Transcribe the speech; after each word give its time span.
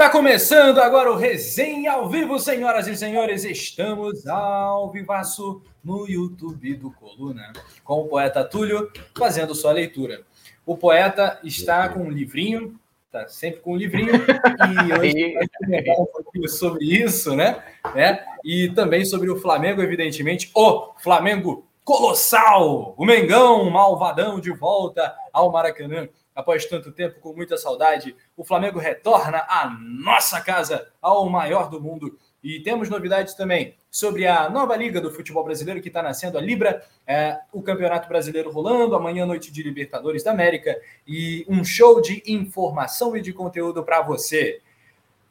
Tá 0.00 0.08
começando 0.08 0.78
agora 0.78 1.12
o 1.12 1.16
Resenha 1.16 1.92
ao 1.92 2.08
vivo, 2.08 2.38
senhoras 2.38 2.86
e 2.86 2.96
senhores. 2.96 3.44
Estamos 3.44 4.26
ao 4.26 4.90
vivaço 4.90 5.60
no 5.84 6.08
YouTube 6.08 6.74
do 6.76 6.90
Coluna, 6.90 7.52
com 7.84 8.00
o 8.00 8.08
poeta 8.08 8.42
Túlio 8.42 8.90
fazendo 9.14 9.54
sua 9.54 9.72
leitura. 9.72 10.22
O 10.64 10.74
poeta 10.74 11.38
está 11.44 11.86
com 11.90 12.04
um 12.04 12.10
livrinho, 12.10 12.80
tá 13.12 13.28
sempre 13.28 13.60
com 13.60 13.74
um 13.74 13.76
livrinho, 13.76 14.14
e 14.14 14.88
hoje 14.98 15.34
vai 15.34 15.48
comentar 15.58 15.96
um 15.96 16.06
pouquinho 16.06 16.48
sobre 16.48 16.86
isso, 16.86 17.36
né? 17.36 17.62
né? 17.94 18.24
E 18.42 18.70
também 18.70 19.04
sobre 19.04 19.28
o 19.28 19.36
Flamengo, 19.36 19.82
evidentemente, 19.82 20.50
o 20.54 20.94
Flamengo 20.96 21.68
colossal, 21.84 22.94
o 22.96 23.04
Mengão 23.04 23.68
malvadão 23.68 24.40
de 24.40 24.50
volta 24.50 25.14
ao 25.30 25.52
Maracanã 25.52 26.08
após 26.40 26.64
tanto 26.64 26.90
tempo, 26.90 27.20
com 27.20 27.32
muita 27.34 27.56
saudade, 27.56 28.16
o 28.36 28.44
Flamengo 28.44 28.78
retorna 28.78 29.44
à 29.48 29.70
nossa 29.70 30.40
casa, 30.40 30.88
ao 31.00 31.28
maior 31.28 31.70
do 31.70 31.80
mundo. 31.80 32.18
E 32.42 32.60
temos 32.60 32.88
novidades 32.88 33.34
também 33.34 33.74
sobre 33.90 34.26
a 34.26 34.48
nova 34.48 34.74
liga 34.74 35.00
do 35.00 35.10
futebol 35.10 35.44
brasileiro 35.44 35.82
que 35.82 35.88
está 35.88 36.02
nascendo, 36.02 36.38
a 36.38 36.40
Libra, 36.40 36.82
é, 37.06 37.38
o 37.52 37.62
Campeonato 37.62 38.08
Brasileiro 38.08 38.50
rolando, 38.50 38.96
amanhã 38.96 39.26
noite 39.26 39.52
de 39.52 39.62
Libertadores 39.62 40.22
da 40.22 40.30
América 40.30 40.80
e 41.06 41.44
um 41.48 41.62
show 41.62 42.00
de 42.00 42.22
informação 42.26 43.14
e 43.14 43.20
de 43.20 43.32
conteúdo 43.32 43.84
para 43.84 44.00
você. 44.00 44.60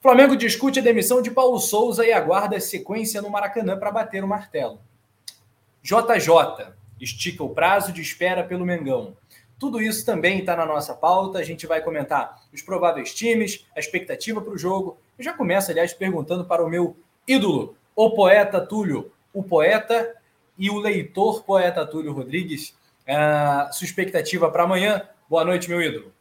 Flamengo 0.01 0.35
discute 0.35 0.79
a 0.79 0.83
demissão 0.83 1.21
de 1.21 1.31
Paulo 1.31 1.59
Souza 1.59 2.05
e 2.05 2.13
aguarda 2.13 2.59
sequência 2.59 3.21
no 3.21 3.29
Maracanã 3.29 3.77
para 3.77 3.91
bater 3.91 4.23
o 4.23 4.27
martelo. 4.27 4.79
JJ 5.81 6.73
estica 7.01 7.43
o 7.43 7.49
prazo 7.49 7.91
de 7.91 8.01
espera 8.01 8.43
pelo 8.43 8.65
Mengão. 8.65 9.17
Tudo 9.59 9.81
isso 9.81 10.05
também 10.05 10.39
está 10.39 10.55
na 10.55 10.65
nossa 10.65 10.93
pauta. 10.93 11.37
A 11.37 11.43
gente 11.43 11.67
vai 11.67 11.81
comentar 11.81 12.41
os 12.53 12.61
prováveis 12.61 13.13
times, 13.13 13.65
a 13.75 13.79
expectativa 13.79 14.41
para 14.41 14.53
o 14.53 14.57
jogo. 14.57 14.97
Eu 15.17 15.23
já 15.25 15.33
começo, 15.33 15.69
aliás, 15.69 15.93
perguntando 15.93 16.45
para 16.45 16.63
o 16.63 16.69
meu 16.69 16.95
ídolo, 17.27 17.75
o 17.93 18.11
poeta 18.11 18.61
Túlio, 18.61 19.11
o 19.33 19.43
poeta 19.43 20.15
e 20.57 20.69
o 20.69 20.79
leitor 20.79 21.43
poeta 21.43 21.85
Túlio 21.85 22.13
Rodrigues. 22.13 22.73
Uh, 23.05 23.73
sua 23.73 23.85
expectativa 23.85 24.49
para 24.49 24.63
amanhã? 24.63 25.01
Boa 25.29 25.43
noite, 25.43 25.69
meu 25.69 25.81
ídolo. 25.81 26.13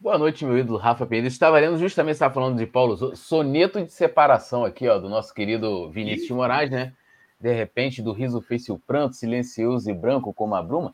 Boa 0.00 0.18
noite, 0.18 0.44
meu 0.44 0.58
ídolo 0.58 0.78
Rafa 0.78 1.06
Pedro. 1.06 1.28
Estava 1.28 1.60
lendo 1.60 1.78
justamente, 1.78 2.14
estava 2.14 2.34
falando 2.34 2.58
de 2.58 2.66
Paulo, 2.66 3.14
soneto 3.14 3.84
de 3.84 3.92
separação 3.92 4.64
aqui, 4.64 4.88
ó, 4.88 4.98
do 4.98 5.08
nosso 5.08 5.32
querido 5.32 5.88
Vinícius 5.90 6.26
de 6.26 6.34
Moraes, 6.34 6.72
né? 6.72 6.92
De 7.40 7.52
repente, 7.52 8.02
do 8.02 8.12
riso 8.12 8.40
fez-se 8.40 8.72
o 8.72 8.78
pranto, 8.80 9.14
silencioso 9.14 9.88
e 9.88 9.94
branco 9.94 10.34
como 10.34 10.56
a 10.56 10.62
bruma. 10.62 10.92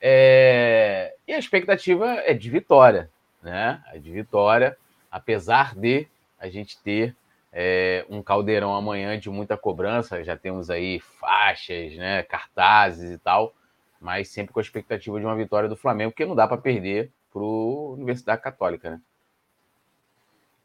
É... 0.00 1.14
E 1.26 1.32
a 1.32 1.38
expectativa 1.38 2.06
é 2.24 2.32
de 2.34 2.48
vitória, 2.50 3.10
né? 3.42 3.82
É 3.92 3.98
de 3.98 4.10
vitória, 4.10 4.76
apesar 5.10 5.74
de 5.74 6.06
a 6.38 6.48
gente 6.48 6.78
ter 6.82 7.14
é, 7.52 8.04
um 8.08 8.22
caldeirão 8.22 8.74
amanhã 8.74 9.18
de 9.18 9.28
muita 9.28 9.56
cobrança, 9.56 10.22
já 10.22 10.36
temos 10.36 10.70
aí 10.70 11.00
faixas, 11.00 11.94
né, 11.96 12.22
cartazes 12.22 13.10
e 13.10 13.18
tal, 13.18 13.54
mas 14.00 14.28
sempre 14.28 14.52
com 14.52 14.60
a 14.60 14.62
expectativa 14.62 15.18
de 15.18 15.26
uma 15.26 15.36
vitória 15.36 15.68
do 15.68 15.76
Flamengo, 15.76 16.12
porque 16.12 16.24
não 16.24 16.36
dá 16.36 16.46
para 16.46 16.56
perder 16.56 17.10
para 17.32 17.42
a 17.42 17.44
Universidade 17.92 18.42
Católica, 18.42 18.90
né? 18.90 19.00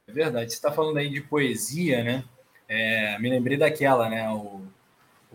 É 0.08 0.12
verdade. 0.12 0.52
Você 0.52 0.56
está 0.56 0.72
falando 0.72 0.98
aí 0.98 1.10
de 1.10 1.22
poesia, 1.22 2.04
né? 2.04 2.24
É, 2.68 3.18
me 3.20 3.30
lembrei 3.30 3.58
daquela, 3.58 4.10
né? 4.10 4.30
O, 4.30 4.62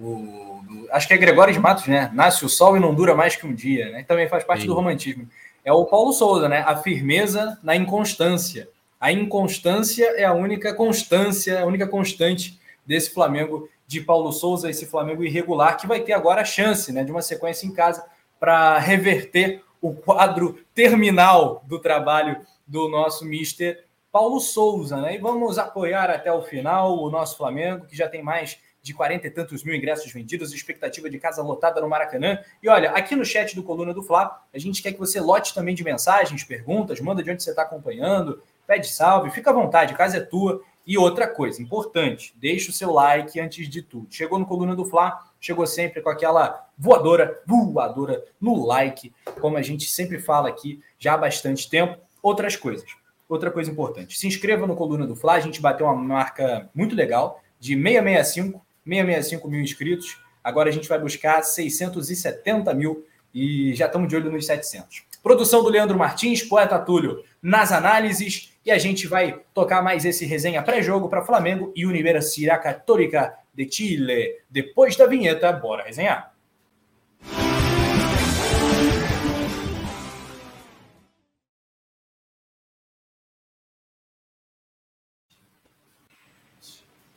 o, 0.00 0.62
do, 0.66 0.88
acho 0.90 1.06
que 1.06 1.14
é 1.14 1.18
Gregório 1.18 1.52
de 1.52 1.60
Matos, 1.60 1.86
né? 1.86 2.10
Nasce 2.14 2.44
o 2.44 2.48
sol 2.48 2.76
e 2.76 2.80
não 2.80 2.94
dura 2.94 3.14
mais 3.14 3.36
que 3.36 3.46
um 3.46 3.54
dia, 3.54 3.90
né? 3.90 4.04
Também 4.04 4.28
faz 4.28 4.44
parte 4.44 4.62
Sim. 4.62 4.68
do 4.68 4.74
romantismo. 4.74 5.28
É 5.64 5.72
o 5.72 5.84
Paulo 5.84 6.12
Souza, 6.12 6.48
né? 6.48 6.64
A 6.66 6.76
firmeza 6.76 7.58
na 7.62 7.76
inconstância. 7.76 8.68
A 8.98 9.12
inconstância 9.12 10.06
é 10.16 10.24
a 10.24 10.32
única 10.32 10.74
constância, 10.74 11.60
a 11.60 11.66
única 11.66 11.86
constante 11.86 12.58
desse 12.86 13.12
Flamengo 13.12 13.68
de 13.86 14.00
Paulo 14.00 14.32
Souza, 14.32 14.70
esse 14.70 14.86
Flamengo 14.86 15.24
irregular, 15.24 15.76
que 15.76 15.86
vai 15.86 16.00
ter 16.00 16.12
agora 16.12 16.42
a 16.42 16.44
chance 16.44 16.92
né, 16.92 17.02
de 17.02 17.10
uma 17.10 17.22
sequência 17.22 17.66
em 17.66 17.72
casa 17.72 18.04
para 18.38 18.78
reverter 18.78 19.62
o 19.80 19.92
quadro 19.92 20.58
terminal 20.74 21.62
do 21.66 21.78
trabalho 21.78 22.40
do 22.66 22.88
nosso 22.88 23.24
mister 23.24 23.84
Paulo 24.12 24.38
Souza. 24.40 24.96
Né? 24.98 25.16
E 25.16 25.18
vamos 25.18 25.58
apoiar 25.58 26.10
até 26.10 26.32
o 26.32 26.42
final 26.42 26.98
o 26.98 27.10
nosso 27.10 27.36
Flamengo, 27.36 27.86
que 27.86 27.96
já 27.96 28.08
tem 28.08 28.22
mais 28.22 28.58
de 28.82 28.94
40 28.94 29.26
e 29.26 29.30
tantos 29.30 29.62
mil 29.62 29.74
ingressos 29.74 30.10
vendidos, 30.12 30.52
expectativa 30.52 31.10
de 31.10 31.18
casa 31.18 31.42
lotada 31.42 31.80
no 31.80 31.88
Maracanã. 31.88 32.38
E 32.62 32.68
olha, 32.68 32.90
aqui 32.92 33.14
no 33.14 33.24
chat 33.24 33.54
do 33.54 33.62
Coluna 33.62 33.92
do 33.92 34.02
Fla, 34.02 34.42
a 34.52 34.58
gente 34.58 34.82
quer 34.82 34.92
que 34.92 34.98
você 34.98 35.20
lote 35.20 35.54
também 35.54 35.74
de 35.74 35.84
mensagens, 35.84 36.44
perguntas, 36.44 37.00
manda 37.00 37.22
de 37.22 37.30
onde 37.30 37.42
você 37.42 37.50
está 37.50 37.62
acompanhando, 37.62 38.42
pede 38.66 38.88
salve, 38.88 39.30
fica 39.30 39.50
à 39.50 39.52
vontade, 39.52 39.94
casa 39.94 40.18
é 40.18 40.20
tua. 40.20 40.62
E 40.86 40.96
outra 40.96 41.28
coisa 41.28 41.62
importante, 41.62 42.34
deixa 42.38 42.70
o 42.70 42.72
seu 42.72 42.90
like 42.90 43.38
antes 43.38 43.68
de 43.68 43.82
tudo. 43.82 44.06
Chegou 44.10 44.38
no 44.38 44.46
Coluna 44.46 44.74
do 44.74 44.84
Fla, 44.84 45.20
chegou 45.38 45.66
sempre 45.66 46.00
com 46.00 46.08
aquela 46.08 46.68
voadora, 46.76 47.40
voadora 47.46 48.24
no 48.40 48.66
like, 48.66 49.12
como 49.40 49.56
a 49.56 49.62
gente 49.62 49.84
sempre 49.84 50.18
fala 50.18 50.48
aqui 50.48 50.82
já 50.98 51.14
há 51.14 51.18
bastante 51.18 51.68
tempo. 51.68 52.00
Outras 52.22 52.56
coisas. 52.56 52.90
Outra 53.28 53.50
coisa 53.52 53.70
importante, 53.70 54.18
se 54.18 54.26
inscreva 54.26 54.66
no 54.66 54.74
Coluna 54.74 55.06
do 55.06 55.14
Fla, 55.14 55.34
a 55.34 55.40
gente 55.40 55.60
bateu 55.60 55.86
uma 55.86 55.94
marca 55.94 56.68
muito 56.74 56.96
legal 56.96 57.40
de 57.60 57.76
665 57.76 58.66
665 58.84 59.48
mil 59.48 59.60
inscritos. 59.60 60.18
Agora 60.42 60.68
a 60.68 60.72
gente 60.72 60.88
vai 60.88 60.98
buscar 60.98 61.42
670 61.42 62.72
mil 62.74 63.06
e 63.34 63.74
já 63.74 63.86
estamos 63.86 64.08
de 64.08 64.16
olho 64.16 64.30
nos 64.30 64.46
700. 64.46 65.04
Produção 65.22 65.62
do 65.62 65.68
Leandro 65.68 65.98
Martins, 65.98 66.42
poeta 66.42 66.78
Túlio, 66.78 67.22
nas 67.42 67.72
análises. 67.72 68.52
E 68.64 68.70
a 68.70 68.78
gente 68.78 69.06
vai 69.06 69.40
tocar 69.54 69.82
mais 69.82 70.04
esse 70.04 70.24
resenha 70.26 70.62
pré-jogo 70.62 71.08
para 71.08 71.24
Flamengo 71.24 71.72
e 71.74 71.86
Universidade 71.86 72.62
Católica 72.62 73.34
de 73.54 73.70
Chile. 73.70 74.38
Depois 74.50 74.96
da 74.96 75.06
vinheta, 75.06 75.52
bora 75.52 75.84
resenhar. 75.84 76.29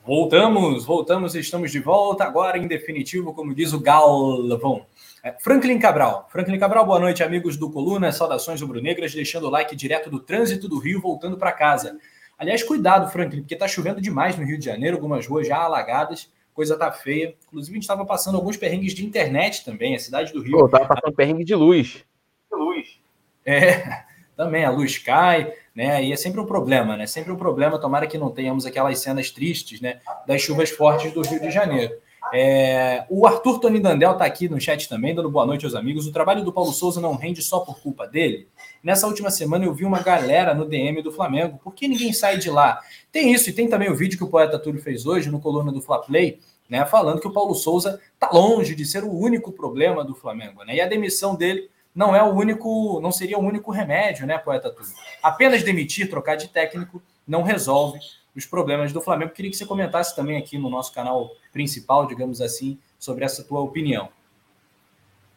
Voltamos, 0.05 0.83
voltamos, 0.83 1.33
estamos 1.33 1.71
de 1.71 1.79
volta 1.79 2.25
agora 2.25 2.57
em 2.57 2.67
definitivo, 2.67 3.33
como 3.33 3.55
diz 3.55 3.71
o 3.71 3.79
Galvão. 3.79 4.85
É, 5.23 5.31
Franklin 5.31 5.79
Cabral. 5.79 6.27
Franklin 6.29 6.59
Cabral, 6.59 6.85
boa 6.85 6.99
noite, 6.99 7.23
amigos 7.23 7.55
do 7.55 7.71
Coluna. 7.71 8.11
Saudações 8.11 8.61
rubro-negras, 8.61 9.15
deixando 9.15 9.47
o 9.47 9.49
like 9.49 9.73
direto 9.77 10.09
do 10.09 10.19
trânsito 10.19 10.67
do 10.67 10.77
Rio, 10.77 10.99
voltando 10.99 11.37
para 11.37 11.53
casa. 11.53 11.97
Aliás, 12.37 12.61
cuidado, 12.61 13.09
Franklin, 13.09 13.43
porque 13.43 13.53
está 13.53 13.65
chovendo 13.65 14.01
demais 14.01 14.35
no 14.35 14.43
Rio 14.43 14.59
de 14.59 14.65
Janeiro, 14.65 14.97
algumas 14.97 15.25
ruas 15.25 15.47
já 15.47 15.59
alagadas, 15.59 16.29
coisa 16.53 16.77
tá 16.77 16.91
feia. 16.91 17.33
Inclusive, 17.47 17.71
a 17.71 17.75
gente 17.75 17.83
estava 17.83 18.05
passando 18.05 18.35
alguns 18.35 18.57
perrengues 18.57 18.93
de 18.93 19.05
internet 19.05 19.63
também, 19.63 19.95
a 19.95 19.99
cidade 19.99 20.33
do 20.33 20.41
Rio. 20.41 20.57
Pô, 20.57 20.67
tava 20.67 20.85
passando 20.85 21.15
perrengue 21.15 21.45
de 21.45 21.55
luz. 21.55 22.03
De 22.51 22.57
luz. 22.57 22.99
É, 23.45 24.03
também 24.35 24.65
a 24.65 24.69
luz 24.69 24.97
cai 24.97 25.53
né? 25.75 26.03
E 26.03 26.11
é 26.11 26.15
sempre 26.15 26.39
um 26.39 26.45
problema, 26.45 26.95
né? 26.95 27.07
Sempre 27.07 27.31
um 27.31 27.35
problema. 27.35 27.79
Tomara 27.79 28.07
que 28.07 28.17
não 28.17 28.29
tenhamos 28.29 28.65
aquelas 28.65 28.99
cenas 28.99 29.31
tristes, 29.31 29.81
né? 29.81 29.99
Das 30.27 30.41
chuvas 30.41 30.69
fortes 30.69 31.11
do 31.11 31.21
Rio 31.21 31.39
de 31.39 31.51
Janeiro. 31.51 31.93
É, 32.33 33.05
o 33.09 33.27
Arthur 33.27 33.59
Tony 33.59 33.79
Dandel 33.79 34.13
está 34.13 34.25
aqui 34.25 34.47
no 34.47 34.59
chat 34.59 34.87
também, 34.87 35.13
dando 35.13 35.29
boa 35.29 35.45
noite 35.45 35.65
aos 35.65 35.75
amigos. 35.75 36.07
O 36.07 36.11
trabalho 36.11 36.43
do 36.43 36.53
Paulo 36.53 36.71
Souza 36.71 37.01
não 37.01 37.15
rende 37.15 37.41
só 37.41 37.59
por 37.59 37.79
culpa 37.79 38.07
dele. 38.07 38.47
Nessa 38.83 39.07
última 39.07 39.29
semana 39.29 39.65
eu 39.65 39.73
vi 39.73 39.85
uma 39.85 39.99
galera 39.99 40.53
no 40.53 40.65
DM 40.65 41.01
do 41.01 41.11
Flamengo. 41.11 41.59
Por 41.63 41.73
que 41.73 41.87
ninguém 41.87 42.13
sai 42.13 42.37
de 42.37 42.49
lá? 42.49 42.79
Tem 43.11 43.31
isso, 43.33 43.49
e 43.49 43.53
tem 43.53 43.67
também 43.67 43.89
o 43.89 43.95
vídeo 43.95 44.17
que 44.17 44.23
o 44.23 44.29
poeta 44.29 44.57
Túlio 44.57 44.81
fez 44.81 45.05
hoje 45.05 45.29
no 45.29 45.39
coluna 45.39 45.71
do 45.71 45.81
Fla 45.81 45.99
Play, 45.99 46.39
né? 46.69 46.85
Falando 46.85 47.19
que 47.19 47.27
o 47.27 47.33
Paulo 47.33 47.53
Souza 47.53 47.99
está 48.13 48.29
longe 48.31 48.73
de 48.73 48.85
ser 48.85 49.03
o 49.03 49.13
único 49.13 49.51
problema 49.51 50.03
do 50.03 50.15
Flamengo, 50.15 50.63
né? 50.63 50.75
E 50.75 50.81
a 50.81 50.87
demissão 50.87 51.35
dele 51.35 51.69
não 51.93 52.15
é 52.15 52.23
o 52.23 52.33
único, 52.33 52.99
não 53.01 53.11
seria 53.11 53.37
o 53.37 53.41
único 53.43 53.71
remédio, 53.71 54.25
né, 54.25 54.37
poeta 54.37 54.71
Túlio? 54.71 54.91
Apenas 55.21 55.63
demitir, 55.63 56.09
trocar 56.09 56.35
de 56.35 56.47
técnico, 56.47 57.01
não 57.27 57.43
resolve 57.43 57.99
os 58.35 58.45
problemas 58.45 58.91
do 58.91 58.99
Flamengo. 59.01 59.31
Queria 59.31 59.51
que 59.51 59.57
você 59.57 59.65
comentasse 59.65 60.15
também 60.15 60.37
aqui 60.37 60.57
no 60.57 60.69
nosso 60.69 60.93
canal 60.93 61.29
principal, 61.51 62.07
digamos 62.07 62.41
assim, 62.41 62.79
sobre 62.97 63.23
essa 63.23 63.43
tua 63.43 63.59
opinião. 63.59 64.09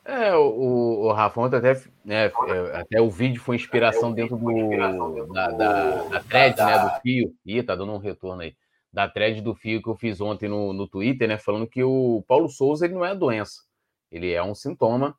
É, 0.03 0.35
o, 0.37 1.01
o 1.03 1.13
Rafa, 1.13 1.41
ontem 1.41 1.57
até, 1.57 1.75
né, 2.05 2.27
é, 2.27 2.77
até 2.81 3.01
o 3.01 3.11
vídeo 3.11 3.43
foi 3.43 3.57
inspiração 3.57 4.13
dentro 4.13 4.37
do, 4.37 5.33
da, 5.33 5.51
da, 5.51 6.05
da 6.05 6.21
thread, 6.21 6.57
né, 6.57 6.79
do 6.79 7.01
fio. 7.01 7.35
Ih, 7.45 7.63
tá 7.63 7.75
dando 7.75 7.93
um 7.93 7.99
retorno 7.99 8.43
aí. 8.43 8.55
da 8.93 9.07
thread 9.07 9.43
do 9.43 9.55
Fio 9.55 9.83
que 9.83 9.89
eu 9.91 9.95
fiz 9.95 10.23
ontem 10.23 10.49
no, 10.49 10.73
no 10.73 10.89
Twitter, 10.89 11.29
né? 11.29 11.37
Falando 11.37 11.67
que 11.67 11.83
o 11.85 12.25
Paulo 12.27 12.49
Souza 12.49 12.87
ele 12.87 12.95
não 12.95 13.05
é 13.05 13.15
doença, 13.15 13.63
ele 14.11 14.33
é 14.33 14.43
um 14.43 14.55
sintoma 14.55 15.15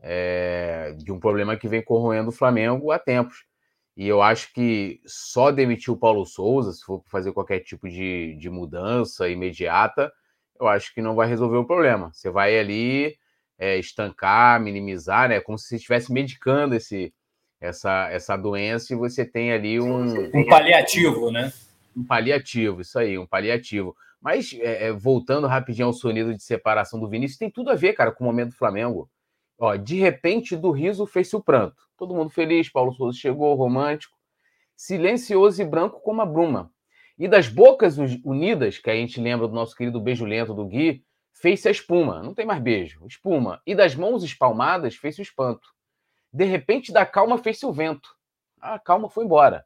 é, 0.00 0.94
de 0.96 1.12
um 1.12 1.18
problema 1.18 1.56
que 1.56 1.68
vem 1.68 1.82
corroendo 1.82 2.30
o 2.30 2.32
Flamengo 2.32 2.90
há 2.90 2.98
tempos. 2.98 3.44
E 3.96 4.06
eu 4.06 4.22
acho 4.22 4.52
que 4.52 5.00
só 5.04 5.50
demitir 5.50 5.92
o 5.92 5.96
Paulo 5.96 6.24
Souza, 6.24 6.72
se 6.72 6.84
for 6.84 7.02
fazer 7.06 7.32
qualquer 7.32 7.60
tipo 7.60 7.88
de, 7.88 8.36
de 8.38 8.48
mudança 8.48 9.28
imediata, 9.28 10.12
eu 10.60 10.68
acho 10.68 10.94
que 10.94 11.02
não 11.02 11.16
vai 11.16 11.26
resolver 11.26 11.56
o 11.56 11.66
problema. 11.66 12.10
Você 12.12 12.30
vai 12.30 12.56
ali 12.56 13.16
é, 13.58 13.76
estancar, 13.76 14.60
minimizar, 14.60 15.28
né? 15.28 15.40
Como 15.40 15.58
se 15.58 15.66
você 15.66 15.76
estivesse 15.76 16.12
medicando 16.12 16.76
esse, 16.76 17.12
essa, 17.60 18.08
essa 18.10 18.36
doença 18.36 18.92
e 18.92 18.96
você 18.96 19.24
tem 19.24 19.52
ali 19.52 19.80
um. 19.80 20.30
Um 20.32 20.46
paliativo, 20.46 21.30
né? 21.32 21.52
Um 21.96 22.04
paliativo, 22.04 22.80
isso 22.80 22.98
aí, 22.98 23.18
um 23.18 23.26
paliativo. 23.26 23.96
Mas 24.20 24.56
é, 24.60 24.92
voltando 24.92 25.46
rapidinho 25.46 25.88
ao 25.88 25.92
sonido 25.92 26.34
de 26.34 26.42
separação 26.42 27.00
do 27.00 27.08
Vinícius, 27.08 27.38
tem 27.38 27.50
tudo 27.50 27.70
a 27.70 27.74
ver, 27.74 27.94
cara, 27.94 28.12
com 28.12 28.22
o 28.22 28.26
momento 28.26 28.50
do 28.50 28.56
Flamengo. 28.56 29.10
Ó, 29.58 29.76
de 29.76 29.96
repente, 29.96 30.56
do 30.56 30.70
riso 30.70 31.04
fez-se 31.04 31.34
o 31.34 31.42
pranto. 31.42 31.82
Todo 31.96 32.14
mundo 32.14 32.30
feliz, 32.30 32.70
Paulo 32.70 32.92
Souza 32.92 33.18
chegou, 33.18 33.54
romântico, 33.56 34.16
silencioso 34.76 35.60
e 35.60 35.64
branco 35.64 36.00
como 36.00 36.22
a 36.22 36.26
bruma. 36.26 36.70
E 37.18 37.26
das 37.26 37.48
bocas 37.48 37.98
unidas, 38.24 38.78
que 38.78 38.88
a 38.88 38.94
gente 38.94 39.20
lembra 39.20 39.48
do 39.48 39.54
nosso 39.54 39.74
querido 39.74 40.00
beijo 40.00 40.24
lento 40.24 40.54
do 40.54 40.64
Gui, 40.64 41.04
fez-se 41.32 41.66
a 41.66 41.72
espuma. 41.72 42.22
Não 42.22 42.32
tem 42.32 42.46
mais 42.46 42.62
beijo, 42.62 43.04
espuma. 43.04 43.60
E 43.66 43.74
das 43.74 43.96
mãos 43.96 44.22
espalmadas 44.22 44.94
fez-se 44.94 45.20
o 45.20 45.22
espanto. 45.22 45.68
De 46.32 46.44
repente, 46.44 46.92
da 46.92 47.04
calma 47.04 47.36
fez-se 47.36 47.66
o 47.66 47.72
vento. 47.72 48.08
A 48.60 48.78
calma 48.78 49.10
foi 49.10 49.24
embora. 49.24 49.64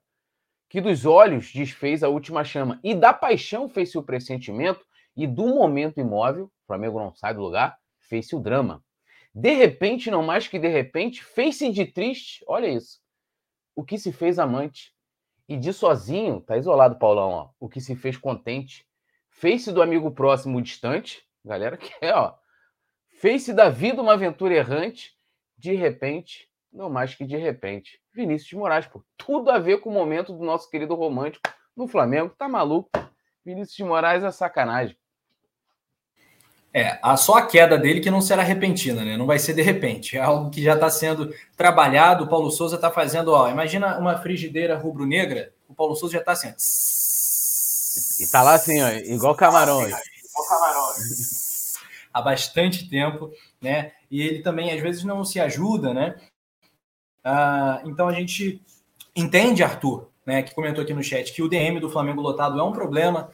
Que 0.70 0.80
dos 0.80 1.04
olhos 1.04 1.52
desfez 1.52 2.02
a 2.02 2.08
última 2.08 2.42
chama. 2.42 2.80
E 2.82 2.94
da 2.94 3.12
paixão 3.12 3.68
fez-se 3.68 3.98
o 3.98 4.02
pressentimento. 4.02 4.86
E 5.14 5.26
do 5.26 5.46
momento 5.48 6.00
imóvel, 6.00 6.46
o 6.46 6.66
Flamengo 6.66 6.98
não 6.98 7.14
sai 7.14 7.34
do 7.34 7.42
lugar, 7.42 7.76
fez-se 8.00 8.34
o 8.34 8.40
drama. 8.40 8.82
De 9.34 9.52
repente, 9.52 10.11
não 10.11 10.23
mais 10.23 10.46
que 10.46 10.58
de 10.58 10.69
repente, 10.69 11.25
fez-se 11.25 11.70
de 11.70 11.87
triste, 11.87 12.44
olha 12.46 12.67
isso, 12.67 13.00
o 13.75 13.82
que 13.82 13.99
se 13.99 14.12
fez 14.12 14.38
amante. 14.38 14.94
E 15.49 15.56
de 15.56 15.73
sozinho, 15.73 16.40
tá 16.40 16.56
isolado, 16.56 16.99
Paulão, 16.99 17.31
ó, 17.31 17.50
o 17.58 17.69
que 17.69 17.81
se 17.81 17.96
fez 17.96 18.17
contente. 18.17 18.87
Fez-se 19.29 19.73
do 19.73 19.82
amigo 19.82 20.11
próximo 20.11 20.61
distante, 20.62 21.26
galera 21.44 21.76
que 21.76 21.93
é, 22.00 22.14
ó. 22.14 22.34
Fez-se 23.20 23.52
da 23.52 23.69
vida 23.69 24.00
uma 24.00 24.12
aventura 24.12 24.55
errante, 24.55 25.17
de 25.56 25.75
repente, 25.75 26.49
não 26.73 26.90
mais 26.90 27.14
que 27.14 27.25
de 27.25 27.37
repente. 27.37 28.00
Vinícius 28.12 28.49
de 28.49 28.56
Moraes, 28.56 28.87
pô, 28.87 29.02
tudo 29.17 29.50
a 29.50 29.58
ver 29.58 29.81
com 29.81 29.90
o 29.90 29.93
momento 29.93 30.32
do 30.32 30.44
nosso 30.44 30.70
querido 30.70 30.94
romântico 30.94 31.49
no 31.76 31.88
Flamengo, 31.88 32.34
tá 32.37 32.49
maluco? 32.49 32.90
Vinícius 33.44 33.76
de 33.76 33.84
Moraes 33.84 34.25
é 34.25 34.31
sacanagem. 34.31 34.96
É, 36.74 36.98
a, 37.02 37.16
só 37.19 37.34
a 37.34 37.46
queda 37.46 37.76
dele 37.76 38.00
que 38.00 38.10
não 38.10 38.22
será 38.22 38.42
repentina, 38.42 39.04
né? 39.04 39.16
Não 39.16 39.26
vai 39.26 39.38
ser 39.38 39.52
de 39.52 39.60
repente. 39.60 40.16
É 40.16 40.20
algo 40.20 40.50
que 40.50 40.62
já 40.62 40.74
está 40.74 40.88
sendo 40.88 41.34
trabalhado. 41.56 42.24
O 42.24 42.28
Paulo 42.28 42.50
Souza 42.50 42.76
está 42.76 42.90
fazendo, 42.90 43.32
ó. 43.32 43.50
Imagina 43.50 43.98
uma 43.98 44.16
frigideira 44.19 44.76
rubro-negra. 44.78 45.52
O 45.69 45.74
Paulo 45.74 45.94
Souza 45.94 46.14
já 46.14 46.20
está 46.20 46.32
assim. 46.32 46.54
E 48.24 48.26
tá 48.30 48.42
lá 48.42 48.54
assim, 48.54 48.82
ó, 48.82 48.88
igual 48.88 49.34
camarões. 49.34 49.94
Igual 50.24 50.48
camarões. 50.48 51.74
Há 52.12 52.22
bastante 52.22 52.88
tempo, 52.88 53.30
né? 53.60 53.92
E 54.10 54.22
ele 54.22 54.42
também, 54.42 54.72
às 54.72 54.80
vezes, 54.80 55.04
não 55.04 55.24
se 55.24 55.38
ajuda, 55.38 55.92
né? 55.92 56.16
Ah, 57.22 57.82
então 57.84 58.08
a 58.08 58.12
gente 58.12 58.62
entende, 59.14 59.62
Arthur, 59.62 60.08
né, 60.26 60.42
que 60.42 60.54
comentou 60.54 60.82
aqui 60.82 60.94
no 60.94 61.02
chat, 61.02 61.32
que 61.32 61.42
o 61.42 61.48
DM 61.48 61.80
do 61.80 61.90
Flamengo 61.90 62.20
lotado 62.20 62.58
é 62.58 62.62
um 62.62 62.72
problema, 62.72 63.30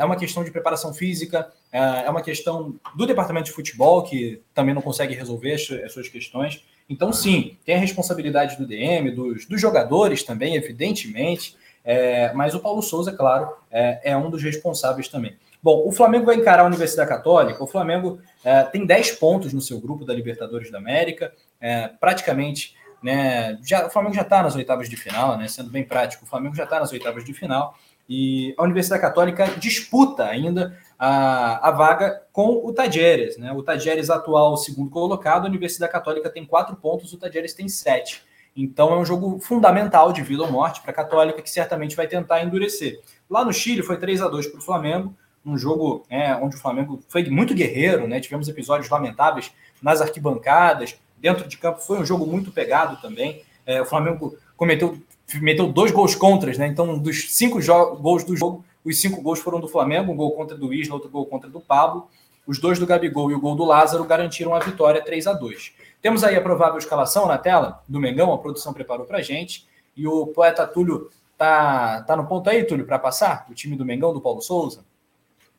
é 0.00 0.04
uma 0.04 0.16
questão 0.16 0.44
de 0.44 0.50
preparação 0.50 0.92
física, 0.92 1.50
uh, 1.72 2.06
é 2.06 2.10
uma 2.10 2.22
questão 2.22 2.74
do 2.94 3.06
departamento 3.06 3.46
de 3.46 3.52
futebol, 3.52 4.02
que 4.02 4.42
também 4.54 4.74
não 4.74 4.82
consegue 4.82 5.14
resolver 5.14 5.54
as 5.54 5.92
suas 5.92 6.08
questões. 6.08 6.64
Então, 6.88 7.12
sim, 7.12 7.56
tem 7.64 7.74
a 7.74 7.78
responsabilidade 7.78 8.56
do 8.56 8.66
DM, 8.66 9.10
dos, 9.10 9.46
dos 9.46 9.60
jogadores 9.60 10.22
também, 10.22 10.56
evidentemente, 10.56 11.56
é, 11.84 12.32
mas 12.32 12.54
o 12.54 12.60
Paulo 12.60 12.82
Souza, 12.82 13.12
claro, 13.12 13.48
é, 13.70 14.10
é, 14.10 14.16
um 14.16 14.30
dos 14.30 14.42
responsáveis 14.42 15.08
também. 15.08 15.36
Bom, 15.62 15.86
o 15.86 15.92
Flamengo 15.92 16.26
vai 16.26 16.36
encarar 16.36 16.62
a 16.62 16.66
Universidade 16.66 17.08
Católica. 17.08 17.62
O 17.62 17.66
Flamengo 17.66 18.20
é, 18.44 18.62
tem 18.64 18.84
10 18.84 19.12
pontos 19.12 19.52
no 19.52 19.60
seu 19.60 19.80
grupo 19.80 20.04
da 20.04 20.14
Libertadores 20.14 20.70
da 20.70 20.78
América, 20.78 21.32
é, 21.60 21.88
praticamente 21.88 22.74
né? 23.02 23.58
Já, 23.62 23.86
o 23.86 23.90
Flamengo 23.90 24.14
já 24.14 24.22
está 24.22 24.42
nas 24.42 24.56
oitavas 24.56 24.88
de 24.88 24.96
final, 24.96 25.36
né? 25.36 25.46
Sendo 25.48 25.70
bem 25.70 25.84
prático, 25.84 26.24
o 26.24 26.26
Flamengo 26.26 26.54
já 26.54 26.64
está 26.64 26.80
nas 26.80 26.92
oitavas 26.92 27.24
de 27.24 27.32
final 27.32 27.76
e 28.08 28.54
a 28.56 28.62
Universidade 28.62 29.02
Católica 29.02 29.46
disputa 29.58 30.24
ainda 30.24 30.78
a, 30.98 31.68
a 31.68 31.70
vaga 31.72 32.22
com 32.32 32.64
o 32.64 32.72
Tadjeres, 32.72 33.36
né? 33.36 33.52
O 33.52 33.62
Tadjeres 33.62 34.10
atual 34.10 34.56
segundo 34.56 34.90
colocado, 34.90 35.44
a 35.44 35.48
Universidade 35.48 35.92
Católica 35.92 36.30
tem 36.30 36.44
quatro 36.44 36.76
pontos, 36.76 37.12
o 37.12 37.18
Tadjeres 37.18 37.54
tem 37.54 37.68
sete. 37.68 38.22
Então 38.56 38.92
é 38.94 38.96
um 38.96 39.04
jogo 39.04 39.38
fundamental 39.38 40.12
de 40.12 40.22
vida 40.22 40.42
ou 40.42 40.50
morte 40.50 40.80
para 40.80 40.90
a 40.90 40.94
Católica, 40.94 41.42
que 41.42 41.50
certamente 41.50 41.94
vai 41.94 42.06
tentar 42.06 42.42
endurecer. 42.42 43.00
Lá 43.28 43.44
no 43.44 43.52
Chile 43.52 43.82
foi 43.82 43.98
3 43.98 44.22
a 44.22 44.28
2 44.28 44.46
para 44.46 44.58
o 44.58 44.62
Flamengo, 44.62 45.14
um 45.44 45.58
jogo 45.58 46.04
é, 46.08 46.34
onde 46.34 46.56
o 46.56 46.58
Flamengo 46.58 47.00
foi 47.08 47.28
muito 47.28 47.54
guerreiro, 47.54 48.08
né? 48.08 48.18
Tivemos 48.18 48.48
episódios 48.48 48.88
lamentáveis 48.88 49.52
nas 49.82 50.00
arquibancadas, 50.00 50.98
dentro 51.18 51.46
de 51.46 51.58
campo 51.58 51.80
foi 51.80 51.98
um 51.98 52.06
jogo 52.06 52.26
muito 52.26 52.50
pegado 52.50 52.96
também. 53.00 53.42
É, 53.66 53.82
o 53.82 53.84
Flamengo 53.84 54.36
cometeu, 54.56 54.98
meteu 55.34 55.72
dois 55.72 55.90
gols 55.90 56.14
contras, 56.14 56.56
né? 56.58 56.66
Então, 56.66 56.98
dos 56.98 57.32
cinco 57.34 57.58
gols 57.96 58.24
do 58.24 58.36
jogo, 58.36 58.64
os 58.84 59.00
cinco 59.00 59.20
gols 59.20 59.40
foram 59.40 59.60
do 59.60 59.68
Flamengo, 59.68 60.12
um 60.12 60.16
gol 60.16 60.32
contra 60.32 60.56
do 60.56 60.72
Isla, 60.72 60.94
outro 60.94 61.10
gol 61.10 61.26
contra 61.26 61.50
do 61.50 61.60
Pablo. 61.60 62.08
Os 62.46 62.60
dois 62.60 62.78
do 62.78 62.86
Gabigol 62.86 63.30
e 63.30 63.34
o 63.34 63.40
gol 63.40 63.56
do 63.56 63.64
Lázaro 63.64 64.04
garantiram 64.04 64.54
a 64.54 64.60
vitória 64.60 65.02
3 65.02 65.26
a 65.26 65.32
2 65.32 65.74
Temos 66.00 66.22
aí 66.22 66.36
a 66.36 66.40
provável 66.40 66.78
escalação 66.78 67.26
na 67.26 67.36
tela 67.36 67.82
do 67.88 67.98
Mengão, 67.98 68.32
a 68.32 68.38
produção 68.38 68.72
preparou 68.72 69.04
para 69.04 69.20
gente. 69.20 69.66
E 69.96 70.06
o 70.06 70.28
poeta 70.28 70.64
Túlio 70.64 71.10
tá, 71.36 72.02
tá 72.02 72.14
no 72.14 72.28
ponto 72.28 72.48
aí, 72.48 72.62
Túlio, 72.62 72.86
para 72.86 73.00
passar? 73.00 73.46
O 73.50 73.54
time 73.54 73.76
do 73.76 73.84
Mengão, 73.84 74.12
do 74.12 74.20
Paulo 74.20 74.40
Souza? 74.40 74.84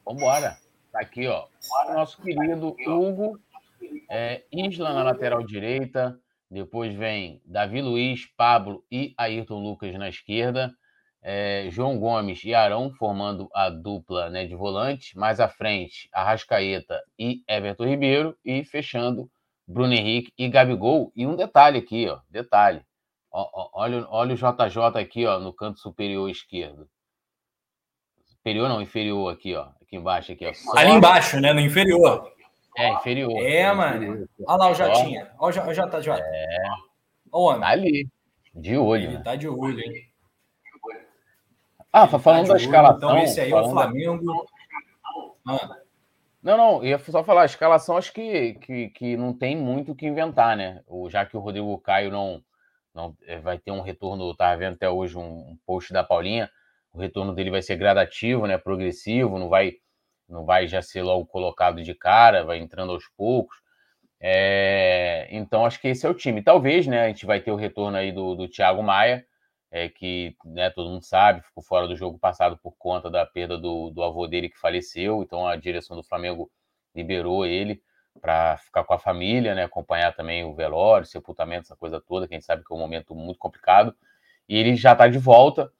Vambora. 0.05 0.57
Tá 0.91 1.01
aqui, 1.01 1.27
ó. 1.27 1.45
Nosso 1.93 2.21
querido 2.21 2.73
Hugo 2.87 3.37
é, 4.09 4.43
Isla 4.51 4.93
na 4.93 5.03
lateral 5.03 5.43
direita, 5.43 6.17
depois 6.49 6.93
vem 6.95 7.41
Davi 7.45 7.81
Luiz, 7.81 8.25
Pablo 8.37 8.83
e 8.91 9.13
Ayrton 9.17 9.61
Lucas 9.61 9.93
na 9.95 10.07
esquerda. 10.07 10.73
É, 11.21 11.67
João 11.69 11.99
Gomes 11.99 12.43
e 12.45 12.53
Arão 12.53 12.89
formando 12.91 13.49
a 13.53 13.69
dupla 13.69 14.29
né, 14.29 14.45
de 14.45 14.55
volante. 14.55 15.17
Mais 15.17 15.39
à 15.39 15.49
frente, 15.49 16.07
Arrascaeta 16.13 17.01
e 17.19 17.43
Everton 17.47 17.85
Ribeiro. 17.85 18.37
E 18.45 18.63
fechando, 18.63 19.29
Bruno 19.67 19.93
Henrique 19.93 20.31
e 20.37 20.47
Gabigol. 20.47 21.11
E 21.15 21.27
um 21.27 21.35
detalhe 21.35 21.79
aqui, 21.79 22.07
ó, 22.07 22.19
detalhe. 22.29 22.81
Ó, 23.29 23.49
ó, 23.53 23.69
olha, 23.73 24.07
olha 24.09 24.33
o 24.33 24.37
JJ 24.37 25.01
aqui 25.01 25.25
ó, 25.25 25.39
no 25.39 25.53
canto 25.53 25.79
superior 25.79 26.29
esquerdo. 26.29 26.87
Superior 28.25 28.69
não, 28.69 28.81
inferior 28.81 29.33
aqui, 29.33 29.53
ó. 29.53 29.67
Aqui 29.81 29.97
embaixo, 29.97 30.31
aqui, 30.31 30.45
ó. 30.45 30.53
Só... 30.53 30.77
Ali 30.77 30.91
embaixo, 30.91 31.41
né? 31.41 31.51
No 31.51 31.59
inferior. 31.59 32.31
É, 32.77 32.93
inferior. 32.93 33.31
É, 33.41 33.55
é 33.57 33.73
mano. 33.73 34.03
Inferior. 34.03 34.29
Olha 34.47 34.57
lá 34.57 34.69
o 34.69 34.73
Jotinha. 34.75 35.31
Olha 35.39 35.63
o 35.63 35.73
JJ. 35.73 36.11
É. 36.11 36.57
Olha 37.31 37.31
o 37.31 37.41
homem. 37.41 37.61
Tá 37.61 37.67
ali. 37.69 38.09
De 38.53 38.77
olho. 38.77 39.03
Ele 39.03 39.17
né? 39.17 39.23
tá 39.23 39.35
de 39.35 39.47
olho, 39.47 39.79
hein? 39.79 40.07
Ah, 41.91 42.07
tá 42.07 42.19
falando 42.19 42.47
tá 42.47 42.53
da 42.53 42.59
escalação. 42.59 43.09
Então, 43.09 43.23
esse 43.23 43.41
aí 43.41 43.51
é 43.51 43.55
o 43.55 43.69
Flamengo. 43.69 44.45
Ah. 45.47 45.77
Não, 46.43 46.57
não, 46.57 46.83
ia 46.83 46.99
só 46.99 47.23
falar, 47.23 47.41
a 47.41 47.45
escalação 47.45 47.97
acho 47.97 48.13
que, 48.13 48.53
que, 48.55 48.89
que 48.89 49.17
não 49.17 49.33
tem 49.33 49.55
muito 49.57 49.91
o 49.91 49.95
que 49.95 50.05
inventar, 50.05 50.55
né? 50.55 50.81
O, 50.87 51.09
já 51.09 51.25
que 51.25 51.35
o 51.35 51.39
Rodrigo 51.39 51.77
Caio 51.79 52.11
não, 52.11 52.41
não 52.93 53.17
é, 53.25 53.39
vai 53.39 53.57
ter 53.57 53.71
um 53.71 53.81
retorno, 53.81 54.35
tá 54.35 54.55
vendo 54.55 54.75
até 54.75 54.89
hoje 54.89 55.17
um, 55.17 55.21
um 55.21 55.57
post 55.65 55.91
da 55.91 56.03
Paulinha, 56.03 56.49
o 56.93 56.99
retorno 56.99 57.33
dele 57.33 57.51
vai 57.51 57.61
ser 57.61 57.75
gradativo, 57.75 58.45
né? 58.45 58.57
Progressivo, 58.57 59.39
não 59.39 59.49
vai 59.49 59.73
não 60.27 60.45
vai 60.45 60.67
já 60.67 60.81
ser 60.81 61.01
logo 61.03 61.25
colocado 61.25 61.81
de 61.83 61.93
cara, 61.93 62.43
vai 62.43 62.59
entrando 62.59 62.91
aos 62.91 63.07
poucos. 63.15 63.57
É, 64.19 65.27
então, 65.31 65.65
acho 65.65 65.79
que 65.79 65.87
esse 65.89 66.05
é 66.05 66.09
o 66.09 66.13
time. 66.13 66.41
Talvez, 66.41 66.87
né, 66.87 67.05
a 67.05 67.07
gente 67.07 67.25
vai 67.25 67.39
ter 67.39 67.51
o 67.51 67.55
retorno 67.55 67.97
aí 67.97 68.11
do, 68.11 68.35
do 68.35 68.47
Thiago 68.47 68.81
Maia, 68.83 69.25
é, 69.71 69.89
que 69.89 70.35
né, 70.45 70.69
todo 70.69 70.89
mundo 70.89 71.03
sabe, 71.03 71.41
ficou 71.41 71.63
fora 71.63 71.87
do 71.87 71.95
jogo 71.95 72.17
passado 72.17 72.57
por 72.57 72.75
conta 72.77 73.09
da 73.09 73.25
perda 73.25 73.57
do, 73.57 73.89
do 73.89 74.03
avô 74.03 74.27
dele 74.27 74.49
que 74.49 74.57
faleceu, 74.57 75.21
então 75.21 75.47
a 75.47 75.55
direção 75.55 75.95
do 75.95 76.03
Flamengo 76.03 76.49
liberou 76.95 77.45
ele 77.45 77.81
para 78.21 78.57
ficar 78.57 78.83
com 78.83 78.93
a 78.93 78.99
família, 78.99 79.53
né, 79.53 79.63
acompanhar 79.63 80.15
também 80.15 80.43
o 80.43 80.55
velório, 80.55 81.05
sepultamento, 81.05 81.63
essa 81.63 81.75
coisa 81.75 82.01
toda, 82.01 82.27
que 82.27 82.33
a 82.33 82.37
gente 82.37 82.45
sabe 82.45 82.63
que 82.63 82.73
é 82.73 82.75
um 82.75 82.79
momento 82.79 83.13
muito 83.13 83.37
complicado. 83.37 83.95
E 84.49 84.57
ele 84.57 84.75
já 84.75 84.93
está 84.93 85.07
de 85.07 85.19
volta, 85.19 85.71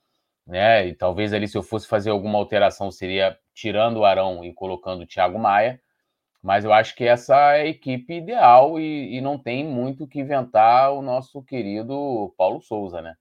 né? 0.48 0.88
E 0.88 0.94
talvez 0.96 1.34
ali, 1.34 1.48
se 1.48 1.58
eu 1.58 1.63
fosse 1.63 1.88
fazer 1.88 2.10
alguma 2.10 2.39
alteração, 2.39 2.89
seria 2.89 3.38
tirando 3.54 3.98
o 3.98 4.06
Arão 4.06 4.44
e 4.46 4.54
colocando 4.54 5.01
o 5.01 5.08
Thiago 5.08 5.38
Maia. 5.38 5.80
Mas 6.42 6.63
eu 6.63 6.72
acho 6.72 6.96
que 6.96 7.04
essa 7.04 7.36
é 7.36 7.62
a 7.63 7.68
equipe 7.68 8.13
ideal 8.13 8.80
e, 8.80 9.18
e 9.18 9.22
não 9.22 9.38
tem 9.38 9.66
muito 9.66 10.06
o 10.06 10.08
que 10.08 10.20
inventar 10.20 10.94
o 10.94 11.01
nosso 11.01 11.44
querido 11.44 12.34
Paulo 12.38 12.62
Souza, 12.62 13.01
né? 13.01 13.16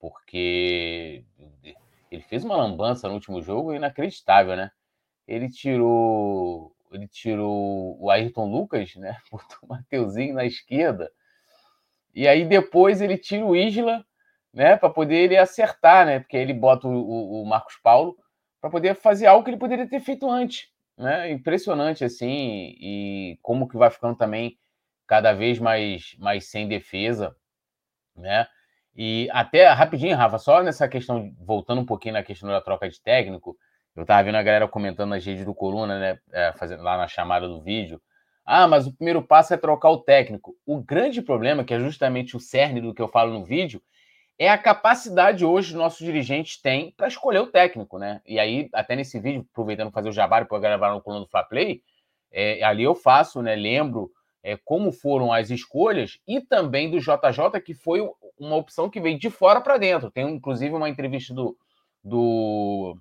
Porque 0.00 1.24
ele 2.10 2.22
fez 2.22 2.44
uma 2.44 2.56
lambança 2.56 3.06
no 3.08 3.14
último 3.14 3.40
jogo 3.40 3.72
inacreditável, 3.72 4.56
né? 4.56 4.70
Ele 5.28 5.48
tirou 5.48 6.74
ele 6.90 7.08
tirou 7.08 7.96
o 8.02 8.10
Ayrton 8.10 8.50
Lucas, 8.50 8.94
né? 8.96 9.16
Botou 9.30 9.58
o 9.62 9.68
Mateuzinho 9.68 10.34
na 10.34 10.44
esquerda. 10.44 11.10
E 12.14 12.28
aí 12.28 12.44
depois 12.44 13.00
ele 13.00 13.16
tira 13.16 13.44
o 13.44 13.56
Isla, 13.56 14.04
né? 14.52 14.76
Para 14.76 14.90
poder 14.90 15.16
ele 15.16 15.36
acertar, 15.36 16.06
né? 16.06 16.20
Porque 16.20 16.36
ele 16.36 16.52
bota 16.54 16.86
o, 16.88 17.42
o 17.42 17.46
Marcos 17.46 17.76
Paulo 17.82 18.16
para 18.60 18.70
poder 18.70 18.94
fazer 18.94 19.26
algo 19.26 19.44
que 19.44 19.50
ele 19.50 19.58
poderia 19.58 19.88
ter 19.88 20.00
feito 20.00 20.30
antes, 20.30 20.68
né? 20.96 21.30
Impressionante 21.30 22.04
assim 22.04 22.74
e 22.78 23.38
como 23.42 23.68
que 23.68 23.76
vai 23.76 23.90
ficando 23.90 24.16
também 24.16 24.58
cada 25.06 25.32
vez 25.32 25.58
mais 25.58 26.14
mais 26.18 26.48
sem 26.50 26.68
defesa, 26.68 27.34
né? 28.16 28.46
E 28.94 29.28
até 29.32 29.66
rapidinho, 29.68 30.16
Rafa, 30.16 30.38
só 30.38 30.62
nessa 30.62 30.86
questão, 30.86 31.34
voltando 31.40 31.80
um 31.80 31.86
pouquinho 31.86 32.14
na 32.14 32.22
questão 32.22 32.48
da 32.48 32.60
troca 32.60 32.88
de 32.88 33.00
técnico, 33.00 33.56
eu 33.96 34.04
tava 34.04 34.22
vendo 34.22 34.36
a 34.36 34.42
galera 34.42 34.68
comentando 34.68 35.10
nas 35.10 35.24
redes 35.24 35.44
do 35.44 35.54
Coluna, 35.54 35.98
né? 35.98 36.18
É, 36.30 36.52
fazendo 36.52 36.82
lá 36.82 36.96
na 36.96 37.08
chamada 37.08 37.48
do 37.48 37.62
vídeo. 37.62 38.00
Ah, 38.44 38.66
mas 38.66 38.86
o 38.86 38.92
primeiro 38.94 39.22
passo 39.22 39.54
é 39.54 39.56
trocar 39.56 39.90
o 39.90 39.98
técnico. 39.98 40.56
O 40.66 40.82
grande 40.82 41.22
problema, 41.22 41.64
que 41.64 41.74
é 41.74 41.80
justamente 41.80 42.36
o 42.36 42.40
cerne 42.40 42.80
do 42.80 42.92
que 42.94 43.00
eu 43.00 43.08
falo 43.08 43.32
no 43.32 43.44
vídeo, 43.44 43.80
é 44.42 44.48
a 44.48 44.58
capacidade 44.58 45.44
hoje 45.44 45.76
nossos 45.76 46.04
dirigentes 46.04 46.60
têm 46.60 46.90
para 46.96 47.06
escolher 47.06 47.38
o 47.38 47.46
técnico, 47.46 47.96
né? 47.96 48.20
E 48.26 48.40
aí, 48.40 48.68
até 48.72 48.96
nesse 48.96 49.20
vídeo, 49.20 49.46
aproveitando 49.52 49.92
fazer 49.92 50.08
o 50.08 50.12
jabá 50.12 50.44
para 50.44 50.58
gravar 50.58 50.92
no 50.92 51.00
coluna 51.00 51.24
do 51.24 51.30
Fla 51.30 51.44
Play, 51.44 51.80
é, 52.32 52.60
ali 52.64 52.82
eu 52.82 52.92
faço, 52.92 53.40
né? 53.40 53.54
Lembro 53.54 54.10
é, 54.42 54.56
como 54.56 54.90
foram 54.90 55.32
as 55.32 55.48
escolhas 55.50 56.18
e 56.26 56.40
também 56.40 56.90
do 56.90 56.98
JJ, 56.98 57.60
que 57.64 57.72
foi 57.72 58.00
uma 58.36 58.56
opção 58.56 58.90
que 58.90 59.00
veio 59.00 59.16
de 59.16 59.30
fora 59.30 59.60
para 59.60 59.78
dentro. 59.78 60.10
Tem 60.10 60.28
inclusive 60.28 60.74
uma 60.74 60.88
entrevista 60.88 61.32
do, 61.32 61.56
do 62.02 62.98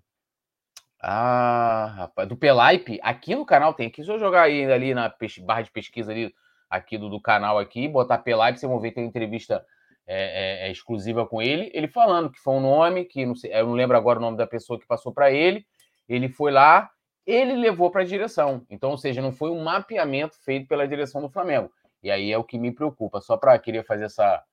ah, 1.01 1.91
rapaz, 1.97 2.29
do 2.29 2.37
Pelaipe, 2.37 2.99
aqui 3.01 3.33
no 3.33 3.47
canal 3.47 3.73
tem 3.73 3.87
aqui. 3.87 4.03
Se 4.03 4.11
eu 4.11 4.19
jogar 4.19 4.43
aí 4.43 4.71
ali 4.71 4.93
na 4.93 5.11
barra 5.39 5.63
de 5.63 5.71
pesquisa 5.71 6.11
ali, 6.11 6.31
aqui 6.69 6.99
do, 6.99 7.09
do 7.09 7.19
canal 7.19 7.57
aqui, 7.57 7.87
botar 7.87 8.19
Pelaipe, 8.19 8.59
vocês 8.59 8.71
vão 8.71 8.79
ver 8.79 8.91
tem 8.91 9.03
uma 9.03 9.09
entrevista 9.09 9.65
é, 10.13 10.65
é, 10.65 10.67
é, 10.67 10.71
exclusiva 10.71 11.25
com 11.25 11.41
ele, 11.41 11.71
ele 11.73 11.87
falando 11.87 12.29
que 12.29 12.39
foi 12.39 12.53
um 12.55 12.59
nome, 12.59 13.05
que 13.05 13.25
não 13.25 13.33
sei, 13.33 13.53
eu 13.53 13.65
não 13.65 13.73
lembro 13.73 13.95
agora 13.95 14.19
o 14.19 14.21
nome 14.21 14.35
da 14.35 14.45
pessoa 14.45 14.77
que 14.77 14.85
passou 14.85 15.13
para 15.13 15.31
ele, 15.31 15.65
ele 16.09 16.27
foi 16.27 16.51
lá, 16.51 16.91
ele 17.25 17.53
levou 17.53 17.89
para 17.89 18.01
a 18.01 18.05
direção. 18.05 18.65
Então, 18.69 18.91
ou 18.91 18.97
seja, 18.97 19.21
não 19.21 19.31
foi 19.31 19.49
um 19.51 19.63
mapeamento 19.63 20.35
feito 20.43 20.67
pela 20.67 20.85
direção 20.85 21.21
do 21.21 21.29
Flamengo. 21.29 21.71
E 22.03 22.11
aí 22.11 22.29
é 22.29 22.37
o 22.37 22.43
que 22.43 22.59
me 22.59 22.73
preocupa, 22.73 23.21
só 23.21 23.37
para 23.37 23.57
querer 23.57 23.85
fazer 23.85 24.03
essa, 24.03 24.43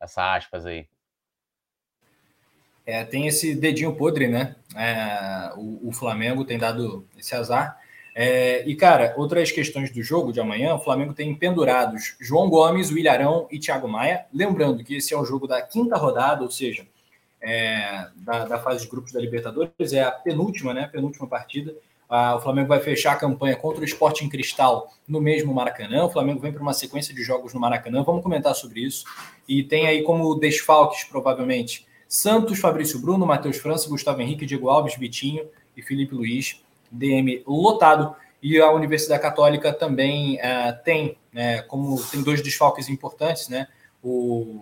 essa 0.00 0.36
aspas 0.36 0.64
aí. 0.64 0.86
É, 2.86 3.02
tem 3.02 3.26
esse 3.26 3.52
dedinho 3.52 3.96
podre, 3.96 4.28
né? 4.28 4.54
É, 4.76 5.52
o, 5.56 5.88
o, 5.88 5.92
Flamengo 5.92 6.44
tem 6.44 6.56
dado 6.56 7.04
esse 7.18 7.34
azar. 7.34 7.80
É, 8.14 8.62
e, 8.68 8.76
cara, 8.76 9.12
outras 9.16 9.50
questões 9.50 9.90
do 9.90 10.00
jogo 10.02 10.32
de 10.32 10.40
amanhã, 10.40 10.74
o 10.74 10.78
Flamengo 10.78 11.12
tem 11.12 11.34
pendurados 11.34 12.14
João 12.20 12.48
Gomes, 12.48 12.90
o 12.90 12.96
Ilharão 12.96 13.48
e 13.50 13.58
Thiago 13.58 13.88
Maia. 13.88 14.26
Lembrando 14.32 14.84
que 14.84 14.96
esse 14.96 15.12
é 15.12 15.18
o 15.18 15.24
jogo 15.24 15.48
da 15.48 15.60
quinta 15.60 15.96
rodada, 15.96 16.44
ou 16.44 16.50
seja, 16.50 16.86
é, 17.40 18.08
da, 18.16 18.44
da, 18.44 18.58
fase 18.58 18.84
de 18.84 18.90
grupos 18.90 19.12
da 19.12 19.20
Libertadores, 19.20 19.92
é 19.92 20.02
a 20.02 20.12
penúltima, 20.12 20.72
né? 20.72 20.88
Penúltima 20.90 21.26
partida. 21.26 21.74
Ah, 22.08 22.36
o 22.36 22.40
Flamengo 22.40 22.68
vai 22.68 22.80
fechar 22.80 23.12
a 23.12 23.16
campanha 23.16 23.56
contra 23.56 23.80
o 23.80 23.84
Esporte 23.84 24.24
em 24.24 24.28
Cristal 24.28 24.92
no 25.08 25.20
mesmo 25.20 25.52
Maracanã. 25.52 26.04
O 26.04 26.10
Flamengo 26.10 26.40
vem 26.40 26.52
para 26.52 26.62
uma 26.62 26.72
sequência 26.72 27.12
de 27.12 27.22
jogos 27.22 27.52
no 27.52 27.60
Maracanã. 27.60 28.04
Vamos 28.04 28.22
comentar 28.22 28.54
sobre 28.54 28.80
isso. 28.80 29.04
E 29.48 29.62
tem 29.62 29.86
aí 29.86 30.02
como 30.02 30.34
desfalques, 30.36 31.04
provavelmente, 31.04 31.86
Santos, 32.08 32.60
Fabrício 32.60 33.00
Bruno, 33.00 33.26
Matheus 33.26 33.56
França, 33.56 33.88
Gustavo 33.88 34.22
Henrique, 34.22 34.46
Diego 34.46 34.68
Alves, 34.68 34.96
Vitinho 34.96 35.48
e 35.76 35.82
Felipe 35.82 36.14
Luiz. 36.14 36.63
DM 36.94 37.42
lotado. 37.46 38.14
E 38.42 38.60
a 38.60 38.70
Universidade 38.70 39.22
Católica 39.22 39.72
também 39.72 40.36
uh, 40.36 40.84
tem, 40.84 41.16
né, 41.32 41.62
como 41.62 42.02
tem 42.10 42.22
dois 42.22 42.42
desfalques 42.42 42.88
importantes, 42.88 43.48
né? 43.48 43.66
O, 44.02 44.60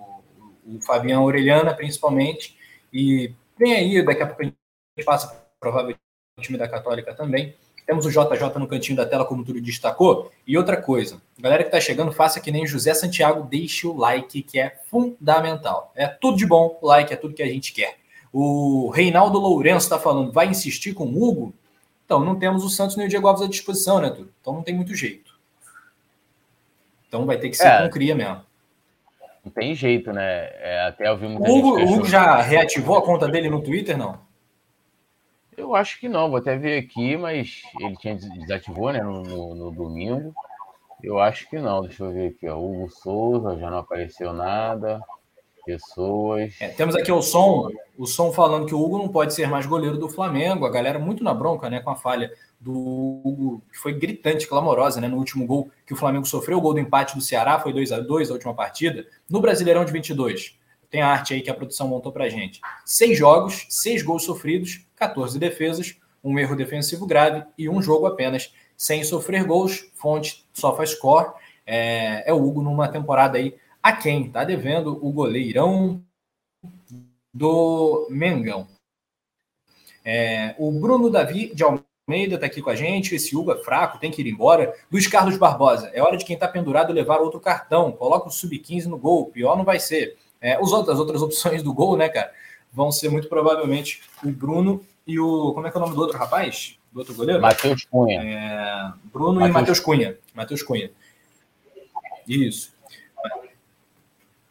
o 0.64 0.80
Fabião 0.80 1.24
Orelhana, 1.24 1.74
principalmente, 1.74 2.56
e 2.92 3.34
tem 3.58 3.74
aí, 3.74 4.04
daqui 4.04 4.22
a 4.22 4.26
pouco 4.26 4.42
a 4.42 4.44
gente 4.44 4.56
passa 5.04 5.46
provavelmente 5.58 6.00
o 6.38 6.42
time 6.42 6.58
da 6.58 6.68
Católica 6.68 7.14
também. 7.14 7.54
Temos 7.86 8.06
o 8.06 8.10
JJ 8.10 8.58
no 8.58 8.68
cantinho 8.68 8.96
da 8.96 9.04
tela, 9.04 9.24
como 9.24 9.44
tudo 9.44 9.60
destacou. 9.60 10.30
E 10.46 10.56
outra 10.56 10.76
coisa, 10.80 11.20
galera 11.38 11.62
que 11.64 11.68
está 11.68 11.80
chegando, 11.80 12.12
faça 12.12 12.40
que 12.40 12.52
nem 12.52 12.66
José 12.66 12.94
Santiago, 12.94 13.46
deixe 13.48 13.86
o 13.86 13.96
like, 13.96 14.42
que 14.42 14.60
é 14.60 14.76
fundamental. 14.88 15.92
É 15.94 16.06
tudo 16.06 16.36
de 16.36 16.46
bom, 16.46 16.78
like 16.82 17.12
é 17.12 17.16
tudo 17.16 17.34
que 17.34 17.42
a 17.42 17.48
gente 17.48 17.72
quer. 17.72 17.96
O 18.32 18.90
Reinaldo 18.90 19.38
Lourenço 19.38 19.86
está 19.86 19.98
falando, 19.98 20.32
vai 20.32 20.46
insistir 20.46 20.94
com 20.94 21.04
o 21.04 21.22
Hugo? 21.22 21.54
Então, 22.12 22.22
não 22.22 22.38
temos 22.38 22.62
o 22.62 22.68
Santos 22.68 22.94
nem 22.94 23.06
o 23.06 23.08
Diego 23.08 23.26
Alves 23.26 23.42
à 23.42 23.48
disposição, 23.48 23.98
né, 23.98 24.10
Tudo? 24.10 24.30
Então 24.38 24.52
não 24.52 24.62
tem 24.62 24.74
muito 24.74 24.94
jeito. 24.94 25.32
Então 27.08 27.24
vai 27.24 27.38
ter 27.38 27.48
que 27.48 27.56
ser 27.56 27.68
é, 27.68 27.82
com 27.82 27.88
cria 27.88 28.14
mesmo. 28.14 28.42
Não 29.42 29.50
tem 29.50 29.74
jeito, 29.74 30.12
né? 30.12 30.50
É, 30.60 30.84
até 30.88 31.08
eu 31.08 31.16
vi 31.16 31.26
muita 31.26 31.50
o 31.50 31.56
Hugo, 31.56 31.80
o 31.80 31.90
Hugo 31.90 32.04
já 32.06 32.42
reativou 32.42 32.98
a 32.98 33.02
conta 33.02 33.26
dele 33.28 33.48
no 33.48 33.62
Twitter, 33.62 33.96
não? 33.96 34.18
Eu 35.56 35.74
acho 35.74 35.98
que 35.98 36.06
não, 36.06 36.28
vou 36.28 36.38
até 36.38 36.54
ver 36.54 36.80
aqui, 36.84 37.16
mas 37.16 37.62
ele 37.80 37.96
tinha 37.96 38.14
desativou, 38.14 38.92
né, 38.92 39.00
no, 39.00 39.22
no, 39.22 39.54
no 39.54 39.70
domingo. 39.70 40.34
Eu 41.02 41.18
acho 41.18 41.48
que 41.48 41.58
não, 41.58 41.80
deixa 41.80 42.04
eu 42.04 42.12
ver 42.12 42.28
aqui, 42.28 42.46
ó. 42.46 42.58
Hugo 42.58 42.90
Souza, 42.90 43.56
já 43.58 43.70
não 43.70 43.78
apareceu 43.78 44.34
nada. 44.34 45.00
Pessoas. 45.64 46.54
É, 46.60 46.68
temos 46.68 46.96
aqui 46.96 47.12
o 47.12 47.22
som, 47.22 47.68
o 47.96 48.06
som 48.06 48.32
falando 48.32 48.66
que 48.66 48.74
o 48.74 48.80
Hugo 48.80 48.98
não 48.98 49.08
pode 49.08 49.32
ser 49.32 49.48
mais 49.48 49.64
goleiro 49.64 49.96
do 49.96 50.08
Flamengo. 50.08 50.66
A 50.66 50.70
galera 50.70 50.98
muito 50.98 51.22
na 51.22 51.32
bronca, 51.32 51.70
né, 51.70 51.80
com 51.80 51.90
a 51.90 51.96
falha 51.96 52.32
do 52.60 52.72
Hugo, 52.72 53.62
que 53.70 53.78
foi 53.78 53.92
gritante, 53.92 54.46
clamorosa, 54.46 55.00
né, 55.00 55.08
no 55.08 55.16
último 55.16 55.46
gol 55.46 55.70
que 55.86 55.92
o 55.92 55.96
Flamengo 55.96 56.26
sofreu, 56.26 56.58
o 56.58 56.60
gol 56.60 56.74
do 56.74 56.80
empate 56.80 57.14
do 57.14 57.20
Ceará 57.20 57.58
foi 57.58 57.72
2 57.72 57.92
a 57.92 58.00
2 58.00 58.30
a 58.30 58.34
última 58.34 58.54
partida, 58.54 59.06
no 59.28 59.40
Brasileirão 59.40 59.84
de 59.84 59.92
22. 59.92 60.58
Tem 60.90 61.00
a 61.00 61.08
arte 61.08 61.32
aí 61.32 61.40
que 61.40 61.50
a 61.50 61.54
produção 61.54 61.88
montou 61.88 62.12
pra 62.12 62.28
gente. 62.28 62.60
Seis 62.84 63.16
jogos, 63.16 63.66
seis 63.70 64.02
gols 64.02 64.24
sofridos, 64.24 64.84
14 64.96 65.38
defesas, 65.38 65.96
um 66.22 66.38
erro 66.38 66.54
defensivo 66.54 67.06
grave 67.06 67.44
e 67.56 67.68
um 67.68 67.80
jogo 67.80 68.06
apenas 68.06 68.52
sem 68.76 69.02
sofrer 69.02 69.44
gols. 69.44 69.90
Fonte 69.94 70.44
SofaScore. 70.52 71.32
É, 71.66 72.28
é 72.28 72.32
o 72.32 72.44
Hugo 72.44 72.60
numa 72.60 72.88
temporada 72.88 73.38
aí 73.38 73.54
a 73.82 73.92
quem 73.92 74.30
tá 74.30 74.44
devendo 74.44 74.98
o 75.04 75.12
goleirão 75.12 76.02
do 77.32 78.06
Mengão. 78.10 78.68
É, 80.04 80.54
o 80.58 80.70
Bruno 80.70 81.10
Davi 81.10 81.52
de 81.54 81.64
Almeida 81.64 82.34
está 82.34 82.46
aqui 82.46 82.60
com 82.60 82.70
a 82.70 82.76
gente. 82.76 83.14
Esse 83.14 83.36
Hugo 83.36 83.52
é 83.52 83.58
fraco, 83.58 83.98
tem 83.98 84.10
que 84.10 84.20
ir 84.20 84.28
embora. 84.28 84.74
Luiz 84.90 85.06
Carlos 85.06 85.36
Barbosa, 85.36 85.90
é 85.94 86.02
hora 86.02 86.16
de 86.16 86.24
quem 86.24 86.34
está 86.34 86.46
pendurado 86.46 86.92
levar 86.92 87.18
outro 87.18 87.40
cartão. 87.40 87.92
Coloca 87.92 88.28
o 88.28 88.30
sub-15 88.30 88.84
no 88.84 88.98
gol, 88.98 89.26
pior 89.26 89.56
não 89.56 89.64
vai 89.64 89.80
ser. 89.80 90.16
É, 90.40 90.60
os 90.60 90.72
outros, 90.72 90.94
as 90.94 91.00
outras 91.00 91.22
opções 91.22 91.62
do 91.62 91.72
gol, 91.72 91.96
né, 91.96 92.08
cara, 92.08 92.32
vão 92.72 92.90
ser 92.90 93.08
muito 93.08 93.28
provavelmente 93.28 94.02
o 94.24 94.30
Bruno 94.30 94.84
e 95.06 95.18
o. 95.18 95.52
Como 95.54 95.66
é 95.66 95.70
que 95.70 95.76
é 95.76 95.80
o 95.80 95.82
nome 95.82 95.94
do 95.94 96.00
outro 96.00 96.18
rapaz? 96.18 96.78
Do 96.92 96.98
outro 96.98 97.14
goleiro? 97.14 97.40
Matheus 97.40 97.84
Cunha. 97.84 98.20
É, 98.20 98.92
Bruno 99.12 99.34
Mateus... 99.34 99.50
e 99.50 99.52
Matheus 99.52 99.80
Cunha. 99.80 100.18
Matheus 100.34 100.62
Cunha. 100.62 100.90
Isso. 102.26 102.72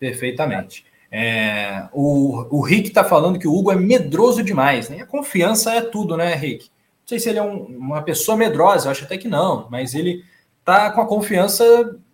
Perfeitamente. 0.02 0.84
É, 1.12 1.88
o, 1.94 2.48
o 2.50 2.62
Rick 2.62 2.88
está 2.88 3.04
falando 3.04 3.38
que 3.38 3.48
o 3.48 3.54
Hugo 3.54 3.72
é 3.72 3.76
medroso 3.76 4.42
demais. 4.42 4.90
Né? 4.90 5.02
A 5.02 5.06
confiança 5.06 5.76
é 5.76 5.82
tudo, 5.82 6.18
né, 6.18 6.34
Rick? 6.34 6.64
Não 6.66 7.08
sei 7.08 7.20
se 7.20 7.30
ele 7.30 7.38
é 7.38 7.44
um, 7.44 7.66
uma 7.66 8.02
pessoa 8.02 8.36
medrosa, 8.36 8.88
eu 8.88 8.92
acho 8.92 9.04
até 9.04 9.16
que 9.16 9.28
não, 9.28 9.68
mas 9.70 9.94
ele 9.94 10.24
tá 10.66 10.90
com 10.90 11.02
a 11.02 11.08
confiança, 11.08 11.64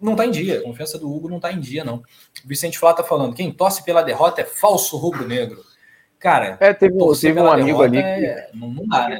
não 0.01 0.17
tá 0.17 0.25
em 0.25 0.31
dia. 0.31 0.59
A 0.59 0.63
confiança 0.63 0.99
do 0.99 1.09
Hugo 1.09 1.29
não 1.29 1.39
tá 1.39 1.49
em 1.53 1.61
dia, 1.61 1.85
não. 1.85 2.03
O 2.43 2.47
Vicente 2.47 2.77
Flá 2.77 2.93
tá 2.93 3.05
falando, 3.05 3.33
quem 3.33 3.53
torce 3.53 3.85
pela 3.85 4.01
derrota 4.01 4.41
é 4.41 4.45
falso 4.45 4.97
rubro-negro. 4.97 5.63
Cara, 6.19 6.57
é, 6.59 6.73
teve, 6.73 6.97
teve 7.21 7.39
um 7.39 7.47
amigo 7.49 7.81
ali. 7.81 7.99
Que... 7.99 8.03
É, 8.03 8.49
não, 8.53 8.69
não 8.69 8.85
dá, 8.85 9.07
né? 9.07 9.19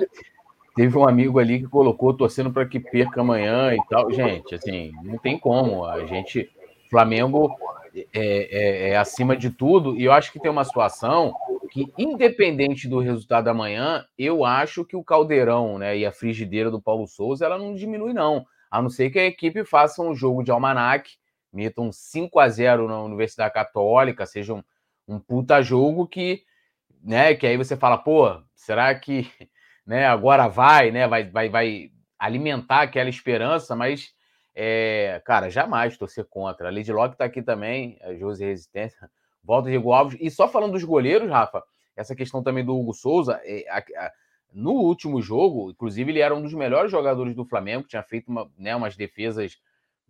Teve 0.76 0.98
um 0.98 1.08
amigo 1.08 1.40
ali 1.40 1.60
que 1.62 1.68
colocou 1.68 2.14
torcendo 2.14 2.52
para 2.52 2.66
que 2.66 2.82
perca 2.82 3.22
amanhã 3.22 3.74
e 3.74 3.80
tal. 3.90 4.12
Gente, 4.12 4.56
assim, 4.56 4.92
não 5.04 5.18
tem 5.18 5.40
como. 5.40 5.86
A 5.86 6.06
gente, 6.06 6.50
Flamengo 6.90 7.56
é, 7.98 8.10
é, 8.14 8.90
é, 8.90 8.98
acima 8.98 9.36
de 9.36 9.50
tudo, 9.50 9.96
e 9.96 10.04
eu 10.04 10.12
acho 10.12 10.32
que 10.32 10.40
tem 10.40 10.52
uma 10.52 10.64
situação 10.64 11.34
que, 11.72 11.92
independente 11.98 12.88
do 12.88 13.00
resultado 13.00 13.48
amanhã, 13.48 14.06
eu 14.18 14.46
acho 14.46 14.86
que 14.86 14.96
o 14.96 15.04
caldeirão 15.04 15.78
né, 15.78 15.98
e 15.98 16.06
a 16.06 16.12
frigideira 16.12 16.70
do 16.70 16.82
Paulo 16.82 17.08
Souza 17.08 17.46
ela 17.46 17.58
não 17.58 17.74
diminui, 17.74 18.14
não. 18.14 18.46
A 18.70 18.82
não 18.82 18.90
ser 18.90 19.10
que 19.10 19.20
a 19.20 19.26
equipe 19.26 19.64
faça 19.66 20.02
um 20.02 20.14
jogo 20.14 20.44
de 20.44 20.52
almanac, 20.52 21.10
metam 21.52 21.92
5 21.92 22.40
a 22.40 22.50
0 22.50 22.88
na 22.88 23.02
Universidade 23.02 23.54
Católica, 23.54 24.26
seja 24.26 24.54
um, 24.54 24.64
um 25.08 25.20
puta 25.20 25.62
jogo 25.62 26.08
que, 26.08 26.44
né, 27.04 27.34
que 27.34 27.48
aí 27.48 27.58
você 27.58 27.76
fala, 27.76 27.98
pô, 27.98 28.42
será 28.56 28.94
que, 28.96 29.30
né, 29.86 30.06
agora 30.06 30.48
vai, 30.48 30.92
né, 30.92 31.08
vai, 31.08 31.30
vai, 31.30 31.50
vai 31.50 31.92
alimentar 32.20 32.82
aquela 32.82 33.10
esperança, 33.10 33.76
mas, 33.76 34.14
é, 34.60 35.22
cara, 35.24 35.52
jamais 35.52 35.96
torcer 36.00 36.26
contra. 36.26 36.68
A 36.68 36.72
Lady 36.72 36.92
Locke 36.92 37.16
tá 37.16 37.26
aqui 37.26 37.44
também, 37.44 38.00
a 38.02 38.16
Josi 38.16 38.44
Resistência, 38.44 39.08
volta 39.44 39.70
de 39.70 39.78
Alves, 39.78 40.18
e 40.20 40.32
só 40.32 40.48
falando 40.48 40.72
dos 40.72 40.84
goleiros, 40.84 41.30
Rafa, 41.30 41.64
essa 41.96 42.16
questão 42.16 42.42
também 42.42 42.66
do 42.66 42.76
Hugo 42.76 42.92
Souza, 42.92 43.40
é, 43.44 43.64
a, 43.70 43.78
a, 43.78 44.12
no 44.52 44.72
último 44.72 45.22
jogo, 45.22 45.70
inclusive, 45.70 46.12
ele 46.12 46.22
era 46.22 46.34
um 46.34 46.42
dos 46.42 46.56
melhores 46.56 46.90
jogadores 46.90 47.36
do 47.36 47.46
Flamengo, 47.46 47.88
tinha 47.88 48.02
feito 48.02 48.30
uma, 48.30 48.52
né, 48.58 48.76
umas 48.76 48.96
defesas 48.96 49.60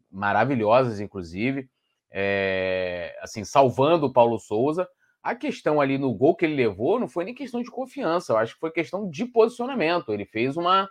maravilhosas, 0.10 1.02
inclusive, 1.02 1.70
é, 2.10 3.18
assim, 3.22 3.44
salvando 3.44 4.06
o 4.06 4.14
Paulo 4.14 4.40
Souza. 4.40 4.88
A 5.22 5.36
questão 5.36 5.82
ali 5.82 5.98
no 5.98 6.14
gol 6.14 6.38
que 6.38 6.46
ele 6.46 6.56
levou 6.56 6.98
não 6.98 7.10
foi 7.10 7.26
nem 7.26 7.36
questão 7.36 7.62
de 7.62 7.70
confiança, 7.70 8.32
eu 8.32 8.38
acho 8.38 8.54
que 8.54 8.62
foi 8.62 8.72
questão 8.72 9.10
de 9.10 9.26
posicionamento. 9.26 10.14
Ele 10.14 10.24
fez 10.26 10.56
uma, 10.56 10.88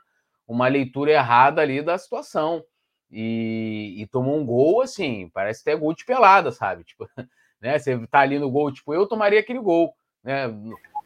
uma 0.47 0.69
leitura 0.69 1.13
errada 1.13 1.63
ali 1.63 1.81
da 1.81 1.97
situação. 1.97 2.63
E, 3.11 3.95
e 3.99 4.07
tomou 4.07 4.37
um 4.37 4.45
gol 4.45 4.83
assim, 4.83 5.31
parece 5.33 5.61
até 5.61 5.77
gol 5.77 5.95
de 5.95 6.05
pelada, 6.05 6.51
sabe? 6.51 6.85
Tipo, 6.85 7.09
né? 7.61 7.79
Você 7.79 7.99
tá 8.09 8.21
ali 8.21 8.39
no 8.39 8.51
gol, 8.51 8.73
tipo, 8.73 8.93
eu 8.93 9.07
tomaria 9.07 9.41
aquele 9.41 9.61
gol, 9.61 9.95
né? 10.23 10.53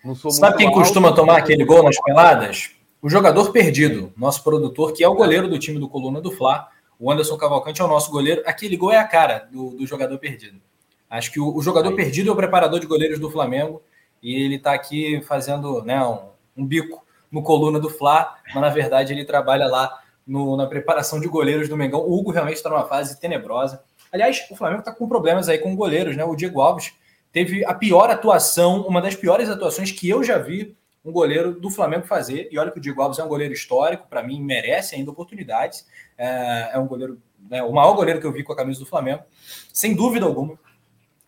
Não 0.04 0.14
sou 0.14 0.30
Sabe 0.30 0.56
quem 0.56 0.66
alto, 0.66 0.78
costuma 0.78 1.12
tomar 1.14 1.38
aquele 1.38 1.64
gol 1.64 1.82
nas 1.82 2.00
peladas? 2.00 2.70
O 3.02 3.08
jogador 3.08 3.50
perdido, 3.52 4.12
nosso 4.16 4.42
produtor, 4.42 4.92
que 4.92 5.04
é 5.04 5.08
o 5.08 5.14
goleiro 5.14 5.48
do 5.48 5.58
time 5.58 5.78
do 5.78 5.88
Coluna 5.88 6.20
do 6.20 6.30
Fla. 6.30 6.68
O 6.98 7.10
Anderson 7.10 7.36
Cavalcante 7.38 7.80
é 7.80 7.84
o 7.84 7.88
nosso 7.88 8.10
goleiro. 8.10 8.42
Aquele 8.44 8.76
gol 8.76 8.92
é 8.92 8.98
a 8.98 9.06
cara 9.06 9.48
do, 9.50 9.70
do 9.70 9.86
jogador 9.86 10.18
perdido. 10.18 10.60
Acho 11.08 11.32
que 11.32 11.40
o, 11.40 11.56
o 11.56 11.62
jogador 11.62 11.88
Aí. 11.88 11.96
perdido 11.96 12.28
é 12.30 12.32
o 12.32 12.36
preparador 12.36 12.78
de 12.78 12.86
goleiros 12.86 13.18
do 13.18 13.30
Flamengo. 13.30 13.82
E 14.22 14.34
ele 14.34 14.56
está 14.56 14.74
aqui 14.74 15.22
fazendo 15.22 15.82
né, 15.82 16.02
um, 16.04 16.28
um, 16.58 16.66
bico 16.66 17.04
no 17.32 17.42
Coluna 17.42 17.80
do 17.80 17.88
Fla, 17.88 18.36
mas 18.54 18.62
na 18.62 18.68
verdade 18.68 19.12
ele 19.12 19.24
trabalha 19.24 19.66
lá 19.66 19.98
no, 20.30 20.56
na 20.56 20.64
preparação 20.64 21.20
de 21.20 21.26
goleiros 21.26 21.68
do 21.68 21.76
Mengão. 21.76 22.00
O 22.00 22.16
Hugo 22.16 22.30
realmente 22.30 22.56
está 22.56 22.70
numa 22.70 22.86
fase 22.86 23.18
tenebrosa. 23.18 23.82
Aliás, 24.12 24.46
o 24.48 24.54
Flamengo 24.54 24.78
está 24.78 24.92
com 24.92 25.08
problemas 25.08 25.48
aí 25.48 25.58
com 25.58 25.74
goleiros, 25.74 26.16
né? 26.16 26.24
O 26.24 26.36
Diego 26.36 26.60
Alves 26.60 26.92
teve 27.32 27.64
a 27.64 27.74
pior 27.74 28.08
atuação, 28.08 28.82
uma 28.82 29.02
das 29.02 29.16
piores 29.16 29.48
atuações 29.48 29.90
que 29.90 30.08
eu 30.08 30.22
já 30.22 30.38
vi 30.38 30.76
um 31.04 31.10
goleiro 31.10 31.58
do 31.58 31.68
Flamengo 31.68 32.06
fazer. 32.06 32.48
E 32.52 32.58
olha 32.60 32.70
que 32.70 32.78
o 32.78 32.80
Diego 32.80 33.02
Alves 33.02 33.18
é 33.18 33.24
um 33.24 33.28
goleiro 33.28 33.52
histórico, 33.52 34.06
para 34.08 34.22
mim 34.22 34.40
merece 34.40 34.94
ainda 34.94 35.10
oportunidades. 35.10 35.84
É, 36.16 36.70
é 36.74 36.78
um 36.78 36.86
goleiro, 36.86 37.20
né, 37.48 37.60
o 37.64 37.72
maior 37.72 37.94
goleiro 37.94 38.20
que 38.20 38.26
eu 38.26 38.32
vi 38.32 38.44
com 38.44 38.52
a 38.52 38.56
camisa 38.56 38.78
do 38.78 38.86
Flamengo, 38.86 39.24
sem 39.72 39.96
dúvida 39.96 40.26
alguma. 40.26 40.56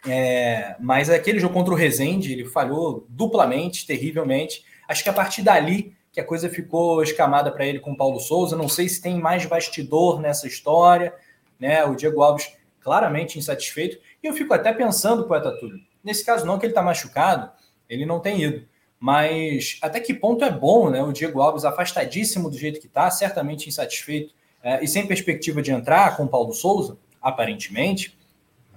É, 0.06 0.76
mas 0.78 1.10
aquele 1.10 1.40
jogo 1.40 1.54
contra 1.54 1.74
o 1.74 1.76
Rezende, 1.76 2.32
ele 2.32 2.44
falhou 2.44 3.04
duplamente, 3.08 3.84
terrivelmente. 3.84 4.64
Acho 4.86 5.02
que 5.02 5.10
a 5.10 5.12
partir 5.12 5.42
dali 5.42 5.96
que 6.12 6.20
a 6.20 6.24
coisa 6.24 6.48
ficou 6.48 7.02
escamada 7.02 7.50
para 7.50 7.66
ele 7.66 7.80
com 7.80 7.92
o 7.92 7.96
Paulo 7.96 8.20
Souza. 8.20 8.54
Não 8.54 8.68
sei 8.68 8.88
se 8.88 9.00
tem 9.00 9.18
mais 9.18 9.46
bastidor 9.46 10.20
nessa 10.20 10.46
história, 10.46 11.14
né? 11.58 11.84
O 11.84 11.94
Diego 11.94 12.22
Alves 12.22 12.52
claramente 12.80 13.38
insatisfeito. 13.38 13.98
E 14.22 14.26
eu 14.26 14.34
fico 14.34 14.52
até 14.52 14.72
pensando, 14.72 15.26
poeta 15.26 15.50
Túlio, 15.58 15.80
nesse 16.04 16.24
caso 16.24 16.44
não 16.44 16.58
que 16.58 16.66
ele 16.66 16.72
está 16.72 16.82
machucado, 16.82 17.50
ele 17.88 18.04
não 18.04 18.20
tem 18.20 18.42
ido. 18.42 18.66
Mas 19.00 19.78
até 19.80 19.98
que 19.98 20.12
ponto 20.12 20.44
é 20.44 20.50
bom, 20.50 20.90
né? 20.90 21.02
O 21.02 21.12
Diego 21.12 21.40
Alves 21.40 21.64
afastadíssimo 21.64 22.50
do 22.50 22.58
jeito 22.58 22.78
que 22.78 22.86
está, 22.86 23.10
certamente 23.10 23.68
insatisfeito 23.68 24.34
é, 24.62 24.84
e 24.84 24.86
sem 24.86 25.06
perspectiva 25.06 25.62
de 25.62 25.72
entrar 25.72 26.16
com 26.16 26.24
o 26.24 26.28
Paulo 26.28 26.52
Souza, 26.52 26.98
aparentemente, 27.20 28.16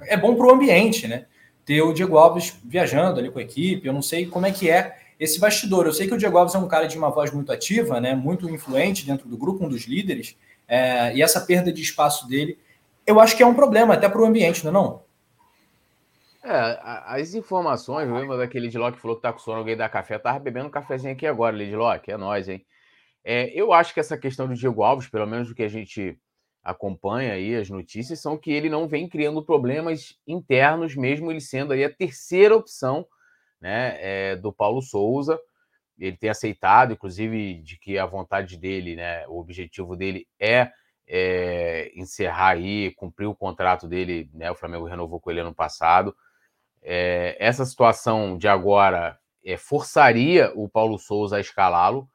é 0.04 0.16
bom 0.16 0.36
para 0.36 0.48
o 0.48 0.52
ambiente, 0.52 1.08
né? 1.08 1.26
Ter 1.66 1.82
o 1.82 1.94
Diego 1.94 2.18
Alves 2.18 2.56
viajando 2.64 3.20
ali 3.20 3.30
com 3.30 3.40
a 3.40 3.42
equipe, 3.42 3.88
eu 3.88 3.94
não 3.94 4.02
sei 4.02 4.26
como 4.26 4.46
é 4.46 4.52
que 4.52 4.70
é 4.70 4.96
esse 5.20 5.40
bastidor. 5.40 5.86
Eu 5.86 5.94
sei 5.94 6.08
que 6.08 6.14
o 6.14 6.18
Diego 6.18 6.38
Alves 6.38 6.56
é 6.56 6.58
um 6.58 6.68
cara 6.68 6.88
de 6.88 6.98
uma 6.98 7.10
voz 7.10 7.32
muito 7.32 7.52
ativa, 7.52 8.02
né? 8.02 8.14
Muito 8.16 8.50
influente 8.50 9.06
dentro 9.06 9.28
do 9.28 9.38
grupo, 9.38 9.66
um 9.66 9.70
dos 9.70 9.84
líderes, 9.84 10.38
é, 10.68 11.16
e 11.16 11.22
essa 11.22 11.42
perda 11.42 11.72
de 11.72 11.82
espaço 11.82 12.28
dele, 12.28 12.58
eu 13.06 13.20
acho 13.20 13.38
que 13.38 13.44
é 13.44 13.46
um 13.46 13.54
problema 13.54 13.94
até 13.94 14.10
para 14.10 14.22
o 14.22 14.26
ambiente, 14.26 14.64
não 14.64 14.72
é 14.72 14.74
não? 14.74 15.06
É, 16.44 16.80
as 17.08 17.34
informações, 17.34 18.10
lembra 18.10 18.38
daquele 18.38 18.68
Lidlock 18.68 18.96
que 18.96 19.02
falou 19.02 19.16
que 19.16 19.24
tá 19.24 19.34
com 19.34 19.40
sono, 19.40 19.60
alguém 19.60 19.76
da 19.76 19.90
café, 19.90 20.20
tava 20.20 20.40
bebendo 20.40 20.68
um 20.68 20.72
cafezinho 20.72 21.14
aqui 21.14 21.26
agora, 21.26 21.56
Lidlock, 21.56 22.12
é 22.12 22.18
nós, 22.18 22.48
hein? 22.48 22.66
É, 23.24 23.50
eu 23.60 23.74
acho 23.74 23.94
que 23.94 24.00
essa 24.00 24.18
questão 24.18 24.48
do 24.48 24.54
Diego 24.54 24.84
Alves, 24.84 25.08
pelo 25.08 25.26
menos 25.26 25.48
do 25.48 25.56
que 25.56 25.64
a 25.64 25.68
gente 25.68 26.20
acompanha 26.64 27.34
aí 27.34 27.56
as 27.56 27.70
notícias, 27.70 28.22
são 28.22 28.38
que 28.38 28.52
ele 28.52 28.70
não 28.70 28.88
vem 28.88 29.10
criando 29.10 29.44
problemas 29.44 30.16
internos, 30.28 30.96
mesmo 30.96 31.32
ele 31.32 31.42
sendo 31.42 31.74
aí 31.74 31.84
a 31.84 31.94
terceira 31.94 32.56
opção 32.56 33.08
né, 33.60 33.98
é, 34.00 34.36
do 34.36 34.52
Paulo 34.52 34.82
Souza. 34.82 35.40
Ele 35.98 36.18
tem 36.18 36.30
aceitado, 36.30 36.94
inclusive, 36.94 37.62
de 37.62 37.78
que 37.80 37.98
a 37.98 38.06
vontade 38.06 38.58
dele, 38.58 38.96
né, 38.96 39.26
o 39.28 39.40
objetivo 39.40 39.96
dele 39.96 40.28
é 40.40 40.72
é, 41.08 41.92
encerrar 41.96 42.50
aí, 42.50 42.92
cumprir 42.96 43.28
o 43.28 43.36
contrato 43.36 43.88
dele, 43.88 44.30
né? 44.34 44.50
O 44.50 44.56
Flamengo 44.56 44.86
renovou 44.86 45.20
com 45.20 45.30
ele 45.30 45.42
ano 45.42 45.54
passado. 45.54 46.16
É, 46.82 47.36
essa 47.40 47.66
situação 47.66 48.38
de 48.38 48.48
agora 48.48 49.18
é, 49.44 49.58
forçaria 49.58 50.52
o 50.56 50.68
Paulo 50.68 50.98
Souza 50.98 51.38
a 51.38 51.40
escalá-lo, 51.40 52.08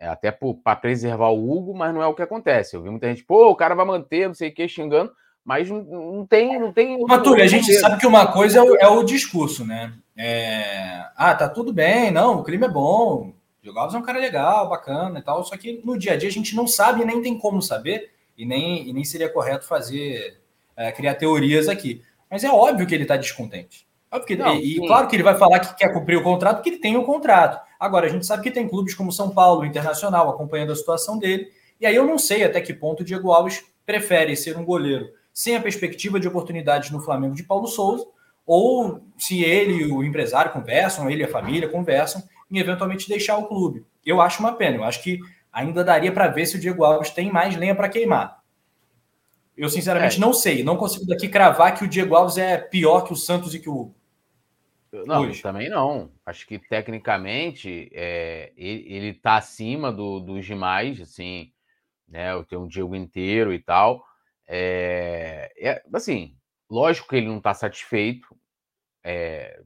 até 0.00 0.30
para 0.30 0.76
preservar 0.76 1.28
o 1.28 1.50
Hugo, 1.50 1.74
mas 1.74 1.94
não 1.94 2.02
é 2.02 2.06
o 2.06 2.14
que 2.14 2.22
acontece. 2.22 2.76
Eu 2.76 2.82
vi 2.82 2.90
muita 2.90 3.08
gente, 3.08 3.24
pô, 3.24 3.48
o 3.50 3.56
cara 3.56 3.74
vai 3.74 3.86
manter, 3.86 4.26
não 4.26 4.34
sei 4.34 4.50
o 4.50 4.54
que, 4.54 4.68
xingando, 4.68 5.12
mas 5.44 5.70
não, 5.70 6.26
tem. 6.26 6.58
Não 6.58 6.72
tem 6.72 6.98
Matúlio, 7.06 7.42
a 7.42 7.46
gente 7.46 7.72
sabe 7.74 7.98
que 7.98 8.06
uma 8.06 8.30
coisa 8.30 8.58
é 8.58 8.62
o, 8.62 8.76
é 8.76 8.88
o 8.88 9.02
discurso, 9.02 9.64
né? 9.64 9.92
É, 10.16 11.06
ah, 11.16 11.34
tá 11.34 11.48
tudo 11.48 11.72
bem, 11.72 12.10
não, 12.10 12.40
o 12.40 12.44
clima 12.44 12.66
é 12.66 12.68
bom, 12.68 13.32
o 13.64 13.78
Alves 13.78 13.94
é 13.94 13.98
um 13.98 14.02
cara 14.02 14.18
legal, 14.18 14.68
bacana 14.68 15.18
e 15.18 15.22
tal, 15.22 15.42
só 15.44 15.56
que 15.56 15.80
no 15.84 15.98
dia 15.98 16.12
a 16.12 16.16
dia 16.16 16.28
a 16.28 16.32
gente 16.32 16.54
não 16.54 16.66
sabe 16.66 17.04
nem 17.04 17.22
tem 17.22 17.38
como 17.38 17.60
saber 17.60 18.12
e 18.36 18.44
nem, 18.44 18.88
e 18.88 18.92
nem 18.92 19.04
seria 19.04 19.28
correto 19.28 19.66
fazer, 19.66 20.40
é, 20.76 20.92
criar 20.92 21.14
teorias 21.14 21.68
aqui. 21.68 22.02
Mas 22.30 22.44
é 22.44 22.50
óbvio 22.50 22.86
que 22.86 22.94
ele 22.94 23.04
está 23.04 23.16
descontente. 23.16 23.86
Óbvio 24.10 24.38
Não, 24.38 24.54
e, 24.56 24.76
e, 24.76 24.86
claro 24.86 25.08
que 25.08 25.16
ele 25.16 25.22
vai 25.22 25.36
falar 25.36 25.58
que 25.58 25.74
quer 25.76 25.92
cumprir 25.92 26.16
o 26.16 26.22
contrato, 26.22 26.56
porque 26.56 26.70
ele 26.70 26.78
tem 26.78 26.96
o 26.96 27.04
contrato. 27.04 27.60
Agora, 27.78 28.06
a 28.06 28.08
gente 28.08 28.24
sabe 28.24 28.42
que 28.42 28.50
tem 28.50 28.68
clubes 28.68 28.94
como 28.94 29.10
São 29.10 29.30
Paulo, 29.30 29.64
Internacional, 29.64 30.30
acompanhando 30.30 30.72
a 30.72 30.76
situação 30.76 31.18
dele. 31.18 31.50
E 31.80 31.86
aí 31.86 31.96
eu 31.96 32.06
não 32.06 32.18
sei 32.18 32.44
até 32.44 32.60
que 32.60 32.72
ponto 32.72 33.00
o 33.00 33.04
Diego 33.04 33.32
Alves 33.32 33.64
prefere 33.84 34.36
ser 34.36 34.56
um 34.56 34.64
goleiro 34.64 35.08
sem 35.32 35.56
a 35.56 35.60
perspectiva 35.60 36.20
de 36.20 36.28
oportunidades 36.28 36.92
no 36.92 37.00
Flamengo 37.00 37.34
de 37.34 37.42
Paulo 37.42 37.66
Souza, 37.66 38.06
ou 38.46 39.02
se 39.16 39.42
ele 39.42 39.84
e 39.84 39.86
o 39.86 40.02
empresário 40.02 40.52
conversam, 40.52 41.10
ele 41.10 41.22
e 41.22 41.24
a 41.24 41.30
família 41.30 41.68
conversam, 41.68 42.22
em 42.50 42.58
eventualmente 42.58 43.08
deixar 43.08 43.36
o 43.38 43.46
clube. 43.46 43.84
Eu 44.04 44.20
acho 44.20 44.40
uma 44.40 44.52
pena. 44.52 44.76
Eu 44.76 44.84
acho 44.84 45.02
que 45.02 45.18
ainda 45.52 45.82
daria 45.82 46.12
para 46.12 46.28
ver 46.28 46.46
se 46.46 46.56
o 46.56 46.60
Diego 46.60 46.84
Alves 46.84 47.10
tem 47.10 47.30
mais 47.30 47.56
lenha 47.56 47.74
para 47.74 47.88
queimar. 47.88 48.42
Eu, 49.56 49.68
sinceramente, 49.68 50.16
é. 50.16 50.20
não 50.20 50.32
sei. 50.32 50.62
Não 50.62 50.76
consigo 50.76 51.06
daqui 51.06 51.28
cravar 51.28 51.76
que 51.76 51.84
o 51.84 51.88
Diego 51.88 52.14
Alves 52.14 52.36
é 52.36 52.58
pior 52.58 53.02
que 53.02 53.12
o 53.12 53.16
Santos 53.16 53.54
e 53.54 53.60
que 53.60 53.68
o 53.68 53.74
Hugo. 53.74 53.94
Não, 55.06 55.22
Hoje. 55.22 55.42
também 55.42 55.68
não. 55.68 56.10
Acho 56.24 56.46
que 56.46 56.58
tecnicamente 56.58 57.90
é, 57.92 58.52
ele 58.56 59.08
está 59.08 59.36
acima 59.36 59.92
do, 59.92 60.20
dos 60.20 60.44
demais, 60.44 61.00
assim, 61.00 61.50
né? 62.08 62.32
Eu 62.32 62.44
tenho 62.44 62.62
um 62.62 62.68
Diego 62.68 62.94
inteiro 62.94 63.52
e 63.52 63.58
tal. 63.58 64.04
É, 64.46 65.52
é 65.58 65.82
assim, 65.92 66.36
lógico 66.70 67.08
que 67.08 67.16
ele 67.16 67.28
não 67.28 67.38
está 67.38 67.54
satisfeito. 67.54 68.36
É, 69.04 69.62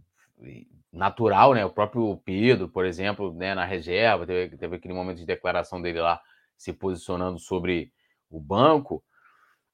natural, 0.92 1.54
né? 1.54 1.64
O 1.64 1.70
próprio 1.70 2.16
Pedro, 2.24 2.68
por 2.68 2.84
exemplo, 2.84 3.32
né, 3.32 3.54
na 3.54 3.64
reserva, 3.64 4.26
teve, 4.26 4.56
teve 4.56 4.76
aquele 4.76 4.94
momento 4.94 5.18
de 5.18 5.26
declaração 5.26 5.80
dele 5.80 6.00
lá 6.00 6.20
se 6.56 6.72
posicionando 6.72 7.38
sobre 7.38 7.92
o 8.30 8.40
banco. 8.40 9.02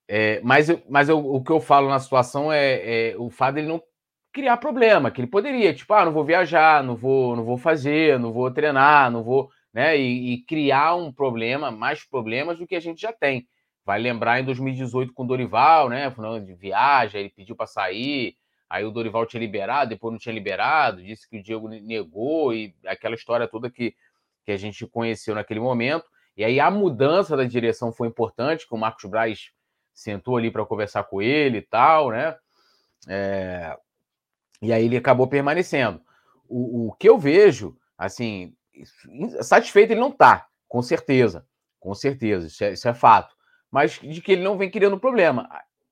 É, 0.08 0.40
mas 0.42 0.68
mas 0.88 1.08
eu, 1.08 1.18
o 1.18 1.42
que 1.42 1.50
eu 1.50 1.60
falo 1.60 1.88
na 1.88 1.98
situação 1.98 2.52
é, 2.52 3.12
é, 3.12 3.16
o 3.16 3.30
fato 3.30 3.54
dele 3.54 3.68
não 3.68 3.82
criar 4.32 4.56
problema, 4.58 5.10
que 5.10 5.20
ele 5.20 5.28
poderia, 5.28 5.72
tipo, 5.72 5.94
ah, 5.94 6.04
não 6.04 6.12
vou 6.12 6.24
viajar, 6.24 6.82
não 6.82 6.96
vou, 6.96 7.36
não 7.36 7.44
vou 7.44 7.56
fazer, 7.56 8.18
não 8.18 8.32
vou 8.32 8.50
treinar, 8.50 9.10
não 9.10 9.22
vou, 9.22 9.48
né? 9.72 9.96
E, 9.96 10.34
e 10.34 10.44
criar 10.44 10.96
um 10.96 11.12
problema, 11.12 11.70
mais 11.70 12.04
problemas 12.04 12.58
do 12.58 12.66
que 12.66 12.74
a 12.76 12.80
gente 12.80 13.00
já 13.00 13.12
tem. 13.12 13.46
Vai 13.84 14.00
lembrar 14.00 14.40
em 14.40 14.44
2018 14.44 15.12
com 15.12 15.24
o 15.24 15.26
Dorival, 15.26 15.88
né? 15.88 16.10
Falando 16.10 16.46
de 16.46 16.54
viagem, 16.54 17.20
ele 17.20 17.30
pediu 17.30 17.54
para 17.54 17.66
sair, 17.66 18.36
Aí 18.74 18.84
o 18.84 18.90
Dorival 18.90 19.24
tinha 19.24 19.40
liberado, 19.40 19.90
depois 19.90 20.10
não 20.10 20.18
tinha 20.18 20.34
liberado, 20.34 21.00
disse 21.00 21.28
que 21.28 21.38
o 21.38 21.42
Diego 21.42 21.68
negou 21.68 22.52
e 22.52 22.74
aquela 22.86 23.14
história 23.14 23.46
toda 23.46 23.70
que, 23.70 23.94
que 24.44 24.50
a 24.50 24.56
gente 24.56 24.84
conheceu 24.84 25.32
naquele 25.34 25.60
momento. 25.60 26.06
E 26.36 26.44
aí 26.44 26.58
a 26.58 26.70
mudança 26.72 27.36
da 27.36 27.44
direção 27.44 27.92
foi 27.92 28.08
importante, 28.08 28.66
que 28.66 28.74
o 28.74 28.76
Marcos 28.76 29.08
Braz 29.08 29.50
sentou 29.92 30.36
ali 30.36 30.50
para 30.50 30.66
conversar 30.66 31.04
com 31.04 31.22
ele 31.22 31.58
e 31.58 31.62
tal, 31.62 32.10
né? 32.10 32.36
É... 33.08 33.76
E 34.60 34.72
aí 34.72 34.86
ele 34.86 34.96
acabou 34.96 35.28
permanecendo. 35.28 36.00
O, 36.48 36.88
o 36.88 36.92
que 36.94 37.08
eu 37.08 37.16
vejo, 37.16 37.76
assim, 37.96 38.56
satisfeito 39.42 39.92
ele 39.92 40.00
não 40.00 40.08
está, 40.08 40.48
com 40.66 40.82
certeza, 40.82 41.46
com 41.78 41.94
certeza, 41.94 42.48
isso 42.48 42.64
é, 42.64 42.72
isso 42.72 42.88
é 42.88 42.94
fato. 42.94 43.36
Mas 43.74 43.98
de 43.98 44.22
que 44.22 44.30
ele 44.30 44.44
não 44.44 44.56
vem 44.56 44.70
criando 44.70 45.00
problema. 45.00 45.48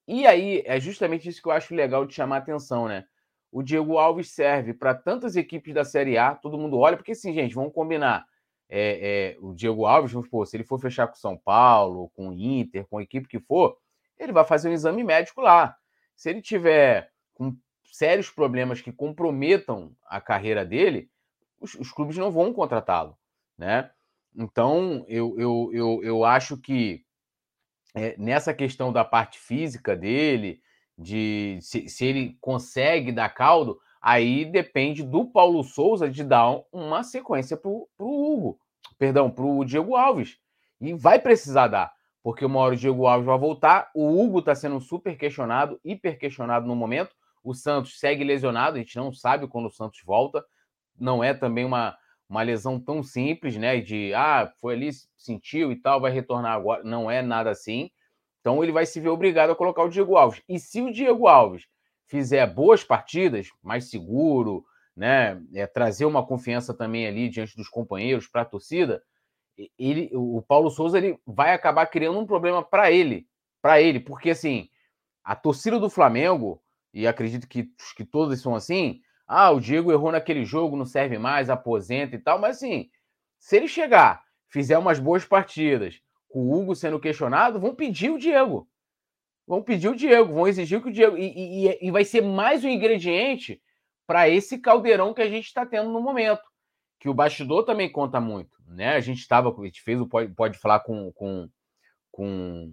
E 0.07 0.25
aí, 0.25 0.63
é 0.67 0.79
justamente 0.79 1.29
isso 1.29 1.43
que 1.43 1.49
eu 1.49 1.53
acho 1.53 1.75
legal 1.75 2.07
de 2.07 2.15
chamar 2.15 2.37
a 2.37 2.39
atenção, 2.39 2.87
né? 2.87 3.05
O 3.51 3.61
Diego 3.61 3.99
Alves 3.99 4.31
serve 4.31 4.73
para 4.73 4.95
tantas 4.95 5.35
equipes 5.35 5.75
da 5.75 5.85
Série 5.85 6.17
A, 6.17 6.33
todo 6.33 6.57
mundo 6.57 6.79
olha, 6.79 6.97
porque 6.97 7.11
assim, 7.11 7.35
gente, 7.35 7.57
vamos 7.57 7.73
combinar. 7.73 8.25
É, 8.69 9.35
é, 9.35 9.37
o 9.41 9.53
Diego 9.53 9.85
Alves, 9.85 10.13
vamos 10.13 10.29
supor, 10.29 10.47
se 10.47 10.57
ele 10.57 10.63
for 10.63 10.79
fechar 10.79 11.09
com 11.09 11.17
São 11.17 11.37
Paulo, 11.37 12.09
com 12.15 12.29
o 12.29 12.33
Inter, 12.33 12.87
com 12.87 12.99
a 12.99 13.03
equipe 13.03 13.27
que 13.27 13.41
for, 13.41 13.77
ele 14.17 14.31
vai 14.31 14.45
fazer 14.45 14.69
um 14.69 14.73
exame 14.73 15.03
médico 15.03 15.41
lá. 15.41 15.77
Se 16.15 16.31
ele 16.31 16.41
tiver 16.41 17.11
com 17.35 17.53
sérios 17.83 18.31
problemas 18.31 18.81
que 18.81 18.93
comprometam 18.93 19.91
a 20.07 20.21
carreira 20.21 20.65
dele, 20.65 21.11
os, 21.59 21.75
os 21.75 21.91
clubes 21.91 22.17
não 22.17 22.31
vão 22.31 22.53
contratá-lo, 22.53 23.19
né? 23.59 23.91
Então, 24.37 25.05
eu, 25.09 25.35
eu, 25.37 25.71
eu, 25.73 26.01
eu 26.05 26.25
acho 26.25 26.57
que 26.57 27.05
é, 27.95 28.17
nessa 28.19 28.55
questão 28.55 28.93
da 28.93 29.05
parte 29.05 29.39
física 29.39 29.97
dele, 29.97 30.61
de 30.97 31.59
se, 31.61 31.89
se, 31.89 32.05
ele 32.05 32.37
consegue 32.41 33.13
dar 33.13 33.29
caldo, 33.31 33.79
aí 34.01 34.45
depende 34.45 35.03
do 35.03 35.27
Paulo 35.27 35.63
Souza 35.63 36.09
de 36.09 36.25
dar 36.25 36.61
uma 36.73 37.03
sequência 37.03 37.57
para 37.57 37.71
o 37.71 37.89
Hugo, 37.99 38.59
perdão, 38.99 39.31
para 39.31 39.45
o 39.45 39.65
Diego 39.65 39.97
Alves. 39.97 40.39
E 40.81 40.95
vai 40.95 41.19
precisar 41.19 41.69
dar, 41.69 41.93
porque 42.23 42.45
uma 42.45 42.61
hora 42.61 42.75
o 42.75 42.79
Diego 42.79 43.07
Alves 43.07 43.27
vai 43.27 43.39
voltar, 43.39 43.91
o 43.95 44.23
Hugo 44.23 44.41
está 44.41 44.55
sendo 44.55 44.81
super 44.81 45.17
questionado, 45.17 45.81
hiper 45.85 46.19
questionado 46.19 46.67
no 46.67 46.77
momento, 46.77 47.15
o 47.45 47.55
Santos 47.55 47.99
segue 47.99 48.25
lesionado, 48.25 48.77
a 48.77 48.79
gente 48.79 48.97
não 48.97 49.13
sabe 49.13 49.47
quando 49.49 49.67
o 49.67 49.73
Santos 49.73 50.01
volta, 50.05 50.45
não 50.99 51.23
é 51.23 51.35
também 51.35 51.65
uma, 51.65 51.97
uma 52.33 52.41
lesão 52.41 52.81
tão 52.81 53.03
simples, 53.03 53.59
né? 53.59 53.79
De 53.79 54.15
ah, 54.15 54.51
foi 54.59 54.73
ali, 54.75 54.89
sentiu 55.19 55.71
e 55.71 55.77
tal, 55.77 56.01
vai 56.01 56.11
retornar 56.11 56.53
agora. 56.53 56.83
Não 56.83 57.11
é 57.11 57.21
nada 57.21 57.51
assim. 57.51 57.91
Então 58.41 58.63
ele 58.63 58.73
vai 58.73 58.87
se 58.87 58.99
ver 58.99 59.11
obrigado 59.11 59.51
a 59.51 59.55
colocar 59.55 59.83
o 59.83 59.89
Diego 59.91 60.17
Alves. 60.17 60.43
E 60.49 60.59
se 60.59 60.81
o 60.81 60.91
Diego 60.91 61.29
Alves 61.29 61.67
fizer 62.07 62.47
boas 62.47 62.83
partidas, 62.83 63.49
mais 63.63 63.91
seguro, 63.91 64.65
né? 64.97 65.43
É, 65.53 65.67
trazer 65.67 66.07
uma 66.07 66.27
confiança 66.27 66.73
também 66.73 67.07
ali 67.07 67.29
diante 67.29 67.55
dos 67.55 67.69
companheiros 67.69 68.27
para 68.27 68.41
a 68.41 68.47
torcida, 68.47 69.03
ele, 69.79 70.09
o 70.15 70.41
Paulo 70.41 70.71
Souza 70.71 70.97
ele 70.97 71.19
vai 71.27 71.53
acabar 71.53 71.85
criando 71.85 72.19
um 72.19 72.27
problema 72.27 72.63
para 72.65 72.91
ele, 72.91 73.27
para 73.61 73.83
ele, 73.83 74.01
porque 74.01 74.31
assim 74.31 74.71
a 75.23 75.37
torcida 75.37 75.79
do 75.79 75.91
Flamengo 75.91 76.63
e 76.95 77.07
acredito 77.07 77.47
que, 77.47 77.69
que 77.95 78.07
todos 78.07 78.41
são 78.41 78.55
assim, 78.55 79.03
ah, 79.35 79.51
o 79.51 79.61
Diego 79.61 79.91
errou 79.91 80.13
naquele 80.13 80.45
jogo, 80.45 80.77
não 80.77 80.85
serve 80.85 81.19
mais, 81.19 81.49
aposenta 81.49 82.15
e 82.15 82.19
tal. 82.19 82.39
Mas 82.39 82.57
assim, 82.59 82.91
se 83.39 83.57
ele 83.57 83.67
chegar, 83.67 84.23
fizer 84.51 84.77
umas 84.77 84.99
boas 84.99 85.25
partidas, 85.25 86.01
com 86.29 86.41
o 86.41 86.53
Hugo 86.53 86.75
sendo 86.75 87.01
questionado, 87.01 87.59
vão 87.59 87.75
pedir 87.75 88.11
o 88.11 88.19
Diego. 88.19 88.69
Vão 89.47 89.63
pedir 89.63 89.89
o 89.89 89.97
Diego, 89.97 90.35
vão 90.35 90.47
exigir 90.47 90.83
que 90.83 90.89
o 90.89 90.93
Diego. 90.93 91.17
E, 91.17 91.67
e, 91.67 91.79
e 91.81 91.91
vai 91.91 92.05
ser 92.05 92.21
mais 92.21 92.63
um 92.63 92.69
ingrediente 92.69 93.61
para 94.07 94.29
esse 94.29 94.59
caldeirão 94.59 95.15
que 95.15 95.23
a 95.23 95.29
gente 95.29 95.47
está 95.47 95.65
tendo 95.65 95.91
no 95.91 96.01
momento. 96.03 96.43
Que 97.01 97.09
o 97.09 97.15
bastidor 97.15 97.65
também 97.65 97.91
conta 97.91 98.21
muito. 98.21 98.55
Né? 98.67 98.95
A 98.95 99.01
gente 99.01 99.21
estava, 99.21 99.49
a 99.49 99.65
gente 99.65 99.81
fez 99.81 99.99
o 99.99 100.07
pode, 100.07 100.35
pode 100.35 100.59
falar 100.59 100.81
com, 100.81 101.11
com, 101.13 101.49
com 102.11 102.71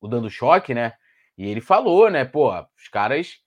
o 0.00 0.08
Dando 0.08 0.30
Choque, 0.30 0.72
né? 0.72 0.94
E 1.36 1.46
ele 1.46 1.60
falou, 1.60 2.10
né? 2.10 2.24
Pô, 2.24 2.50
os 2.58 2.88
caras 2.90 3.38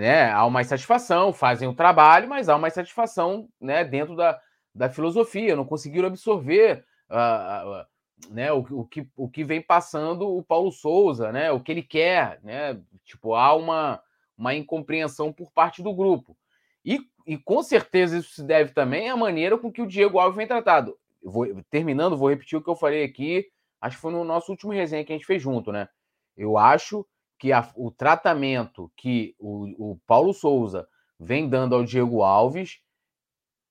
né, 0.00 0.30
há 0.30 0.44
uma 0.44 0.60
insatisfação, 0.60 1.32
fazem 1.32 1.68
o 1.68 1.74
trabalho, 1.74 2.28
mas 2.28 2.48
há 2.48 2.56
uma 2.56 2.68
insatisfação 2.68 3.48
né, 3.60 3.84
dentro 3.84 4.16
da, 4.16 4.40
da 4.74 4.88
filosofia, 4.88 5.56
não 5.56 5.64
conseguiram 5.64 6.08
absorver 6.08 6.84
uh, 7.10 7.82
uh, 7.82 8.32
né, 8.32 8.52
o, 8.52 8.58
o, 8.70 8.84
que, 8.84 9.08
o 9.16 9.28
que 9.28 9.44
vem 9.44 9.60
passando 9.60 10.28
o 10.28 10.42
Paulo 10.42 10.72
Souza, 10.72 11.30
né, 11.32 11.50
o 11.52 11.60
que 11.60 11.72
ele 11.72 11.82
quer, 11.82 12.40
né, 12.42 12.80
tipo, 13.04 13.34
há 13.34 13.54
uma, 13.54 14.00
uma 14.36 14.54
incompreensão 14.54 15.32
por 15.32 15.50
parte 15.52 15.82
do 15.82 15.94
grupo. 15.94 16.36
E, 16.84 17.00
e 17.26 17.38
com 17.38 17.62
certeza 17.62 18.18
isso 18.18 18.32
se 18.32 18.42
deve 18.42 18.72
também 18.72 19.08
à 19.08 19.16
maneira 19.16 19.56
com 19.56 19.72
que 19.72 19.82
o 19.82 19.86
Diego 19.86 20.18
Alves 20.18 20.36
vem 20.36 20.46
tratado. 20.46 20.98
Vou, 21.22 21.46
terminando, 21.70 22.16
vou 22.16 22.28
repetir 22.28 22.58
o 22.58 22.62
que 22.62 22.68
eu 22.68 22.76
falei 22.76 23.04
aqui, 23.04 23.46
acho 23.80 23.96
que 23.96 24.02
foi 24.02 24.12
no 24.12 24.24
nosso 24.24 24.50
último 24.50 24.72
resenha 24.72 25.04
que 25.04 25.12
a 25.12 25.16
gente 25.16 25.26
fez 25.26 25.40
junto, 25.40 25.72
né? 25.72 25.88
Eu 26.36 26.58
acho 26.58 27.06
que 27.38 27.52
a, 27.52 27.68
o 27.76 27.90
tratamento 27.90 28.90
que 28.96 29.34
o, 29.38 29.92
o, 29.92 30.00
Paulo 30.06 30.32
Souza 30.32 30.86
vem 31.18 31.48
dando 31.48 31.74
ao 31.74 31.84
Diego 31.84 32.22
Alves 32.22 32.78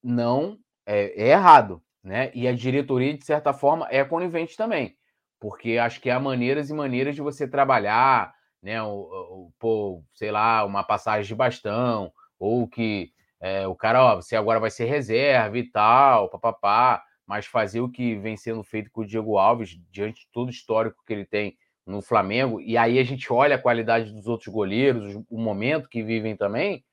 não 0.03 0.59
é, 0.85 1.23
é, 1.23 1.29
errado, 1.29 1.81
né? 2.03 2.31
E 2.33 2.47
a 2.47 2.53
diretoria, 2.53 3.17
de 3.17 3.25
certa 3.25 3.53
forma, 3.53 3.87
é 3.89 4.03
conivente 4.03 4.57
também, 4.57 4.95
porque 5.39 5.77
acho 5.77 6.01
que 6.01 6.09
há 6.09 6.19
maneiras 6.19 6.69
e 6.69 6.73
maneiras 6.73 7.15
de 7.15 7.21
você 7.21 7.47
trabalhar, 7.47 8.33
né? 8.61 8.81
O, 8.83 9.51
o, 9.61 10.03
sei 10.13 10.31
lá, 10.31 10.65
uma 10.65 10.83
passagem 10.83 11.27
de 11.27 11.35
bastão, 11.35 12.11
ou 12.37 12.67
que 12.67 13.11
é, 13.39 13.67
o 13.67 13.75
cara, 13.75 14.03
ó, 14.03 14.15
você 14.15 14.35
agora 14.35 14.59
vai 14.59 14.71
ser 14.71 14.85
reserva 14.85 15.57
e 15.57 15.69
tal, 15.69 16.29
papapá, 16.29 17.03
mas 17.25 17.45
fazer 17.45 17.81
o 17.81 17.89
que 17.89 18.15
vem 18.15 18.37
sendo 18.37 18.63
feito 18.63 18.91
com 18.91 19.01
o 19.01 19.05
Diego 19.05 19.37
Alves, 19.37 19.77
diante 19.89 20.21
de 20.21 20.27
todo 20.31 20.47
o 20.47 20.51
histórico 20.51 21.03
que 21.05 21.13
ele 21.13 21.25
tem 21.25 21.57
no 21.85 22.01
Flamengo, 22.01 22.61
e 22.61 22.77
aí 22.77 22.97
a 22.97 23.03
gente 23.03 23.31
olha 23.31 23.55
a 23.55 23.61
qualidade 23.61 24.11
dos 24.11 24.25
outros 24.25 24.53
goleiros, 24.53 25.21
o 25.29 25.37
momento 25.37 25.89
que 25.89 26.01
vivem 26.01 26.35
também, 26.35 26.83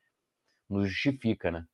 nos 0.68 0.88
justifica, 0.88 1.50
né? 1.50 1.64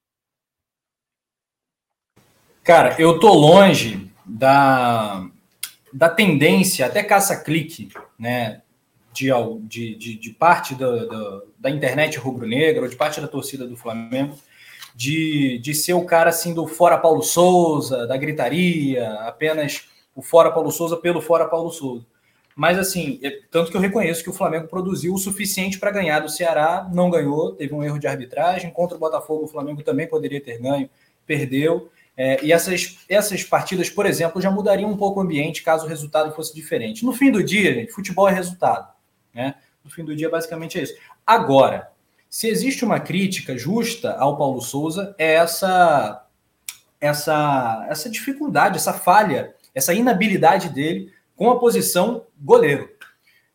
Cara, 2.62 2.96
eu 2.98 3.20
tô 3.20 3.32
longe 3.32 4.10
da, 4.24 5.24
da 5.92 6.08
tendência, 6.08 6.86
até 6.86 7.02
caça-clique, 7.02 7.90
né? 8.18 8.62
De, 9.12 9.30
de, 9.96 10.18
de, 10.18 10.30
parte 10.30 10.74
da, 10.74 11.06
da, 11.06 11.40
da 11.58 11.70
internet 11.70 12.18
rubro-negra, 12.18 12.82
ou 12.82 12.88
de 12.88 12.96
parte 12.96 13.18
da 13.18 13.26
torcida 13.26 13.66
do 13.66 13.76
Flamengo, 13.76 14.36
de, 14.94 15.58
de 15.58 15.74
ser 15.74 15.94
o 15.94 16.04
cara 16.04 16.28
assim 16.28 16.52
do 16.52 16.66
fora 16.66 16.98
Paulo 16.98 17.22
Souza, 17.22 18.06
da 18.06 18.16
gritaria, 18.16 19.10
apenas 19.20 19.88
o 20.14 20.20
fora 20.20 20.50
Paulo 20.50 20.70
Souza 20.70 20.96
pelo 20.96 21.22
fora 21.22 21.46
Paulo 21.46 21.70
Souza. 21.70 22.04
Mas 22.56 22.78
assim, 22.78 23.20
é, 23.22 23.38
tanto 23.50 23.70
que 23.70 23.76
eu 23.76 23.80
reconheço 23.80 24.22
que 24.22 24.30
o 24.30 24.32
Flamengo 24.32 24.66
produziu 24.66 25.12
o 25.12 25.18
suficiente 25.18 25.78
para 25.78 25.90
ganhar 25.90 26.20
do 26.20 26.30
Ceará, 26.30 26.88
não 26.90 27.10
ganhou, 27.10 27.54
teve 27.54 27.74
um 27.74 27.84
erro 27.84 27.98
de 27.98 28.06
arbitragem. 28.06 28.70
Contra 28.70 28.96
o 28.96 28.98
Botafogo, 28.98 29.44
o 29.44 29.48
Flamengo 29.48 29.82
também 29.82 30.08
poderia 30.08 30.40
ter 30.40 30.58
ganho, 30.58 30.88
perdeu. 31.26 31.90
É, 32.16 32.42
e 32.42 32.50
essas, 32.50 32.98
essas 33.10 33.44
partidas, 33.44 33.90
por 33.90 34.06
exemplo, 34.06 34.40
já 34.40 34.50
mudariam 34.50 34.90
um 34.90 34.96
pouco 34.96 35.20
o 35.20 35.22
ambiente 35.22 35.62
caso 35.62 35.84
o 35.84 35.88
resultado 35.88 36.34
fosse 36.34 36.54
diferente. 36.54 37.04
No 37.04 37.12
fim 37.12 37.30
do 37.30 37.44
dia, 37.44 37.74
gente, 37.74 37.92
futebol 37.92 38.26
é 38.26 38.32
resultado. 38.32 38.90
Né? 39.34 39.54
No 39.84 39.90
fim 39.90 40.02
do 40.02 40.16
dia, 40.16 40.30
basicamente 40.30 40.78
é 40.78 40.82
isso. 40.82 40.94
Agora, 41.26 41.92
se 42.30 42.48
existe 42.48 42.86
uma 42.86 43.00
crítica 43.00 43.58
justa 43.58 44.14
ao 44.14 44.38
Paulo 44.38 44.62
Souza, 44.62 45.14
é 45.18 45.34
essa, 45.34 46.26
essa, 46.98 47.86
essa 47.90 48.08
dificuldade, 48.08 48.76
essa 48.76 48.94
falha, 48.94 49.54
essa 49.74 49.92
inabilidade 49.92 50.70
dele 50.70 51.12
com 51.36 51.50
a 51.50 51.58
posição 51.58 52.24
goleiro. 52.40 52.88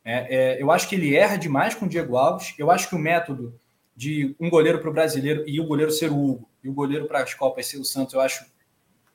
É, 0.04 0.36
é, 0.36 0.62
eu 0.62 0.72
acho 0.72 0.88
que 0.88 0.96
ele 0.96 1.16
erra 1.16 1.36
demais 1.36 1.76
com 1.76 1.86
o 1.86 1.90
Diego 1.90 2.16
Alves. 2.16 2.54
Eu 2.58 2.72
acho 2.72 2.88
que 2.88 2.96
o 2.96 3.00
método 3.00 3.60
de 3.96 4.36
um 4.40 4.50
goleiro 4.50 4.80
para 4.80 4.90
o 4.90 4.94
brasileiro 4.94 5.44
e 5.48 5.60
o 5.60 5.66
goleiro 5.66 5.92
ser 5.92 6.12
o 6.12 6.18
Hugo 6.18 6.50
e 6.64 6.70
o 6.70 6.74
goleiro 6.74 7.06
para 7.06 7.22
as 7.24 7.34
Copas 7.34 7.68
ser 7.68 7.78
o 7.78 7.86
Santos, 7.86 8.14
eu 8.14 8.22
acho. 8.22 8.46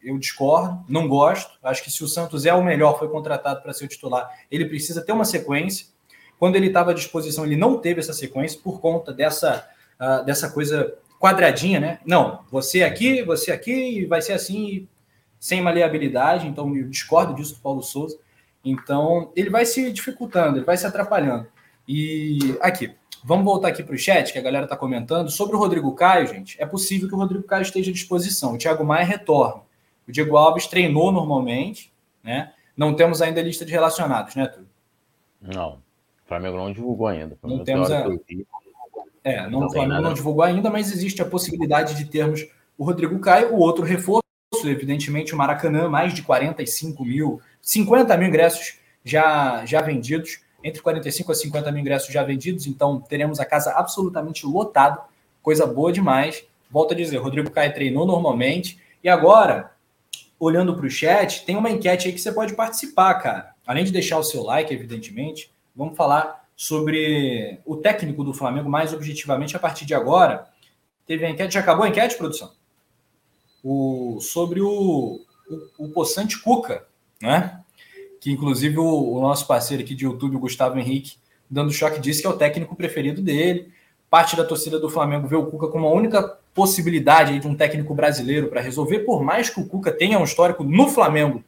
Eu 0.03 0.19
discordo, 0.19 0.85
não 0.89 1.09
gosto. 1.09 1.59
Acho 1.63 1.83
que 1.83 1.91
se 1.91 2.05
o 2.05 2.09
Santos 2.09 2.47
é 2.47 2.55
o 2.55 2.63
melhor, 2.63 2.99
foi 2.99 3.09
contratado 3.09 3.63
para 3.63 3.73
ser 3.73 3.87
o 3.87 3.89
titular, 3.89 4.31
ele 4.51 4.67
precisa 4.67 5.05
ter 5.05 5.11
uma 5.11 5.25
sequência. 5.25 5.87
Quando 6.39 6.55
ele 6.55 6.67
estava 6.67 6.91
à 6.91 6.95
disposição, 6.95 7.45
ele 7.45 7.57
não 7.57 7.79
teve 7.79 8.01
essa 8.01 8.13
sequência 8.13 8.61
por 8.63 8.81
conta 8.81 9.13
dessa, 9.13 9.69
uh, 9.99 10.25
dessa 10.25 10.51
coisa 10.51 10.95
quadradinha, 11.19 11.81
né? 11.81 11.99
Não, 12.05 12.45
você 12.53 12.83
aqui, 12.83 13.23
você 13.23 13.51
aqui, 13.51 14.05
vai 14.05 14.21
ser 14.21 14.35
assim, 14.35 14.87
sem 15.41 15.63
maleabilidade. 15.63 16.47
Então, 16.47 16.77
eu 16.77 16.89
discordo 16.89 17.35
disso 17.35 17.55
do 17.55 17.61
Paulo 17.61 17.83
Souza. 17.83 18.19
Então, 18.69 19.31
ele 19.37 19.49
vai 19.49 19.65
se 19.65 19.93
dificultando, 19.93 20.59
ele 20.59 20.65
vai 20.65 20.77
se 20.77 20.85
atrapalhando. 20.85 21.47
E 21.87 22.57
aqui, 22.61 22.93
vamos 23.23 23.45
voltar 23.45 23.69
aqui 23.69 23.81
para 23.81 23.95
o 23.95 23.99
chat, 23.99 24.33
que 24.33 24.39
a 24.39 24.43
galera 24.43 24.65
está 24.65 24.77
comentando. 24.77 25.31
Sobre 25.31 25.55
o 25.55 25.59
Rodrigo 25.59 25.95
Caio, 25.95 26.27
gente, 26.27 26.61
é 26.61 26.67
possível 26.67 27.09
que 27.09 27.15
o 27.15 27.19
Rodrigo 27.19 27.45
Caio 27.45 27.63
esteja 27.63 27.93
à 27.93 27.95
disposição. 27.95 28.55
O 28.55 28.59
Thiago 28.59 28.85
Maia 28.85 29.05
retorna. 29.05 29.63
O 30.09 30.11
Diego 30.11 30.37
Alves 30.37 30.67
treinou 30.67 31.13
normalmente, 31.13 31.93
né? 32.25 32.53
Não 32.77 32.95
temos 32.95 33.23
ainda 33.23 33.41
a 33.41 33.45
lista 33.45 33.65
de 33.65 33.71
relacionados, 33.71 34.35
né, 34.35 34.47
Túlio? 34.49 34.69
Não. 35.41 35.75
O 36.25 36.29
Flamengo 36.29 36.57
não 36.57 36.73
divulgou 36.73 37.07
ainda. 37.07 37.39
Não 37.45 37.63
temos 37.63 37.89
a... 37.91 38.05
É, 39.23 39.49
não, 39.49 39.61
não 39.61 39.71
Flamengo 39.71 40.03
não 40.03 40.13
divulgou 40.13 40.43
ainda, 40.43 40.71
mas 40.71 40.93
existe 40.93 41.23
a 41.23 41.25
possibilidade 41.25 41.95
de 41.95 42.05
termos 42.05 42.47
o 42.77 42.85
Rodrigo 42.85 43.19
Caio, 43.21 43.55
o 43.55 43.59
outro 43.59 43.85
reforço, 43.85 44.26
evidentemente, 44.69 45.35
o 45.35 45.37
Maracanã, 45.37 45.89
mais 45.89 46.15
de 46.15 46.23
45 46.23 47.05
mil 47.05 47.41
50 47.67 48.17
mil 48.17 48.29
ingressos 48.29 48.79
já, 49.05 49.67
já 49.67 49.81
vendidos, 49.81 50.41
entre 50.63 50.81
45 50.81 51.33
a 51.33 51.35
50 51.35 51.73
mil 51.73 51.81
ingressos 51.81 52.13
já 52.13 52.23
vendidos, 52.23 52.67
então 52.67 53.01
teremos 53.01 53.41
a 53.41 53.45
casa 53.45 53.73
absolutamente 53.73 54.47
lotada, 54.47 55.01
coisa 55.43 55.67
boa 55.67 55.93
demais. 55.93 56.45
Volto 56.71 56.93
a 56.93 56.97
dizer, 56.97 57.19
Rodrigo 57.19 57.51
Caio 57.51 57.75
treinou 57.75 58.07
normalmente, 58.07 58.81
e 59.03 59.09
agora, 59.09 59.73
olhando 60.39 60.77
para 60.77 60.87
o 60.87 60.91
chat, 60.91 61.45
tem 61.45 61.57
uma 61.57 61.71
enquete 61.71 62.09
aí 62.09 62.15
que 62.15 62.21
você 62.21 62.33
pode 62.33 62.55
participar, 62.55 63.15
cara. 63.15 63.55
Além 63.67 63.85
de 63.85 63.93
deixar 63.93 64.19
o 64.19 64.25
seu 64.25 64.43
like, 64.43 64.73
evidentemente, 64.73 65.53
vamos 65.75 65.97
falar 65.97 66.45
sobre 66.57 67.61
o 67.65 67.77
técnico 67.77 68.25
do 68.25 68.33
Flamengo 68.33 68.69
mais 68.69 68.93
objetivamente 68.93 69.57
a 69.57 69.59
partir 69.59 69.85
de 69.85 69.95
agora. 69.95 70.47
Teve 71.05 71.27
a 71.27 71.31
enquete, 71.31 71.55
já 71.55 71.61
acabou 71.61 71.85
a 71.85 71.89
enquete, 71.89 72.17
produção? 72.17 72.53
O, 73.69 74.21
sobre 74.21 74.61
o, 74.61 75.21
o, 75.79 75.87
o 75.87 75.89
Poçante 75.89 76.41
Cuca, 76.41 76.87
né? 77.21 77.61
Que 78.21 78.31
inclusive 78.31 78.79
o, 78.79 79.15
o, 79.15 79.21
nosso 79.21 79.47
parceiro 79.47 79.83
aqui 79.83 79.95
de 79.95 80.05
YouTube, 80.05 80.37
o 80.37 80.41
Gustavo 80.41 80.79
Henrique, 80.79 81.17
dando 81.51 81.73
choque, 81.73 82.01
disse 82.01 82.21
que 82.21 82.27
é 82.29 82.31
o 82.31 82.37
técnico 82.37 82.77
preferido 82.77 83.21
dele. 83.21 83.73
parte 84.09 84.37
da 84.37 84.45
torcida 84.45 84.79
do 84.79 84.89
Flamengo 84.89 85.27
vê 85.27 85.35
o 85.35 85.47
Cuca 85.47 85.67
como 85.67 85.87
a 85.87 85.93
única 85.93 86.39
possibilidade 86.55 87.39
de 87.41 87.49
um 87.49 87.57
técnico 87.57 87.93
brasileiro 87.93 88.49
para 88.49 88.61
resolver, 88.61 89.01
por 89.01 89.23
mais 89.23 89.51
que 89.51 89.61
o 89.61 89.67
Cuca 89.67 89.91
tenha 89.91 90.19
um 90.19 90.25
histórico 90.25 90.63
no 90.63 90.89
Flamengo 90.89 91.43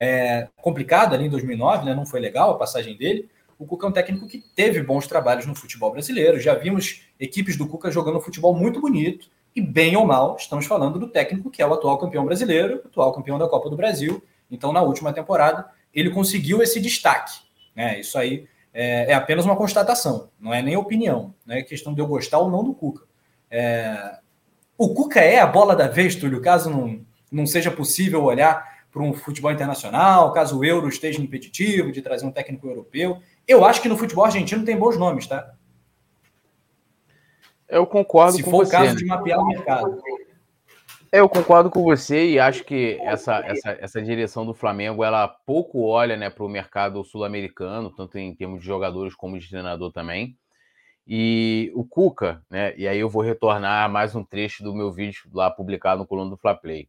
é, 0.00 0.48
complicado 0.56 1.14
ali 1.14 1.26
em 1.26 1.30
2009, 1.30 1.84
né? 1.84 1.94
não 1.94 2.06
foi 2.06 2.20
legal 2.20 2.52
a 2.52 2.58
passagem 2.58 2.96
dele. 2.96 3.28
O 3.58 3.66
Cuca 3.66 3.86
é 3.86 3.90
um 3.90 3.92
técnico 3.92 4.28
que 4.28 4.38
teve 4.54 4.82
bons 4.82 5.06
trabalhos 5.06 5.44
no 5.44 5.54
futebol 5.54 5.90
brasileiro. 5.90 6.40
Já 6.40 6.54
vimos 6.54 7.02
equipes 7.18 7.56
do 7.56 7.66
Cuca 7.66 7.90
jogando 7.90 8.20
futebol 8.20 8.54
muito 8.54 8.80
bonito. 8.80 9.28
E 9.58 9.60
bem 9.60 9.96
ou 9.96 10.06
mal, 10.06 10.36
estamos 10.38 10.66
falando 10.66 11.00
do 11.00 11.08
técnico 11.08 11.50
que 11.50 11.60
é 11.60 11.66
o 11.66 11.74
atual 11.74 11.98
campeão 11.98 12.24
brasileiro, 12.24 12.80
atual 12.84 13.12
campeão 13.12 13.36
da 13.40 13.48
Copa 13.48 13.68
do 13.68 13.74
Brasil. 13.74 14.22
Então, 14.48 14.72
na 14.72 14.82
última 14.82 15.12
temporada, 15.12 15.68
ele 15.92 16.10
conseguiu 16.10 16.62
esse 16.62 16.80
destaque. 16.80 17.40
Né? 17.74 17.98
Isso 17.98 18.16
aí 18.16 18.46
é, 18.72 19.10
é, 19.10 19.14
apenas 19.14 19.44
uma 19.44 19.56
constatação, 19.56 20.28
não 20.38 20.54
é 20.54 20.62
nem 20.62 20.76
opinião, 20.76 21.34
não 21.44 21.56
é 21.56 21.62
questão 21.62 21.92
de 21.92 22.00
eu 22.00 22.06
gostar 22.06 22.38
ou 22.38 22.48
não 22.48 22.62
do 22.62 22.72
Cuca. 22.72 23.02
É... 23.50 24.20
O 24.78 24.94
Cuca 24.94 25.18
é 25.18 25.40
a 25.40 25.46
bola 25.46 25.74
da 25.74 25.88
vez, 25.88 26.14
Túlio, 26.14 26.40
caso 26.40 26.70
não, 26.70 27.04
não 27.28 27.44
seja 27.44 27.72
possível 27.72 28.22
olhar 28.22 28.64
para 28.92 29.02
um 29.02 29.12
futebol 29.12 29.50
internacional, 29.50 30.32
caso 30.32 30.56
o 30.56 30.64
Euro 30.64 30.88
esteja 30.88 31.20
impeditivo 31.20 31.90
de 31.90 32.00
trazer 32.00 32.24
um 32.24 32.30
técnico 32.30 32.68
europeu. 32.68 33.18
Eu 33.44 33.64
acho 33.64 33.82
que 33.82 33.88
no 33.88 33.98
futebol 33.98 34.24
argentino 34.24 34.64
tem 34.64 34.76
bons 34.76 34.96
nomes, 34.96 35.26
tá? 35.26 35.52
Eu 37.68 37.86
concordo 37.86 38.36
Se 38.36 38.42
com 38.42 38.50
você. 38.50 38.66
Se 38.66 38.70
for 38.72 38.78
o 38.78 38.80
caso 38.80 38.94
né? 38.94 38.98
de 39.00 39.04
mapear 39.06 39.40
o 39.40 39.46
mercado. 39.46 40.02
Eu 41.10 41.26
concordo 41.26 41.70
com 41.70 41.82
você 41.82 42.32
e 42.32 42.38
acho 42.38 42.64
que 42.64 42.98
essa, 43.00 43.38
essa, 43.38 43.70
essa 43.80 44.02
direção 44.02 44.44
do 44.44 44.52
Flamengo 44.52 45.02
ela 45.02 45.26
pouco 45.26 45.86
olha 45.86 46.18
né, 46.18 46.28
para 46.28 46.44
o 46.44 46.48
mercado 46.48 47.02
sul-americano, 47.02 47.90
tanto 47.90 48.18
em 48.18 48.34
termos 48.34 48.60
de 48.60 48.66
jogadores 48.66 49.14
como 49.14 49.38
de 49.38 49.48
treinador 49.48 49.90
também. 49.90 50.36
E 51.06 51.72
o 51.74 51.82
Cuca, 51.82 52.44
né? 52.50 52.74
E 52.76 52.86
aí 52.86 52.98
eu 52.98 53.08
vou 53.08 53.22
retornar 53.22 53.84
a 53.84 53.88
mais 53.88 54.14
um 54.14 54.22
trecho 54.22 54.62
do 54.62 54.74
meu 54.74 54.92
vídeo 54.92 55.22
lá 55.32 55.50
publicado 55.50 56.00
no 56.00 56.06
coluna 56.06 56.28
do 56.28 56.36
Fla 56.36 56.54
Play. 56.54 56.86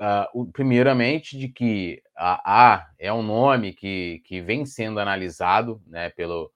Uh, 0.00 0.46
primeiramente, 0.46 1.38
de 1.38 1.46
que 1.46 2.02
a 2.16 2.72
A 2.74 2.90
é 2.98 3.12
um 3.12 3.22
nome 3.22 3.72
que, 3.72 4.20
que 4.24 4.40
vem 4.40 4.66
sendo 4.66 4.98
analisado 4.98 5.80
né, 5.86 6.10
pelo, 6.10 6.50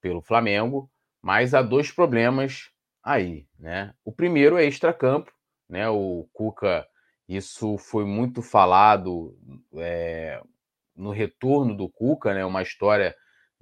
pelo 0.00 0.20
Flamengo, 0.20 0.90
mas 1.22 1.54
há 1.54 1.62
dois 1.62 1.90
problemas 1.90 2.70
aí. 3.02 3.46
Né? 3.58 3.94
O 4.04 4.12
primeiro 4.12 4.58
é 4.58 4.64
extracampo, 4.64 5.32
né? 5.68 5.88
O 5.88 6.28
Cuca, 6.32 6.86
isso 7.28 7.78
foi 7.78 8.04
muito 8.04 8.42
falado 8.42 9.38
é, 9.76 10.42
no 10.94 11.10
retorno 11.10 11.76
do 11.76 11.88
Cuca, 11.88 12.34
né? 12.34 12.44
Uma 12.44 12.62
história 12.62 13.14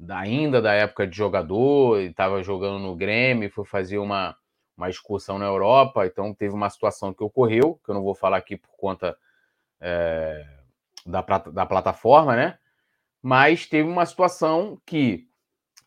ainda 0.08 0.62
da 0.62 0.72
época 0.72 1.06
de 1.06 1.14
jogador, 1.14 2.00
estava 2.00 2.42
jogando 2.42 2.78
no 2.78 2.96
Grêmio, 2.96 3.50
foi 3.50 3.66
fazer 3.66 3.98
uma, 3.98 4.34
uma 4.76 4.88
excursão 4.88 5.38
na 5.38 5.44
Europa, 5.44 6.06
então 6.06 6.34
teve 6.34 6.54
uma 6.54 6.70
situação 6.70 7.12
que 7.12 7.22
ocorreu, 7.22 7.78
que 7.84 7.90
eu 7.90 7.94
não 7.94 8.02
vou 8.02 8.14
falar 8.14 8.38
aqui 8.38 8.56
por 8.56 8.74
conta 8.78 9.14
é, 9.78 10.46
da, 11.04 11.20
da 11.52 11.66
plataforma, 11.66 12.34
né? 12.34 12.58
Mas 13.22 13.66
teve 13.66 13.86
uma 13.86 14.06
situação 14.06 14.80
que 14.86 15.29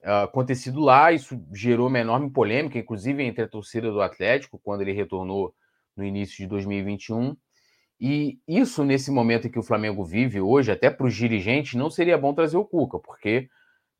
acontecido 0.04 0.80
lá, 0.82 1.12
isso 1.12 1.42
gerou 1.54 1.88
uma 1.88 2.00
enorme 2.00 2.30
polêmica, 2.30 2.78
inclusive 2.78 3.24
entre 3.24 3.44
a 3.44 3.48
torcida 3.48 3.92
do 3.92 4.02
Atlético, 4.02 4.60
quando 4.62 4.82
ele 4.82 4.92
retornou 4.92 5.54
no 5.96 6.04
início 6.04 6.38
de 6.38 6.48
2021. 6.48 7.36
E 8.00 8.39
isso, 8.48 8.84
nesse 8.84 9.10
momento 9.10 9.50
que 9.50 9.60
o 9.60 9.63
Flamengo 9.63 10.04
vive 10.04 10.42
hoje, 10.42 10.72
até 10.72 10.89
para 10.89 11.06
os 11.06 11.16
dirigentes, 11.16 11.76
não 11.76 11.89
seria 11.89 12.18
bom 12.18 12.34
trazer 12.34 12.58
o 12.58 12.66
Cuca, 12.66 13.00
porque 13.00 13.48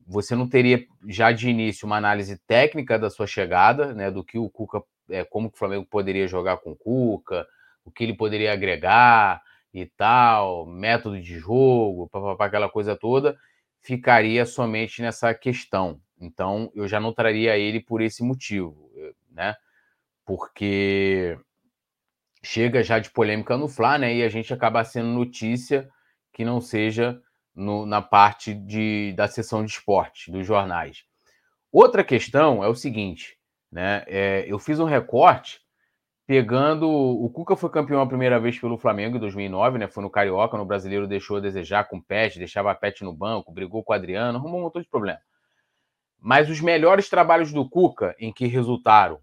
você 0.06 0.36
não 0.36 0.48
teria 0.48 0.86
já 1.08 1.32
de 1.32 1.50
início 1.50 1.86
uma 1.86 1.98
análise 1.98 2.38
técnica 2.46 3.00
da 3.00 3.10
sua 3.10 3.26
chegada, 3.26 3.94
né, 3.94 4.12
do 4.12 4.24
que 4.24 4.38
o 4.38 4.50
Cuca, 4.50 4.84
é, 5.10 5.24
como 5.24 5.50
que 5.50 5.56
o 5.56 5.60
Flamengo 5.60 5.86
poderia 5.90 6.28
jogar 6.28 6.58
com 6.58 6.72
o 6.72 6.76
Cuca, 6.76 7.48
o 7.86 7.92
que 7.92 8.04
ele 8.04 8.14
poderia 8.14 8.52
agregar 8.52 9.42
e 9.74 9.86
tal, 9.86 10.66
método 10.66 11.20
de 11.20 11.40
jogo, 11.40 12.10
papapá, 12.10 12.46
aquela 12.46 12.70
coisa 12.70 12.96
toda, 12.96 13.38
ficaria 13.84 14.46
somente 14.46 15.02
nessa 15.02 15.34
questão. 15.34 16.02
Então, 16.20 16.72
eu 16.74 16.88
já 16.88 17.00
não 17.00 17.14
traria 17.14 17.58
ele 17.58 17.82
por 17.82 18.02
esse 18.02 18.24
motivo, 18.24 18.90
né? 19.30 19.56
Porque 20.26 21.38
chega 22.42 22.82
já 22.82 22.98
de 22.98 23.10
polêmica 23.10 23.58
no 23.58 23.68
Fla, 23.68 23.98
né? 23.98 24.16
E 24.16 24.24
a 24.24 24.30
gente 24.30 24.54
acaba 24.54 24.84
sendo 24.86 25.10
notícia 25.10 25.90
que 26.32 26.46
não 26.46 26.62
seja 26.62 27.22
no, 27.54 27.86
na 27.86 28.02
parte 28.02 28.54
de, 28.54 29.14
da 29.14 29.28
seção 29.28 29.66
de 29.66 29.72
esporte 29.72 30.32
dos 30.32 30.48
jornais. 30.48 31.04
Outra 31.72 32.04
questão 32.04 32.64
é 32.64 32.68
o 32.68 32.76
seguinte, 32.76 33.38
né? 33.72 34.04
É, 34.08 34.46
eu 34.48 34.58
fiz 34.60 34.80
um 34.80 34.86
recorte 34.86 35.60
pegando. 36.26 36.90
O 36.90 37.30
Cuca 37.30 37.56
foi 37.56 37.70
campeão 37.70 38.02
a 38.02 38.08
primeira 38.08 38.40
vez 38.40 38.60
pelo 38.60 38.78
Flamengo 38.78 39.18
em 39.18 39.20
2009, 39.20 39.78
né? 39.78 39.88
Foi 39.88 40.04
no 40.04 40.10
Carioca, 40.10 40.58
no 40.58 40.66
Brasileiro 40.66 41.08
deixou 41.08 41.38
a 41.38 41.42
desejar 41.42 41.86
com 41.86 41.98
o 41.98 42.02
Pet, 42.02 42.38
deixava 42.38 42.72
a 42.72 42.76
Pet 42.76 43.04
no 43.04 43.14
banco, 43.14 43.52
brigou 43.52 43.84
com 43.84 43.94
o 43.94 43.96
Adriano, 43.96 44.38
arrumou 44.38 44.60
um 44.60 44.64
montão 44.64 44.82
de 44.82 44.88
problema. 44.88 45.20
Mas 46.20 46.50
os 46.50 46.62
melhores 46.62 47.10
trabalhos 47.10 47.52
do 47.52 47.70
Cuca 47.70 48.16
em 48.18 48.32
que 48.32 48.48
resultaram 48.48 49.20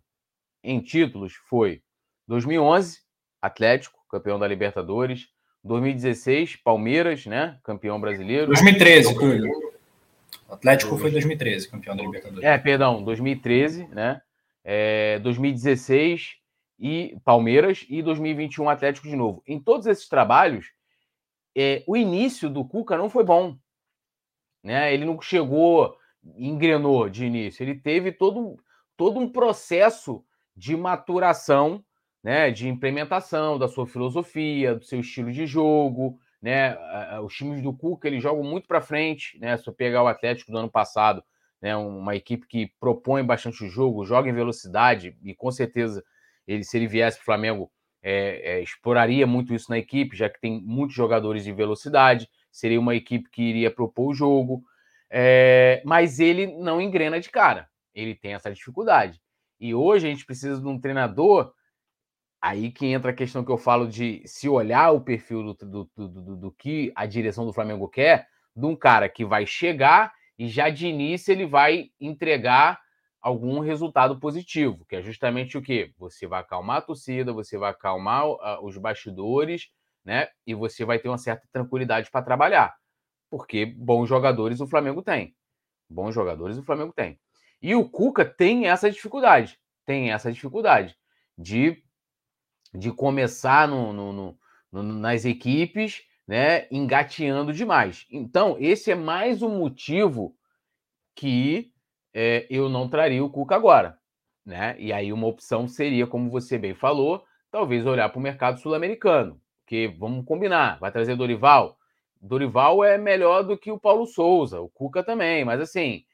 em 0.62 0.80
títulos 0.80 1.34
foi 1.48 1.82
2011, 2.28 3.00
Atlético, 3.40 3.98
campeão 4.10 4.38
da 4.38 4.46
Libertadores. 4.46 5.28
2016, 5.62 6.56
Palmeiras, 6.56 7.26
né? 7.26 7.58
Campeão 7.62 8.00
brasileiro. 8.00 8.46
2013, 8.46 9.14
Túlio. 9.14 9.70
Atlético 10.48 10.96
foi 10.96 11.10
2013, 11.10 11.68
campeão 11.68 11.94
da 11.94 12.02
Libertadores. 12.02 12.42
É, 12.42 12.56
perdão, 12.58 13.02
2013, 13.02 13.86
né? 13.88 14.20
É, 14.64 15.18
2016 15.20 16.39
e 16.80 17.16
Palmeiras 17.24 17.84
e 17.90 18.02
2021 18.02 18.68
Atlético 18.70 19.06
de 19.06 19.14
novo. 19.14 19.42
Em 19.46 19.60
todos 19.60 19.86
esses 19.86 20.08
trabalhos, 20.08 20.72
é, 21.54 21.84
o 21.86 21.96
início 21.96 22.48
do 22.48 22.64
Cuca 22.64 22.96
não 22.96 23.10
foi 23.10 23.22
bom, 23.22 23.56
né? 24.64 24.92
Ele 24.94 25.04
não 25.04 25.20
chegou, 25.20 25.94
engrenou 26.36 27.08
de 27.10 27.26
início. 27.26 27.62
Ele 27.62 27.74
teve 27.74 28.12
todo, 28.12 28.56
todo 28.96 29.20
um 29.20 29.30
processo 29.30 30.24
de 30.56 30.74
maturação 30.76 31.84
né, 32.22 32.50
de 32.50 32.68
implementação 32.68 33.58
da 33.58 33.66
sua 33.66 33.86
filosofia, 33.86 34.74
do 34.74 34.84
seu 34.84 35.00
estilo 35.00 35.32
de 35.32 35.46
jogo, 35.46 36.18
né? 36.40 36.76
Os 37.20 37.34
times 37.34 37.62
do 37.62 37.72
Cuca 37.72 38.08
eles 38.08 38.22
jogam 38.22 38.42
muito 38.42 38.66
para 38.66 38.80
frente, 38.80 39.38
né? 39.38 39.56
Se 39.56 39.68
eu 39.68 39.72
pegar 39.72 40.02
o 40.02 40.06
Atlético 40.06 40.52
do 40.52 40.58
ano 40.58 40.70
passado, 40.70 41.22
né, 41.60 41.76
uma 41.76 42.16
equipe 42.16 42.46
que 42.46 42.72
propõe 42.80 43.22
bastante 43.22 43.64
o 43.64 43.68
jogo, 43.68 44.06
joga 44.06 44.30
em 44.30 44.34
velocidade 44.34 45.16
e 45.22 45.34
com 45.34 45.50
certeza 45.50 46.02
ele, 46.52 46.64
se 46.64 46.76
ele 46.76 46.86
viesse 46.86 47.18
para 47.18 47.22
o 47.22 47.26
Flamengo, 47.26 47.70
é, 48.02 48.54
é, 48.54 48.62
exploraria 48.62 49.26
muito 49.26 49.54
isso 49.54 49.70
na 49.70 49.78
equipe, 49.78 50.16
já 50.16 50.28
que 50.28 50.40
tem 50.40 50.60
muitos 50.62 50.94
jogadores 50.94 51.44
de 51.44 51.52
velocidade, 51.52 52.28
seria 52.50 52.80
uma 52.80 52.94
equipe 52.94 53.28
que 53.30 53.42
iria 53.42 53.70
propor 53.70 54.08
o 54.10 54.14
jogo, 54.14 54.62
é, 55.10 55.82
mas 55.84 56.18
ele 56.18 56.46
não 56.58 56.80
engrena 56.80 57.20
de 57.20 57.30
cara, 57.30 57.68
ele 57.94 58.14
tem 58.14 58.34
essa 58.34 58.52
dificuldade. 58.52 59.20
E 59.58 59.74
hoje 59.74 60.06
a 60.06 60.10
gente 60.10 60.24
precisa 60.24 60.60
de 60.60 60.66
um 60.66 60.80
treinador 60.80 61.52
Aí 62.42 62.70
que 62.70 62.86
entra 62.86 63.10
a 63.10 63.14
questão 63.14 63.44
que 63.44 63.50
eu 63.50 63.58
falo 63.58 63.86
de 63.86 64.22
se 64.24 64.48
olhar 64.48 64.92
o 64.92 65.00
perfil 65.02 65.42
do, 65.42 65.54
do, 65.54 65.90
do, 65.94 66.08
do, 66.08 66.36
do 66.36 66.50
que 66.52 66.90
a 66.96 67.04
direção 67.04 67.44
do 67.44 67.52
Flamengo 67.52 67.86
quer, 67.86 68.26
de 68.56 68.64
um 68.64 68.74
cara 68.74 69.10
que 69.10 69.26
vai 69.26 69.44
chegar 69.44 70.10
e 70.38 70.48
já 70.48 70.70
de 70.70 70.86
início 70.86 71.32
ele 71.32 71.44
vai 71.44 71.90
entregar 72.00 72.80
algum 73.20 73.60
resultado 73.60 74.18
positivo, 74.18 74.84
que 74.86 74.96
é 74.96 75.02
justamente 75.02 75.58
o 75.58 75.62
que? 75.62 75.92
Você 75.98 76.26
vai 76.26 76.40
acalmar 76.40 76.78
a 76.78 76.82
torcida, 76.82 77.32
você 77.32 77.58
vai 77.58 77.70
acalmar 77.70 78.26
os 78.62 78.76
bastidores, 78.76 79.68
né? 80.04 80.28
E 80.46 80.54
você 80.54 80.84
vai 80.84 80.98
ter 80.98 81.08
uma 81.08 81.18
certa 81.18 81.46
tranquilidade 81.52 82.10
para 82.10 82.24
trabalhar. 82.24 82.74
Porque 83.30 83.66
bons 83.66 84.08
jogadores 84.08 84.60
o 84.60 84.66
Flamengo 84.66 85.02
tem. 85.02 85.34
Bons 85.88 86.14
jogadores 86.14 86.56
o 86.56 86.62
Flamengo 86.62 86.92
tem. 86.92 87.20
E 87.60 87.74
o 87.74 87.88
Cuca 87.88 88.24
tem 88.24 88.68
essa 88.68 88.90
dificuldade. 88.90 89.58
Tem 89.84 90.12
essa 90.12 90.32
dificuldade 90.32 90.96
de 91.36 91.82
de 92.72 92.92
começar 92.92 93.66
no, 93.66 93.92
no, 93.92 94.38
no, 94.70 94.82
nas 94.82 95.24
equipes, 95.24 96.02
né, 96.26 96.68
engateando 96.70 97.52
demais. 97.52 98.06
Então, 98.10 98.56
esse 98.60 98.90
é 98.90 98.94
mais 98.94 99.42
um 99.42 99.58
motivo 99.58 100.36
que 101.14 101.72
é, 102.12 102.46
eu 102.50 102.68
não 102.68 102.88
traria 102.88 103.24
o 103.24 103.30
Cuca 103.30 103.54
agora. 103.54 103.98
Né? 104.44 104.76
E 104.78 104.92
aí 104.92 105.12
uma 105.12 105.26
opção 105.26 105.68
seria, 105.68 106.06
como 106.06 106.30
você 106.30 106.58
bem 106.58 106.74
falou, 106.74 107.24
talvez 107.50 107.86
olhar 107.86 108.08
para 108.08 108.18
o 108.18 108.22
mercado 108.22 108.58
sul-americano. 108.60 109.40
Porque 109.60 109.88
vamos 109.98 110.24
combinar, 110.24 110.78
vai 110.78 110.90
trazer 110.90 111.16
Dorival. 111.16 111.78
Dorival 112.20 112.84
é 112.84 112.98
melhor 112.98 113.42
do 113.42 113.56
que 113.56 113.70
o 113.70 113.80
Paulo 113.80 114.06
Souza, 114.06 114.60
o 114.60 114.68
Cuca 114.68 115.02
também, 115.02 115.44
mas 115.44 115.60
assim, 115.60 116.04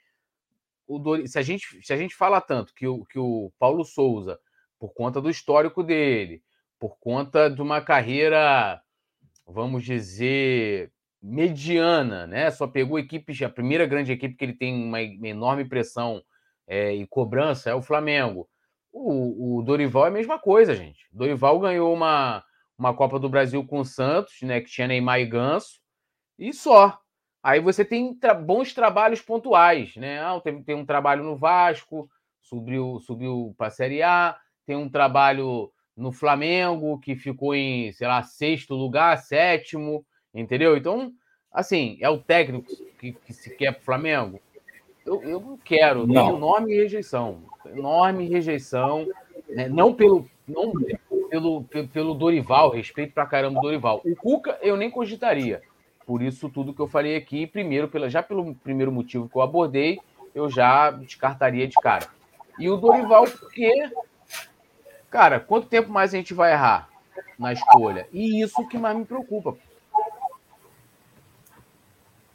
Dor... 0.88 1.26
se, 1.26 1.38
a 1.38 1.42
gente, 1.42 1.84
se 1.84 1.92
a 1.92 1.96
gente 1.96 2.14
fala 2.14 2.40
tanto 2.40 2.72
que 2.74 2.86
o, 2.86 3.04
que 3.06 3.18
o 3.18 3.50
Paulo 3.58 3.84
Souza, 3.84 4.38
por 4.78 4.92
conta 4.94 5.20
do 5.20 5.30
histórico 5.30 5.82
dele, 5.82 6.42
por 6.78 6.96
conta 6.98 7.50
de 7.50 7.60
uma 7.60 7.80
carreira, 7.80 8.80
vamos 9.46 9.84
dizer, 9.84 10.92
mediana, 11.26 12.26
né? 12.26 12.50
Só 12.50 12.66
pegou 12.68 12.98
equipes, 12.98 13.42
a 13.42 13.48
primeira 13.48 13.84
grande 13.84 14.12
equipe 14.12 14.36
que 14.36 14.44
ele 14.44 14.52
tem 14.52 14.72
uma 14.72 15.02
enorme 15.02 15.64
pressão 15.64 16.22
é, 16.68 16.94
e 16.94 17.06
cobrança 17.06 17.68
é 17.68 17.74
o 17.74 17.82
Flamengo. 17.82 18.48
O, 18.92 19.58
o, 19.58 19.62
Dorival 19.62 20.04
é 20.06 20.08
a 20.08 20.12
mesma 20.12 20.38
coisa, 20.38 20.74
gente. 20.74 21.06
Dorival 21.12 21.58
ganhou 21.58 21.92
uma, 21.92 22.44
uma 22.78 22.94
Copa 22.94 23.18
do 23.18 23.28
Brasil 23.28 23.66
com 23.66 23.80
o 23.80 23.84
Santos, 23.84 24.40
né? 24.42 24.60
Que 24.60 24.70
tinha 24.70 24.86
Neymar 24.86 25.20
e 25.20 25.26
Ganso, 25.26 25.80
e 26.38 26.52
só. 26.52 26.98
Aí 27.42 27.60
você 27.60 27.84
tem 27.84 28.14
tra 28.14 28.32
bons 28.32 28.72
trabalhos 28.72 29.20
pontuais, 29.20 29.96
né? 29.96 30.20
Ah, 30.20 30.40
tem, 30.40 30.62
tem 30.62 30.76
um 30.76 30.86
trabalho 30.86 31.24
no 31.24 31.36
Vasco, 31.36 32.08
subiu, 32.40 33.00
subiu 33.00 33.54
para 33.58 33.66
a 33.66 33.70
Série 33.70 34.02
A, 34.02 34.36
tem 34.64 34.76
um 34.76 34.88
trabalho 34.88 35.72
no 35.96 36.12
Flamengo, 36.12 37.00
que 37.00 37.16
ficou 37.16 37.54
em, 37.54 37.92
sei 37.92 38.06
lá, 38.06 38.22
sexto 38.22 38.74
lugar, 38.74 39.18
sétimo, 39.18 40.04
entendeu? 40.40 40.76
Então, 40.76 41.12
assim, 41.52 41.98
é 42.00 42.08
o 42.08 42.18
técnico 42.18 42.70
que, 42.98 43.12
que 43.12 43.32
se 43.32 43.50
quer 43.56 43.72
para 43.72 43.80
o 43.80 43.84
Flamengo? 43.84 44.40
Eu, 45.04 45.22
eu 45.22 45.40
não 45.40 45.56
quero, 45.56 46.06
não. 46.06 46.26
tenho 46.26 46.36
enorme 46.36 46.74
rejeição, 46.74 47.42
enorme 47.66 48.28
rejeição, 48.28 49.06
né? 49.48 49.68
não 49.68 49.94
pelo 49.94 50.26
não 50.46 50.72
pelo, 51.28 51.64
pelo 51.64 52.14
Dorival, 52.14 52.70
respeito 52.70 53.12
pra 53.12 53.26
caramba 53.26 53.58
o 53.58 53.62
Dorival. 53.62 54.00
O 54.04 54.14
Cuca 54.14 54.58
eu 54.62 54.76
nem 54.76 54.90
cogitaria, 54.90 55.62
por 56.04 56.22
isso 56.22 56.48
tudo 56.48 56.72
que 56.72 56.80
eu 56.80 56.88
falei 56.88 57.16
aqui, 57.16 57.46
primeiro, 57.46 57.88
pela, 57.88 58.08
já 58.08 58.22
pelo 58.22 58.54
primeiro 58.54 58.92
motivo 58.92 59.28
que 59.28 59.36
eu 59.36 59.42
abordei, 59.42 59.98
eu 60.34 60.50
já 60.50 60.90
descartaria 60.90 61.66
de 61.66 61.74
cara. 61.76 62.06
E 62.58 62.68
o 62.70 62.76
Dorival, 62.76 63.24
porque, 63.24 63.90
cara, 65.10 65.38
quanto 65.40 65.68
tempo 65.68 65.90
mais 65.90 66.14
a 66.14 66.16
gente 66.16 66.34
vai 66.34 66.52
errar 66.52 66.88
na 67.38 67.52
escolha? 67.52 68.08
E 68.12 68.40
isso 68.42 68.66
que 68.68 68.78
mais 68.78 68.96
me 68.96 69.04
preocupa. 69.04 69.56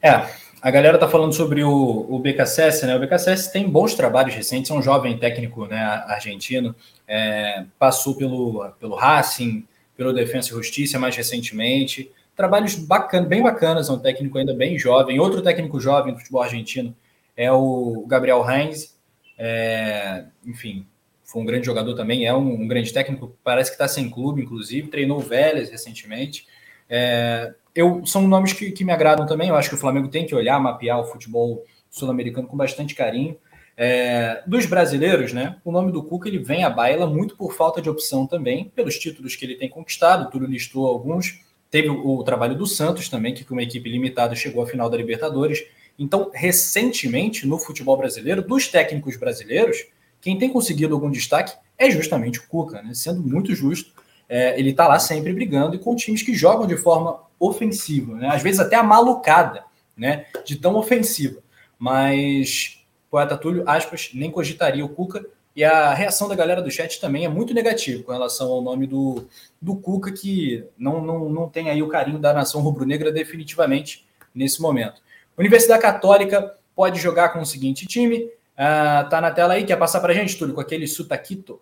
É, 0.02 0.28
a 0.62 0.72
galera 0.72 0.98
tá 0.98 1.08
falando 1.08 1.34
sobre 1.34 1.64
o, 1.64 2.08
o 2.10 2.20
BKSS, 2.20 2.88
né? 2.88 2.96
O 2.96 3.00
BKSS 3.00 3.52
tem 3.52 3.70
bons 3.70 3.94
trabalhos 3.94 4.34
recentes, 4.34 4.72
é 4.72 4.74
um 4.74 4.82
jovem 4.82 5.18
técnico 5.18 5.68
né, 5.68 5.80
argentino, 6.08 6.76
é, 7.08 7.66
passou 7.78 8.16
pelo, 8.16 8.68
pelo 8.80 8.96
Racing, 8.96 9.68
pelo 9.96 10.12
Defensa 10.12 10.50
e 10.50 10.52
Justiça 10.52 10.98
mais 10.98 11.16
recentemente, 11.16 12.12
trabalhos 12.36 12.76
bacana, 12.76 13.28
bem 13.28 13.44
bacanas, 13.44 13.90
é 13.90 13.92
um 13.92 14.00
técnico 14.00 14.38
ainda 14.40 14.54
bem 14.56 14.78
jovem. 14.78 15.20
Outro 15.20 15.42
técnico 15.42 15.80
jovem 15.80 16.14
do 16.14 16.20
futebol 16.20 16.42
argentino 16.42 16.96
é 17.38 17.52
o 17.52 18.04
Gabriel 18.08 18.44
Heinz, 18.50 18.98
é, 19.38 20.26
enfim, 20.46 20.88
foi 21.24 21.44
um 21.44 21.46
grande 21.46 21.66
jogador 21.66 21.94
também, 21.94 22.26
é 22.26 22.34
um, 22.34 22.62
um 22.62 22.68
grande 22.68 22.92
técnico, 22.92 23.38
parece 23.44 23.70
que 23.70 23.76
está 23.76 23.88
sem 23.88 24.10
clube, 24.10 24.42
inclusive, 24.42 24.88
treinou 24.88 25.20
o 25.20 25.22
Vélez 25.22 25.70
recentemente. 25.70 26.48
É, 26.90 27.54
eu, 27.74 28.06
são 28.06 28.28
nomes 28.28 28.54
que, 28.54 28.72
que 28.72 28.84
me 28.84 28.92
agradam 28.92 29.26
também, 29.26 29.50
eu 29.50 29.56
acho 29.56 29.70
que 29.70 29.76
o 29.76 29.78
Flamengo 29.78 30.08
tem 30.08 30.26
que 30.26 30.36
olhar, 30.36 30.60
mapear 30.60 31.00
o 31.00 31.06
futebol 31.06 31.64
sul-americano 31.90 32.48
com 32.48 32.58
bastante 32.58 32.96
carinho. 32.96 33.38
É, 33.78 34.44
dos 34.46 34.66
brasileiros, 34.66 35.34
né? 35.34 35.56
O 35.64 35.72
nome 35.72 35.92
do 35.92 36.04
Cuca 36.04 36.28
ele 36.28 36.38
vem 36.38 36.64
à 36.64 36.70
baila 36.70 37.08
muito 37.08 37.36
por 37.36 37.54
falta 37.54 37.82
de 37.82 37.90
opção 37.90 38.28
também, 38.28 38.72
pelos 38.76 39.00
títulos 39.00 39.36
que 39.36 39.46
ele 39.46 39.56
tem 39.56 39.70
conquistado. 39.70 40.30
Tudo 40.30 40.46
listou 40.46 40.86
alguns. 40.86 41.42
Teve 41.70 41.90
o, 41.90 42.18
o 42.18 42.24
trabalho 42.24 42.56
do 42.56 42.68
Santos 42.68 43.10
também, 43.10 43.34
que 43.34 43.44
com 43.44 43.54
uma 43.54 43.64
equipe 43.64 43.90
limitada 43.90 44.36
chegou 44.36 44.62
à 44.62 44.68
final 44.68 44.90
da 44.90 44.98
Libertadores. 44.98 45.64
Então, 45.98 46.30
recentemente, 46.34 47.48
no 47.48 47.58
futebol 47.58 47.98
brasileiro, 47.98 48.42
dos 48.42 48.68
técnicos 48.68 49.18
brasileiros, 49.18 49.86
quem 50.20 50.38
tem 50.38 50.50
conseguido 50.50 50.94
algum 50.94 51.10
destaque 51.10 51.54
é 51.78 51.90
justamente 51.90 52.40
o 52.40 52.48
Cuca, 52.48 52.82
né? 52.82 52.94
Sendo 52.94 53.22
muito 53.22 53.56
justo, 53.56 53.94
é, 54.30 54.60
ele 54.60 54.72
está 54.72 54.88
lá 54.88 55.00
sempre 55.00 55.34
brigando 55.34 55.76
e 55.76 55.80
com 55.80 55.96
times 55.96 56.22
que 56.22 56.36
jogam 56.36 56.68
de 56.68 56.78
forma 56.78 57.20
ofensiva, 57.42 58.16
né? 58.16 58.30
Às 58.30 58.44
vezes 58.44 58.60
até 58.60 58.76
a 58.76 58.84
malucada, 58.84 59.64
né? 59.98 60.28
De 60.46 60.56
tão 60.56 60.76
ofensiva. 60.76 61.42
Mas, 61.78 62.86
poeta 63.10 63.36
Túlio, 63.36 63.64
aspas, 63.66 64.12
nem 64.14 64.30
cogitaria 64.30 64.86
o 64.86 64.90
Cuca 64.90 65.26
e 65.56 65.64
a 65.64 65.94
reação 65.94 66.28
da 66.30 66.36
galera 66.36 66.62
do 66.62 66.72
chat 66.72 67.02
também 67.02 67.26
é 67.26 67.30
muito 67.30 67.54
negativa 67.54 68.04
com 68.04 68.12
relação 68.12 68.50
ao 68.52 68.62
nome 68.62 68.88
do, 68.88 69.28
do 69.62 69.76
Cuca, 69.76 70.12
que 70.12 70.64
não, 70.78 71.04
não, 71.04 71.28
não 71.30 71.50
tem 71.50 71.70
aí 71.70 71.82
o 71.82 71.90
carinho 71.90 72.20
da 72.20 72.34
nação 72.34 72.62
rubro-negra 72.62 73.12
definitivamente 73.12 74.08
nesse 74.34 74.62
momento. 74.62 75.02
Universidade 75.38 75.82
Católica 75.82 76.56
pode 76.76 77.00
jogar 77.00 77.30
com 77.30 77.40
o 77.40 77.46
seguinte 77.46 77.86
time. 77.86 78.26
Uh, 78.54 79.10
tá 79.10 79.20
na 79.20 79.32
tela 79.32 79.56
aí, 79.56 79.66
quer 79.66 79.78
passar 79.78 80.00
para 80.00 80.14
a 80.14 80.16
gente, 80.16 80.38
Túlio, 80.38 80.54
com 80.54 80.62
aquele 80.62 80.88
Sutaquito? 80.88 81.60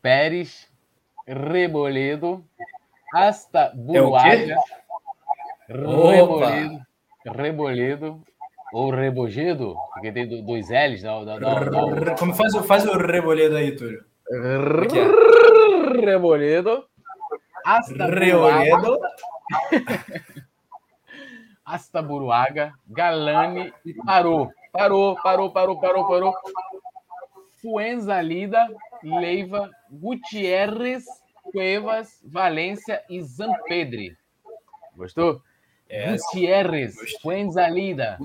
Pérez, 0.00 0.68
Reboledo, 1.26 2.44
Hasta 3.14 3.70
Buruaga, 3.72 4.56
é 5.68 5.72
Reboledo, 5.72 6.80
Reboledo, 7.24 8.22
ou 8.72 8.90
Rebogedo, 8.90 9.76
porque 9.92 10.10
tem 10.10 10.28
dois 10.44 10.68
L's. 10.68 11.04
Não, 11.04 11.24
não, 11.24 11.38
não, 11.38 12.16
Como 12.18 12.34
faz, 12.34 12.56
faz 12.66 12.84
o 12.84 12.98
Reboledo 12.98 13.56
aí, 13.56 13.76
Túlio? 13.76 14.04
Reboledo. 16.04 16.84
Hasta 17.64 18.06
Reboledo. 18.06 18.98
Hasta 21.64 22.02
Buruaga, 22.02 22.72
Galani 22.88 23.72
e 23.86 23.94
parou. 23.94 24.50
Parou, 24.72 25.14
parou, 25.22 25.52
parou, 25.52 25.80
parou, 25.80 26.08
parou. 26.08 26.34
Fuenzalida, 27.62 28.66
Leiva, 29.04 29.70
Gutierrez, 29.88 31.04
Cuevas, 31.54 32.18
Valência 32.24 33.00
e 33.08 33.22
Zampedre. 33.22 34.18
Gostou? 34.96 35.40
É, 35.88 36.16
Gutierrez, 36.16 36.96
Fuenzalida. 37.22 38.18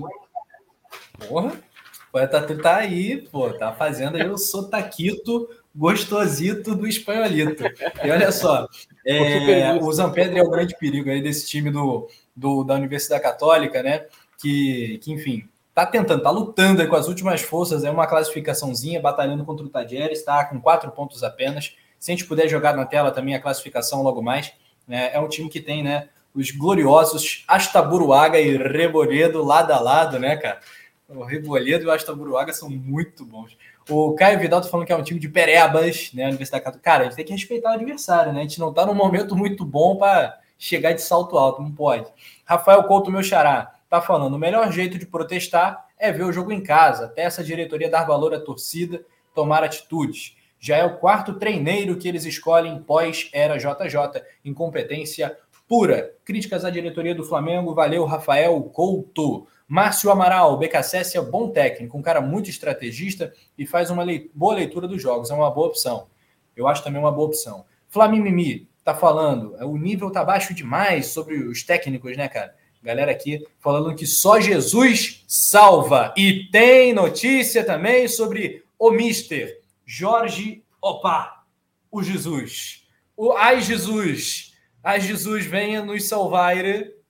Porra, 1.28 1.52
o 1.52 2.10
poeta 2.10 2.42
tá 2.60 2.78
aí, 2.78 3.22
pô, 3.30 3.52
tá 3.52 3.72
fazendo 3.72 4.16
aí 4.16 4.28
o 4.28 4.36
sotaquito 4.36 5.48
gostosito 5.72 6.74
do 6.74 6.88
espanholito. 6.88 7.62
E 8.02 8.10
olha 8.10 8.32
só, 8.32 8.66
é, 9.06 9.74
o 9.74 9.92
Zampedre 9.92 10.40
é 10.40 10.42
o 10.42 10.50
grande 10.50 10.76
perigo 10.76 11.08
aí 11.08 11.22
desse 11.22 11.46
time 11.46 11.70
do, 11.70 12.08
do, 12.34 12.64
da 12.64 12.74
Universidade 12.74 13.22
Católica, 13.22 13.80
né? 13.80 14.06
Que, 14.40 14.98
que 14.98 15.12
enfim, 15.12 15.48
tá 15.72 15.86
tentando, 15.86 16.20
tá 16.20 16.30
lutando 16.30 16.84
com 16.88 16.96
as 16.96 17.06
últimas 17.06 17.42
forças, 17.42 17.84
é 17.84 17.90
uma 17.92 18.08
classificaçãozinha, 18.08 19.00
batalhando 19.00 19.44
contra 19.44 19.64
o 19.64 19.68
Tadieres, 19.68 20.18
está 20.18 20.44
com 20.46 20.60
quatro 20.60 20.90
pontos 20.90 21.22
apenas. 21.22 21.76
Se 22.00 22.10
a 22.10 22.16
gente 22.16 22.26
puder 22.26 22.48
jogar 22.48 22.74
na 22.74 22.86
tela 22.86 23.10
também 23.10 23.34
a 23.34 23.40
classificação 23.40 24.02
logo 24.02 24.22
mais, 24.22 24.52
né, 24.88 25.10
é 25.12 25.20
um 25.20 25.28
time 25.28 25.50
que 25.50 25.60
tem, 25.60 25.82
né, 25.82 26.08
os 26.34 26.50
gloriosos 26.50 27.44
Astaburuaga 27.46 28.40
e 28.40 28.56
Reboledo 28.56 29.44
lado 29.44 29.70
a 29.70 29.78
lado, 29.78 30.18
né, 30.18 30.36
cara? 30.36 30.60
O 31.06 31.22
Reboledo 31.24 31.84
e 31.84 31.86
o 31.86 31.90
Astaburuaga 31.90 32.54
são 32.54 32.70
muito 32.70 33.24
bons. 33.24 33.56
O 33.88 34.14
Caio 34.14 34.38
Vidal 34.38 34.62
tá 34.62 34.68
falando 34.68 34.86
que 34.86 34.92
é 34.92 34.96
um 34.96 35.02
time 35.02 35.20
de 35.20 35.28
perebas, 35.28 36.10
né, 36.14 36.26
Universidade 36.26 36.64
Católica. 36.64 36.90
Cara, 36.90 37.02
a 37.02 37.04
gente 37.04 37.16
tem 37.16 37.24
que 37.26 37.32
respeitar 37.32 37.70
o 37.70 37.74
adversário, 37.74 38.32
né? 38.32 38.40
A 38.40 38.42
gente 38.44 38.60
não 38.60 38.72
tá 38.72 38.86
num 38.86 38.94
momento 38.94 39.36
muito 39.36 39.64
bom 39.64 39.96
para 39.96 40.38
chegar 40.56 40.92
de 40.92 41.02
salto 41.02 41.36
alto, 41.36 41.60
não 41.60 41.72
pode. 41.72 42.06
Rafael 42.44 42.82
Couto, 42.84 43.10
meu 43.10 43.22
xará, 43.22 43.74
tá 43.90 44.00
falando: 44.00 44.34
o 44.34 44.38
melhor 44.38 44.72
jeito 44.72 44.98
de 44.98 45.04
protestar 45.04 45.86
é 45.98 46.10
ver 46.10 46.22
o 46.22 46.32
jogo 46.32 46.52
em 46.52 46.62
casa, 46.62 47.06
até 47.06 47.22
essa 47.22 47.44
diretoria 47.44 47.90
dar 47.90 48.06
valor 48.06 48.32
à 48.32 48.40
torcida, 48.40 49.04
tomar 49.34 49.62
atitudes. 49.62 50.36
Já 50.60 50.76
é 50.76 50.84
o 50.84 50.98
quarto 50.98 51.38
treineiro 51.38 51.96
que 51.96 52.06
eles 52.06 52.26
escolhem 52.26 52.82
pós-era 52.82 53.56
JJ, 53.56 54.22
incompetência 54.44 55.34
pura. 55.66 56.14
Críticas 56.22 56.64
à 56.66 56.70
diretoria 56.70 57.14
do 57.14 57.24
Flamengo, 57.24 57.74
valeu 57.74 58.04
Rafael 58.04 58.60
Couto. 58.64 59.46
Márcio 59.66 60.10
Amaral, 60.10 60.58
BKSS 60.58 61.16
é 61.16 61.22
bom 61.22 61.48
técnico, 61.48 61.96
um 61.96 62.02
cara 62.02 62.20
muito 62.20 62.50
estrategista 62.50 63.32
e 63.56 63.64
faz 63.64 63.88
uma 63.88 64.04
boa 64.34 64.54
leitura 64.54 64.86
dos 64.86 65.00
jogos, 65.00 65.30
é 65.30 65.34
uma 65.34 65.50
boa 65.50 65.68
opção. 65.68 66.08
Eu 66.56 66.68
acho 66.68 66.82
também 66.84 67.00
uma 67.00 67.12
boa 67.12 67.28
opção. 67.28 67.64
Flamimimi, 67.88 68.68
tá 68.84 68.94
falando, 68.94 69.54
o 69.64 69.78
nível 69.78 70.10
tá 70.10 70.24
baixo 70.24 70.52
demais 70.52 71.06
sobre 71.06 71.36
os 71.36 71.62
técnicos, 71.62 72.16
né, 72.16 72.28
cara? 72.28 72.54
Galera 72.82 73.12
aqui 73.12 73.46
falando 73.60 73.94
que 73.94 74.06
só 74.06 74.40
Jesus 74.40 75.24
salva. 75.28 76.12
E 76.16 76.48
tem 76.50 76.92
notícia 76.92 77.62
também 77.62 78.08
sobre 78.08 78.64
o 78.78 78.90
Mister 78.90 79.59
Jorge 79.92 80.64
Opa, 80.80 81.44
o 81.90 82.00
Jesus. 82.00 82.88
O 83.16 83.32
Ai 83.32 83.60
Jesus. 83.60 84.56
Ai 84.84 85.00
Jesus, 85.00 85.44
venha 85.44 85.84
nos 85.84 86.08
salvar, 86.08 86.54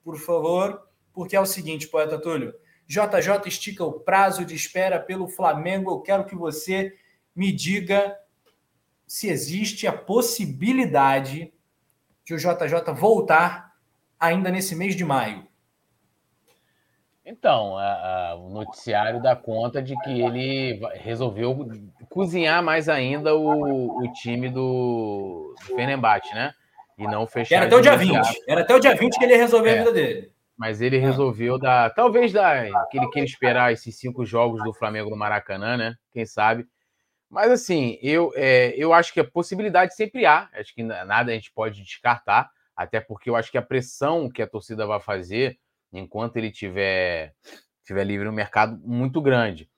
por 0.02 0.18
favor, 0.18 0.88
porque 1.12 1.36
é 1.36 1.40
o 1.40 1.44
seguinte, 1.44 1.88
poeta 1.88 2.18
Túlio. 2.18 2.54
JJ 2.88 3.46
estica 3.46 3.84
o 3.84 4.00
prazo 4.00 4.46
de 4.46 4.54
espera 4.54 4.98
pelo 4.98 5.28
Flamengo. 5.28 5.90
Eu 5.90 6.00
quero 6.00 6.24
que 6.24 6.34
você 6.34 6.96
me 7.36 7.52
diga 7.52 8.16
se 9.06 9.28
existe 9.28 9.86
a 9.86 9.92
possibilidade 9.92 11.52
de 12.24 12.32
o 12.32 12.38
JJ 12.38 12.94
voltar 12.94 13.74
ainda 14.18 14.50
nesse 14.50 14.74
mês 14.74 14.96
de 14.96 15.04
maio. 15.04 15.46
Então, 17.30 17.78
a, 17.78 18.30
a, 18.30 18.34
o 18.34 18.50
noticiário 18.50 19.22
dá 19.22 19.36
conta 19.36 19.80
de 19.80 19.94
que 20.00 20.20
ele 20.20 20.80
resolveu 20.94 21.70
cozinhar 22.08 22.60
mais 22.60 22.88
ainda 22.88 23.36
o, 23.36 24.02
o 24.02 24.12
time 24.14 24.48
do, 24.48 25.54
do 25.68 25.76
Fenerbahçe, 25.76 26.34
né? 26.34 26.52
E 26.98 27.06
não 27.06 27.28
fechar. 27.28 27.56
Era 27.56 27.66
até 27.66 27.76
o 27.76 27.80
dia 27.80 27.96
20. 27.96 28.42
Era 28.48 28.60
até 28.62 28.74
o 28.74 28.80
dia 28.80 28.96
20 28.96 29.16
que 29.16 29.24
ele 29.24 29.34
ia 29.34 29.38
resolver 29.38 29.70
é. 29.70 29.74
a 29.74 29.78
vida 29.78 29.92
dele. 29.92 30.32
Mas 30.58 30.80
ele 30.80 30.98
resolveu 30.98 31.56
dar. 31.56 31.94
Talvez 31.94 32.32
dar. 32.32 32.68
Que 32.90 32.98
ele 32.98 33.08
queira 33.10 33.26
esperar 33.26 33.72
esses 33.72 33.96
cinco 33.96 34.26
jogos 34.26 34.62
do 34.64 34.74
Flamengo 34.74 35.08
no 35.08 35.16
Maracanã, 35.16 35.76
né? 35.76 35.94
Quem 36.12 36.26
sabe. 36.26 36.66
Mas 37.30 37.52
assim, 37.52 37.96
eu, 38.02 38.32
é, 38.34 38.74
eu 38.76 38.92
acho 38.92 39.14
que 39.14 39.20
a 39.20 39.24
possibilidade 39.24 39.94
sempre 39.94 40.26
há. 40.26 40.48
Acho 40.52 40.74
que 40.74 40.82
nada 40.82 41.30
a 41.30 41.34
gente 41.34 41.52
pode 41.52 41.80
descartar. 41.80 42.50
Até 42.76 43.00
porque 43.00 43.30
eu 43.30 43.36
acho 43.36 43.52
que 43.52 43.58
a 43.58 43.62
pressão 43.62 44.28
que 44.28 44.42
a 44.42 44.46
torcida 44.48 44.84
vai 44.84 45.00
fazer 45.00 45.58
enquanto 45.92 46.36
ele 46.36 46.50
tiver, 46.50 47.34
tiver 47.84 48.04
livre 48.04 48.26
no 48.26 48.32
mercado 48.32 48.80
muito 48.84 49.20
grande. 49.20 49.70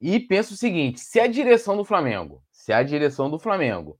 E 0.00 0.18
penso 0.18 0.54
o 0.54 0.56
seguinte: 0.56 1.00
se 1.00 1.20
a 1.20 1.26
direção 1.26 1.76
do 1.76 1.84
Flamengo, 1.84 2.42
se 2.50 2.72
a 2.72 2.82
direção 2.82 3.30
do 3.30 3.38
Flamengo 3.38 3.98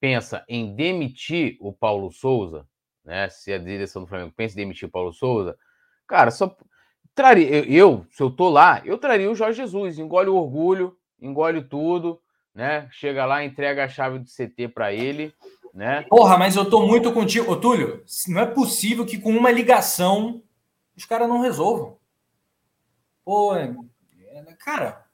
pensa 0.00 0.44
em 0.48 0.74
demitir 0.74 1.56
o 1.60 1.72
Paulo 1.72 2.10
Souza, 2.10 2.66
né? 3.04 3.28
Se 3.28 3.52
a 3.52 3.58
direção 3.58 4.02
do 4.02 4.08
Flamengo 4.08 4.32
pensa 4.36 4.54
em 4.54 4.62
demitir 4.62 4.88
o 4.88 4.90
Paulo 4.90 5.12
Souza, 5.12 5.56
cara, 6.06 6.30
só 6.30 6.54
traria 7.14 7.48
eu, 7.48 7.64
eu 7.64 8.06
se 8.10 8.22
eu 8.22 8.30
tô 8.30 8.48
lá, 8.48 8.82
eu 8.84 8.98
traria 8.98 9.30
o 9.30 9.34
Jorge 9.34 9.58
Jesus, 9.58 9.98
engole 9.98 10.28
o 10.28 10.36
orgulho, 10.36 10.96
engole 11.20 11.62
tudo, 11.62 12.20
né? 12.54 12.88
Chega 12.90 13.24
lá, 13.24 13.44
entrega 13.44 13.84
a 13.84 13.88
chave 13.88 14.18
do 14.18 14.26
CT 14.26 14.68
para 14.68 14.92
ele, 14.92 15.32
né? 15.72 16.02
Porra, 16.08 16.36
mas 16.36 16.56
eu 16.56 16.68
tô 16.68 16.86
muito 16.86 17.12
contigo, 17.12 17.50
Ô, 17.52 17.56
Túlio. 17.56 18.04
Não 18.28 18.40
é 18.40 18.46
possível 18.46 19.06
que 19.06 19.18
com 19.18 19.30
uma 19.30 19.50
ligação 19.50 20.42
os 20.96 21.04
caras 21.04 21.28
não 21.28 21.40
resolvam. 21.40 21.96
Pô, 23.24 23.54
é, 23.54 23.74
cara, 24.58 25.04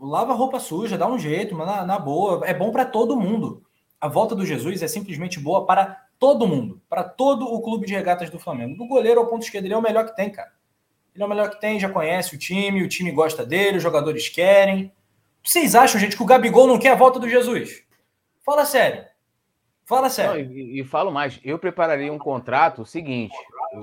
lava 0.00 0.34
roupa 0.34 0.58
suja, 0.58 0.98
dá 0.98 1.06
um 1.06 1.18
jeito, 1.18 1.54
mas 1.54 1.66
na, 1.66 1.84
na 1.84 1.98
boa, 1.98 2.46
é 2.46 2.54
bom 2.54 2.70
para 2.70 2.84
todo 2.84 3.18
mundo. 3.18 3.64
A 4.00 4.08
volta 4.08 4.34
do 4.34 4.46
Jesus 4.46 4.82
é 4.82 4.88
simplesmente 4.88 5.40
boa 5.40 5.66
para 5.66 6.06
todo 6.18 6.46
mundo, 6.46 6.80
para 6.88 7.04
todo 7.04 7.46
o 7.46 7.60
clube 7.62 7.86
de 7.86 7.94
regatas 7.94 8.30
do 8.30 8.38
Flamengo. 8.38 8.76
Do 8.76 8.86
goleiro 8.86 9.20
ao 9.20 9.26
ponto 9.26 9.42
esquerdo, 9.42 9.66
ele 9.66 9.74
é 9.74 9.76
o 9.76 9.82
melhor 9.82 10.04
que 10.04 10.16
tem, 10.16 10.30
cara. 10.30 10.52
Ele 11.14 11.22
é 11.22 11.26
o 11.26 11.28
melhor 11.28 11.50
que 11.50 11.60
tem, 11.60 11.80
já 11.80 11.88
conhece 11.88 12.34
o 12.34 12.38
time, 12.38 12.82
o 12.82 12.88
time 12.88 13.10
gosta 13.10 13.44
dele, 13.44 13.78
os 13.78 13.82
jogadores 13.82 14.28
querem. 14.28 14.92
Vocês 15.42 15.74
acham, 15.74 16.00
gente, 16.00 16.16
que 16.16 16.22
o 16.22 16.26
Gabigol 16.26 16.66
não 16.66 16.78
quer 16.78 16.90
a 16.90 16.96
volta 16.96 17.18
do 17.18 17.28
Jesus? 17.28 17.82
Fala 18.44 18.64
sério. 18.64 19.04
Fala 19.84 20.10
sério. 20.10 20.44
Não, 20.44 20.52
e, 20.52 20.80
e, 20.80 20.84
falo 20.84 21.10
mais, 21.10 21.40
eu 21.42 21.58
prepararia 21.58 22.12
um 22.12 22.18
contrato 22.18 22.82
o 22.82 22.86
seguinte: 22.86 23.34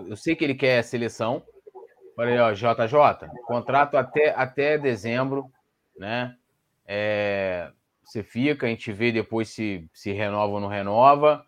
eu, 0.07 0.15
sei 0.15 0.35
que 0.35 0.43
ele 0.43 0.55
quer 0.55 0.83
seleção. 0.83 1.43
Aí, 2.17 2.37
ó, 2.39 2.51
JJ, 2.53 3.29
contrato 3.45 3.97
até, 3.97 4.33
até 4.35 4.77
dezembro 4.77 5.51
né? 5.97 6.35
É, 6.85 7.71
você 8.03 8.21
fica, 8.21 8.65
a 8.65 8.69
gente 8.69 8.91
vê 8.91 9.11
depois 9.11 9.49
se, 9.49 9.89
se 9.93 10.11
renova 10.11 10.53
ou 10.53 10.59
não 10.59 10.67
renova, 10.67 11.45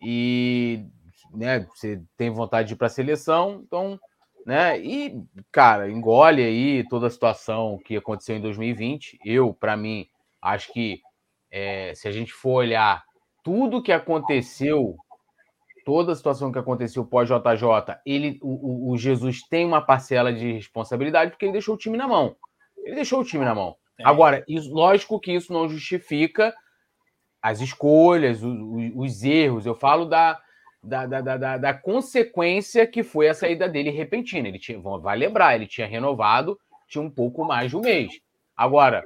e 0.00 0.84
né, 1.32 1.66
você 1.74 2.00
tem 2.16 2.30
vontade 2.30 2.68
de 2.68 2.74
ir 2.74 2.76
para 2.76 2.86
a 2.86 2.90
seleção, 2.90 3.62
então, 3.66 3.98
né? 4.44 4.78
E, 4.78 5.20
cara, 5.50 5.90
engole 5.90 6.42
aí 6.42 6.86
toda 6.88 7.08
a 7.08 7.10
situação 7.10 7.78
que 7.84 7.96
aconteceu 7.96 8.36
em 8.36 8.40
2020. 8.40 9.18
Eu, 9.24 9.52
para 9.52 9.76
mim, 9.76 10.08
acho 10.40 10.72
que 10.72 11.00
é, 11.50 11.92
se 11.94 12.06
a 12.06 12.12
gente 12.12 12.32
for 12.32 12.52
olhar 12.52 13.02
tudo 13.42 13.82
que 13.82 13.90
aconteceu, 13.90 14.96
toda 15.86 16.10
a 16.10 16.16
situação 16.16 16.50
que 16.50 16.58
aconteceu 16.58 17.04
pós-JJ, 17.04 18.00
ele, 18.04 18.40
o, 18.42 18.90
o, 18.90 18.98
Jesus 18.98 19.40
tem 19.48 19.64
uma 19.64 19.80
parcela 19.80 20.32
de 20.32 20.54
responsabilidade 20.54 21.30
porque 21.30 21.44
ele 21.44 21.52
deixou 21.52 21.76
o 21.76 21.78
time 21.78 21.96
na 21.96 22.08
mão. 22.08 22.34
Ele 22.76 22.96
deixou 22.96 23.20
o 23.20 23.24
time 23.24 23.44
na 23.44 23.54
mão. 23.54 23.76
Agora, 24.02 24.44
isso, 24.48 24.74
lógico 24.74 25.20
que 25.20 25.32
isso 25.32 25.52
não 25.52 25.68
justifica 25.68 26.52
as 27.40 27.60
escolhas, 27.60 28.42
os, 28.42 28.58
os 28.96 29.22
erros. 29.22 29.64
Eu 29.64 29.76
falo 29.76 30.06
da, 30.06 30.40
da, 30.82 31.06
da, 31.06 31.20
da, 31.20 31.56
da, 31.56 31.74
consequência 31.74 32.84
que 32.84 33.04
foi 33.04 33.28
a 33.28 33.34
saída 33.34 33.68
dele 33.68 33.90
repentina. 33.90 34.48
Ele 34.48 34.58
tinha, 34.58 34.80
vai 34.80 35.16
lembrar, 35.16 35.54
ele 35.54 35.68
tinha 35.68 35.86
renovado, 35.86 36.58
tinha 36.88 37.00
um 37.00 37.10
pouco 37.10 37.44
mais 37.44 37.70
de 37.70 37.76
um 37.76 37.80
mês. 37.80 38.10
Agora, 38.56 39.04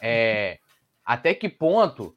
é, 0.00 0.58
até 1.04 1.34
que 1.34 1.50
ponto 1.50 2.16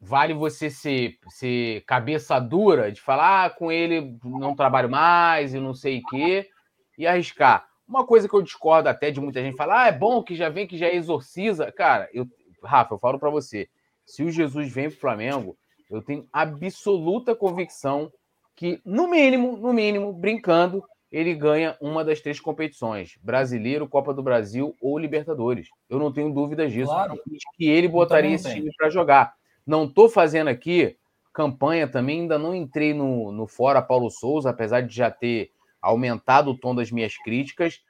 vale 0.00 0.32
você 0.32 0.70
ser, 0.70 1.18
ser 1.28 1.82
cabeça 1.84 2.38
dura 2.38 2.92
de 2.92 3.00
falar 3.00 3.46
ah, 3.46 3.50
com 3.50 3.70
ele 3.70 4.16
não 4.24 4.54
trabalho 4.54 4.88
mais 4.88 5.54
e 5.54 5.58
não 5.58 5.74
sei 5.74 5.98
o 5.98 6.02
quê, 6.10 6.48
e 6.96 7.06
arriscar? 7.06 7.68
Uma 7.86 8.06
coisa 8.06 8.28
que 8.28 8.34
eu 8.34 8.42
discordo 8.42 8.88
até 8.88 9.10
de 9.10 9.20
muita 9.20 9.42
gente 9.42 9.56
falar, 9.56 9.84
ah, 9.84 9.88
é 9.88 9.92
bom 9.92 10.22
que 10.22 10.34
já 10.34 10.48
vem, 10.48 10.66
que 10.66 10.76
já 10.76 10.88
exorciza. 10.92 11.72
Cara, 11.72 12.08
eu, 12.12 12.26
Rafa, 12.62 12.94
eu 12.94 12.98
falo 12.98 13.18
para 13.18 13.30
você, 13.30 13.68
se 14.04 14.22
o 14.22 14.30
Jesus 14.30 14.70
vem 14.72 14.90
pro 14.90 15.00
Flamengo, 15.00 15.56
eu 15.90 16.02
tenho 16.02 16.28
absoluta 16.32 17.34
convicção 17.34 18.12
que, 18.54 18.80
no 18.84 19.08
mínimo, 19.08 19.56
no 19.56 19.72
mínimo, 19.72 20.12
brincando, 20.12 20.84
ele 21.10 21.34
ganha 21.34 21.76
uma 21.80 22.04
das 22.04 22.20
três 22.20 22.38
competições: 22.38 23.18
Brasileiro, 23.22 23.88
Copa 23.88 24.12
do 24.12 24.22
Brasil 24.22 24.76
ou 24.80 24.98
Libertadores. 24.98 25.68
Eu 25.88 25.98
não 25.98 26.12
tenho 26.12 26.32
dúvidas 26.32 26.72
disso. 26.72 26.90
Claro. 26.90 27.18
Que 27.56 27.68
ele 27.68 27.88
botaria 27.88 28.34
esse 28.34 28.52
time 28.52 28.70
para 28.76 28.90
jogar. 28.90 29.34
Não 29.68 29.84
estou 29.84 30.08
fazendo 30.08 30.48
aqui 30.48 30.96
campanha 31.30 31.86
também, 31.86 32.22
ainda 32.22 32.38
não 32.38 32.54
entrei 32.54 32.94
no, 32.94 33.30
no 33.30 33.46
Fora 33.46 33.82
Paulo 33.82 34.08
Souza, 34.10 34.48
apesar 34.48 34.80
de 34.80 34.96
já 34.96 35.10
ter 35.10 35.50
aumentado 35.78 36.52
o 36.52 36.58
tom 36.58 36.74
das 36.74 36.90
minhas 36.90 37.18
críticas, 37.18 37.82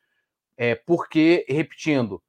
é, 0.56 0.74
porque, 0.74 1.46
repetindo, 1.48 2.20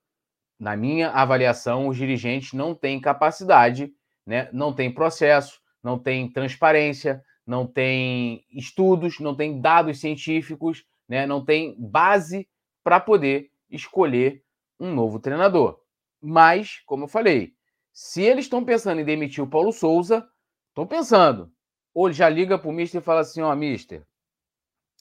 na 0.59 0.77
minha 0.77 1.09
avaliação, 1.09 1.87
os 1.87 1.97
dirigentes 1.97 2.53
não 2.53 2.75
têm 2.75 3.01
capacidade, 3.01 3.91
né, 4.23 4.47
não 4.53 4.71
têm 4.71 4.93
processo, 4.93 5.59
não 5.83 5.97
têm 5.97 6.31
transparência, 6.31 7.25
não 7.43 7.65
têm 7.65 8.45
estudos, 8.51 9.19
não 9.19 9.35
têm 9.35 9.59
dados 9.59 9.99
científicos, 9.99 10.85
né, 11.07 11.25
não 11.25 11.43
têm 11.43 11.75
base 11.79 12.47
para 12.83 12.99
poder 12.99 13.49
escolher 13.67 14.43
um 14.79 14.93
novo 14.93 15.19
treinador. 15.19 15.79
Mas, 16.21 16.83
como 16.85 17.05
eu 17.05 17.07
falei, 17.07 17.55
se 18.01 18.21
eles 18.21 18.45
estão 18.45 18.63
pensando 18.63 19.01
em 19.01 19.03
demitir 19.03 19.43
o 19.43 19.47
Paulo 19.47 19.73
Souza, 19.73 20.25
estão 20.69 20.87
pensando. 20.87 21.51
Ou 21.93 22.09
já 22.09 22.29
liga 22.29 22.57
para 22.57 22.69
o 22.69 22.71
Mister 22.71 23.01
e 23.01 23.03
fala 23.03 23.19
assim: 23.19 23.41
ó, 23.41 23.51
oh, 23.51 23.55
Mister, 23.57 24.05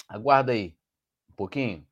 Aguarda 0.09 0.51
aí 0.51 0.75
um 1.31 1.35
pouquinho. 1.37 1.87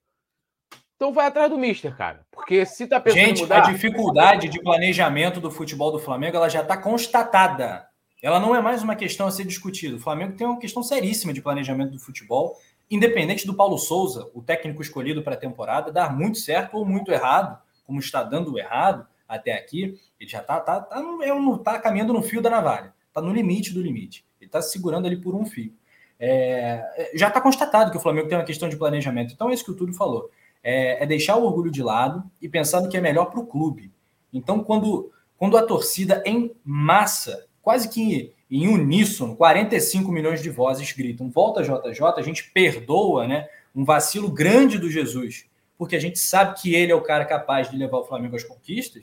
Então 0.97 1.13
vai 1.13 1.27
atrás 1.27 1.49
do 1.49 1.57
Mister, 1.57 1.97
cara. 1.97 2.27
Porque 2.33 2.67
se 2.67 2.89
tá 2.89 2.99
pensando 2.99 3.25
Gente, 3.25 3.43
mudar... 3.43 3.59
a 3.59 3.71
dificuldade 3.71 4.49
de 4.49 4.61
planejamento 4.61 5.41
do 5.41 5.49
futebol 5.49 5.93
do 5.93 6.01
Flamengo 6.01 6.39
ela 6.39 6.49
já 6.49 6.63
está 6.63 6.77
constatada. 6.77 7.87
Ela 8.21 8.41
não 8.41 8.53
é 8.53 8.61
mais 8.61 8.83
uma 8.83 8.97
questão 8.97 9.29
a 9.29 9.31
ser 9.31 9.45
discutida. 9.45 9.95
O 9.95 10.01
Flamengo 10.01 10.37
tem 10.37 10.45
uma 10.45 10.59
questão 10.59 10.83
seríssima 10.83 11.33
de 11.33 11.41
planejamento 11.41 11.93
do 11.93 12.01
futebol, 12.01 12.59
independente 12.91 13.47
do 13.47 13.55
Paulo 13.55 13.79
Souza, 13.79 14.29
o 14.35 14.43
técnico 14.43 14.83
escolhido 14.83 15.23
para 15.23 15.35
a 15.35 15.39
temporada, 15.39 15.93
dar 15.93 16.13
muito 16.13 16.39
certo 16.39 16.77
ou 16.77 16.85
muito 16.85 17.13
errado, 17.13 17.57
como 17.85 18.01
está 18.01 18.25
dando 18.25 18.59
errado 18.59 19.07
até 19.29 19.53
aqui. 19.53 19.99
Ele 20.19 20.31
já 20.31 20.41
está 20.41 20.61
tá, 20.61 20.81
tá, 20.81 21.01
tá, 21.01 21.59
tá 21.65 21.79
caminhando 21.79 22.13
no 22.13 22.23
fio 22.23 22.41
da 22.41 22.51
navalha, 22.51 22.95
está 23.09 23.21
no 23.21 23.33
limite 23.33 23.73
do 23.73 23.83
limite. 23.83 24.25
Ele 24.41 24.49
está 24.49 24.63
segurando 24.63 25.07
ali 25.07 25.17
por 25.17 25.35
um 25.35 25.45
fio. 25.45 25.73
É, 26.19 27.11
já 27.15 27.29
está 27.29 27.41
constatado 27.41 27.91
que 27.91 27.97
o 27.97 28.01
Flamengo 28.01 28.29
tem 28.29 28.39
uma 28.39 28.45
questão 28.45 28.69
de 28.69 28.77
planejamento. 28.77 29.33
Então 29.33 29.51
é 29.51 29.55
isso 29.55 29.65
que 29.65 29.71
o 29.71 29.77
Túlio 29.77 29.95
falou. 29.95 30.31
É, 30.63 31.03
é 31.03 31.07
deixar 31.07 31.37
o 31.37 31.45
orgulho 31.45 31.71
de 31.71 31.83
lado 31.83 32.25
e 32.41 32.49
pensar 32.49 32.81
no 32.81 32.89
que 32.89 32.97
é 32.97 33.01
melhor 33.01 33.27
para 33.27 33.41
o 33.41 33.47
clube. 33.47 33.93
Então, 34.33 34.63
quando, 34.63 35.11
quando 35.37 35.57
a 35.57 35.63
torcida 35.63 36.23
em 36.27 36.53
massa, 36.65 37.47
quase 37.63 37.89
que 37.89 38.35
em 38.51 38.69
uníssono, 38.69 39.37
45 39.37 40.11
milhões 40.11 40.43
de 40.43 40.51
vozes 40.51 40.93
gritam 40.93 41.29
volta 41.31 41.63
JJ, 41.63 42.03
a 42.17 42.23
gente 42.23 42.51
perdoa 42.53 43.27
né, 43.27 43.49
um 43.75 43.85
vacilo 43.85 44.31
grande 44.31 44.79
do 44.79 44.91
Jesus, 44.91 45.47
porque 45.79 45.97
a 45.97 46.01
gente 46.01 46.19
sabe 46.19 46.61
que 46.61 46.75
ele 46.75 46.93
é 46.93 46.95
o 46.95 47.03
cara 47.03 47.25
capaz 47.25 47.71
de 47.71 47.77
levar 47.77 47.99
o 47.99 48.05
Flamengo 48.05 48.37
às 48.37 48.45
conquistas. 48.45 49.03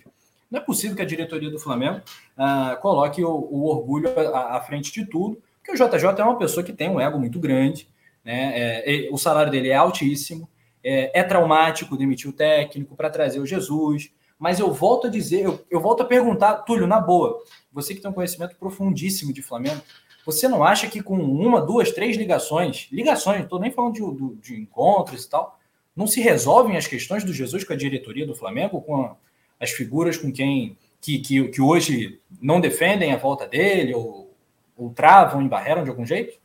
Não 0.49 0.59
é 0.59 0.63
possível 0.63 0.95
que 0.95 1.01
a 1.01 1.05
diretoria 1.05 1.49
do 1.49 1.59
Flamengo 1.59 2.01
ah, 2.38 2.78
coloque 2.82 3.24
o, 3.24 3.30
o 3.30 3.65
orgulho 3.65 4.09
à, 4.36 4.59
frente 4.61 4.91
de 4.91 5.05
tudo 5.05 5.41
porque 5.63 5.71
o 5.71 5.76
JJ 5.76 6.19
é 6.19 6.24
uma 6.24 6.38
pessoa 6.38 6.63
que 6.63 6.74
tem 6.74 6.89
um 6.89 6.99
ego 6.99 7.17
muito 7.17 7.39
grande, 7.39 7.88
né? 8.24 8.51
É, 8.86 9.09
o 9.11 9.17
salário 9.17 9.49
dele 9.49 9.69
é 9.69 9.76
altíssimo, 9.76 10.49
é, 10.84 11.21
é 11.21 11.24
traumático 11.24 11.95
demitir 11.95 12.30
o 12.30 12.34
técnico 12.34 12.95
para 12.97 13.09
trazer 13.09 13.39
o 13.39 13.45
Jesus. 13.45 14.11
Mas 14.38 14.59
eu 14.59 14.74
volto 14.74 15.07
a 15.07 15.09
dizer, 15.09 15.45
eu, 15.45 15.65
eu 15.71 15.80
volto 15.80 16.03
a 16.03 16.05
perguntar, 16.05 16.55
Túlio, 16.63 16.86
na 16.86 16.99
boa, 16.99 17.41
você 17.71 17.95
que 17.95 18.01
tem 18.01 18.11
um 18.11 18.13
conhecimento 18.13 18.57
profundíssimo 18.57 19.32
de 19.32 19.41
Flamengo, 19.41 19.82
você 20.26 20.49
não 20.49 20.63
acha 20.63 20.88
que 20.88 21.01
com 21.01 21.15
uma, 21.15 21.61
duas, 21.61 21.91
três 21.91 22.17
ligações, 22.17 22.89
ligações, 22.91 23.43
estou 23.43 23.59
nem 23.59 23.71
falando 23.71 23.93
de, 23.93 24.41
de, 24.41 24.61
encontros 24.61 25.24
e 25.24 25.30
tal, 25.30 25.57
não 25.95 26.07
se 26.07 26.21
resolvem 26.21 26.77
as 26.77 26.87
questões 26.87 27.23
do 27.23 27.33
Jesus 27.33 27.63
com 27.63 27.73
a 27.73 27.77
diretoria 27.77 28.25
do 28.25 28.35
Flamengo, 28.35 28.81
com 28.81 29.01
a, 29.01 29.15
as 29.59 29.71
figuras 29.71 30.17
com 30.17 30.31
quem 30.31 30.77
que, 31.01 31.19
que, 31.19 31.47
que 31.49 31.61
hoje 31.61 32.21
não 32.41 32.61
defendem 32.61 33.11
a 33.11 33.17
volta 33.17 33.47
dele 33.47 33.93
ou 33.93 34.23
ou 34.77 34.93
travam, 34.93 35.41
embarreram 35.41 35.83
de 35.83 35.89
algum 35.89 36.05
jeito? 36.05 36.39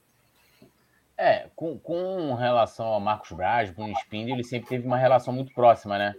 É, 1.17 1.49
com, 1.57 1.79
com 1.79 2.35
relação 2.35 2.87
ao 2.87 3.01
Marcos 3.01 3.33
Braz, 3.33 3.71
com 3.71 3.91
o 3.91 3.97
Spinde, 3.99 4.31
ele 4.31 4.45
sempre 4.45 4.69
teve 4.69 4.87
uma 4.87 4.97
relação 4.97 5.33
muito 5.33 5.53
próxima, 5.53 5.99
né? 5.99 6.15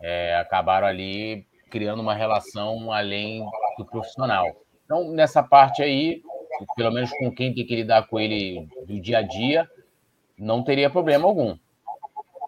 É, 0.00 0.36
acabaram 0.36 0.86
ali 0.86 1.46
criando 1.70 2.00
uma 2.00 2.14
relação 2.14 2.92
além 2.92 3.44
do 3.76 3.84
profissional. 3.84 4.46
Então, 4.84 5.10
nessa 5.10 5.42
parte 5.42 5.82
aí, 5.82 6.22
pelo 6.76 6.92
menos 6.92 7.10
com 7.10 7.34
quem 7.34 7.52
tem 7.52 7.66
que 7.66 7.74
lidar 7.74 8.06
com 8.06 8.20
ele 8.20 8.68
do 8.86 9.00
dia 9.00 9.18
a 9.18 9.22
dia, 9.22 9.68
não 10.38 10.62
teria 10.62 10.88
problema 10.88 11.26
algum. 11.26 11.56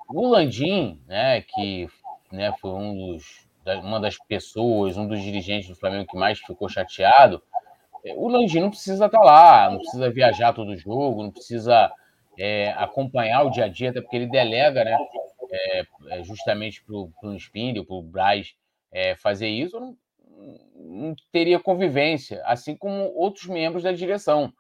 O 0.09 0.27
Landim, 0.27 1.01
né, 1.07 1.43
que 1.43 1.89
né, 2.33 2.53
foi 2.61 2.71
um 2.71 2.95
dos, 2.95 3.47
uma 3.83 4.01
das 4.01 4.17
pessoas, 4.17 4.97
um 4.97 5.07
dos 5.07 5.21
dirigentes 5.23 5.69
do 5.69 5.75
Flamengo 5.75 6.07
que 6.07 6.17
mais 6.17 6.39
ficou 6.39 6.69
chateado, 6.69 7.43
é, 8.05 8.15
o 8.15 8.29
Landim 8.29 8.61
não 8.61 8.71
precisa 8.71 9.07
estar 9.07 9.19
tá 9.19 9.25
lá, 9.25 9.71
não 9.71 9.79
precisa 9.79 10.11
viajar 10.11 10.53
todo 10.53 10.77
jogo, 10.77 11.23
não 11.23 11.31
precisa 11.31 11.93
é, 12.39 12.71
acompanhar 12.73 13.43
o 13.43 13.51
dia 13.51 13.65
a 13.65 13.69
dia, 13.69 13.91
até 13.91 14.01
porque 14.01 14.17
ele 14.17 14.27
delega, 14.27 14.85
né? 14.85 14.97
É, 15.51 15.83
é 16.11 16.23
justamente 16.23 16.85
para 16.85 16.95
o 16.95 17.37
Spindle, 17.37 17.85
para 17.85 17.97
o 17.97 18.03
Braz 18.03 18.55
é, 18.93 19.15
fazer 19.17 19.49
isso, 19.49 19.81
não, 19.81 19.97
não, 20.75 21.15
teria 21.33 21.59
convivência, 21.59 22.43
assim 22.45 22.77
como 22.77 23.13
outros 23.15 23.47
membros 23.47 23.83
da 23.83 23.93
direção. 23.93 24.53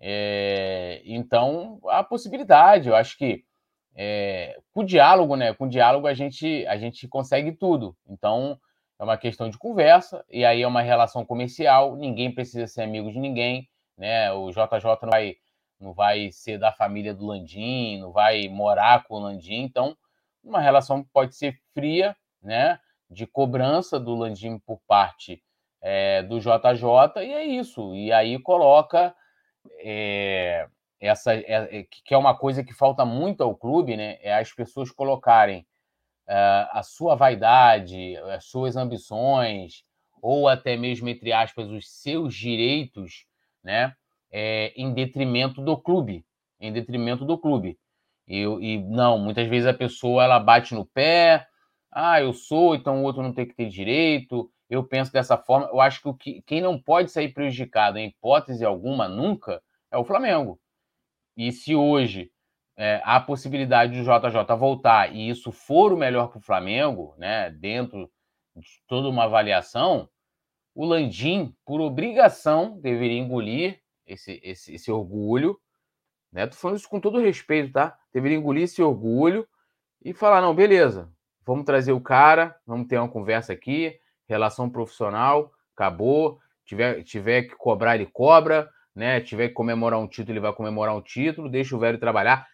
É, 0.00 1.00
então, 1.04 1.78
há 1.86 2.02
possibilidade, 2.02 2.88
eu 2.88 2.96
acho 2.96 3.16
que 3.16 3.44
é, 3.94 4.58
com 4.72 4.80
o 4.80 4.84
diálogo, 4.84 5.36
né? 5.36 5.54
Com 5.54 5.66
o 5.66 5.68
diálogo 5.68 6.06
a 6.06 6.14
gente, 6.14 6.66
a 6.66 6.76
gente 6.76 7.06
consegue 7.06 7.52
tudo. 7.52 7.96
Então, 8.08 8.58
é 8.98 9.04
uma 9.04 9.16
questão 9.16 9.48
de 9.48 9.58
conversa, 9.58 10.24
e 10.30 10.44
aí 10.44 10.62
é 10.62 10.66
uma 10.66 10.82
relação 10.82 11.24
comercial, 11.24 11.96
ninguém 11.96 12.32
precisa 12.32 12.66
ser 12.66 12.82
amigo 12.82 13.10
de 13.10 13.18
ninguém, 13.18 13.68
né? 13.96 14.32
O 14.32 14.50
JJ 14.50 14.84
não 15.02 15.10
vai, 15.10 15.36
não 15.80 15.92
vai 15.92 16.30
ser 16.32 16.58
da 16.58 16.72
família 16.72 17.14
do 17.14 17.26
Landim, 17.26 17.98
não 18.00 18.12
vai 18.12 18.48
morar 18.48 19.04
com 19.04 19.14
o 19.16 19.20
Landim, 19.20 19.62
então 19.62 19.96
uma 20.42 20.60
relação 20.60 21.04
pode 21.12 21.34
ser 21.36 21.58
fria, 21.72 22.16
né? 22.42 22.78
De 23.10 23.26
cobrança 23.26 23.98
do 23.98 24.14
Landim 24.14 24.58
por 24.58 24.80
parte 24.86 25.42
é, 25.82 26.22
do 26.22 26.40
JJ, 26.40 27.22
e 27.22 27.32
é 27.32 27.44
isso. 27.44 27.94
E 27.94 28.12
aí 28.12 28.38
coloca 28.38 29.14
é, 29.80 30.66
essa 31.06 31.34
é, 31.34 31.78
é, 31.78 31.82
que 31.84 32.14
é 32.14 32.16
uma 32.16 32.36
coisa 32.36 32.64
que 32.64 32.72
falta 32.72 33.04
muito 33.04 33.42
ao 33.42 33.54
clube, 33.54 33.96
né? 33.96 34.18
É 34.20 34.34
as 34.34 34.52
pessoas 34.52 34.90
colocarem 34.90 35.60
uh, 36.28 36.68
a 36.72 36.82
sua 36.82 37.14
vaidade, 37.14 38.16
as 38.34 38.46
suas 38.46 38.76
ambições, 38.76 39.84
ou 40.22 40.48
até 40.48 40.76
mesmo, 40.76 41.08
entre 41.08 41.32
aspas, 41.32 41.68
os 41.70 41.88
seus 41.88 42.34
direitos, 42.34 43.26
né? 43.62 43.94
É, 44.30 44.72
em 44.76 44.92
detrimento 44.92 45.62
do 45.62 45.76
clube, 45.76 46.24
em 46.58 46.72
detrimento 46.72 47.24
do 47.24 47.38
clube. 47.38 47.78
E, 48.26 48.40
e 48.42 48.78
não, 48.78 49.18
muitas 49.18 49.46
vezes 49.48 49.66
a 49.66 49.74
pessoa 49.74 50.24
ela 50.24 50.40
bate 50.40 50.74
no 50.74 50.86
pé, 50.86 51.46
ah, 51.92 52.20
eu 52.20 52.32
sou, 52.32 52.74
então 52.74 53.00
o 53.00 53.04
outro 53.04 53.22
não 53.22 53.32
tem 53.32 53.46
que 53.46 53.54
ter 53.54 53.68
direito. 53.68 54.50
Eu 54.68 54.82
penso 54.82 55.12
dessa 55.12 55.36
forma. 55.38 55.68
Eu 55.68 55.80
acho 55.80 56.02
que, 56.02 56.08
o 56.08 56.14
que 56.14 56.42
quem 56.42 56.60
não 56.60 56.80
pode 56.80 57.12
sair 57.12 57.32
prejudicado, 57.32 57.98
em 57.98 58.08
hipótese 58.08 58.64
alguma, 58.64 59.08
nunca, 59.08 59.62
é 59.92 59.96
o 59.96 60.04
Flamengo. 60.04 60.58
E 61.36 61.50
se 61.52 61.74
hoje 61.74 62.30
é, 62.76 63.00
há 63.04 63.16
a 63.16 63.20
possibilidade 63.20 63.92
do 63.92 64.04
JJ 64.04 64.56
voltar 64.56 65.14
e 65.14 65.28
isso 65.28 65.52
for 65.52 65.92
o 65.92 65.96
melhor 65.96 66.28
para 66.28 66.38
o 66.38 66.42
Flamengo, 66.42 67.14
né, 67.16 67.50
dentro 67.50 68.10
de 68.56 68.68
toda 68.86 69.08
uma 69.08 69.24
avaliação, 69.24 70.08
o 70.74 70.84
Landim, 70.84 71.54
por 71.64 71.80
obrigação, 71.80 72.78
deveria 72.80 73.18
engolir 73.18 73.80
esse, 74.06 74.40
esse, 74.42 74.74
esse 74.74 74.90
orgulho. 74.90 75.58
Né? 76.32 76.46
Tô 76.46 76.56
falando 76.56 76.78
isso 76.78 76.88
com 76.88 77.00
todo 77.00 77.20
respeito, 77.20 77.72
tá? 77.72 77.96
Deveria 78.12 78.36
engolir 78.36 78.64
esse 78.64 78.82
orgulho 78.82 79.46
e 80.04 80.12
falar: 80.12 80.40
não, 80.40 80.54
beleza, 80.54 81.12
vamos 81.46 81.64
trazer 81.64 81.92
o 81.92 82.00
cara, 82.00 82.56
vamos 82.66 82.88
ter 82.88 82.98
uma 82.98 83.08
conversa 83.08 83.52
aqui, 83.52 83.98
relação 84.26 84.68
profissional, 84.68 85.52
acabou. 85.74 86.40
Tiver, 86.64 87.02
tiver 87.04 87.42
que 87.42 87.54
cobrar, 87.56 87.94
ele 87.94 88.06
cobra 88.06 88.70
né? 88.94 89.20
Tiver 89.20 89.48
que 89.48 89.54
comemorar 89.54 89.98
um 89.98 90.06
título, 90.06 90.32
ele 90.32 90.40
vai 90.40 90.52
comemorar 90.52 90.96
um 90.96 91.02
título, 91.02 91.48
deixa 91.48 91.74
o 91.74 91.78
velho 91.78 91.98
trabalhar. 91.98 92.46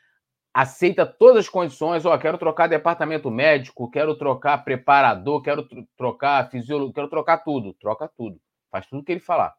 Aceita 0.53 1.07
todas 1.07 1.45
as 1.45 1.49
condições, 1.49 2.05
ó, 2.05 2.17
quero 2.19 2.37
trocar 2.37 2.67
departamento 2.67 3.31
médico, 3.31 3.91
quero 3.91 4.17
trocar 4.17 4.65
preparador, 4.65 5.43
quero 5.43 5.63
tr 5.69 5.83
trocar 5.97 6.51
fisiólogo, 6.51 6.93
quero 6.93 7.09
trocar 7.09 7.39
tudo. 7.39 7.75
Troca 7.75 8.11
tudo. 8.17 8.41
Faz 8.71 8.87
tudo 8.87 9.05
que 9.05 9.13
ele 9.13 9.21
falar. 9.21 9.55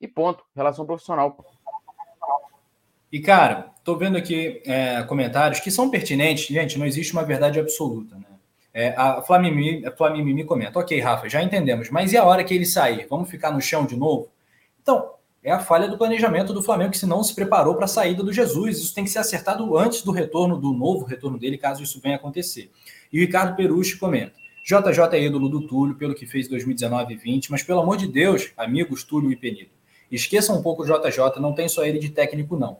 E 0.00 0.08
ponto. 0.08 0.42
Relação 0.56 0.86
profissional. 0.86 1.36
E, 3.12 3.20
cara, 3.20 3.70
tô 3.84 3.96
vendo 3.96 4.16
aqui 4.16 4.62
é, 4.64 5.02
comentários 5.02 5.60
que 5.60 5.70
são 5.70 5.90
pertinentes. 5.90 6.46
Gente, 6.46 6.78
não 6.78 6.86
existe 6.86 7.12
uma 7.12 7.24
verdade 7.24 7.58
absoluta, 7.58 8.16
né? 8.16 8.24
É, 8.72 8.94
a 8.96 9.20
Flamimi, 9.20 9.84
a 9.84 9.90
Flamimi 9.90 10.32
me 10.32 10.44
comenta, 10.44 10.78
ok, 10.78 10.98
Rafa, 11.00 11.28
já 11.28 11.42
entendemos, 11.42 11.90
mas 11.90 12.12
e 12.12 12.16
a 12.16 12.24
hora 12.24 12.44
que 12.44 12.54
ele 12.54 12.64
sair? 12.64 13.04
Vamos 13.10 13.28
ficar 13.28 13.50
no 13.50 13.60
chão 13.60 13.84
de 13.84 13.96
novo? 13.96 14.30
Então, 14.80 15.14
é 15.42 15.50
a 15.50 15.58
falha 15.58 15.88
do 15.88 15.96
planejamento 15.96 16.52
do 16.52 16.62
Flamengo, 16.62 16.90
que 16.90 16.98
se 16.98 17.06
não 17.06 17.22
se 17.22 17.34
preparou 17.34 17.74
para 17.74 17.86
a 17.86 17.88
saída 17.88 18.22
do 18.22 18.32
Jesus. 18.32 18.78
Isso 18.78 18.94
tem 18.94 19.04
que 19.04 19.10
ser 19.10 19.20
acertado 19.20 19.76
antes 19.76 20.02
do 20.02 20.12
retorno, 20.12 20.58
do 20.58 20.72
novo 20.72 21.04
retorno 21.04 21.38
dele, 21.38 21.56
caso 21.56 21.82
isso 21.82 22.00
venha 22.00 22.16
a 22.16 22.18
acontecer. 22.18 22.70
E 23.12 23.18
o 23.18 23.20
Ricardo 23.20 23.56
Perucci 23.56 23.96
comenta: 23.96 24.34
JJ 24.64 25.02
é 25.12 25.24
ídolo 25.24 25.48
do 25.48 25.66
Túlio 25.66 25.94
pelo 25.94 26.14
que 26.14 26.26
fez 26.26 26.46
em 26.46 26.50
2019 26.50 27.14
e 27.14 27.16
20, 27.16 27.50
mas 27.50 27.62
pelo 27.62 27.80
amor 27.80 27.96
de 27.96 28.06
Deus, 28.06 28.52
amigos 28.56 29.02
Túlio 29.02 29.32
e 29.32 29.36
Penido, 29.36 29.70
esqueçam 30.10 30.58
um 30.58 30.62
pouco 30.62 30.82
o 30.82 30.86
JJ, 30.86 31.40
não 31.40 31.54
tem 31.54 31.68
só 31.68 31.84
ele 31.84 31.98
de 31.98 32.10
técnico, 32.10 32.56
não. 32.56 32.78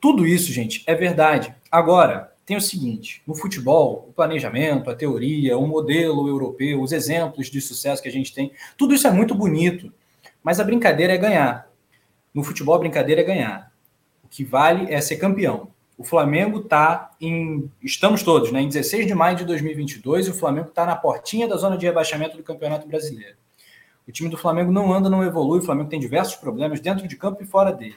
Tudo 0.00 0.26
isso, 0.26 0.52
gente, 0.52 0.82
é 0.84 0.96
verdade. 0.96 1.54
Agora, 1.70 2.32
tem 2.44 2.56
o 2.56 2.60
seguinte: 2.60 3.22
no 3.24 3.36
futebol, 3.36 4.08
o 4.08 4.12
planejamento, 4.12 4.90
a 4.90 4.96
teoria, 4.96 5.56
o 5.56 5.66
modelo 5.66 6.26
europeu, 6.26 6.82
os 6.82 6.90
exemplos 6.90 7.48
de 7.48 7.60
sucesso 7.60 8.02
que 8.02 8.08
a 8.08 8.12
gente 8.12 8.34
tem, 8.34 8.50
tudo 8.76 8.94
isso 8.94 9.06
é 9.06 9.12
muito 9.12 9.32
bonito. 9.32 9.92
Mas 10.42 10.60
a 10.60 10.64
brincadeira 10.64 11.12
é 11.12 11.18
ganhar. 11.18 11.68
No 12.34 12.42
futebol, 12.42 12.74
a 12.74 12.78
brincadeira 12.78 13.20
é 13.20 13.24
ganhar. 13.24 13.72
O 14.22 14.28
que 14.28 14.44
vale 14.44 14.92
é 14.92 15.00
ser 15.00 15.16
campeão. 15.16 15.70
O 15.96 16.04
Flamengo 16.04 16.60
está 16.60 17.12
em. 17.20 17.70
Estamos 17.82 18.22
todos, 18.22 18.50
né? 18.50 18.60
Em 18.60 18.68
16 18.68 19.06
de 19.06 19.14
maio 19.14 19.36
de 19.36 19.44
2022, 19.44 20.26
e 20.26 20.30
o 20.30 20.34
Flamengo 20.34 20.68
está 20.68 20.86
na 20.86 20.96
portinha 20.96 21.46
da 21.46 21.56
zona 21.56 21.76
de 21.76 21.86
rebaixamento 21.86 22.36
do 22.36 22.42
Campeonato 22.42 22.88
Brasileiro. 22.88 23.36
O 24.08 24.10
time 24.10 24.28
do 24.28 24.36
Flamengo 24.36 24.72
não 24.72 24.92
anda, 24.92 25.08
não 25.08 25.22
evolui. 25.22 25.60
O 25.60 25.62
Flamengo 25.62 25.88
tem 25.88 26.00
diversos 26.00 26.34
problemas 26.36 26.80
dentro 26.80 27.06
de 27.06 27.16
campo 27.16 27.42
e 27.42 27.46
fora 27.46 27.72
dele. 27.72 27.96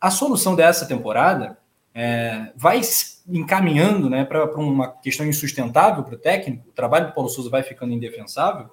A 0.00 0.10
solução 0.10 0.54
dessa 0.54 0.86
temporada 0.86 1.58
é, 1.94 2.52
vai 2.56 2.80
encaminhando 3.28 4.08
né, 4.08 4.24
para 4.24 4.46
uma 4.56 4.88
questão 4.88 5.26
insustentável 5.26 6.04
para 6.04 6.14
o 6.14 6.18
técnico. 6.18 6.68
O 6.68 6.72
trabalho 6.72 7.08
do 7.08 7.12
Paulo 7.12 7.28
Souza 7.28 7.50
vai 7.50 7.62
ficando 7.62 7.92
indefensável. 7.92 8.70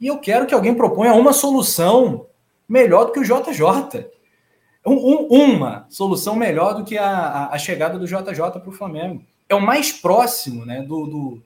E 0.00 0.06
eu 0.06 0.18
quero 0.18 0.46
que 0.46 0.54
alguém 0.54 0.74
proponha 0.74 1.12
uma 1.12 1.32
solução 1.32 2.26
melhor 2.70 3.06
do 3.06 3.12
que 3.12 3.18
o 3.18 3.24
JJ. 3.24 4.08
Um, 4.86 4.94
um, 4.94 5.26
uma 5.26 5.86
solução 5.90 6.36
melhor 6.36 6.74
do 6.74 6.84
que 6.84 6.96
a, 6.96 7.48
a, 7.48 7.58
chegada 7.58 7.98
do 7.98 8.06
JJ 8.06 8.34
para 8.34 8.68
o 8.68 8.72
Flamengo. 8.72 9.22
É 9.48 9.54
o 9.54 9.60
mais 9.60 9.92
próximo 9.92 10.64
né, 10.64 10.80
do, 10.80 11.06
do, 11.06 11.42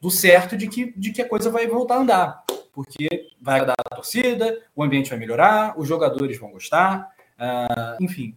do, 0.00 0.10
certo 0.10 0.56
de 0.56 0.66
que, 0.66 0.92
de 0.98 1.12
que 1.12 1.20
a 1.20 1.28
coisa 1.28 1.50
vai 1.50 1.66
voltar 1.66 1.96
a 1.96 2.00
andar. 2.00 2.44
Porque 2.72 3.28
vai 3.40 3.64
dar 3.64 3.74
a 3.78 3.96
torcida, 3.96 4.58
o 4.74 4.82
ambiente 4.82 5.10
vai 5.10 5.18
melhorar, 5.18 5.78
os 5.78 5.86
jogadores 5.86 6.38
vão 6.40 6.50
gostar, 6.50 7.10
uh, 7.38 8.02
enfim. 8.02 8.34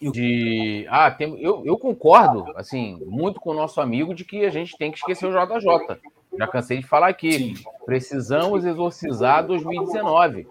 Eu... 0.00 0.12
De... 0.12 0.86
Ah, 0.90 1.10
tem... 1.10 1.42
eu, 1.42 1.62
eu 1.64 1.78
concordo, 1.78 2.52
assim, 2.54 3.00
muito 3.06 3.40
com 3.40 3.50
o 3.50 3.54
nosso 3.54 3.80
amigo 3.80 4.14
de 4.14 4.24
que 4.26 4.44
a 4.44 4.50
gente 4.50 4.76
tem 4.76 4.92
que 4.92 4.98
esquecer 4.98 5.26
o 5.26 5.32
JJ. 5.32 5.98
Já 6.38 6.46
cansei 6.46 6.78
de 6.78 6.86
falar 6.86 7.08
aqui. 7.08 7.32
Sim. 7.32 7.54
Precisamos 7.86 8.64
exorcizar 8.64 9.46
2019. 9.46 10.46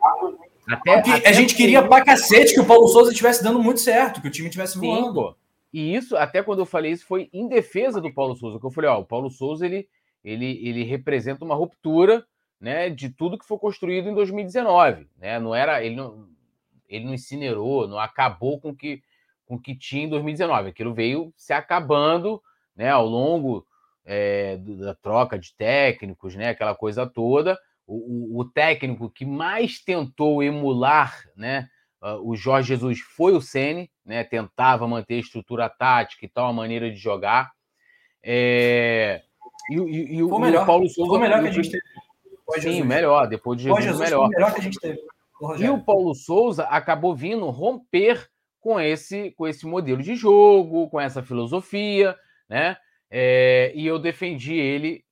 Até, 0.68 0.95
até 0.95 1.28
a 1.28 1.32
gente 1.32 1.55
queria 1.55 1.86
pra 1.88 2.03
cacete 2.03 2.53
que 2.53 2.59
o 2.59 2.66
Paulo 2.66 2.88
Souza 2.88 3.12
estivesse 3.12 3.43
dando 3.43 3.62
muito 3.62 3.80
certo, 3.80 4.22
que 4.22 4.28
o 4.28 4.32
time 4.32 4.47
estivesse 4.47 4.78
voando. 4.78 5.36
E 5.74 5.95
isso, 5.95 6.16
até 6.18 6.43
quando 6.43 6.59
eu 6.59 6.66
falei 6.66 6.91
isso, 6.91 7.05
foi 7.05 7.30
em 7.32 7.47
defesa 7.47 8.01
do 8.01 8.14
Paulo 8.14 8.36
Souza. 8.36 8.59
Que 8.59 8.66
eu 8.66 8.72
falei, 8.72 8.89
ó, 8.89 8.99
o 8.99 9.05
Paulo 9.05 9.30
Souza 9.30 9.66
ele, 9.66 9.88
ele, 10.24 10.59
ele 10.68 10.84
representa 10.84 11.45
uma 11.45 11.55
ruptura 11.55 12.26
né, 12.59 12.89
de 12.89 13.09
tudo 13.09 13.38
que 13.38 13.45
foi 13.45 13.57
construído 13.57 14.09
em 14.09 14.14
2019. 14.14 15.07
Né? 15.18 15.39
Não 15.39 15.55
era, 15.55 15.84
ele 15.84 15.95
não, 15.95 16.28
ele 16.88 17.05
não 17.05 17.14
incinerou, 17.14 17.88
não 17.88 17.97
acabou 17.97 18.59
com 18.59 18.76
que, 18.76 19.01
com 19.45 19.57
que 19.57 19.76
tinha 19.76 20.03
em 20.03 20.09
2019. 20.09 20.70
Aquilo 20.70 20.93
veio 20.93 21.34
se 21.38 21.53
acabando 21.53 22.41
né, 22.76 22.89
ao 22.89 23.05
longo 23.05 23.66
é, 24.05 24.57
da 24.57 24.93
troca 24.93 25.39
de 25.39 25.53
técnicos, 25.55 26.36
né, 26.36 26.49
aquela 26.49 26.76
coisa 26.76 27.07
toda 27.07 27.57
o, 27.94 28.39
o, 28.39 28.46
técnico 28.46 29.10
que 29.10 29.26
mais 29.26 29.80
tentou 29.84 30.42
emular 30.42 31.24
né, 31.36 31.68
o 32.24 32.36
Jorge 32.36 32.70
Jesus 32.70 33.00
foi 33.00 33.34
o 33.34 33.42
Ceni, 33.42 33.92
né, 34.06 34.24
tentava 34.24 34.88
manter 34.88 35.16
a 35.16 35.20
estrutura 35.20 35.70
tática 35.70 36.26
e 36.26 36.30
tal, 36.30 36.48
a 36.48 36.54
maneira 36.54 36.89
de 36.89 36.98
jogar. 36.98 37.52
É, 38.24 39.22
e, 39.70 39.76
e, 39.76 40.16
e 40.16 40.24
o, 40.24 40.39
melhor, 40.39 40.66
Paulo 40.66 40.88
Souza. 40.89 41.10
Foi 41.10 41.18
o 41.18 41.22
melhor 41.22 41.42
que 41.42 41.48
a 41.50 41.52
gente 41.52 41.70
teve. 41.70 41.84
Sim, 42.56 42.62
Jesus. 42.62 42.86
melhor, 42.86 43.28
depois 43.28 43.58
de 43.58 43.64
Jesus, 43.66 43.84
Jesus 43.84 44.10
melhor. 44.10 44.30
melhor 44.30 44.54
que 44.54 44.60
a 44.60 44.64
gente 44.64 44.80
teve. 44.80 45.00
E 45.60 45.70
o 45.70 45.84
Paulo 45.84 46.14
Souza 46.14 46.64
acabou 46.66 47.16
vindo 47.16 47.50
romper 47.50 48.30
com 48.60 48.80
esse, 48.80 49.32
com 49.32 49.48
esse 49.48 49.66
modelo 49.66 50.02
de 50.02 50.16
jogo, 50.16 50.89
com 50.89 51.00
essa 51.00 51.24
filosofia, 51.24 52.16
né? 52.50 52.78
É, 53.10 53.72
e 53.76 53.86
eu 53.86 54.00
defendi 54.00 54.54
ele 54.54 55.04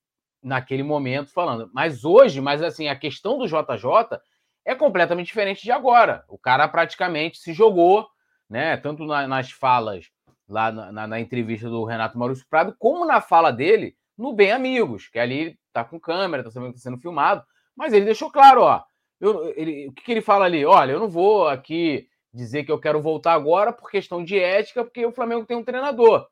naquele 0.42 0.82
momento 0.82 1.32
falando. 1.32 1.70
Mas 1.72 2.04
hoje, 2.04 2.40
mas 2.40 2.62
assim, 2.62 2.88
a 2.88 2.96
questão 2.96 3.38
do 3.38 3.46
JJ 3.46 4.18
é 4.64 4.74
completamente 4.74 5.26
diferente 5.26 5.62
de 5.62 5.72
agora. 5.72 6.24
O 6.28 6.38
cara 6.38 6.66
praticamente 6.68 7.38
se 7.38 7.52
jogou, 7.52 8.06
né? 8.48 8.76
Tanto 8.76 9.04
na, 9.04 9.26
nas 9.26 9.50
falas 9.50 10.06
lá 10.48 10.72
na, 10.72 10.92
na, 10.92 11.06
na, 11.06 11.20
entrevista 11.20 11.68
do 11.68 11.84
Renato 11.84 12.18
Maurício 12.18 12.46
Prado, 12.50 12.74
como 12.78 13.06
na 13.06 13.20
fala 13.20 13.52
dele 13.52 13.94
no 14.18 14.32
Bem 14.32 14.50
Amigos, 14.50 15.08
que 15.08 15.18
ali 15.18 15.56
tá 15.72 15.84
com 15.84 15.98
câmera, 15.98 16.42
tá 16.42 16.50
sabendo 16.50 16.72
que 16.72 16.78
está 16.78 16.90
sendo 16.90 17.00
filmado, 17.00 17.44
mas 17.76 17.92
ele 17.92 18.04
deixou 18.04 18.30
claro, 18.30 18.62
ó, 18.62 18.82
eu, 19.20 19.52
ele, 19.56 19.88
o 19.88 19.92
que, 19.92 20.02
que 20.02 20.10
ele 20.10 20.20
fala 20.20 20.46
ali? 20.46 20.64
Olha, 20.64 20.92
eu 20.92 20.98
não 20.98 21.08
vou 21.08 21.46
aqui 21.46 22.08
dizer 22.32 22.64
que 22.64 22.72
eu 22.72 22.78
quero 22.78 23.00
voltar 23.00 23.34
agora 23.34 23.72
por 23.72 23.90
questão 23.90 24.24
de 24.24 24.38
ética, 24.38 24.84
porque 24.84 25.04
o 25.06 25.12
Flamengo 25.12 25.46
tem 25.46 25.56
um 25.56 25.64
treinador. 25.64 26.26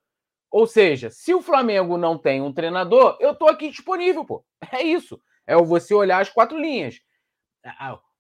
Ou 0.51 0.67
seja, 0.67 1.11
se 1.11 1.35
o 1.35 1.43
Flamengo 1.43 1.97
não 1.97 2.17
tem 2.17 2.41
um 2.41 2.53
treinador, 2.53 3.17
eu 3.21 3.35
tô 3.35 3.47
aqui 3.49 3.71
disponível, 3.71 4.25
pô. 4.25 4.45
É 4.73 4.83
isso. 4.83 5.21
É 5.47 5.57
você 5.57 5.95
olhar 5.95 6.21
as 6.21 6.29
quatro 6.31 6.59
linhas. 6.59 7.01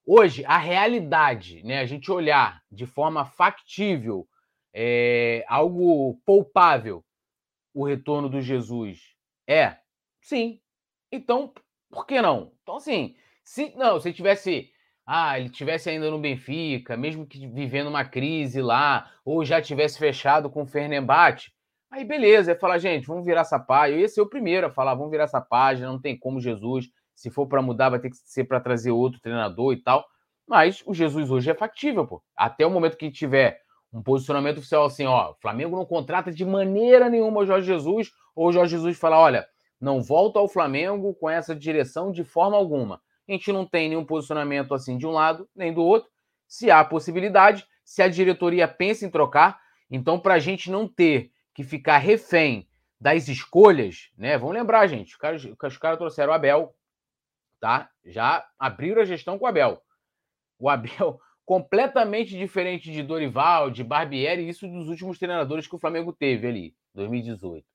Hoje, 0.06 0.44
a 0.46 0.56
realidade, 0.56 1.62
né? 1.62 1.80
A 1.80 1.86
gente 1.86 2.10
olhar 2.10 2.62
de 2.70 2.86
forma 2.86 3.26
factível, 3.26 4.26
é, 4.72 5.44
algo 5.46 6.20
poupável, 6.24 7.04
o 7.74 7.84
retorno 7.86 8.28
do 8.28 8.40
Jesus 8.40 9.18
é? 9.48 9.78
Sim. 10.20 10.60
Então, 11.10 11.52
por 11.90 12.06
que 12.06 12.20
não? 12.20 12.52
Então, 12.62 12.76
assim, 12.76 13.16
se 13.42 13.74
não, 13.76 13.98
se 13.98 14.12
tivesse 14.12 14.70
ah, 15.10 15.40
ele 15.40 15.48
tivesse 15.48 15.88
ainda 15.88 16.10
no 16.10 16.18
Benfica, 16.18 16.94
mesmo 16.94 17.26
que 17.26 17.46
vivendo 17.46 17.86
uma 17.88 18.04
crise 18.04 18.60
lá, 18.60 19.10
ou 19.24 19.42
já 19.42 19.62
tivesse 19.62 19.98
fechado 19.98 20.50
com 20.50 20.64
o 20.64 20.66
Fernembate, 20.66 21.50
aí 21.90 22.04
beleza, 22.04 22.52
é 22.52 22.54
falar, 22.54 22.78
gente, 22.78 23.06
vamos 23.06 23.24
virar 23.24 23.42
essa 23.42 23.58
página. 23.58 23.98
Eu 23.98 24.02
ia 24.02 24.08
ser 24.08 24.20
o 24.20 24.28
primeiro 24.28 24.66
a 24.66 24.70
falar, 24.70 24.94
vamos 24.94 25.10
virar 25.10 25.24
essa 25.24 25.40
página, 25.40 25.88
não 25.88 26.00
tem 26.00 26.18
como 26.18 26.40
Jesus, 26.40 26.86
se 27.14 27.30
for 27.30 27.46
para 27.46 27.62
mudar, 27.62 27.90
vai 27.90 27.98
ter 27.98 28.10
que 28.10 28.16
ser 28.16 28.44
para 28.44 28.60
trazer 28.60 28.90
outro 28.90 29.20
treinador 29.20 29.72
e 29.72 29.82
tal. 29.82 30.04
Mas 30.46 30.82
o 30.86 30.94
Jesus 30.94 31.30
hoje 31.30 31.50
é 31.50 31.54
factível, 31.54 32.06
pô. 32.06 32.22
Até 32.36 32.66
o 32.66 32.70
momento 32.70 32.96
que 32.96 33.10
tiver 33.10 33.60
um 33.92 34.02
posicionamento 34.02 34.58
oficial 34.58 34.84
assim, 34.84 35.06
ó, 35.06 35.34
Flamengo 35.40 35.76
não 35.76 35.84
contrata 35.84 36.30
de 36.30 36.44
maneira 36.44 37.08
nenhuma 37.08 37.40
o 37.40 37.46
Jorge 37.46 37.66
Jesus, 37.66 38.10
ou 38.34 38.48
o 38.48 38.52
Jorge 38.52 38.76
Jesus 38.76 38.98
falar, 38.98 39.18
olha, 39.18 39.46
não 39.80 40.02
volta 40.02 40.38
ao 40.38 40.48
Flamengo 40.48 41.14
com 41.14 41.28
essa 41.28 41.54
direção 41.54 42.12
de 42.12 42.24
forma 42.24 42.56
alguma 42.56 43.00
a 43.28 43.32
gente 43.32 43.52
não 43.52 43.66
tem 43.66 43.90
nenhum 43.90 44.04
posicionamento 44.04 44.74
assim 44.74 44.96
de 44.96 45.06
um 45.06 45.10
lado 45.10 45.48
nem 45.54 45.72
do 45.72 45.82
outro. 45.82 46.08
Se 46.46 46.70
há 46.70 46.82
possibilidade, 46.82 47.66
se 47.84 48.02
a 48.02 48.08
diretoria 48.08 48.66
pensa 48.66 49.04
em 49.04 49.10
trocar, 49.10 49.60
então 49.90 50.18
para 50.18 50.34
a 50.34 50.38
gente 50.38 50.70
não 50.70 50.88
ter 50.88 51.30
que 51.58 51.64
ficar 51.64 51.98
refém 51.98 52.68
das 53.00 53.26
escolhas, 53.26 54.10
né? 54.16 54.38
Vamos 54.38 54.54
lembrar, 54.54 54.86
gente, 54.86 55.08
os 55.08 55.16
caras, 55.16 55.44
os 55.44 55.76
caras 55.76 55.98
trouxeram 55.98 56.30
o 56.30 56.34
Abel, 56.34 56.72
tá? 57.58 57.90
Já 58.04 58.48
abriram 58.56 59.02
a 59.02 59.04
gestão 59.04 59.36
com 59.36 59.44
o 59.44 59.48
Abel. 59.48 59.82
O 60.56 60.68
Abel 60.68 61.20
completamente 61.44 62.38
diferente 62.38 62.92
de 62.92 63.02
Dorival, 63.02 63.72
de 63.72 63.82
Barbieri, 63.82 64.48
isso 64.48 64.68
dos 64.68 64.88
últimos 64.88 65.18
treinadores 65.18 65.66
que 65.66 65.74
o 65.74 65.80
Flamengo 65.80 66.12
teve 66.12 66.46
ali, 66.46 66.76
2018, 66.94 67.66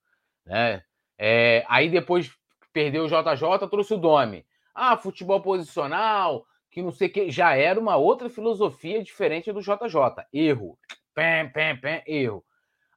né? 0.45 0.81
É, 1.17 1.65
aí 1.67 1.89
depois 1.89 2.31
perdeu 2.71 3.03
o 3.03 3.07
JJ, 3.09 3.67
trouxe 3.69 3.95
o 3.95 3.97
Domi. 3.97 4.45
Ah, 4.73 4.95
futebol 4.95 5.41
posicional, 5.41 6.45
que 6.71 6.81
não 6.81 6.91
sei 6.91 7.09
que. 7.09 7.29
Já 7.29 7.53
era 7.53 7.77
uma 7.77 7.97
outra 7.97 8.29
filosofia 8.29 9.03
diferente 9.03 9.51
do 9.51 9.59
JJ. 9.59 10.25
Erro. 10.31 10.79
Pem, 11.13 11.51
pem, 11.51 11.77
pem, 11.77 12.01
erro. 12.07 12.45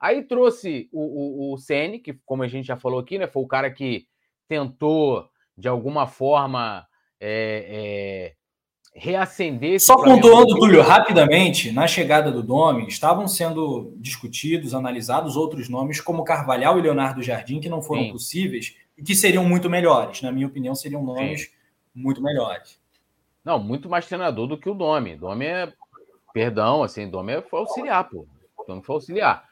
Aí 0.00 0.22
trouxe 0.22 0.88
o, 0.92 1.50
o, 1.50 1.54
o 1.54 1.58
Sene, 1.58 1.98
que, 1.98 2.14
como 2.24 2.42
a 2.42 2.48
gente 2.48 2.66
já 2.66 2.76
falou 2.76 2.98
aqui, 2.98 3.18
né, 3.18 3.26
foi 3.26 3.42
o 3.42 3.48
cara 3.48 3.70
que 3.70 4.06
tentou, 4.48 5.28
de 5.56 5.68
alguma 5.68 6.06
forma, 6.06 6.86
é, 7.20 8.34
é, 8.94 8.98
reacender. 8.98 9.80
Só 9.80 9.96
pontuando, 9.96 10.54
Túlio, 10.54 10.82
rapidamente, 10.82 11.72
na 11.72 11.86
chegada 11.86 12.30
do 12.30 12.42
Domi, 12.42 12.86
estavam 12.86 13.26
sendo 13.26 13.94
discutidos, 13.96 14.74
analisados 14.74 15.36
outros 15.36 15.68
nomes, 15.68 16.00
como 16.00 16.24
Carvalhal 16.24 16.78
e 16.78 16.82
Leonardo 16.82 17.22
Jardim, 17.22 17.60
que 17.60 17.68
não 17.68 17.82
foram 17.82 18.04
Sim. 18.04 18.12
possíveis 18.12 18.76
e 18.96 19.02
que 19.02 19.14
seriam 19.14 19.44
muito 19.44 19.68
melhores. 19.68 20.22
Na 20.22 20.30
minha 20.30 20.46
opinião, 20.46 20.74
seriam 20.74 21.02
nomes. 21.02 21.42
Sim 21.42 21.56
muito 21.96 22.22
melhores. 22.22 22.78
Não, 23.42 23.58
muito 23.58 23.88
mais 23.88 24.06
treinador 24.06 24.46
do 24.46 24.58
que 24.58 24.68
o 24.68 24.74
Domi. 24.74 25.16
Domi 25.16 25.46
é, 25.46 25.72
perdão, 26.34 26.82
assim, 26.82 27.08
Domi 27.08 27.40
foi 27.42 27.60
auxiliar, 27.60 28.08
pô. 28.08 28.26
Domi 28.68 28.82
foi 28.82 28.94
auxiliar. 28.94 29.48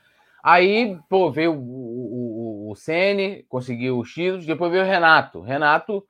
Aí, 0.47 0.99
pô, 1.09 1.33
veio 1.33 1.55
o, 1.55 2.69
o, 2.69 2.71
o 2.71 2.77
Sene, 2.77 3.45
conseguiu 3.49 3.99
os 3.99 4.13
títulos, 4.13 4.45
depois 4.45 4.71
veio 4.71 4.85
o 4.85 4.87
Renato. 4.87 5.41
Renato, 5.41 6.07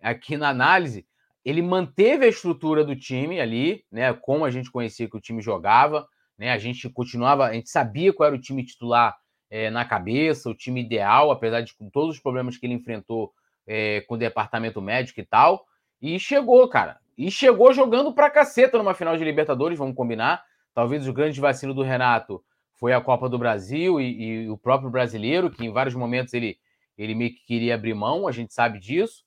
aqui 0.00 0.34
na 0.34 0.48
análise, 0.48 1.06
ele 1.44 1.60
manteve 1.60 2.24
a 2.24 2.28
estrutura 2.28 2.82
do 2.82 2.96
time 2.96 3.38
ali, 3.38 3.84
né? 3.92 4.14
Como 4.14 4.46
a 4.46 4.50
gente 4.50 4.70
conhecia 4.70 5.10
que 5.10 5.16
o 5.18 5.20
time 5.20 5.42
jogava, 5.42 6.08
né? 6.38 6.52
A 6.52 6.56
gente 6.58 6.88
continuava, 6.88 7.44
a 7.44 7.52
gente 7.52 7.68
sabia 7.68 8.14
qual 8.14 8.28
era 8.28 8.34
o 8.34 8.40
time 8.40 8.64
titular 8.64 9.14
é, 9.50 9.68
na 9.68 9.84
cabeça, 9.84 10.48
o 10.48 10.54
time 10.54 10.80
ideal, 10.80 11.30
apesar 11.30 11.60
de 11.60 11.74
com 11.74 11.90
todos 11.90 12.16
os 12.16 12.22
problemas 12.22 12.56
que 12.56 12.64
ele 12.64 12.72
enfrentou 12.72 13.30
é, 13.66 14.00
com 14.08 14.14
o 14.14 14.18
departamento 14.18 14.80
médico 14.80 15.20
e 15.20 15.26
tal. 15.26 15.66
E 16.00 16.18
chegou, 16.18 16.66
cara. 16.66 16.98
E 17.18 17.30
chegou 17.30 17.74
jogando 17.74 18.14
pra 18.14 18.30
caceta 18.30 18.78
numa 18.78 18.94
final 18.94 19.18
de 19.18 19.24
Libertadores, 19.24 19.78
vamos 19.78 19.94
combinar. 19.94 20.42
Talvez 20.72 21.06
o 21.06 21.12
grande 21.12 21.38
vacilo 21.42 21.74
do 21.74 21.82
Renato 21.82 22.42
foi 22.76 22.92
a 22.92 23.00
Copa 23.00 23.28
do 23.28 23.38
Brasil 23.38 24.00
e, 24.00 24.44
e, 24.44 24.50
o 24.50 24.56
próprio 24.56 24.90
brasileiro, 24.90 25.50
que 25.50 25.64
em 25.64 25.72
vários 25.72 25.94
momentos 25.94 26.34
ele, 26.34 26.58
ele 26.96 27.14
meio 27.14 27.34
que 27.34 27.44
queria 27.44 27.74
abrir 27.74 27.94
mão, 27.94 28.28
a 28.28 28.32
gente 28.32 28.54
sabe 28.54 28.78
disso. 28.78 29.24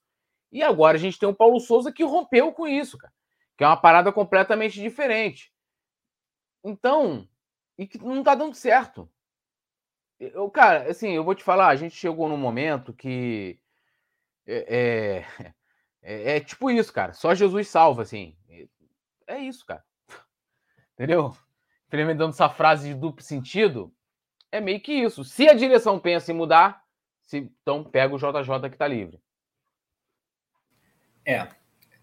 E 0.52 0.62
agora 0.62 0.96
a 0.96 1.00
gente 1.00 1.18
tem 1.18 1.28
o 1.28 1.34
Paulo 1.34 1.60
Souza 1.60 1.92
que 1.92 2.02
rompeu 2.04 2.52
com 2.52 2.66
isso, 2.66 2.96
cara. 2.98 3.12
Que 3.56 3.64
é 3.64 3.66
uma 3.66 3.76
parada 3.76 4.12
completamente 4.12 4.80
diferente. 4.80 5.52
Então, 6.64 7.28
e 7.76 7.86
que 7.86 7.98
não 7.98 8.22
tá 8.22 8.34
dando 8.34 8.54
certo. 8.54 9.10
Eu, 10.18 10.50
cara, 10.50 10.90
assim, 10.90 11.10
eu 11.10 11.24
vou 11.24 11.34
te 11.34 11.42
falar, 11.42 11.68
a 11.68 11.76
gente 11.76 11.94
chegou 11.96 12.28
num 12.28 12.36
momento 12.36 12.92
que 12.92 13.58
é, 14.46 15.24
é, 15.38 15.52
é, 16.02 16.36
é, 16.36 16.40
tipo 16.40 16.70
isso, 16.70 16.92
cara. 16.92 17.12
Só 17.12 17.34
Jesus 17.34 17.68
salva, 17.68 18.02
assim. 18.02 18.36
É 19.26 19.38
isso, 19.38 19.64
cara. 19.64 19.84
Entendeu? 20.94 21.34
Implementando 21.90 22.30
essa 22.30 22.48
frase 22.48 22.86
de 22.86 22.94
duplo 22.94 23.20
sentido, 23.20 23.92
é 24.52 24.60
meio 24.60 24.80
que 24.80 24.92
isso. 24.92 25.24
Se 25.24 25.48
a 25.48 25.54
direção 25.54 25.98
pensa 25.98 26.30
em 26.30 26.34
mudar, 26.36 26.84
se, 27.20 27.50
então 27.60 27.82
pega 27.82 28.14
o 28.14 28.16
JJ 28.16 28.70
que 28.70 28.76
tá 28.76 28.86
livre. 28.86 29.20
É, 31.26 31.48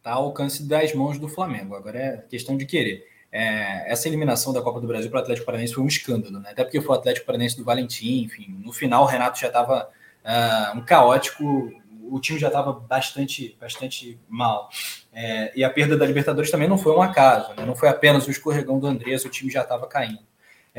tá 0.04 0.12
ao 0.12 0.26
alcance 0.26 0.68
das 0.68 0.94
mãos 0.94 1.18
do 1.18 1.30
Flamengo. 1.30 1.74
Agora 1.74 1.98
é 1.98 2.18
questão 2.18 2.58
de 2.58 2.66
querer. 2.66 3.08
É, 3.32 3.90
essa 3.90 4.10
eliminação 4.10 4.52
da 4.52 4.62
Copa 4.62 4.82
do 4.82 4.88
Brasil 4.88 5.10
para 5.10 5.20
o 5.20 5.22
Atlético 5.22 5.46
Paranaense 5.46 5.74
foi 5.74 5.84
um 5.86 5.88
escândalo, 5.88 6.38
né? 6.38 6.50
Até 6.52 6.66
porque 6.66 6.82
foi 6.82 6.94
o 6.94 7.00
Atlético 7.00 7.26
Paranaense 7.26 7.56
do 7.56 7.64
Valentim, 7.64 8.24
enfim. 8.24 8.60
No 8.62 8.74
final, 8.74 9.04
o 9.04 9.08
Renato 9.08 9.40
já 9.40 9.48
estava 9.48 9.86
uh, 9.86 9.90
ah, 10.26 10.74
um 10.76 10.84
caótico 10.84 11.72
o 12.10 12.20
time 12.20 12.40
já 12.40 12.48
estava 12.48 12.74
bastante, 12.74 13.58
bastante 13.60 14.20
mal. 14.28 14.70
É, 15.14 15.52
e 15.56 15.64
a 15.64 15.70
perda 15.70 15.98
da 15.98 16.06
Libertadores 16.06 16.52
também 16.52 16.68
não 16.68 16.78
foi 16.78 16.94
um 16.94 17.02
acaso, 17.02 17.54
né? 17.56 17.66
não 17.66 17.76
foi 17.76 17.90
apenas 17.90 18.28
o 18.28 18.32
escorregão 18.32 18.80
do 18.80 18.88
Andrés, 18.88 19.26
o 19.26 19.30
time 19.30 19.52
já 19.52 19.62
estava 19.62 19.88
caindo. 19.88 20.26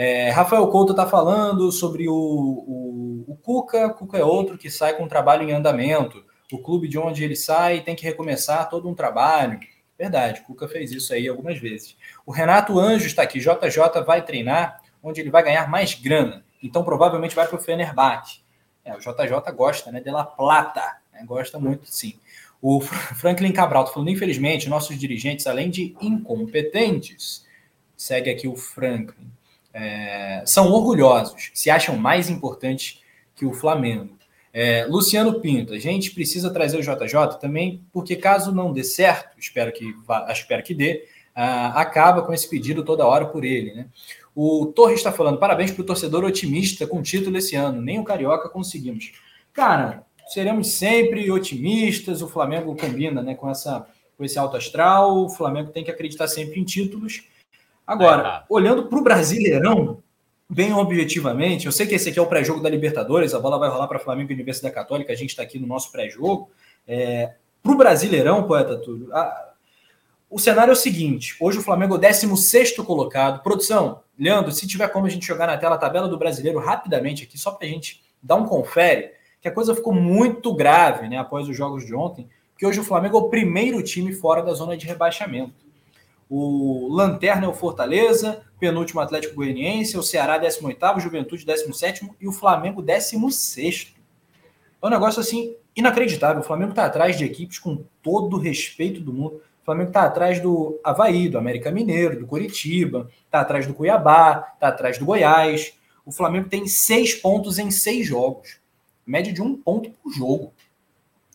É, 0.01 0.31
Rafael 0.31 0.65
Couto 0.69 0.93
está 0.93 1.07
falando 1.07 1.73
sobre 1.73 2.09
o, 2.09 2.15
o, 2.15 3.25
o 3.27 3.37
Cuca. 3.37 3.91
Cuca 3.91 4.17
é 4.17 4.25
outro 4.25 4.57
que 4.57 4.71
sai 4.71 4.95
com 4.95 5.03
um 5.03 5.09
trabalho 5.09 5.43
em 5.43 5.53
andamento. 5.53 6.25
O 6.53 6.59
clube 6.59 6.87
de 6.87 6.97
onde 6.97 7.25
ele 7.25 7.35
sai 7.35 7.81
tem 7.81 7.97
que 7.97 8.05
recomeçar 8.05 8.69
todo 8.71 8.89
um 8.89 8.95
trabalho. 8.95 9.59
Verdade, 9.99 10.43
Cuca 10.43 10.69
fez 10.69 10.93
isso 10.93 11.13
aí 11.13 11.27
algumas 11.27 11.59
vezes. 11.59 11.97
O 12.25 12.31
Renato 12.31 12.79
Anjos 12.79 13.09
está 13.09 13.23
aqui. 13.23 13.41
JJ 13.41 14.05
vai 14.07 14.25
treinar 14.25 14.81
onde 15.03 15.21
ele 15.21 15.31
vai 15.31 15.43
ganhar 15.43 15.69
mais 15.69 15.95
grana. 15.95 16.45
Então 16.63 16.85
provavelmente 16.85 17.35
vai 17.35 17.49
para 17.49 17.57
o 17.59 17.61
Fenerbahçe. 17.61 18.41
É, 18.85 18.95
o 18.95 19.01
JJ 19.01 19.53
gosta 19.53 19.91
né, 19.91 20.01
de 20.01 20.11
La 20.11 20.25
Plata. 20.25 20.99
Né? 21.19 21.27
Gosta 21.27 21.59
muito, 21.59 21.87
sim. 21.87 22.15
O 22.61 22.81
Franklin 22.81 23.53
Cabral 23.53 23.83
está 23.83 23.95
falando, 23.95 24.11
infelizmente, 24.11 24.69
nossos 24.69 24.99
dirigentes, 24.99 25.47
além 25.47 25.71
de 25.71 25.95
incompetentes, 26.01 27.47
segue 27.97 28.31
aqui 28.31 28.49
o 28.49 28.57
Franklin, 28.57 29.31
é, 29.73 30.43
são 30.45 30.71
orgulhosos, 30.73 31.51
se 31.55 31.71
acham 31.71 31.97
mais 31.97 32.29
importantes 32.29 33.01
que 33.35 33.47
o 33.47 33.53
Flamengo. 33.53 34.17
É, 34.53 34.87
Luciano 34.87 35.41
Pinto, 35.41 35.73
a 35.73 35.79
gente 35.79 36.11
precisa 36.11 36.51
trazer 36.51 36.79
o 36.79 36.83
JJ 36.83 37.39
também, 37.41 37.85
porque 37.93 38.17
caso 38.17 38.51
não 38.51 38.73
dê 38.73 38.83
certo, 38.83 39.39
espero 39.39 39.73
que, 39.73 39.95
espero 40.33 40.63
que 40.63 40.75
dê, 40.75 41.07
acaba 41.35 42.23
com 42.23 42.33
esse 42.33 42.49
pedido 42.49 42.85
toda 42.85 43.07
hora 43.07 43.27
por 43.27 43.45
ele. 43.45 43.73
Né? 43.73 43.87
O 44.35 44.67
Torres 44.67 44.99
está 44.99 45.13
falando, 45.13 45.39
parabéns 45.39 45.71
para 45.71 45.83
o 45.83 45.87
torcedor 45.87 46.25
otimista 46.25 46.87
com 46.87 47.03
título 47.03 47.37
esse 47.39 47.55
ano, 47.55 47.81
nem 47.81 48.01
o 48.01 48.05
Carioca 48.05 48.49
conseguimos. 48.49 49.13
Cara, 49.53 50.05
seremos 50.29 50.73
sempre 50.73 51.31
otimistas. 51.31 52.23
O 52.23 52.29
Flamengo 52.29 52.77
combina 52.77 53.23
né, 53.23 53.35
com, 53.35 53.51
essa, 53.51 53.87
com 54.17 54.25
esse 54.25 54.39
alto 54.39 54.57
astral. 54.57 55.25
O 55.25 55.29
Flamengo 55.29 55.71
tem 55.71 55.83
que 55.83 55.91
acreditar 55.91 56.29
sempre 56.29 56.61
em 56.61 56.65
títulos. 56.65 57.25
Agora, 57.87 58.43
é. 58.43 58.45
olhando 58.49 58.87
para 58.87 58.99
o 58.99 59.03
Brasileirão, 59.03 60.03
bem 60.49 60.73
objetivamente, 60.73 61.67
eu 61.67 61.73
sei 61.73 61.87
que 61.87 61.95
esse 61.95 62.11
aqui 62.11 62.19
é 62.19 62.23
o 62.23 62.27
pré-jogo 62.27 62.61
da 62.61 62.69
Libertadores, 62.69 63.35
a 63.35 63.41
bola 63.41 63.59
vai 63.59 63.69
rolar 63.69 63.89
para 63.89 63.99
Flamengo 63.99 64.31
e 64.31 64.35
Universidade 64.35 64.75
Católica, 64.75 65.13
a 65.13 65.17
gente 65.17 65.31
está 65.31 65.43
aqui 65.43 65.59
no 65.59 65.67
nosso 65.67 65.91
pré-jogo. 65.91 66.51
É, 66.87 67.33
para 67.63 67.73
o 67.73 67.77
Brasileirão, 67.77 68.47
poeta 68.47 68.77
Túlio, 68.77 69.15
a, 69.15 69.49
o 70.31 70.39
cenário 70.39 70.71
é 70.71 70.75
o 70.75 70.77
seguinte: 70.77 71.35
hoje 71.41 71.59
o 71.59 71.63
Flamengo 71.63 71.95
é 71.95 71.97
o 71.97 72.01
16 72.01 72.77
colocado. 72.77 73.43
Produção, 73.43 74.03
Leandro, 74.19 74.53
se 74.53 74.67
tiver 74.67 74.89
como 74.89 75.07
a 75.07 75.11
gente 75.11 75.27
jogar 75.27 75.47
na 75.47 75.57
tela 75.57 75.77
a 75.77 75.79
tabela 75.79 76.09
do 76.09 76.19
brasileiro 76.19 76.59
rapidamente 76.59 77.25
aqui, 77.25 77.39
só 77.39 77.51
para 77.51 77.67
a 77.67 77.71
gente 77.71 78.03
dar 78.23 78.37
um 78.37 78.47
confere, 78.47 79.13
que 79.41 79.49
a 79.49 79.53
coisa 79.53 79.75
ficou 79.75 79.93
muito 79.93 80.55
grave 80.55 81.09
né, 81.09 81.17
após 81.17 81.49
os 81.49 81.57
jogos 81.57 81.87
de 81.87 81.95
ontem, 81.95 82.29
que 82.57 82.67
hoje 82.67 82.81
o 82.81 82.85
Flamengo 82.85 83.17
é 83.17 83.21
o 83.21 83.29
primeiro 83.29 83.83
time 83.83 84.13
fora 84.13 84.43
da 84.43 84.53
zona 84.53 84.77
de 84.77 84.87
rebaixamento. 84.87 85.69
O 86.29 86.89
Lanterna 86.91 87.47
é 87.47 87.49
o 87.49 87.55
Fortaleza, 87.55 88.43
penúltimo 88.61 89.01
Atlético 89.01 89.37
Goianiense, 89.37 89.97
o 89.97 90.03
Ceará 90.03 90.37
18, 90.37 91.01
Juventude 91.01 91.47
17 91.47 92.11
e 92.21 92.29
o 92.29 92.33
Flamengo 92.33 92.83
16. 92.83 93.95
É 94.83 94.87
um 94.87 94.91
negócio 94.91 95.21
assim 95.21 95.57
inacreditável. 95.75 96.43
O 96.43 96.45
Flamengo 96.45 96.71
está 96.71 96.85
atrás 96.85 97.17
de 97.17 97.25
equipes 97.25 97.59
com 97.59 97.83
todo 98.03 98.37
o 98.37 98.41
respeito 98.41 99.01
do 99.01 99.13
mundo. 99.13 99.41
O 99.63 99.65
Flamengo 99.65 99.89
está 99.89 100.03
atrás 100.03 100.41
do 100.41 100.79
Havaí, 100.85 101.29
do 101.29 101.39
América 101.39 101.71
Mineiro, 101.71 102.19
do 102.19 102.27
Curitiba, 102.27 103.09
está 103.25 103.41
atrás 103.41 103.67
do 103.67 103.75
Cuiabá, 103.75 104.53
está 104.55 104.69
atrás 104.69 104.99
do 104.99 105.07
Goiás. 105.07 105.75
O 106.05 106.13
Flamengo 106.13 106.49
tem 106.49 106.67
seis 106.67 107.15
pontos 107.15 107.59
em 107.59 107.71
seis 107.71 108.07
jogos. 108.07 108.58
Média 109.09 109.33
de 109.33 109.41
um 109.41 109.57
ponto 109.57 109.91
por 109.91 110.13
jogo. 110.13 110.53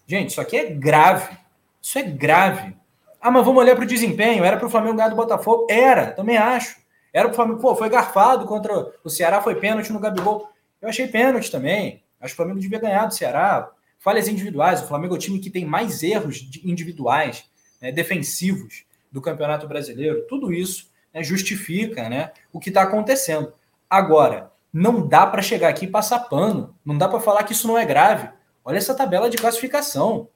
Gente, 0.05 0.29
isso 0.29 0.39
aqui 0.39 0.55
é 0.55 0.65
grave. 0.65 1.35
Isso 1.81 1.97
é 1.97 2.03
grave. 2.03 2.75
Ah, 3.19 3.31
mas 3.31 3.43
vamos 3.43 3.59
olhar 3.59 3.75
para 3.75 3.83
o 3.83 3.87
desempenho. 3.87 4.43
Era 4.43 4.57
para 4.57 4.67
o 4.67 4.69
Flamengo 4.69 4.95
ganhar 4.95 5.09
do 5.09 5.15
Botafogo? 5.15 5.65
Era, 5.67 6.11
também 6.11 6.37
acho. 6.37 6.77
Era 7.11 7.27
para 7.27 7.33
o 7.33 7.35
Flamengo. 7.35 7.59
Pô, 7.59 7.75
foi 7.75 7.89
garfado 7.89 8.45
contra 8.45 8.93
o 9.03 9.09
Ceará, 9.09 9.41
foi 9.41 9.55
pênalti 9.55 9.91
no 9.91 9.99
Gabigol. 9.99 10.51
Eu 10.79 10.87
achei 10.87 11.07
pênalti 11.07 11.49
também. 11.49 12.03
Acho 12.21 12.35
que 12.35 12.41
o 12.41 12.43
Flamengo 12.43 12.59
devia 12.59 12.79
ganhar 12.79 13.07
do 13.07 13.15
Ceará. 13.15 13.71
Falhas 13.97 14.27
individuais. 14.27 14.83
O 14.83 14.87
Flamengo 14.87 15.15
é 15.15 15.17
o 15.17 15.19
time 15.19 15.39
que 15.39 15.49
tem 15.49 15.65
mais 15.65 16.03
erros 16.03 16.47
individuais, 16.63 17.49
né, 17.81 17.91
defensivos 17.91 18.85
do 19.11 19.19
Campeonato 19.19 19.67
Brasileiro. 19.67 20.27
Tudo 20.29 20.53
isso 20.53 20.91
né, 21.11 21.23
justifica 21.23 22.07
né, 22.07 22.31
o 22.51 22.59
que 22.59 22.69
está 22.69 22.83
acontecendo. 22.83 23.51
Agora, 23.89 24.52
não 24.73 25.07
dá 25.07 25.27
para 25.27 25.43
chegar 25.43 25.69
aqui 25.69 25.85
e 25.85 25.89
passar 25.89 26.19
pano. 26.21 26.75
Não 26.83 26.97
dá 26.97 27.07
para 27.07 27.19
falar 27.19 27.43
que 27.43 27.53
isso 27.53 27.67
não 27.67 27.77
é 27.77 27.85
grave. 27.85 28.27
Olha 28.65 28.77
essa 28.77 28.95
tabela 28.95 29.29
de 29.29 29.37
classificação. 29.37 30.27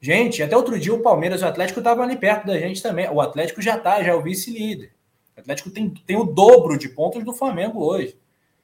Gente, 0.00 0.42
até 0.42 0.56
outro 0.56 0.78
dia 0.78 0.94
o 0.94 1.02
Palmeiras 1.02 1.42
e 1.42 1.44
o 1.44 1.48
Atlético 1.48 1.80
estavam 1.80 2.04
ali 2.04 2.16
perto 2.16 2.46
da 2.46 2.56
gente 2.56 2.80
também. 2.80 3.10
O 3.10 3.20
Atlético 3.20 3.60
já 3.60 3.76
está, 3.76 4.00
já 4.02 4.12
é 4.12 4.14
o 4.14 4.22
vice-líder. 4.22 4.92
O 5.36 5.40
Atlético 5.40 5.70
tem, 5.70 5.90
tem 5.90 6.16
o 6.16 6.24
dobro 6.24 6.78
de 6.78 6.88
pontos 6.88 7.24
do 7.24 7.32
Flamengo 7.32 7.84
hoje. 7.84 8.16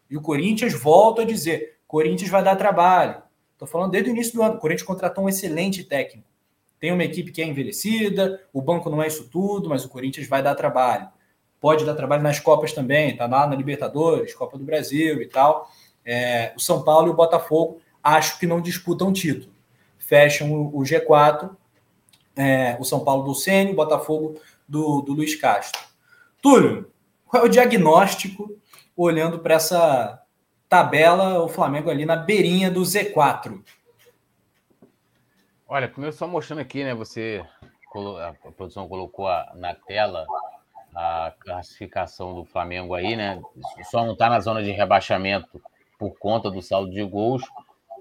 E 0.09 0.16
o 0.16 0.22
Corinthians 0.22 0.72
volta 0.72 1.22
a 1.22 1.24
dizer: 1.24 1.79
Corinthians 1.89 2.31
vai 2.31 2.45
dar 2.45 2.55
trabalho. 2.55 3.20
Estou 3.53 3.66
falando 3.66 3.91
desde 3.91 4.11
o 4.11 4.12
início 4.12 4.35
do 4.35 4.43
ano. 4.43 4.55
O 4.55 4.59
Corinthians 4.59 4.87
contratou 4.87 5.24
um 5.24 5.29
excelente 5.29 5.83
técnico. 5.83 6.29
Tem 6.79 6.93
uma 6.93 7.05
equipe 7.05 7.33
que 7.33 7.43
é 7.43 7.47
envelhecida, 7.47 8.41
o 8.53 8.61
banco 8.62 8.89
não 8.91 9.03
é 9.03 9.07
isso 9.07 9.29
tudo, 9.29 9.68
mas 9.68 9.85
o 9.85 9.89
Corinthians 9.89 10.29
vai 10.29 10.43
dar 10.43 10.55
trabalho. 10.55 11.09
Pode 11.61 11.85
dar 11.85 11.95
trabalho 11.95 12.23
nas 12.23 12.39
Copas 12.39 12.73
também, 12.73 13.11
está 13.11 13.27
lá 13.27 13.47
na 13.47 13.57
Libertadores, 13.57 14.35
Copa 14.35 14.59
do 14.59 14.65
Brasil 14.65 15.21
e 15.23 15.27
tal. 15.27 15.71
É, 16.05 16.53
o 16.57 16.61
São 16.61 16.83
Paulo 16.83 17.09
e 17.09 17.11
o 17.11 17.15
Botafogo 17.15 17.81
acho 18.03 18.39
que 18.39 18.47
não 18.47 18.61
disputam 18.61 19.13
título 19.13 19.57
fecham 20.07 20.53
o, 20.53 20.83
G4, 20.83 21.51
é, 22.37 22.77
o 22.79 22.85
São 22.85 23.05
Paulo 23.05 23.25
do 23.25 23.35
Ceni, 23.35 23.73
o 23.73 23.77
Botafogo 23.77 24.41
do, 24.67 25.03
do 25.03 25.13
Luiz 25.13 25.35
Castro. 25.35 25.83
Túlio, 26.41 26.91
qual 27.27 27.43
é 27.43 27.47
o 27.47 27.51
diagnóstico 27.51 28.57
olhando 28.97 29.41
para 29.41 29.57
essa 29.57 30.23
tabela, 30.69 31.43
o 31.43 31.49
Flamengo 31.49 31.91
ali 31.91 32.07
na 32.07 32.15
beirinha 32.15 32.71
do 32.71 32.83
Z4? 32.83 33.61
Olha, 35.69 35.89
primeiro 35.89 36.15
só 36.15 36.29
mostrando 36.29 36.61
aqui, 36.61 36.85
né? 36.85 36.95
Você 36.95 37.45
a 38.23 38.53
produção 38.53 38.87
colocou 38.87 39.27
na 39.55 39.75
tela 39.75 40.27
a 40.97 41.31
classificação 41.39 42.35
do 42.35 42.45
Flamengo 42.47 42.95
aí, 42.95 43.15
né? 43.15 43.39
Só 43.91 44.05
não 44.05 44.15
está 44.15 44.31
na 44.31 44.41
zona 44.41 44.63
de 44.63 44.71
rebaixamento 44.71 45.61
por 45.99 46.19
conta 46.19 46.51
do 46.51 46.63
saldo 46.63 46.91
de 46.91 47.05
gols, 47.05 47.43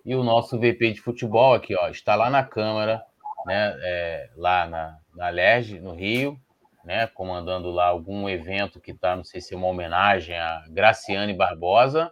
e 0.05 0.15
o 0.15 0.23
nosso 0.23 0.57
VP 0.57 0.93
de 0.93 1.01
futebol 1.01 1.53
aqui, 1.53 1.75
ó, 1.75 1.89
está 1.89 2.15
lá 2.15 2.29
na 2.29 2.43
Câmara, 2.43 3.03
né, 3.45 3.75
é, 3.81 4.29
lá 4.35 4.67
na, 4.67 4.99
na 5.15 5.29
LERJ, 5.29 5.79
no 5.79 5.93
Rio, 5.93 6.39
né, 6.83 7.07
comandando 7.07 7.71
lá 7.71 7.87
algum 7.87 8.29
evento 8.29 8.79
que 8.79 8.91
está, 8.91 9.15
não 9.15 9.23
sei 9.23 9.41
se 9.41 9.53
é 9.53 9.57
uma 9.57 9.67
homenagem 9.67 10.37
a 10.37 10.63
Graciane 10.69 11.33
Barbosa 11.33 12.11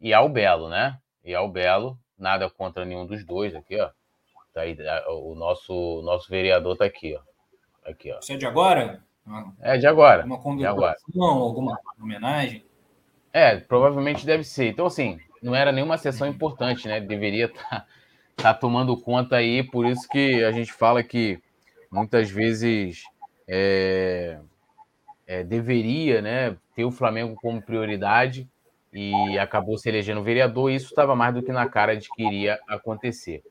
e 0.00 0.14
ao 0.14 0.28
Belo, 0.28 0.68
né? 0.68 0.98
E 1.24 1.34
ao 1.34 1.48
Belo, 1.48 1.98
nada 2.16 2.48
contra 2.48 2.84
nenhum 2.84 3.04
dos 3.04 3.24
dois 3.24 3.54
aqui, 3.54 3.78
ó. 3.78 3.90
Tá 4.54 4.62
aí, 4.62 4.76
o 5.08 5.34
nosso, 5.34 6.00
nosso 6.02 6.30
vereador 6.30 6.76
tá 6.76 6.84
aqui, 6.84 7.16
ó. 7.16 7.90
Aqui, 7.90 8.12
ó. 8.12 8.18
Isso 8.20 8.32
é 8.32 8.36
de 8.36 8.46
agora? 8.46 9.02
É 9.60 9.76
de 9.76 9.86
agora. 9.86 10.24
Uma 10.24 10.38
condecoração, 10.38 11.22
alguma 11.22 11.78
homenagem? 12.00 12.64
É, 13.32 13.56
provavelmente 13.56 14.26
deve 14.26 14.44
ser. 14.44 14.68
Então, 14.68 14.86
assim, 14.86 15.20
não 15.42 15.54
era 15.54 15.72
nenhuma 15.72 15.96
sessão 15.96 16.26
importante, 16.26 16.88
né? 16.88 17.00
Deveria 17.00 17.46
estar 17.46 17.68
tá, 17.68 17.86
tá 18.36 18.54
tomando 18.54 18.96
conta 18.96 19.36
aí, 19.36 19.62
por 19.62 19.86
isso 19.86 20.08
que 20.08 20.42
a 20.44 20.50
gente 20.50 20.72
fala 20.72 21.02
que 21.02 21.40
muitas 21.90 22.30
vezes 22.30 23.04
é, 23.48 24.38
é, 25.26 25.44
deveria 25.44 26.20
né, 26.22 26.56
ter 26.74 26.84
o 26.84 26.90
Flamengo 26.90 27.36
como 27.36 27.62
prioridade 27.62 28.48
e 28.92 29.38
acabou 29.38 29.78
se 29.78 29.88
elegendo 29.88 30.22
vereador, 30.22 30.70
e 30.70 30.74
isso 30.74 30.86
estava 30.86 31.14
mais 31.14 31.32
do 31.32 31.42
que 31.42 31.52
na 31.52 31.68
cara 31.68 31.96
de 31.96 32.08
que 32.08 32.24
iria 32.24 32.58
acontecer. 32.68 33.42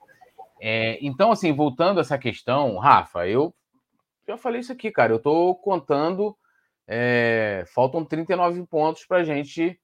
É, 0.60 0.98
então, 1.02 1.32
assim, 1.32 1.54
voltando 1.54 2.00
a 2.00 2.02
essa 2.02 2.18
questão, 2.18 2.78
Rafa, 2.78 3.26
eu 3.26 3.54
já 4.30 4.38
falei 4.38 4.62
isso 4.62 4.72
aqui, 4.72 4.92
cara, 4.92 5.12
eu 5.12 5.18
estou 5.18 5.56
contando, 5.56 6.38
é, 6.88 7.64
faltam 7.74 8.06
39 8.06 8.64
pontos 8.68 9.04
para 9.06 9.18
a 9.18 9.24
gente 9.24 9.80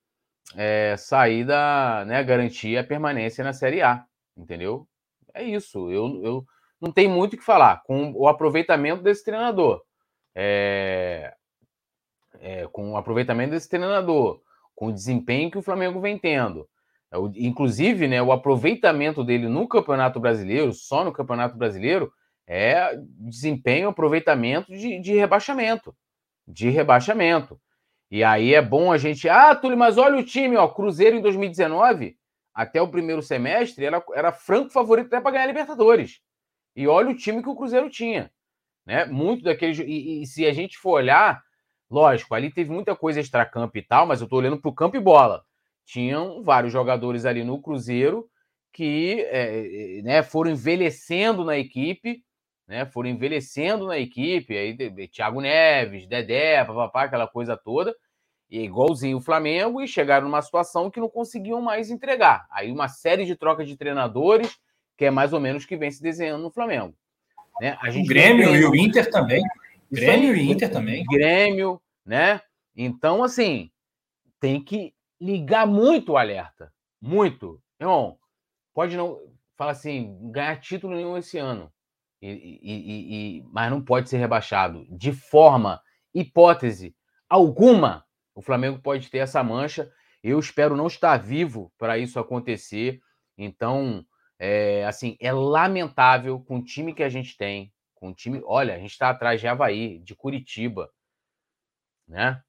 é, 0.55 0.95
sair 0.97 1.43
da, 1.43 2.05
né, 2.05 2.23
garantir 2.23 2.77
a 2.77 2.83
permanência 2.83 3.43
na 3.43 3.53
Série 3.53 3.81
A, 3.81 4.05
entendeu? 4.37 4.87
É 5.33 5.43
isso. 5.43 5.89
Eu, 5.89 6.21
eu 6.23 6.45
não 6.79 6.91
tenho 6.91 7.09
muito 7.09 7.33
o 7.33 7.37
que 7.37 7.43
falar 7.43 7.81
com 7.83 8.11
o 8.13 8.27
aproveitamento 8.27 9.01
desse 9.01 9.25
treinador. 9.25 9.81
É, 10.35 11.33
é, 12.39 12.67
com 12.67 12.91
o 12.91 12.97
aproveitamento 12.97 13.51
desse 13.51 13.69
treinador, 13.69 14.41
com 14.75 14.87
o 14.87 14.93
desempenho 14.93 15.49
que 15.49 15.57
o 15.57 15.63
Flamengo 15.63 15.99
vem 15.99 16.19
tendo. 16.19 16.69
É, 17.11 17.17
inclusive, 17.37 18.07
né, 18.07 18.21
o 18.21 18.31
aproveitamento 18.31 19.23
dele 19.23 19.47
no 19.47 19.67
Campeonato 19.67 20.19
Brasileiro, 20.19 20.71
só 20.71 21.03
no 21.03 21.11
Campeonato 21.11 21.57
Brasileiro, 21.57 22.13
é 22.47 22.95
desempenho, 22.97 23.89
aproveitamento 23.89 24.71
de, 24.71 24.99
de 24.99 25.13
rebaixamento. 25.13 25.95
De 26.47 26.69
rebaixamento. 26.69 27.59
E 28.09 28.23
aí 28.23 28.53
é 28.53 28.61
bom 28.61 28.91
a 28.91 28.97
gente. 28.97 29.27
Ah, 29.27 29.55
Túlio, 29.55 29.77
mas 29.77 29.97
olha 29.97 30.17
o 30.17 30.23
time, 30.23 30.55
ó. 30.55 30.67
Cruzeiro 30.67 31.15
em 31.15 31.21
2019, 31.21 32.17
até 32.53 32.81
o 32.81 32.87
primeiro 32.87 33.21
semestre, 33.21 33.85
era, 33.85 34.03
era 34.13 34.31
franco 34.31 34.69
favorito 34.69 35.07
até 35.07 35.19
para 35.19 35.31
ganhar 35.31 35.47
Libertadores. 35.47 36.21
E 36.75 36.87
olha 36.87 37.09
o 37.09 37.15
time 37.15 37.41
que 37.41 37.49
o 37.49 37.55
Cruzeiro 37.55 37.89
tinha. 37.89 38.31
Né? 38.85 39.05
Muito 39.05 39.43
daqueles. 39.43 39.79
E, 39.79 40.21
e 40.21 40.27
se 40.27 40.45
a 40.45 40.53
gente 40.53 40.77
for 40.77 40.91
olhar, 40.91 41.41
lógico, 41.89 42.35
ali 42.35 42.51
teve 42.51 42.69
muita 42.69 42.95
coisa 42.95 43.19
extra-campo 43.19 43.77
e 43.77 43.81
tal, 43.81 44.05
mas 44.05 44.21
eu 44.21 44.25
estou 44.25 44.39
olhando 44.39 44.61
para 44.61 44.69
o 44.69 44.75
campo 44.75 44.97
e 44.97 44.99
bola. 44.99 45.43
Tinham 45.85 46.43
vários 46.43 46.71
jogadores 46.71 47.25
ali 47.25 47.43
no 47.43 47.61
Cruzeiro 47.61 48.29
que 48.75 49.21
é, 49.29 50.01
né, 50.03 50.21
foram 50.21 50.51
envelhecendo 50.51 51.45
na 51.45 51.57
equipe, 51.57 52.21
né? 52.68 52.86
Foram 52.86 53.09
envelhecendo 53.09 53.88
na 53.88 53.97
equipe, 53.97 54.55
aí 54.55 55.07
Thiago 55.07 55.41
Neves, 55.41 56.07
Dedé, 56.07 56.63
papapá, 56.63 57.03
aquela 57.03 57.28
coisa 57.28 57.55
toda, 57.55 57.95
e 58.49 58.61
igualzinho 58.61 59.18
o 59.18 59.22
Flamengo, 59.22 59.82
e 59.82 59.88
chegaram 59.88 60.28
numa 60.28 60.41
situação 60.41 60.89
que 60.89 60.99
não 60.99 61.09
conseguiam 61.09 61.61
mais 61.61 61.89
entregar. 61.89 62.45
Aí 62.51 62.72
uma 62.72 62.88
série 62.88 63.26
de 63.26 63.36
trocas 63.36 63.68
de 63.68 63.78
treinadores, 63.78 64.57
que 64.97 65.05
é 65.05 65.11
mais 65.11 65.34
ou 65.34 65.39
menos 65.39 65.63
o 65.63 65.68
que 65.68 65.78
vem 65.78 65.91
se 65.91 66.01
desenhando 66.01 66.43
no 66.43 66.51
Flamengo. 66.51 66.95
Né? 67.59 67.78
A 67.82 67.89
gente 67.89 68.05
o 68.05 68.07
Grêmio 68.07 68.49
tem... 68.49 68.55
e 68.55 68.66
o 68.66 68.76
Inter 68.76 69.09
também. 69.09 69.43
Grêmio 69.91 70.36
e 70.36 70.51
Inter 70.51 70.72
também. 70.72 71.03
Grêmio, 71.05 71.82
né? 72.05 72.41
Então, 72.76 73.24
assim, 73.24 73.72
tem 74.39 74.61
que 74.61 74.93
ligar 75.20 75.66
muito 75.66 76.13
o 76.13 76.18
alerta. 76.18 76.72
Muito. 77.01 77.61
Irmão, 77.80 78.18
pode 78.74 78.97
não. 78.97 79.20
Fala 79.57 79.72
assim, 79.72 80.18
ganhar 80.32 80.59
título 80.59 80.95
nenhum 80.95 81.18
esse 81.18 81.38
ano. 81.38 81.72
E, 82.28 82.59
e, 82.61 83.38
e, 83.38 83.43
mas 83.51 83.69
não 83.69 83.82
pode 83.82 84.09
ser 84.09 84.17
rebaixado. 84.17 84.86
De 84.89 85.11
forma, 85.11 85.82
hipótese 86.13 86.95
alguma, 87.30 88.05
o 88.34 88.41
Flamengo 88.41 88.80
pode 88.80 89.09
ter 89.09 89.19
essa 89.19 89.43
mancha. 89.43 89.91
Eu 90.23 90.39
espero 90.39 90.76
não 90.76 90.88
estar 90.88 91.17
vivo 91.17 91.71
para 91.78 91.97
isso 91.97 92.19
acontecer. 92.19 92.99
Então, 93.38 94.05
é, 94.39 94.86
assim, 94.86 95.17
é 95.19 95.32
lamentável 95.32 96.39
com 96.39 96.57
o 96.57 96.63
time 96.63 96.93
que 96.93 97.03
a 97.03 97.09
gente 97.09 97.38
tem, 97.38 97.71
com 97.93 98.09
o 98.09 98.13
time. 98.13 98.41
Olha, 98.45 98.76
a 98.76 98.80
gente 98.80 98.91
está 98.91 99.09
atrás 99.09 99.39
de 99.39 99.47
Havaí, 99.47 99.99
de 99.99 100.15
Curitiba, 100.15 100.89
né? 102.07 102.41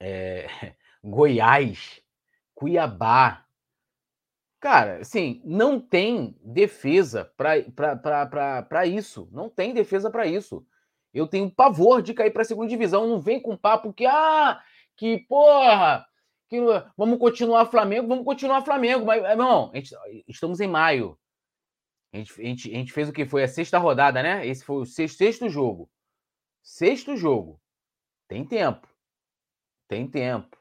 É, 0.00 0.46
Goiás, 1.02 2.00
Cuiabá, 2.54 3.45
Cara, 4.60 5.00
assim, 5.00 5.40
não 5.44 5.78
tem 5.78 6.36
defesa 6.42 7.30
para 7.36 8.86
isso. 8.86 9.28
Não 9.30 9.48
tem 9.48 9.74
defesa 9.74 10.10
para 10.10 10.26
isso. 10.26 10.66
Eu 11.12 11.26
tenho 11.26 11.50
pavor 11.50 12.02
de 12.02 12.14
cair 12.14 12.30
para 12.30 12.42
a 12.42 12.44
segunda 12.44 12.68
divisão. 12.68 13.06
Não 13.06 13.20
vem 13.20 13.40
com 13.40 13.56
papo 13.56 13.92
que, 13.92 14.06
ah, 14.06 14.60
que 14.96 15.18
porra, 15.28 16.06
que 16.48 16.60
vamos 16.96 17.18
continuar 17.18 17.66
Flamengo, 17.66 18.08
vamos 18.08 18.24
continuar 18.24 18.62
Flamengo. 18.62 19.04
Mas, 19.04 19.22
irmão, 19.24 19.70
gente, 19.74 19.94
estamos 20.26 20.60
em 20.60 20.68
maio. 20.68 21.18
A 22.12 22.18
gente, 22.18 22.40
a, 22.40 22.44
gente, 22.44 22.70
a 22.70 22.74
gente 22.74 22.92
fez 22.92 23.08
o 23.08 23.12
que 23.12 23.26
foi 23.26 23.42
a 23.42 23.48
sexta 23.48 23.78
rodada, 23.78 24.22
né? 24.22 24.46
Esse 24.46 24.64
foi 24.64 24.76
o 24.76 24.86
sexto, 24.86 25.18
sexto 25.18 25.48
jogo. 25.48 25.90
Sexto 26.62 27.16
jogo. 27.16 27.60
Tem 28.28 28.44
tempo. 28.44 28.88
Tem 29.88 30.08
tempo 30.08 30.56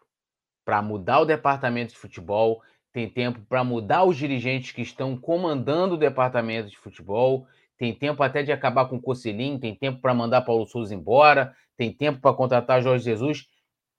para 0.64 0.82
mudar 0.82 1.20
o 1.20 1.26
departamento 1.26 1.94
de 1.94 2.00
futebol, 2.00 2.62
tem 2.96 3.10
tempo 3.10 3.42
para 3.50 3.62
mudar 3.62 4.06
os 4.06 4.16
dirigentes 4.16 4.72
que 4.72 4.82
estão 4.82 5.18
comandando 5.18 5.96
o 5.96 5.98
departamento 5.98 6.70
de 6.70 6.78
futebol, 6.78 7.46
tem 7.78 7.94
tempo 7.94 8.24
até 8.24 8.42
de 8.42 8.54
acabar 8.54 8.86
com 8.86 8.96
o 8.96 9.02
Cocelim, 9.02 9.60
tem 9.60 9.76
tempo 9.76 10.00
para 10.00 10.14
mandar 10.14 10.44
Paulo 10.44 10.66
Souza 10.66 10.96
embora, 10.96 11.54
tem 11.76 11.92
tempo 11.92 12.22
para 12.22 12.34
contratar 12.34 12.82
Jorge 12.82 13.04
Jesus, 13.04 13.50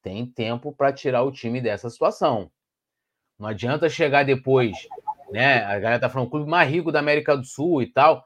tem 0.03 0.24
tempo 0.24 0.72
para 0.72 0.94
tirar 0.94 1.24
o 1.24 1.30
time 1.30 1.61
dessa 1.61 1.90
situação. 1.90 2.51
Não 3.38 3.47
adianta 3.47 3.86
chegar 3.90 4.24
depois, 4.24 4.74
né? 5.30 5.62
A 5.64 5.78
galera 5.78 6.01
tá 6.01 6.09
falando 6.09 6.30
clube 6.30 6.49
mais 6.49 6.70
rico 6.70 6.90
da 6.90 6.99
América 6.99 7.36
do 7.36 7.44
Sul 7.44 7.82
e 7.82 7.92
tal. 7.92 8.24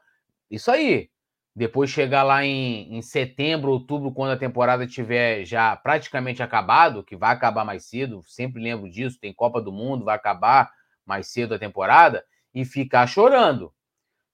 Isso 0.49 0.71
aí. 0.71 1.09
Depois 1.53 1.89
chegar 1.89 2.23
lá 2.23 2.45
em, 2.45 2.95
em 2.95 3.01
setembro, 3.01 3.71
outubro, 3.71 4.11
quando 4.11 4.31
a 4.31 4.37
temporada 4.37 4.87
tiver 4.87 5.43
já 5.43 5.75
praticamente 5.75 6.41
acabado, 6.41 7.03
que 7.03 7.15
vai 7.15 7.33
acabar 7.33 7.65
mais 7.65 7.85
cedo, 7.85 8.23
sempre 8.25 8.63
lembro 8.63 8.89
disso, 8.89 9.19
tem 9.19 9.33
Copa 9.33 9.61
do 9.61 9.71
Mundo, 9.71 10.05
vai 10.05 10.15
acabar 10.15 10.71
mais 11.05 11.27
cedo 11.27 11.53
a 11.53 11.59
temporada, 11.59 12.23
e 12.53 12.63
ficar 12.63 13.05
chorando. 13.05 13.73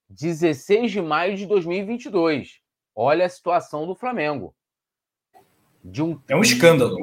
16 0.10 0.92
de 0.92 1.02
maio 1.02 1.36
de 1.36 1.46
2022. 1.46 2.60
Olha 2.96 3.26
a 3.26 3.30
situação 3.30 3.88
do 3.88 3.96
Flamengo. 3.96 4.56
De 5.84 6.04
um... 6.04 6.22
É 6.28 6.36
um 6.36 6.42
escândalo. 6.42 6.98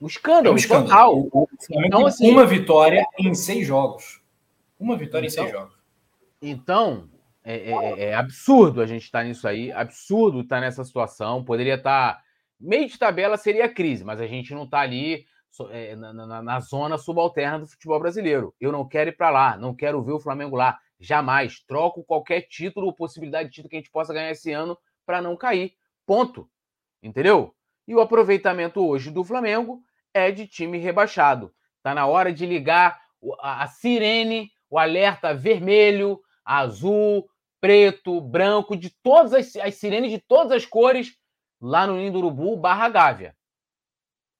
Um 0.00 0.06
escândalo, 0.06 0.48
é 0.48 0.52
um 0.52 0.56
escândalo. 0.56 0.88
total. 0.88 1.14
O 1.32 1.48
então, 1.70 2.06
assim, 2.06 2.30
uma 2.30 2.46
vitória 2.46 3.04
em 3.18 3.34
seis 3.34 3.66
jogos. 3.66 4.22
Uma 4.78 4.96
vitória 4.96 5.26
então, 5.26 5.44
em 5.44 5.46
seis 5.46 5.48
então, 5.48 5.60
jogos. 5.60 5.78
Então, 6.40 7.10
é, 7.50 7.70
é, 7.70 7.72
é, 7.72 8.04
é, 8.10 8.14
absurdo 8.14 8.82
a 8.82 8.86
gente 8.86 9.04
estar 9.04 9.20
tá 9.20 9.24
nisso 9.24 9.48
aí, 9.48 9.72
absurdo 9.72 10.42
estar 10.42 10.56
tá 10.56 10.60
nessa 10.60 10.84
situação. 10.84 11.42
Poderia 11.42 11.76
estar. 11.76 12.16
Tá, 12.16 12.22
meio 12.60 12.86
de 12.86 12.98
tabela 12.98 13.38
seria 13.38 13.72
crise, 13.72 14.04
mas 14.04 14.20
a 14.20 14.26
gente 14.26 14.52
não 14.52 14.64
está 14.64 14.80
ali 14.80 15.24
é, 15.70 15.96
na, 15.96 16.12
na, 16.12 16.42
na, 16.42 16.60
zona 16.60 16.98
subalterna 16.98 17.60
do 17.60 17.66
futebol 17.66 17.98
brasileiro. 17.98 18.54
Eu 18.60 18.70
não 18.70 18.86
quero 18.86 19.08
ir 19.08 19.16
para 19.16 19.30
lá, 19.30 19.56
não 19.56 19.74
quero 19.74 20.02
ver 20.02 20.12
o 20.12 20.20
Flamengo 20.20 20.56
lá. 20.56 20.78
Jamais. 21.00 21.60
Troco 21.66 22.04
qualquer 22.04 22.42
título 22.42 22.86
ou 22.86 22.92
possibilidade 22.92 23.48
de 23.48 23.54
título 23.54 23.70
que 23.70 23.76
a 23.76 23.78
gente 23.78 23.90
possa 23.90 24.12
ganhar 24.12 24.30
esse 24.30 24.52
ano 24.52 24.76
para 25.06 25.22
não 25.22 25.34
cair. 25.34 25.72
Ponto. 26.04 26.50
Entendeu? 27.02 27.54
E 27.86 27.94
o 27.94 28.00
aproveitamento 28.00 28.86
hoje 28.86 29.10
do 29.10 29.24
Flamengo 29.24 29.80
é 30.12 30.30
de 30.30 30.46
time 30.46 30.76
rebaixado. 30.76 31.50
Está 31.78 31.94
na 31.94 32.06
hora 32.06 32.30
de 32.30 32.44
ligar 32.44 33.00
a, 33.40 33.62
a 33.62 33.66
sirene, 33.68 34.50
o 34.68 34.78
alerta 34.78 35.32
vermelho, 35.32 36.20
azul, 36.44 37.26
preto, 37.60 38.20
branco, 38.20 38.76
de 38.76 38.90
todas 39.02 39.34
as, 39.34 39.56
as 39.56 39.74
sirenes 39.74 40.10
de 40.10 40.18
todas 40.18 40.52
as 40.52 40.66
cores 40.66 41.16
lá 41.60 41.86
no 41.86 41.96
Ninho 41.96 42.12
do 42.12 42.18
Urubu 42.18 42.56
barra 42.56 42.88
Gávea. 42.88 43.36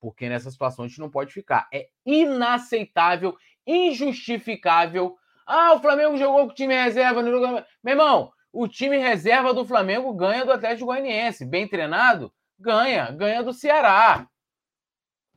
Porque 0.00 0.28
nessa 0.28 0.50
situação 0.50 0.84
a 0.84 0.88
gente 0.88 1.00
não 1.00 1.10
pode 1.10 1.32
ficar. 1.32 1.68
É 1.72 1.88
inaceitável, 2.06 3.36
injustificável. 3.66 5.16
Ah, 5.44 5.74
o 5.74 5.80
Flamengo 5.80 6.16
jogou 6.16 6.46
com 6.46 6.52
o 6.52 6.54
time 6.54 6.74
reserva. 6.74 7.22
No... 7.22 7.40
Meu 7.40 7.64
irmão, 7.84 8.32
o 8.52 8.68
time 8.68 8.96
reserva 8.98 9.52
do 9.52 9.64
Flamengo 9.64 10.14
ganha 10.14 10.44
do 10.44 10.52
Atlético 10.52 10.86
Goianiense. 10.86 11.44
Bem 11.44 11.66
treinado, 11.66 12.32
ganha. 12.58 13.10
Ganha 13.10 13.42
do 13.42 13.52
Ceará. 13.52 14.28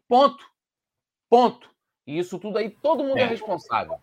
Ponto. 0.07 0.45
Ponto. 1.29 1.71
E 2.05 2.19
isso 2.19 2.37
tudo 2.37 2.57
aí, 2.57 2.69
todo 2.69 3.03
mundo 3.03 3.17
é, 3.17 3.21
é 3.21 3.25
responsável. 3.25 3.99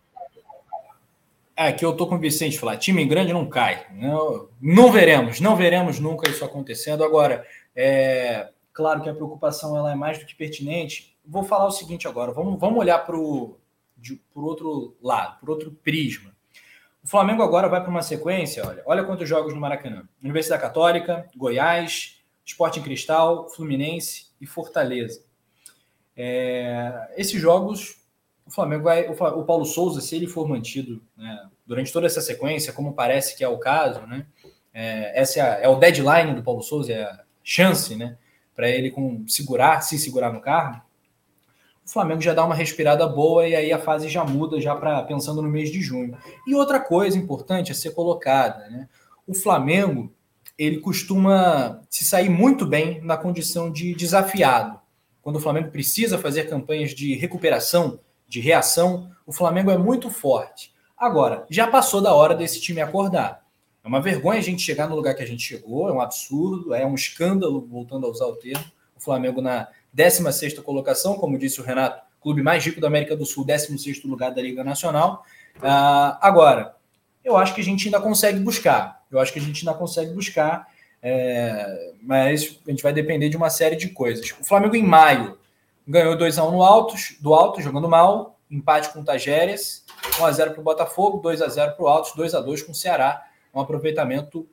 É 1.61 1.73
que 1.73 1.83
eu 1.83 1.91
tô 1.91 2.07
com 2.07 2.15
o 2.15 2.19
Vicente 2.19 2.57
falar, 2.57 2.77
time 2.77 3.03
grande 3.03 3.33
não 3.33 3.45
cai. 3.45 3.85
Não, 3.91 4.47
não 4.61 4.89
veremos, 4.93 5.41
não 5.41 5.57
veremos 5.57 5.99
nunca 5.99 6.29
isso 6.29 6.45
acontecendo. 6.45 7.03
Agora, 7.03 7.45
é 7.75 8.47
claro 8.71 9.03
que 9.03 9.09
a 9.09 9.13
preocupação 9.13 9.75
ela 9.75 9.91
é 9.91 9.95
mais 9.95 10.17
do 10.17 10.25
que 10.25 10.33
pertinente. 10.33 11.17
Vou 11.25 11.43
falar 11.43 11.67
o 11.67 11.71
seguinte 11.71 12.07
agora, 12.07 12.31
vamos, 12.31 12.57
vamos 12.57 12.79
olhar 12.79 12.99
para 12.99 13.17
o 13.17 13.57
outro 14.33 14.95
lado, 15.01 15.37
para 15.41 15.51
outro 15.51 15.69
prisma. 15.83 16.33
O 17.03 17.07
Flamengo 17.09 17.43
agora 17.43 17.67
vai 17.67 17.81
para 17.81 17.89
uma 17.89 18.03
sequência, 18.03 18.65
olha, 18.65 18.81
olha 18.85 19.03
quantos 19.03 19.27
jogos 19.27 19.53
no 19.53 19.59
Maracanã. 19.59 20.07
Universidade 20.23 20.61
Católica, 20.61 21.27
Goiás, 21.35 22.23
Esporte 22.45 22.79
em 22.79 22.83
Cristal, 22.83 23.49
Fluminense 23.49 24.27
e 24.39 24.45
Fortaleza. 24.47 25.25
É, 26.15 27.13
esses 27.17 27.41
jogos 27.41 27.98
o 28.49 28.51
Flamengo 28.51 28.83
vai. 28.83 29.07
O, 29.07 29.43
Paulo 29.45 29.63
Souza, 29.63 30.01
se 30.01 30.15
ele 30.15 30.25
for 30.25 30.47
mantido 30.47 31.01
né, 31.15 31.47
durante 31.67 31.93
toda 31.93 32.07
essa 32.07 32.19
sequência, 32.19 32.73
como 32.73 32.93
parece 32.93 33.37
que 33.37 33.43
é 33.43 33.47
o 33.47 33.59
caso, 33.59 34.01
né? 34.07 34.25
É, 34.73 35.21
essa 35.21 35.39
é, 35.39 35.41
a, 35.41 35.59
é, 35.61 35.69
o 35.69 35.75
deadline 35.75 36.33
do 36.33 36.41
Paulo 36.41 36.63
Souza, 36.63 36.91
é 36.91 37.03
a 37.03 37.19
chance, 37.43 37.95
né? 37.95 38.17
Para 38.55 38.67
ele 38.67 38.89
com, 38.89 39.23
segurar, 39.27 39.81
se 39.81 39.99
segurar 39.99 40.33
no 40.33 40.41
carro. 40.41 40.81
O 41.85 41.91
Flamengo 41.91 42.21
já 42.21 42.33
dá 42.33 42.43
uma 42.43 42.55
respirada 42.55 43.07
boa 43.07 43.47
e 43.47 43.55
aí 43.55 43.71
a 43.71 43.79
fase 43.79 44.09
já 44.09 44.25
muda, 44.25 44.59
já 44.59 44.75
para 44.75 45.03
pensando 45.03 45.41
no 45.43 45.49
mês 45.49 45.71
de 45.71 45.81
junho. 45.81 46.17
E 46.47 46.55
outra 46.55 46.79
coisa 46.79 47.17
importante 47.17 47.71
a 47.71 47.75
ser 47.75 47.91
colocada, 47.91 48.67
né? 48.69 48.89
O 49.27 49.33
Flamengo 49.35 50.11
ele 50.57 50.79
costuma 50.79 51.81
se 51.87 52.03
sair 52.03 52.29
muito 52.29 52.65
bem 52.65 52.99
na 53.01 53.15
condição 53.15 53.71
de 53.71 53.93
desafiado. 53.93 54.79
Quando 55.21 55.35
o 55.35 55.39
Flamengo 55.39 55.69
precisa 55.69 56.17
fazer 56.17 56.49
campanhas 56.49 56.95
de 56.95 57.15
recuperação, 57.15 57.99
de 58.29 58.39
reação, 58.39 59.09
o 59.25 59.33
Flamengo 59.33 59.71
é 59.71 59.77
muito 59.77 60.09
forte. 60.09 60.71
Agora, 60.95 61.45
já 61.49 61.67
passou 61.67 61.99
da 61.99 62.13
hora 62.13 62.35
desse 62.35 62.61
time 62.61 62.79
acordar. 62.79 63.43
É 63.83 63.87
uma 63.87 63.99
vergonha 63.99 64.39
a 64.39 64.43
gente 64.43 64.61
chegar 64.61 64.87
no 64.87 64.95
lugar 64.95 65.15
que 65.15 65.23
a 65.23 65.27
gente 65.27 65.41
chegou, 65.41 65.89
é 65.89 65.91
um 65.91 65.99
absurdo, 65.99 66.73
é 66.73 66.85
um 66.85 66.93
escândalo, 66.93 67.67
voltando 67.69 68.05
a 68.05 68.09
usar 68.09 68.25
o 68.27 68.35
termo. 68.35 68.63
O 68.95 69.01
Flamengo 69.01 69.41
na 69.41 69.67
16 69.91 70.59
colocação, 70.59 71.15
como 71.15 71.39
disse 71.39 71.59
o 71.59 71.63
Renato, 71.63 72.03
clube 72.21 72.43
mais 72.43 72.63
rico 72.63 72.79
da 72.79 72.87
América 72.87 73.15
do 73.15 73.25
Sul, 73.25 73.43
16 73.45 74.03
lugar 74.03 74.31
da 74.31 74.41
Liga 74.41 74.63
Nacional. 74.63 75.25
Uh, 75.57 76.19
agora, 76.21 76.75
eu 77.23 77.35
acho 77.35 77.55
que 77.55 77.61
a 77.61 77.63
gente 77.63 77.87
ainda 77.87 77.99
consegue 77.99 78.39
buscar. 78.39 79.01
Eu 79.09 79.19
acho 79.19 79.33
que 79.33 79.39
a 79.39 79.41
gente 79.41 79.67
ainda 79.67 79.77
consegue 79.77 80.13
buscar, 80.13 80.67
é, 81.01 81.93
mas 82.01 82.59
a 82.67 82.69
gente 82.69 82.83
vai 82.83 82.93
depender 82.93 83.29
de 83.29 83.37
uma 83.37 83.49
série 83.49 83.75
de 83.75 83.89
coisas. 83.89 84.29
O 84.39 84.43
Flamengo 84.43 84.75
em 84.75 84.83
maio 84.83 85.38
ganhou 85.89 86.15
2x1 86.15 86.51
no 86.51 86.61
Altos, 86.61 87.17
do 87.19 87.33
Alto, 87.33 87.61
jogando 87.61 87.89
mal, 87.89 88.39
empate 88.49 88.93
com 88.93 89.01
o 89.01 89.03
Tajeres, 89.03 89.83
1x0 90.19 90.51
para 90.51 90.61
o 90.61 90.63
Botafogo, 90.63 91.21
2x0 91.21 91.75
para 91.75 91.83
o 91.83 91.87
Altos, 91.87 92.13
2x2 92.13 92.65
com 92.65 92.71
o 92.71 92.75
Ceará, 92.75 93.25
um 93.53 93.59
aproveitamento 93.59 94.47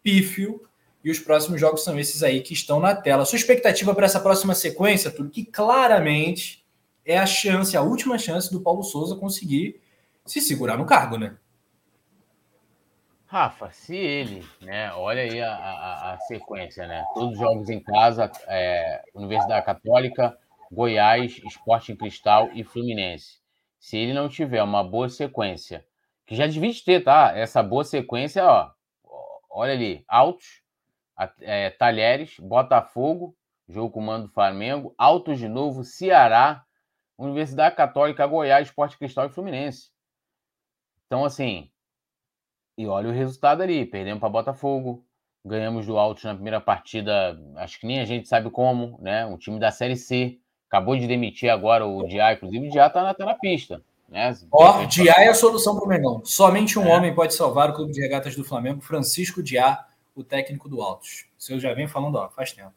pífio, 0.00 0.62
e 1.02 1.10
os 1.10 1.18
próximos 1.18 1.60
jogos 1.60 1.82
são 1.82 1.98
esses 1.98 2.22
aí 2.22 2.40
que 2.40 2.52
estão 2.52 2.78
na 2.80 2.94
tela. 2.94 3.24
Sua 3.24 3.36
expectativa 3.36 3.94
para 3.94 4.06
essa 4.06 4.20
próxima 4.20 4.54
sequência, 4.54 5.10
tudo 5.10 5.30
que 5.30 5.44
claramente 5.44 6.64
é 7.04 7.18
a 7.18 7.26
chance, 7.26 7.76
a 7.76 7.82
última 7.82 8.18
chance 8.18 8.50
do 8.50 8.60
Paulo 8.60 8.82
Souza 8.82 9.16
conseguir 9.16 9.80
se 10.24 10.40
segurar 10.40 10.76
no 10.76 10.86
cargo, 10.86 11.16
né? 11.16 11.36
Rafa, 13.26 13.70
se 13.72 13.94
ele, 13.94 14.44
né? 14.60 14.92
Olha 14.94 15.22
aí 15.22 15.40
a, 15.40 15.52
a, 15.52 16.12
a 16.14 16.18
sequência, 16.20 16.86
né? 16.86 17.04
Todos 17.12 17.32
os 17.32 17.38
jogos 17.38 17.68
em 17.68 17.80
casa, 17.80 18.30
é, 18.48 19.02
Universidade 19.14 19.66
Católica, 19.66 20.36
Goiás, 20.70 21.40
Esporte 21.44 21.92
em 21.92 21.96
Cristal 21.96 22.50
e 22.52 22.64
Fluminense. 22.64 23.40
Se 23.78 23.96
ele 23.96 24.12
não 24.12 24.28
tiver 24.28 24.62
uma 24.62 24.82
boa 24.82 25.08
sequência, 25.08 25.86
que 26.26 26.34
já 26.34 26.46
devia 26.46 26.72
ter, 26.84 27.04
tá? 27.04 27.32
Essa 27.36 27.62
boa 27.62 27.84
sequência, 27.84 28.44
ó, 28.44 28.70
olha 29.50 29.72
ali, 29.72 30.04
Altos, 30.08 30.62
é, 31.40 31.70
Talheres, 31.70 32.36
Botafogo, 32.40 33.36
jogo 33.68 33.90
com 33.90 34.00
mando 34.00 34.26
do 34.26 34.32
Flamengo, 34.32 34.94
Altos 34.98 35.38
de 35.38 35.48
novo, 35.48 35.84
Ceará, 35.84 36.64
Universidade 37.18 37.76
Católica, 37.76 38.26
Goiás, 38.26 38.68
Esporte 38.68 38.98
Cristal 38.98 39.26
e 39.26 39.30
Fluminense. 39.30 39.90
Então, 41.06 41.24
assim, 41.24 41.70
e 42.76 42.86
olha 42.86 43.08
o 43.08 43.12
resultado 43.12 43.62
ali, 43.62 43.86
perdemos 43.86 44.20
para 44.20 44.28
Botafogo, 44.28 45.06
ganhamos 45.44 45.86
do 45.86 45.96
Altos 45.96 46.24
na 46.24 46.34
primeira 46.34 46.60
partida, 46.60 47.40
acho 47.56 47.80
que 47.80 47.86
nem 47.86 48.00
a 48.00 48.04
gente 48.04 48.28
sabe 48.28 48.50
como, 48.50 49.00
né? 49.00 49.24
Um 49.24 49.38
time 49.38 49.58
da 49.58 49.70
Série 49.70 49.96
C, 49.96 50.38
Acabou 50.76 50.94
de 50.94 51.06
demitir 51.06 51.48
agora 51.48 51.86
o 51.86 52.06
Diá, 52.06 52.34
inclusive 52.34 52.68
o 52.68 52.70
Diá 52.70 52.88
está 52.88 53.02
na, 53.02 53.14
tá 53.14 53.24
na 53.24 53.32
pista. 53.32 53.80
Né? 54.10 54.36
Ó, 54.52 54.82
oh, 54.82 54.84
Diá 54.84 55.14
é 55.16 55.28
a 55.28 55.34
solução 55.34 55.74
para 55.74 55.86
o 55.86 55.88
Mengão. 55.88 56.20
Somente 56.22 56.78
um 56.78 56.86
é. 56.86 56.94
homem 56.94 57.14
pode 57.14 57.32
salvar 57.32 57.70
o 57.70 57.72
Clube 57.72 57.92
de 57.92 58.00
Regatas 58.02 58.36
do 58.36 58.44
Flamengo, 58.44 58.82
Francisco 58.82 59.42
Diá, 59.42 59.86
o 60.14 60.22
técnico 60.22 60.68
do 60.68 60.82
Altos. 60.82 61.24
Isso 61.38 61.54
eu 61.54 61.58
já 61.58 61.72
venho 61.72 61.88
falando 61.88 62.16
ó, 62.16 62.28
faz 62.28 62.52
tempo. 62.52 62.74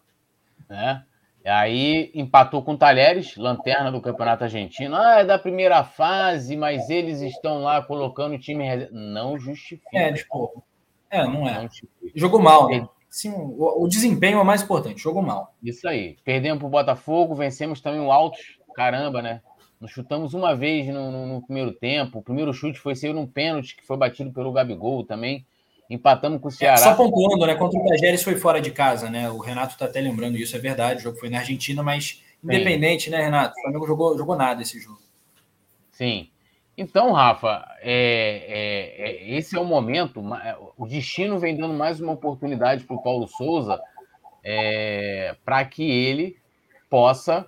É. 0.69 1.01
E 1.43 1.49
aí 1.49 2.11
empatou 2.15 2.63
com 2.63 2.71
o 2.71 2.77
Talheres, 2.77 3.35
lanterna 3.35 3.91
do 3.91 3.99
Campeonato 3.99 4.45
Argentino. 4.45 4.95
Ah, 4.95 5.19
é 5.19 5.25
da 5.25 5.37
primeira 5.37 5.83
fase, 5.83 6.55
mas 6.55 6.89
eles 6.89 7.19
estão 7.19 7.63
lá 7.63 7.81
colocando 7.81 8.35
o 8.35 8.39
time. 8.39 8.87
Não 8.91 9.37
justifica. 9.37 9.89
É, 9.93 10.13
tipo, 10.13 10.63
é, 11.11 11.25
não 11.25 11.45
é. 11.45 11.63
Não 11.63 11.69
Jogou 12.15 12.41
mal. 12.41 12.69
Né? 12.69 12.87
Sim, 13.09 13.31
o, 13.31 13.83
o, 13.83 13.87
desempenho 13.87 14.37
é 14.37 14.41
o 14.41 14.45
mais 14.45 14.61
importante, 14.61 15.01
jogou 15.01 15.21
mal. 15.21 15.55
Isso 15.63 15.87
aí. 15.87 16.17
Perdemos 16.23 16.59
para 16.59 16.67
o 16.67 16.71
Botafogo, 16.71 17.35
vencemos 17.35 17.81
também 17.81 17.99
o 17.99 18.11
Altos, 18.11 18.59
caramba, 18.75 19.21
né? 19.21 19.41
Nós 19.79 19.91
chutamos 19.91 20.33
uma 20.33 20.55
vez 20.55 20.87
no, 20.87 21.09
no, 21.09 21.25
no, 21.25 21.41
primeiro 21.41 21.71
tempo. 21.71 22.19
O 22.19 22.21
primeiro 22.21 22.53
chute 22.53 22.79
foi 22.79 22.95
ser 22.95 23.13
num 23.13 23.25
pênalti 23.25 23.77
que 23.77 23.85
foi 23.85 23.95
batido 23.95 24.31
pelo 24.31 24.51
Gabigol 24.51 25.05
também. 25.05 25.45
Empatamos 25.89 26.41
com 26.41 26.49
o 26.49 26.51
Ceará. 26.51 26.75
É, 26.75 26.77
só 26.77 26.93
pontuando, 26.95 27.45
né? 27.45 27.55
Contra 27.55 27.79
o 27.79 27.87
Tajeres 27.87 28.21
foi 28.21 28.35
fora 28.35 28.61
de 28.61 28.71
casa, 28.71 29.09
né? 29.09 29.29
O 29.29 29.37
Renato 29.37 29.73
está 29.73 29.85
até 29.85 30.01
lembrando 30.01 30.37
isso, 30.37 30.55
é 30.55 30.59
verdade. 30.59 30.99
O 30.99 31.03
jogo 31.03 31.17
foi 31.17 31.29
na 31.29 31.39
Argentina, 31.39 31.81
mas 31.81 32.21
independente, 32.43 33.05
Sim. 33.05 33.11
né, 33.11 33.23
Renato? 33.23 33.57
O 33.57 33.61
Flamengo 33.61 33.87
jogou, 33.87 34.17
jogou 34.17 34.35
nada 34.35 34.61
esse 34.61 34.79
jogo. 34.79 34.99
Sim. 35.91 36.29
Então, 36.79 37.11
Rafa, 37.11 37.67
é, 37.81 38.45
é, 38.47 39.09
é, 39.09 39.35
esse 39.35 39.53
é 39.53 39.59
o 39.59 39.65
momento. 39.65 40.23
O 40.77 40.87
destino 40.87 41.37
vem 41.37 41.57
dando 41.57 41.73
mais 41.73 41.99
uma 41.99 42.13
oportunidade 42.13 42.85
para 42.85 42.95
o 42.95 43.03
Paulo 43.03 43.27
Souza 43.27 43.81
é, 44.41 45.35
para 45.43 45.65
que 45.65 45.83
ele 45.83 46.37
possa. 46.89 47.45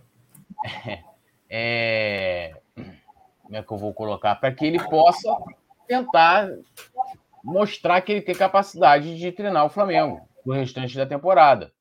É, 1.54 2.56
como 3.44 3.58
é 3.58 3.62
que 3.62 3.74
eu 3.74 3.78
vou 3.78 3.94
colocar? 3.94 4.36
Para 4.36 4.54
que 4.54 4.66
ele 4.66 4.82
possa 4.82 5.38
tentar 5.86 6.48
mostrar 7.44 8.00
que 8.00 8.14
ele 8.14 8.22
tem 8.22 8.34
capacidade 8.34 9.20
de 9.20 9.32
treinar 9.34 9.66
o 9.66 9.70
Flamengo 9.70 10.22
no 10.46 10.54
restante 10.54 10.96
da 10.96 11.06
temporada. 11.06 11.74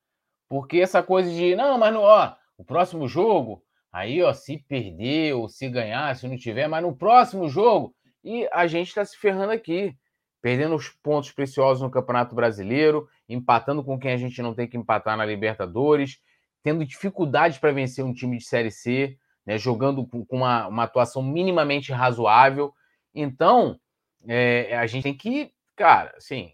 Porque 0.49 0.81
essa 0.81 1.05
coisa 1.05 1.31
de, 1.31 1.55
não, 1.55 1.79
mas 1.79 1.95
no, 1.95 2.01
ó, 2.01 2.35
o 2.59 2.65
próximo 2.65 3.07
jogo, 3.07 3.63
aí, 3.93 4.23
ó, 4.23 4.33
se 4.33 4.59
perder 4.59 5.35
ou 5.35 5.49
se 5.49 5.69
ganhar, 5.69 6.15
se 6.17 6.29
não 6.29 6.37
tiver, 6.37 6.69
mas 6.69 6.83
no 6.83 6.97
próximo 6.97 7.49
jogo, 7.49 7.95
e 8.23 8.49
a 8.53 8.67
gente 8.67 8.89
está 8.89 9.05
se 9.05 9.17
ferrando 9.17 9.53
aqui, 9.53 9.97
perdendo 10.41 10.75
os 10.75 10.89
pontos 10.89 11.31
preciosos 11.33 11.83
no 11.83 11.91
Campeonato 11.91 12.35
Brasileiro, 12.35 13.09
empatando 13.29 13.85
com 13.85 13.99
quem 13.99 14.13
a 14.13 14.17
gente 14.17 14.41
não 14.43 14.55
tem 14.55 14.69
que 14.69 14.77
empatar 14.77 15.17
na 15.17 15.25
Libertadores, 15.25 16.21
tendo 16.63 16.85
dificuldade 16.85 17.59
para 17.59 17.73
vencer 17.73 18.05
um 18.05 18.13
time 18.13 18.39
de 18.39 18.45
Série 18.45 18.71
C, 18.71 19.19
né, 19.45 19.59
jogando 19.59 20.07
com 20.07 20.27
uma, 20.31 20.67
uma 20.69 20.85
atuação 20.85 21.23
minimamente 21.23 21.93
razoável. 21.93 22.75
Então, 23.15 23.81
é, 24.27 24.77
a 24.77 24.87
gente 24.87 25.03
tem 25.05 25.17
que, 25.17 25.53
cara, 25.75 26.15
assim, 26.17 26.53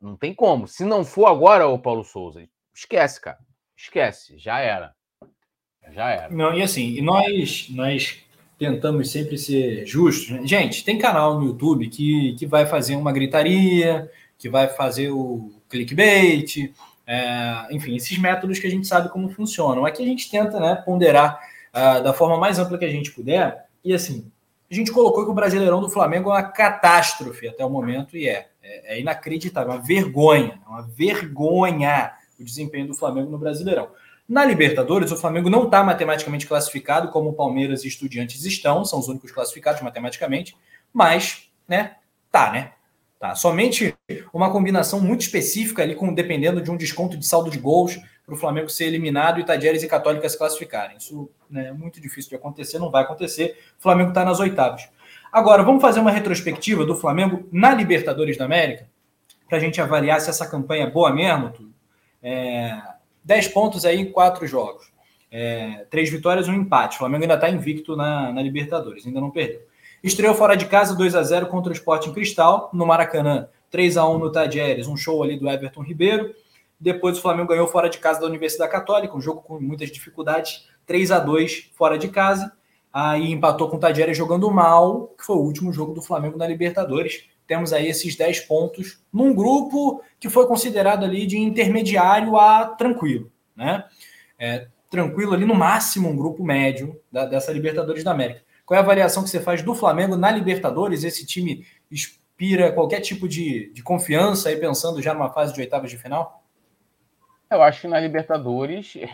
não 0.00 0.16
tem 0.16 0.34
como. 0.34 0.66
Se 0.66 0.84
não 0.84 1.04
for 1.04 1.26
agora, 1.26 1.66
o 1.68 1.78
Paulo 1.78 2.04
Souza, 2.04 2.46
esquece, 2.74 3.20
cara. 3.20 3.38
Esquece, 3.76 4.38
já 4.38 4.58
era. 4.58 4.94
Já 5.90 6.10
era. 6.10 6.30
Não, 6.30 6.54
e 6.54 6.62
assim, 6.62 6.96
e 6.96 7.02
nós, 7.02 7.66
nós 7.70 8.18
tentamos 8.58 9.10
sempre 9.10 9.36
ser 9.36 9.86
justos. 9.86 10.30
Né? 10.30 10.46
Gente, 10.46 10.84
tem 10.84 10.98
canal 10.98 11.38
no 11.38 11.46
YouTube 11.46 11.88
que, 11.88 12.34
que 12.38 12.46
vai 12.46 12.66
fazer 12.66 12.96
uma 12.96 13.12
gritaria, 13.12 14.10
que 14.38 14.48
vai 14.48 14.68
fazer 14.68 15.10
o 15.10 15.52
clickbait, 15.68 16.72
é, 17.06 17.66
enfim, 17.70 17.96
esses 17.96 18.16
métodos 18.18 18.58
que 18.58 18.66
a 18.66 18.70
gente 18.70 18.86
sabe 18.86 19.08
como 19.08 19.28
funcionam. 19.30 19.84
Aqui 19.84 20.02
a 20.02 20.06
gente 20.06 20.30
tenta 20.30 20.58
né, 20.60 20.76
ponderar 20.76 21.40
uh, 21.70 22.02
da 22.02 22.12
forma 22.12 22.38
mais 22.38 22.58
ampla 22.58 22.78
que 22.78 22.84
a 22.84 22.90
gente 22.90 23.10
puder. 23.10 23.66
E 23.84 23.92
assim, 23.92 24.30
a 24.70 24.74
gente 24.74 24.92
colocou 24.92 25.24
que 25.24 25.30
o 25.30 25.34
Brasileirão 25.34 25.80
do 25.80 25.90
Flamengo 25.90 26.30
é 26.30 26.34
uma 26.34 26.42
catástrofe 26.42 27.48
até 27.48 27.64
o 27.64 27.70
momento, 27.70 28.16
e 28.16 28.28
é. 28.28 28.48
É, 28.64 28.94
é 28.94 29.00
inacreditável, 29.00 29.72
é 29.72 29.74
uma 29.74 29.82
vergonha, 29.82 30.60
é 30.64 30.68
uma 30.68 30.82
vergonha 30.82 32.12
o 32.42 32.44
desempenho 32.44 32.88
do 32.88 32.94
Flamengo 32.94 33.30
no 33.30 33.38
Brasileirão. 33.38 33.88
Na 34.28 34.44
Libertadores, 34.44 35.10
o 35.10 35.16
Flamengo 35.16 35.50
não 35.50 35.64
está 35.64 35.82
matematicamente 35.82 36.46
classificado 36.46 37.08
como 37.08 37.32
Palmeiras 37.34 37.84
e 37.84 37.88
Estudiantes 37.88 38.44
estão, 38.44 38.84
são 38.84 38.98
os 38.98 39.08
únicos 39.08 39.30
classificados 39.30 39.82
matematicamente, 39.82 40.56
mas, 40.92 41.50
né, 41.68 41.96
tá, 42.30 42.52
né? 42.52 42.72
Tá. 43.18 43.36
Somente 43.36 43.94
uma 44.32 44.50
combinação 44.50 45.00
muito 45.00 45.20
específica 45.20 45.82
ali, 45.82 45.94
com, 45.94 46.12
dependendo 46.12 46.60
de 46.60 46.70
um 46.70 46.76
desconto 46.76 47.16
de 47.16 47.24
saldo 47.24 47.50
de 47.50 47.58
gols, 47.58 47.96
para 48.26 48.34
o 48.34 48.36
Flamengo 48.36 48.68
ser 48.68 48.86
eliminado 48.86 49.38
e 49.38 49.44
Tadieres 49.44 49.82
e 49.82 49.88
Católica 49.88 50.28
se 50.28 50.38
classificarem. 50.38 50.96
Isso 50.96 51.30
né, 51.48 51.68
é 51.68 51.72
muito 51.72 52.00
difícil 52.00 52.30
de 52.30 52.36
acontecer, 52.36 52.78
não 52.78 52.90
vai 52.90 53.02
acontecer. 53.02 53.58
O 53.78 53.82
Flamengo 53.82 54.08
está 54.08 54.24
nas 54.24 54.40
oitavas. 54.40 54.88
Agora, 55.32 55.62
vamos 55.62 55.80
fazer 55.80 56.00
uma 56.00 56.10
retrospectiva 56.10 56.84
do 56.84 56.96
Flamengo 56.96 57.48
na 57.52 57.72
Libertadores 57.72 58.36
da 58.36 58.44
América, 58.44 58.88
para 59.48 59.58
a 59.58 59.60
gente 59.60 59.80
avaliar 59.80 60.20
se 60.20 60.28
essa 60.30 60.48
campanha 60.48 60.84
é 60.84 60.90
boa 60.90 61.12
mesmo. 61.12 61.50
Tudo. 61.50 61.72
É, 62.22 62.76
10 63.24 63.48
pontos 63.48 63.84
aí 63.84 64.00
em 64.00 64.10
quatro 64.10 64.46
jogos. 64.46 64.92
É, 65.30 65.86
três 65.90 66.10
vitórias, 66.10 66.48
um 66.48 66.54
empate. 66.54 66.96
O 66.96 66.98
Flamengo 66.98 67.24
ainda 67.24 67.34
está 67.34 67.48
invicto 67.48 67.96
na, 67.96 68.32
na, 68.32 68.42
Libertadores, 68.42 69.06
ainda 69.06 69.20
não 69.20 69.30
perdeu. 69.30 69.62
Estreou 70.02 70.34
fora 70.34 70.56
de 70.56 70.66
casa 70.66 70.94
2 70.94 71.14
a 71.14 71.22
0 71.22 71.46
contra 71.46 71.70
o 71.70 71.72
Sporting 71.72 72.12
Cristal, 72.12 72.68
no 72.72 72.84
Maracanã, 72.84 73.48
3 73.70 73.96
a 73.96 74.06
1 74.06 74.18
no 74.18 74.30
Tadieres, 74.30 74.86
um 74.86 74.96
show 74.96 75.22
ali 75.22 75.38
do 75.38 75.48
Everton 75.48 75.82
Ribeiro. 75.82 76.34
Depois 76.78 77.16
o 77.16 77.22
Flamengo 77.22 77.48
ganhou 77.48 77.66
fora 77.68 77.88
de 77.88 77.98
casa 77.98 78.20
da 78.20 78.26
Universidade 78.26 78.70
Católica, 78.70 79.16
um 79.16 79.20
jogo 79.20 79.40
com 79.40 79.60
muitas 79.60 79.90
dificuldades, 79.90 80.68
3 80.84 81.12
a 81.12 81.18
2 81.20 81.70
fora 81.74 81.96
de 81.96 82.08
casa. 82.08 82.52
Aí 82.92 83.30
empatou 83.30 83.70
com 83.70 83.76
o 83.76 83.80
Tadieres 83.80 84.18
jogando 84.18 84.50
mal, 84.50 85.14
que 85.16 85.24
foi 85.24 85.36
o 85.36 85.40
último 85.40 85.72
jogo 85.72 85.94
do 85.94 86.02
Flamengo 86.02 86.36
na 86.36 86.46
Libertadores. 86.46 87.24
Temos 87.52 87.70
aí 87.74 87.86
esses 87.86 88.16
10 88.16 88.40
pontos 88.46 89.04
num 89.12 89.34
grupo 89.34 90.02
que 90.18 90.30
foi 90.30 90.46
considerado 90.46 91.04
ali 91.04 91.26
de 91.26 91.36
intermediário 91.36 92.38
a 92.38 92.64
tranquilo, 92.64 93.30
né? 93.54 93.84
É, 94.38 94.68
tranquilo 94.88 95.34
ali 95.34 95.44
no 95.44 95.54
máximo 95.54 96.08
um 96.08 96.16
grupo 96.16 96.42
médio 96.42 96.98
da, 97.12 97.26
dessa 97.26 97.52
Libertadores 97.52 98.02
da 98.02 98.10
América. 98.10 98.40
Qual 98.64 98.74
é 98.74 98.80
a 98.80 98.82
avaliação 98.82 99.22
que 99.22 99.28
você 99.28 99.38
faz 99.38 99.60
do 99.60 99.74
Flamengo 99.74 100.16
na 100.16 100.30
Libertadores? 100.30 101.04
Esse 101.04 101.26
time 101.26 101.66
inspira 101.90 102.72
qualquer 102.72 103.02
tipo 103.02 103.28
de, 103.28 103.70
de 103.74 103.82
confiança 103.82 104.48
aí 104.48 104.56
pensando 104.56 105.02
já 105.02 105.12
numa 105.12 105.30
fase 105.30 105.52
de 105.52 105.60
oitavas 105.60 105.90
de 105.90 105.98
final? 105.98 106.42
Eu 107.50 107.62
acho 107.62 107.82
que 107.82 107.86
na 107.86 108.00
Libertadores 108.00 108.96
é, 108.96 109.06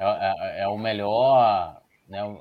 é, 0.00 0.62
é 0.62 0.68
o 0.68 0.76
melhor, 0.76 1.80
né, 2.08 2.24
o, 2.24 2.40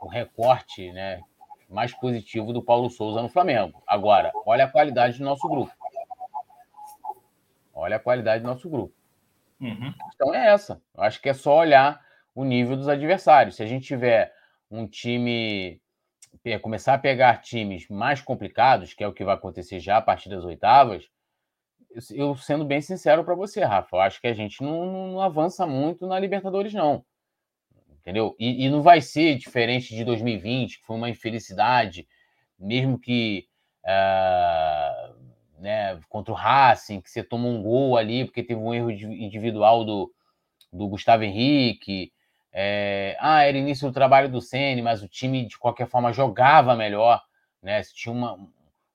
o, 0.00 0.08
recorte 0.08 0.90
né, 0.92 1.20
mais 1.68 1.94
positivo 1.94 2.52
do 2.52 2.62
Paulo 2.62 2.88
Souza 2.88 3.20
no 3.20 3.28
Flamengo. 3.28 3.82
Agora, 3.86 4.32
olha 4.46 4.64
a 4.64 4.70
qualidade 4.70 5.18
do 5.18 5.24
nosso 5.24 5.48
grupo. 5.48 5.72
Olha 7.74 7.96
a 7.96 8.00
qualidade 8.00 8.42
do 8.42 8.48
nosso 8.48 8.68
grupo. 8.68 8.94
Uhum. 9.60 9.92
Então 10.14 10.34
é 10.34 10.48
essa. 10.48 10.80
Eu 10.96 11.02
acho 11.02 11.20
que 11.20 11.28
é 11.28 11.34
só 11.34 11.58
olhar 11.58 12.00
o 12.34 12.44
nível 12.44 12.76
dos 12.76 12.88
adversários. 12.88 13.56
Se 13.56 13.62
a 13.62 13.66
gente 13.66 13.86
tiver 13.86 14.32
um 14.70 14.86
time 14.86 15.80
começar 16.62 16.94
a 16.94 16.98
pegar 16.98 17.42
times 17.42 17.86
mais 17.88 18.22
complicados, 18.22 18.94
que 18.94 19.04
é 19.04 19.08
o 19.08 19.12
que 19.12 19.24
vai 19.24 19.34
acontecer 19.34 19.80
já 19.80 19.98
a 19.98 20.02
partir 20.02 20.30
das 20.30 20.44
oitavas, 20.44 21.04
eu 22.10 22.36
sendo 22.36 22.64
bem 22.64 22.80
sincero 22.80 23.24
para 23.24 23.34
você, 23.34 23.62
Rafa, 23.62 23.96
eu 23.96 24.00
acho 24.00 24.20
que 24.20 24.26
a 24.26 24.32
gente 24.32 24.62
não, 24.62 25.12
não, 25.12 25.20
avança 25.20 25.66
muito 25.66 26.06
na 26.06 26.18
Libertadores, 26.18 26.72
não. 26.72 27.04
Entendeu? 28.08 28.34
E, 28.38 28.64
e, 28.64 28.70
não 28.70 28.80
vai 28.80 29.02
ser 29.02 29.36
diferente 29.36 29.94
de 29.94 30.02
2020, 30.02 30.78
que 30.78 30.86
foi 30.86 30.96
uma 30.96 31.10
infelicidade, 31.10 32.08
mesmo 32.58 32.98
que 32.98 33.46
uh, 33.84 35.14
né, 35.58 36.00
contra 36.08 36.32
o 36.32 36.34
Racing, 36.34 37.02
que 37.02 37.10
você 37.10 37.22
tomou 37.22 37.52
um 37.52 37.62
gol 37.62 37.98
ali, 37.98 38.24
porque 38.24 38.42
teve 38.42 38.58
um 38.58 38.72
erro 38.72 38.90
individual 38.90 39.84
do, 39.84 40.10
do 40.72 40.88
Gustavo 40.88 41.22
Henrique. 41.22 42.10
É, 42.50 43.14
ah, 43.20 43.42
era 43.42 43.58
início 43.58 43.86
do 43.86 43.92
trabalho 43.92 44.30
do 44.30 44.40
Sene, 44.40 44.80
mas 44.80 45.02
o 45.02 45.08
time 45.08 45.44
de 45.44 45.58
qualquer 45.58 45.86
forma 45.86 46.10
jogava 46.10 46.74
melhor, 46.74 47.22
né? 47.62 47.82
Tinha 47.94 48.14
uma, 48.14 48.38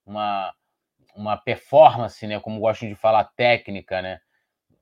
uma 0.03 0.51
uma 1.15 1.37
performance, 1.37 2.25
né, 2.25 2.39
como 2.39 2.59
gostam 2.59 2.89
de 2.89 2.95
falar, 2.95 3.25
técnica, 3.35 4.01
né, 4.01 4.19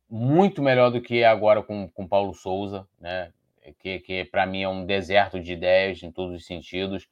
muito 0.09 0.61
melhor 0.61 0.89
do 0.89 1.01
que 1.01 1.19
é 1.19 1.27
agora 1.27 1.61
com, 1.61 1.89
com 1.89 2.07
Paulo 2.07 2.34
Souza, 2.34 2.88
né, 2.97 3.34
que, 3.80 3.99
que 3.99 4.26
para 4.26 4.45
mim 4.45 4.64
é 4.64 4.70
um 4.70 4.86
deserto 4.86 5.39
de 5.39 5.53
ideias 5.53 6.01
em 6.03 6.12
todos 6.12 6.36
os 6.36 6.45
sentidos. 6.45 7.07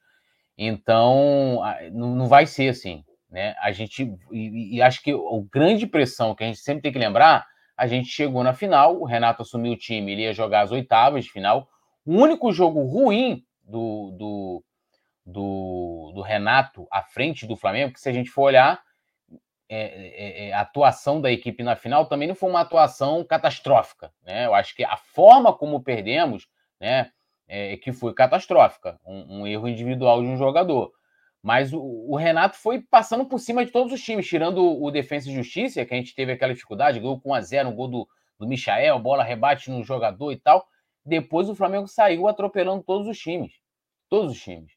Então, 0.56 1.60
não, 1.92 2.26
vai 2.28 2.46
ser 2.46 2.68
assim, 2.68 3.04
né? 3.30 3.54
A 3.60 3.72
gente 3.72 4.14
e, 4.30 4.76
e 4.76 4.82
acho 4.82 5.02
que 5.02 5.12
a 5.12 5.16
grande 5.50 5.86
pressão 5.86 6.34
que 6.34 6.44
a 6.44 6.46
gente 6.46 6.58
sempre 6.58 6.82
tem 6.82 6.92
que 6.92 6.98
lembrar, 6.98 7.46
a 7.76 7.86
gente 7.86 8.08
chegou 8.08 8.44
na 8.44 8.52
final, 8.52 9.00
o 9.00 9.04
Renato 9.04 9.42
assumiu 9.42 9.72
o 9.72 9.78
time, 9.78 10.12
ele 10.12 10.22
ia 10.22 10.32
jogar 10.32 10.62
as 10.62 10.72
oitavas 10.72 11.24
de 11.24 11.30
final. 11.30 11.68
O 12.04 12.14
único 12.14 12.52
jogo 12.52 12.82
ruim 12.82 13.42
do, 13.62 14.10
do, 14.18 14.64
do, 15.24 16.12
do 16.14 16.20
Renato 16.20 16.86
à 16.90 17.02
frente 17.02 17.46
do 17.46 17.56
Flamengo, 17.56 17.94
que 17.94 18.00
se 18.00 18.08
a 18.08 18.12
gente 18.12 18.30
for 18.30 18.42
olhar, 18.42 18.82
é, 19.72 19.82
é, 19.82 20.48
é, 20.48 20.52
a 20.52 20.62
atuação 20.62 21.20
da 21.20 21.30
equipe 21.30 21.62
na 21.62 21.76
final 21.76 22.04
também 22.06 22.26
não 22.26 22.34
foi 22.34 22.50
uma 22.50 22.62
atuação 22.62 23.22
catastrófica. 23.22 24.12
Né? 24.24 24.44
Eu 24.46 24.52
acho 24.52 24.74
que 24.74 24.82
a 24.82 24.96
forma 24.96 25.56
como 25.56 25.80
perdemos 25.80 26.48
né, 26.80 27.12
é, 27.46 27.76
que 27.76 27.92
foi 27.92 28.12
catastrófica 28.12 28.98
um, 29.06 29.42
um, 29.42 29.46
erro 29.46 29.68
individual 29.68 30.22
de 30.22 30.28
um 30.28 30.36
jogador. 30.36 30.90
Mas 31.40 31.72
o, 31.72 31.80
o, 31.80 32.16
Renato 32.16 32.56
foi 32.56 32.80
passando 32.80 33.24
por 33.24 33.38
cima 33.38 33.64
de 33.64 33.70
todos 33.70 33.92
os 33.92 34.02
times, 34.02 34.26
tirando 34.26 34.58
o, 34.58 34.86
o 34.86 34.90
Defensa 34.90 35.30
e 35.30 35.34
Justiça, 35.34 35.84
que 35.86 35.94
a 35.94 35.96
gente 35.96 36.16
teve 36.16 36.32
aquela 36.32 36.52
dificuldade, 36.52 36.98
gol 36.98 37.20
com 37.20 37.30
1 37.30 37.34
a 37.34 37.40
0 37.40 37.68
um 37.68 37.74
gol 37.76 37.88
do, 37.88 38.08
do 38.40 38.48
Michael, 38.48 38.98
bola 38.98 39.22
rebate 39.22 39.70
no 39.70 39.84
jogador 39.84 40.32
e 40.32 40.36
tal. 40.36 40.66
Depois 41.06 41.48
o 41.48 41.54
Flamengo 41.54 41.86
saiu 41.86 42.26
atropelando 42.26 42.82
todos 42.82 43.06
os 43.06 43.16
times. 43.16 43.52
Todos 44.08 44.32
os 44.32 44.42
times. 44.42 44.72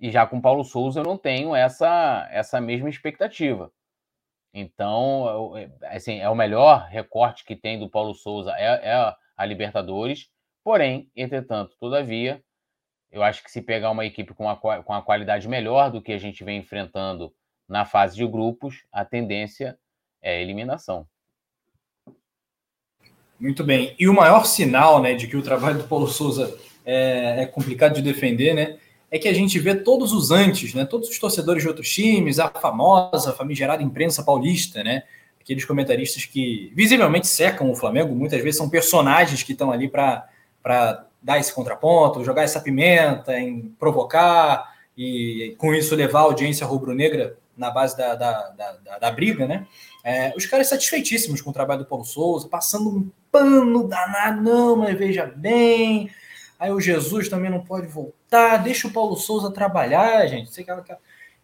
E 0.00 0.10
já 0.10 0.26
com 0.26 0.40
Paulo 0.40 0.64
Souza 0.64 1.00
eu 1.00 1.04
não 1.04 1.16
tenho 1.16 1.54
essa, 1.54 2.28
essa 2.32 2.60
mesma 2.60 2.88
expectativa. 2.88 3.72
Então, 4.52 5.52
assim, 5.84 6.18
é 6.18 6.28
o 6.28 6.34
melhor 6.34 6.86
recorte 6.88 7.44
que 7.44 7.54
tem 7.54 7.78
do 7.78 7.88
Paulo 7.88 8.14
Souza 8.14 8.52
é, 8.52 8.90
é 8.90 9.14
a 9.36 9.46
Libertadores. 9.46 10.30
Porém, 10.64 11.10
entretanto, 11.14 11.76
todavia, 11.78 12.42
eu 13.10 13.22
acho 13.22 13.42
que 13.42 13.50
se 13.50 13.62
pegar 13.62 13.90
uma 13.90 14.04
equipe 14.04 14.34
com 14.34 14.48
a, 14.48 14.56
com 14.56 14.92
a 14.92 15.02
qualidade 15.02 15.48
melhor 15.48 15.90
do 15.90 16.02
que 16.02 16.12
a 16.12 16.18
gente 16.18 16.44
vem 16.44 16.58
enfrentando 16.58 17.32
na 17.68 17.84
fase 17.84 18.16
de 18.16 18.26
grupos, 18.26 18.84
a 18.92 19.04
tendência 19.04 19.78
é 20.22 20.36
a 20.36 20.40
eliminação. 20.40 21.06
Muito 23.38 23.62
bem. 23.62 23.94
E 23.98 24.08
o 24.08 24.14
maior 24.14 24.44
sinal 24.44 25.00
né, 25.00 25.14
de 25.14 25.28
que 25.28 25.36
o 25.36 25.42
trabalho 25.42 25.78
do 25.78 25.88
Paulo 25.88 26.08
Souza 26.08 26.58
é, 26.84 27.42
é 27.42 27.46
complicado 27.46 27.94
de 27.94 28.02
defender, 28.02 28.54
né? 28.54 28.78
É 29.10 29.18
que 29.18 29.28
a 29.28 29.32
gente 29.32 29.58
vê 29.58 29.74
todos 29.74 30.12
os 30.12 30.30
antes, 30.30 30.74
né? 30.74 30.84
Todos 30.84 31.08
os 31.08 31.18
torcedores 31.18 31.62
de 31.62 31.68
outros 31.68 31.88
times, 31.88 32.38
a 32.38 32.48
famosa, 32.48 33.32
famigerada 33.32 33.82
imprensa 33.82 34.22
paulista, 34.22 34.82
né? 34.84 35.04
Aqueles 35.40 35.64
comentaristas 35.64 36.24
que 36.24 36.70
visivelmente 36.74 37.26
secam 37.26 37.70
o 37.70 37.74
Flamengo, 37.74 38.14
muitas 38.14 38.42
vezes 38.42 38.58
são 38.58 38.68
personagens 38.68 39.42
que 39.42 39.52
estão 39.52 39.72
ali 39.72 39.88
para 39.88 40.28
dar 41.22 41.38
esse 41.38 41.52
contraponto, 41.52 42.24
jogar 42.24 42.42
essa 42.42 42.60
pimenta, 42.60 43.38
em 43.38 43.74
provocar 43.78 44.74
e 44.96 45.54
com 45.58 45.74
isso 45.74 45.94
levar 45.94 46.20
a 46.20 46.22
audiência 46.24 46.66
rubro-negra 46.66 47.36
na 47.56 47.70
base 47.70 47.96
da, 47.96 48.14
da, 48.14 48.50
da, 48.50 48.98
da 48.98 49.10
briga, 49.10 49.46
né? 49.46 49.66
É, 50.04 50.32
os 50.36 50.46
caras 50.46 50.68
satisfeitíssimos 50.68 51.40
com 51.40 51.50
o 51.50 51.52
trabalho 51.52 51.80
do 51.80 51.86
Paulo 51.86 52.04
Souza, 52.04 52.48
passando 52.48 52.88
um 52.88 53.10
pano 53.32 53.88
danado, 53.88 54.40
não, 54.40 54.76
mas 54.76 54.96
veja 54.96 55.26
bem. 55.26 56.08
Aí 56.58 56.70
o 56.72 56.80
Jesus 56.80 57.28
também 57.28 57.50
não 57.50 57.64
pode 57.64 57.86
voltar, 57.86 58.56
deixa 58.58 58.88
o 58.88 58.92
Paulo 58.92 59.16
Souza 59.16 59.50
trabalhar, 59.50 60.26
gente. 60.26 60.52
Sei 60.52 60.64
que 60.64 60.70
ela, 60.70 60.84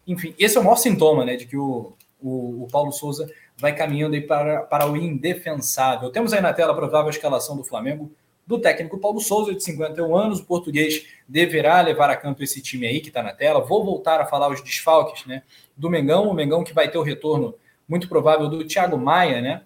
enfim, 0.05 0.35
esse 0.37 0.57
é 0.57 0.59
o 0.59 0.63
maior 0.63 0.75
sintoma, 0.75 1.23
né, 1.23 1.35
de 1.35 1.45
que 1.45 1.55
o, 1.57 1.93
o, 2.21 2.63
o 2.63 2.67
Paulo 2.71 2.91
Souza 2.91 3.31
vai 3.57 3.73
caminhando 3.73 4.15
aí 4.15 4.21
para, 4.21 4.63
para 4.63 4.89
o 4.89 4.97
indefensável. 4.97 6.09
Temos 6.09 6.33
aí 6.33 6.41
na 6.41 6.53
tela 6.53 6.73
a 6.73 6.75
provável 6.75 7.09
escalação 7.09 7.55
do 7.55 7.63
Flamengo 7.63 8.11
do 8.45 8.59
técnico 8.59 8.99
Paulo 8.99 9.19
Souza, 9.19 9.53
de 9.53 9.63
51 9.63 10.15
anos. 10.15 10.39
O 10.39 10.45
português 10.45 11.05
deverá 11.27 11.81
levar 11.81 12.09
a 12.09 12.15
campo 12.15 12.43
esse 12.43 12.61
time 12.61 12.85
aí 12.85 12.99
que 12.99 13.07
está 13.07 13.23
na 13.23 13.33
tela. 13.33 13.61
Vou 13.61 13.83
voltar 13.83 14.21
a 14.21 14.25
falar 14.25 14.49
os 14.49 14.61
desfalques 14.61 15.25
né, 15.25 15.43
do 15.75 15.89
Mengão. 15.89 16.29
O 16.29 16.33
Mengão 16.33 16.63
que 16.63 16.73
vai 16.73 16.89
ter 16.89 16.97
o 16.97 17.03
retorno 17.03 17.55
muito 17.87 18.07
provável 18.07 18.47
do 18.47 18.65
Thiago 18.65 18.97
Maia, 18.97 19.41
né? 19.41 19.61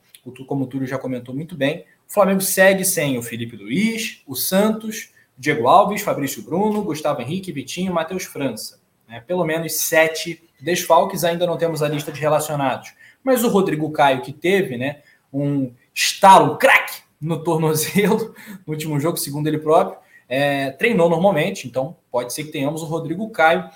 Como 0.47 0.65
o 0.65 0.67
Túlio 0.67 0.87
já 0.87 0.97
comentou 0.97 1.33
muito 1.33 1.55
bem. 1.55 1.85
O 2.07 2.13
Flamengo 2.13 2.41
segue 2.41 2.85
sem 2.85 3.17
o 3.17 3.23
Felipe 3.23 3.55
Luiz, 3.55 4.21
o 4.27 4.35
Santos, 4.35 5.11
Diego 5.39 5.69
Alves, 5.69 6.01
Fabrício 6.01 6.43
Bruno, 6.43 6.81
Gustavo 6.81 7.21
Henrique, 7.21 7.53
Vitinho, 7.53 7.93
Matheus 7.93 8.25
França. 8.25 8.77
Né? 9.07 9.23
Pelo 9.25 9.45
menos 9.45 9.73
sete 9.73 10.43
desfalques, 10.59 11.23
ainda 11.23 11.47
não 11.47 11.57
temos 11.57 11.81
a 11.81 11.87
lista 11.87 12.11
de 12.11 12.19
relacionados. 12.19 12.93
Mas 13.23 13.41
o 13.45 13.47
Rodrigo 13.47 13.89
Caio, 13.89 14.21
que 14.21 14.33
teve 14.33 14.77
né, 14.77 15.01
um 15.31 15.71
estalo, 15.95 16.57
craque 16.57 17.01
no 17.21 17.41
tornozelo 17.41 18.35
no 18.67 18.73
último 18.73 18.99
jogo, 18.99 19.15
segundo 19.15 19.47
ele 19.47 19.59
próprio. 19.59 19.97
É, 20.27 20.71
treinou 20.71 21.09
normalmente, 21.09 21.67
então 21.67 21.95
pode 22.11 22.33
ser 22.33 22.43
que 22.43 22.51
tenhamos 22.51 22.83
o 22.83 22.85
Rodrigo 22.85 23.29
Caio. 23.29 23.69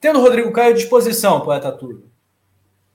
Tendo 0.00 0.18
o 0.18 0.22
Rodrigo 0.22 0.50
Caio 0.50 0.72
à 0.72 0.76
disposição, 0.76 1.42
poeta 1.42 1.70
Turbo. 1.70 2.10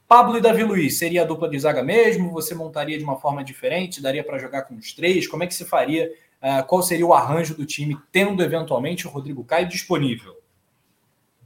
Pablo 0.08 0.38
e 0.38 0.42
Davi 0.42 0.64
Luiz, 0.64 0.98
seria 0.98 1.22
a 1.22 1.26
dupla 1.26 1.50
de 1.50 1.60
zaga 1.60 1.84
mesmo? 1.84 2.32
Você 2.32 2.56
montaria 2.56 2.98
de 2.98 3.04
uma 3.04 3.18
forma 3.18 3.44
diferente? 3.44 4.02
Daria 4.02 4.24
para 4.24 4.40
jogar 4.40 4.64
com 4.64 4.76
os 4.76 4.94
três? 4.94 5.28
Como 5.28 5.44
é 5.44 5.48
que 5.48 5.54
se 5.54 5.66
faria? 5.66 6.12
Uh, 6.42 6.64
qual 6.68 6.84
seria 6.84 7.06
o 7.06 7.14
arranjo 7.14 7.56
do 7.56 7.66
time, 7.66 7.98
tendo 8.12 8.44
eventualmente 8.44 9.08
o 9.08 9.10
Rodrigo 9.10 9.44
Caio 9.44 9.68
disponível? 9.68 10.38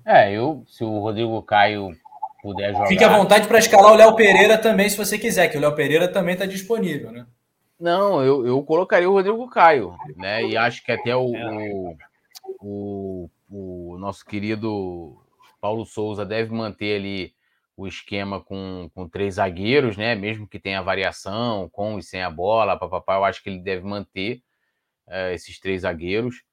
É, 0.06 0.32
eu, 0.34 0.64
se 0.68 0.84
o 0.84 1.00
Rodrigo 1.00 1.42
Caio 1.44 1.96
puder 2.42 2.74
jogar. 2.74 2.88
Fique 2.88 3.04
à 3.04 3.10
vontade 3.18 3.48
para 3.48 3.60
escalar 3.60 3.94
o 3.94 3.96
Léo 3.96 4.16
Pereira 4.16 4.58
também, 4.58 4.90
se 4.90 4.98
você 4.98 5.18
quiser, 5.18 5.48
que 5.48 5.58
o 5.58 5.62
Léo 5.62 5.76
Pereira 5.76 6.08
também 6.08 6.34
está 6.34 6.46
disponível, 6.46 7.12
né? 7.12 7.26
Não, 7.80 8.24
eu, 8.24 8.46
eu 8.46 8.62
colocaria 8.64 9.10
o 9.10 9.14
Rodrigo 9.14 9.48
Caio, 9.50 9.96
né? 10.16 10.44
E 10.44 10.58
acho 10.58 10.84
que 10.84 10.92
até 10.92 11.16
o, 11.16 11.26
o, 11.26 11.96
o, 12.60 13.30
o 13.50 13.98
nosso 13.98 14.26
querido 14.26 15.18
Paulo 15.60 15.86
Souza 15.86 16.26
deve 16.26 16.54
manter 16.54 16.98
ali 16.98 17.34
o 17.76 17.88
esquema 17.88 18.40
com, 18.40 18.90
com 18.94 19.08
três 19.08 19.36
zagueiros, 19.36 19.98
né? 19.98 20.14
Mesmo 20.14 20.48
que 20.48 20.60
tenha 20.60 20.82
variação, 20.82 21.70
com 21.72 21.98
e 21.98 22.04
sem 22.04 22.22
a 22.22 22.30
bola, 22.30 22.78
papapá, 22.78 23.16
eu 23.16 23.26
acho 23.26 23.42
que 23.42 23.50
ele 23.50 23.60
deve 23.60 23.84
manter 23.84 24.42
é, 25.12 25.34
esses 25.34 25.60
três 25.60 25.82
zagueiros. 25.82 26.44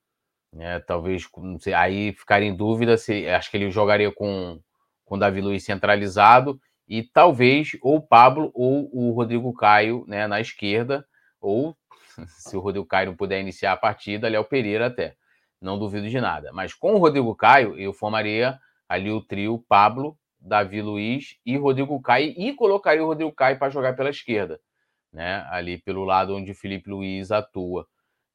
Né? 0.53 0.81
Talvez 0.81 1.27
sei, 1.61 1.75
aí 1.75 2.13
ficar 2.13 2.43
em 2.43 2.55
dúvida 2.55 2.97
se 2.97 3.29
acho 3.29 3.51
que 3.51 3.57
ele 3.57 3.71
jogaria 3.71 4.13
com 4.13 4.61
com 5.09 5.19
Davi 5.19 5.41
Luiz 5.41 5.65
centralizado 5.65 6.61
e 6.87 7.03
talvez 7.03 7.71
ou 7.81 7.97
o 7.97 8.03
Pablo 8.03 8.51
ou 8.55 8.91
o 8.93 9.13
Rodrigo 9.13 9.53
Caio 9.55 10.05
né, 10.07 10.27
na 10.27 10.39
esquerda 10.39 11.05
ou, 11.41 11.75
se 12.39 12.57
o 12.57 12.61
Rodrigo 12.61 12.87
Caio 12.87 13.09
não 13.09 13.17
puder 13.17 13.41
iniciar 13.41 13.73
a 13.73 13.77
partida, 13.77 14.29
Léo 14.29 14.45
Pereira 14.45 14.87
até. 14.87 15.17
Não 15.61 15.79
duvido 15.79 16.09
de 16.09 16.21
nada. 16.21 16.53
Mas 16.53 16.75
com 16.75 16.95
o 16.95 16.99
Rodrigo 16.99 17.35
Caio, 17.35 17.77
eu 17.79 17.93
formaria 17.93 18.59
ali 18.89 19.11
o 19.11 19.21
trio 19.21 19.65
Pablo, 19.69 20.17
Davi 20.39 20.81
Luiz 20.81 21.37
e 21.45 21.57
Rodrigo 21.57 22.01
Caio 22.01 22.33
e 22.37 22.53
colocaria 22.55 23.03
o 23.03 23.07
Rodrigo 23.07 23.33
Caio 23.33 23.59
para 23.59 23.71
jogar 23.71 23.97
pela 23.97 24.11
esquerda, 24.11 24.61
né? 25.13 25.45
Ali 25.51 25.79
pelo 25.79 26.05
lado 26.05 26.37
onde 26.37 26.53
o 26.53 26.55
Felipe 26.55 26.89
Luiz 26.91 27.33
atua. 27.33 27.87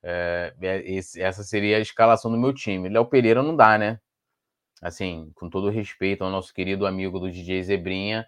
É, 0.03 0.53
é, 0.61 0.91
esse, 0.91 1.21
essa 1.21 1.43
seria 1.43 1.77
a 1.77 1.81
escalação 1.81 2.31
do 2.31 2.37
meu 2.37 2.53
time. 2.53 2.89
Léo 2.89 3.05
Pereira 3.05 3.41
não 3.41 3.55
dá, 3.55 3.77
né? 3.77 3.99
Assim, 4.81 5.31
com 5.35 5.49
todo 5.49 5.69
respeito 5.69 6.23
ao 6.23 6.31
nosso 6.31 6.53
querido 6.53 6.85
amigo 6.85 7.19
do 7.19 7.31
DJ 7.31 7.63
Zebrinha, 7.63 8.27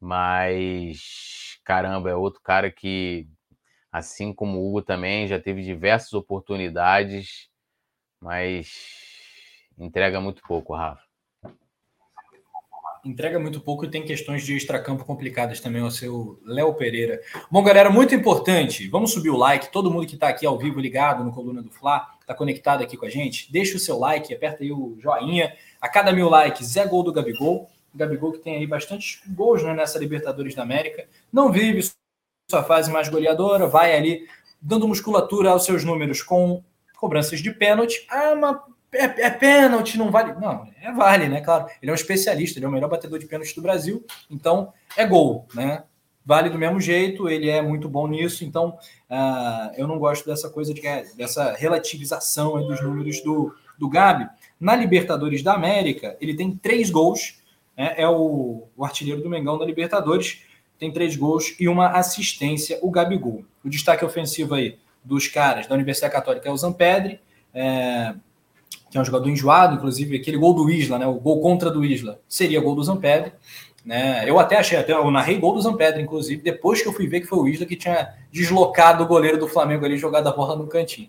mas 0.00 1.58
caramba, 1.64 2.10
é 2.10 2.14
outro 2.14 2.40
cara 2.42 2.70
que 2.70 3.28
assim 3.92 4.32
como 4.34 4.58
o 4.58 4.68
Hugo 4.70 4.82
também, 4.82 5.28
já 5.28 5.40
teve 5.40 5.62
diversas 5.62 6.14
oportunidades, 6.14 7.48
mas 8.20 8.72
entrega 9.78 10.20
muito 10.20 10.42
pouco, 10.42 10.74
Rafa. 10.74 11.11
Entrega 13.04 13.36
muito 13.36 13.60
pouco 13.60 13.84
e 13.84 13.90
tem 13.90 14.04
questões 14.04 14.44
de 14.44 14.56
extracampo 14.56 15.04
complicadas 15.04 15.58
também, 15.58 15.82
o 15.82 15.90
seu 15.90 16.38
Léo 16.44 16.72
Pereira. 16.74 17.20
Bom, 17.50 17.60
galera, 17.60 17.90
muito 17.90 18.14
importante, 18.14 18.86
vamos 18.88 19.12
subir 19.12 19.30
o 19.30 19.36
like, 19.36 19.72
todo 19.72 19.90
mundo 19.90 20.06
que 20.06 20.14
está 20.14 20.28
aqui 20.28 20.46
ao 20.46 20.56
vivo 20.56 20.78
ligado 20.78 21.24
no 21.24 21.32
Coluna 21.32 21.60
do 21.60 21.70
Fla, 21.70 22.08
está 22.20 22.32
conectado 22.32 22.80
aqui 22.80 22.96
com 22.96 23.04
a 23.04 23.10
gente, 23.10 23.50
deixa 23.50 23.76
o 23.76 23.80
seu 23.80 23.98
like, 23.98 24.32
aperta 24.32 24.62
aí 24.62 24.70
o 24.70 24.96
joinha. 25.00 25.52
A 25.80 25.88
cada 25.88 26.12
mil 26.12 26.28
likes 26.28 26.76
é 26.76 26.86
gol 26.86 27.02
do 27.02 27.12
Gabigol. 27.12 27.68
O 27.92 27.98
Gabigol 27.98 28.32
que 28.32 28.38
tem 28.38 28.56
aí 28.56 28.66
bastante 28.68 29.20
gols 29.26 29.64
né, 29.64 29.74
nessa 29.74 29.98
Libertadores 29.98 30.54
da 30.54 30.62
América. 30.62 31.06
Não 31.32 31.50
vive 31.50 31.82
sua 32.48 32.62
fase 32.62 32.90
mais 32.92 33.08
goleadora, 33.08 33.66
vai 33.66 33.96
ali 33.96 34.28
dando 34.60 34.86
musculatura 34.86 35.50
aos 35.50 35.64
seus 35.64 35.82
números 35.82 36.22
com 36.22 36.62
cobranças 36.96 37.40
de 37.40 37.50
pênalti. 37.50 38.06
Ah, 38.08 38.36
mas 38.36 38.58
é, 38.92 39.26
é 39.26 39.30
pênalti, 39.30 39.96
não 39.96 40.10
vale. 40.10 40.32
Não, 40.34 40.68
é 40.80 40.92
vale, 40.92 41.28
né? 41.28 41.40
Claro, 41.40 41.66
ele 41.80 41.90
é 41.90 41.92
um 41.92 41.96
especialista, 41.96 42.58
ele 42.58 42.66
é 42.66 42.68
o 42.68 42.72
melhor 42.72 42.88
batedor 42.88 43.18
de 43.18 43.26
pênalti 43.26 43.54
do 43.54 43.62
Brasil, 43.62 44.04
então 44.30 44.72
é 44.96 45.06
gol, 45.06 45.46
né? 45.54 45.84
Vale 46.24 46.50
do 46.50 46.58
mesmo 46.58 46.80
jeito, 46.80 47.28
ele 47.28 47.48
é 47.48 47.60
muito 47.60 47.88
bom 47.88 48.06
nisso, 48.06 48.44
então 48.44 48.78
uh, 49.10 49.72
eu 49.76 49.88
não 49.88 49.98
gosto 49.98 50.24
dessa 50.24 50.48
coisa 50.48 50.72
de 50.72 50.80
dessa 51.16 51.52
relativização 51.52 52.64
dos 52.64 52.80
números 52.80 53.20
do, 53.22 53.52
do 53.76 53.88
Gabi. 53.88 54.28
Na 54.60 54.76
Libertadores 54.76 55.42
da 55.42 55.54
América, 55.54 56.16
ele 56.20 56.36
tem 56.36 56.54
três 56.54 56.90
gols, 56.90 57.42
né? 57.76 57.94
é 57.96 58.08
o, 58.08 58.68
o 58.76 58.84
artilheiro 58.84 59.20
do 59.20 59.28
Mengão 59.28 59.58
da 59.58 59.64
Libertadores 59.64 60.44
tem 60.78 60.92
três 60.92 61.16
gols 61.16 61.54
e 61.60 61.68
uma 61.68 61.88
assistência, 61.90 62.78
o 62.82 62.90
Gabigol. 62.90 63.44
O 63.64 63.68
destaque 63.68 64.04
ofensivo 64.04 64.54
aí 64.54 64.78
dos 65.04 65.28
caras 65.28 65.66
da 65.66 65.74
Universidade 65.74 66.12
Católica 66.12 66.48
é 66.48 66.52
o 66.52 66.56
Zampedre, 66.56 67.20
é, 67.54 68.14
que 68.92 68.98
é 68.98 69.00
um 69.00 69.04
jogador 69.06 69.30
enjoado, 69.30 69.76
inclusive 69.76 70.18
aquele 70.18 70.36
gol 70.36 70.52
do 70.52 70.70
Isla, 70.70 70.98
né, 70.98 71.06
o 71.06 71.14
gol 71.14 71.40
contra 71.40 71.70
do 71.70 71.82
Isla, 71.82 72.20
seria 72.28 72.60
gol 72.60 72.74
do 72.74 72.84
Zampedre. 72.84 73.32
Né? 73.82 74.28
Eu 74.28 74.38
até 74.38 74.58
achei, 74.58 74.78
até 74.78 74.92
eu 74.92 75.10
narrei 75.10 75.38
gol 75.38 75.54
do 75.54 75.62
Zampedre, 75.62 76.02
inclusive, 76.02 76.42
depois 76.42 76.82
que 76.82 76.88
eu 76.88 76.92
fui 76.92 77.06
ver 77.06 77.22
que 77.22 77.26
foi 77.26 77.38
o 77.38 77.48
Isla 77.48 77.64
que 77.64 77.74
tinha 77.74 78.12
deslocado 78.30 79.02
o 79.02 79.06
goleiro 79.06 79.38
do 79.38 79.48
Flamengo 79.48 79.86
ali, 79.86 79.96
jogado 79.96 80.26
a 80.28 80.32
bola 80.32 80.54
no 80.54 80.66
cantinho. 80.66 81.08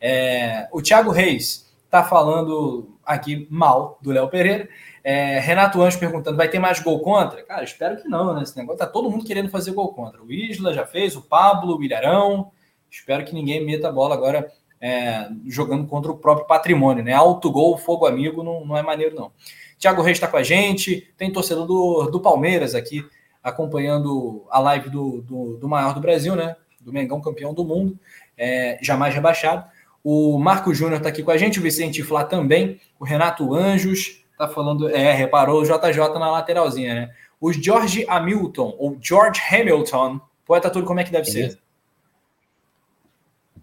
É, 0.00 0.68
o 0.70 0.80
Thiago 0.80 1.10
Reis 1.10 1.74
está 1.86 2.04
falando 2.04 2.96
aqui 3.04 3.48
mal 3.50 3.98
do 4.00 4.12
Léo 4.12 4.28
Pereira. 4.28 4.68
É, 5.02 5.40
Renato 5.40 5.82
Anjos 5.82 5.98
perguntando: 5.98 6.36
vai 6.36 6.48
ter 6.48 6.60
mais 6.60 6.78
gol 6.78 7.00
contra? 7.00 7.42
Cara, 7.42 7.64
espero 7.64 7.96
que 8.00 8.08
não, 8.08 8.32
né? 8.32 8.44
Esse 8.44 8.56
negócio 8.56 8.78
tá 8.78 8.86
todo 8.86 9.10
mundo 9.10 9.24
querendo 9.24 9.50
fazer 9.50 9.72
gol 9.72 9.92
contra. 9.92 10.22
O 10.22 10.32
Isla 10.32 10.72
já 10.72 10.86
fez, 10.86 11.16
o 11.16 11.22
Pablo, 11.22 11.76
o 11.76 11.82
Ilharão. 11.82 12.52
Espero 12.88 13.24
que 13.24 13.34
ninguém 13.34 13.66
meta 13.66 13.88
a 13.88 13.92
bola 13.92 14.14
agora 14.14 14.52
é, 14.86 15.30
jogando 15.46 15.86
contra 15.86 16.12
o 16.12 16.18
próprio 16.18 16.46
patrimônio, 16.46 17.02
né? 17.02 17.14
Alto 17.14 17.50
gol, 17.50 17.78
fogo 17.78 18.04
amigo, 18.04 18.42
não, 18.42 18.66
não 18.66 18.76
é 18.76 18.82
maneiro, 18.82 19.16
não. 19.16 19.32
Tiago 19.78 20.02
Reis 20.02 20.18
está 20.18 20.28
com 20.28 20.36
a 20.36 20.42
gente, 20.42 21.10
tem 21.16 21.32
torcedor 21.32 21.66
do, 21.66 22.10
do 22.10 22.20
Palmeiras 22.20 22.74
aqui 22.74 23.02
acompanhando 23.42 24.44
a 24.50 24.58
live 24.58 24.90
do, 24.90 25.22
do, 25.22 25.56
do 25.56 25.66
maior 25.66 25.94
do 25.94 26.00
Brasil, 26.00 26.36
né? 26.36 26.54
Do 26.82 26.92
Mengão 26.92 27.18
campeão 27.18 27.54
do 27.54 27.64
mundo, 27.64 27.98
é, 28.36 28.78
jamais 28.82 29.14
rebaixado. 29.14 29.64
O 30.02 30.38
Marco 30.38 30.74
Júnior 30.74 30.98
está 30.98 31.08
aqui 31.08 31.22
com 31.22 31.30
a 31.30 31.38
gente, 31.38 31.58
o 31.58 31.62
Vicente 31.62 32.02
Flá 32.02 32.22
também, 32.22 32.78
o 33.00 33.04
Renato 33.04 33.54
Anjos, 33.54 34.22
Tá 34.36 34.48
falando, 34.48 34.88
é, 34.88 35.12
reparou 35.12 35.62
o 35.62 35.64
JJ 35.64 36.18
na 36.18 36.28
lateralzinha, 36.30 36.94
né? 36.94 37.10
O 37.40 37.52
George 37.52 38.04
Hamilton, 38.08 38.74
ou 38.78 38.98
George 39.00 39.40
Hamilton, 39.48 40.20
poeta 40.44 40.68
tudo 40.68 40.84
como 40.84 40.98
é 40.98 41.04
que 41.04 41.12
deve 41.12 41.26
ser? 41.26 41.58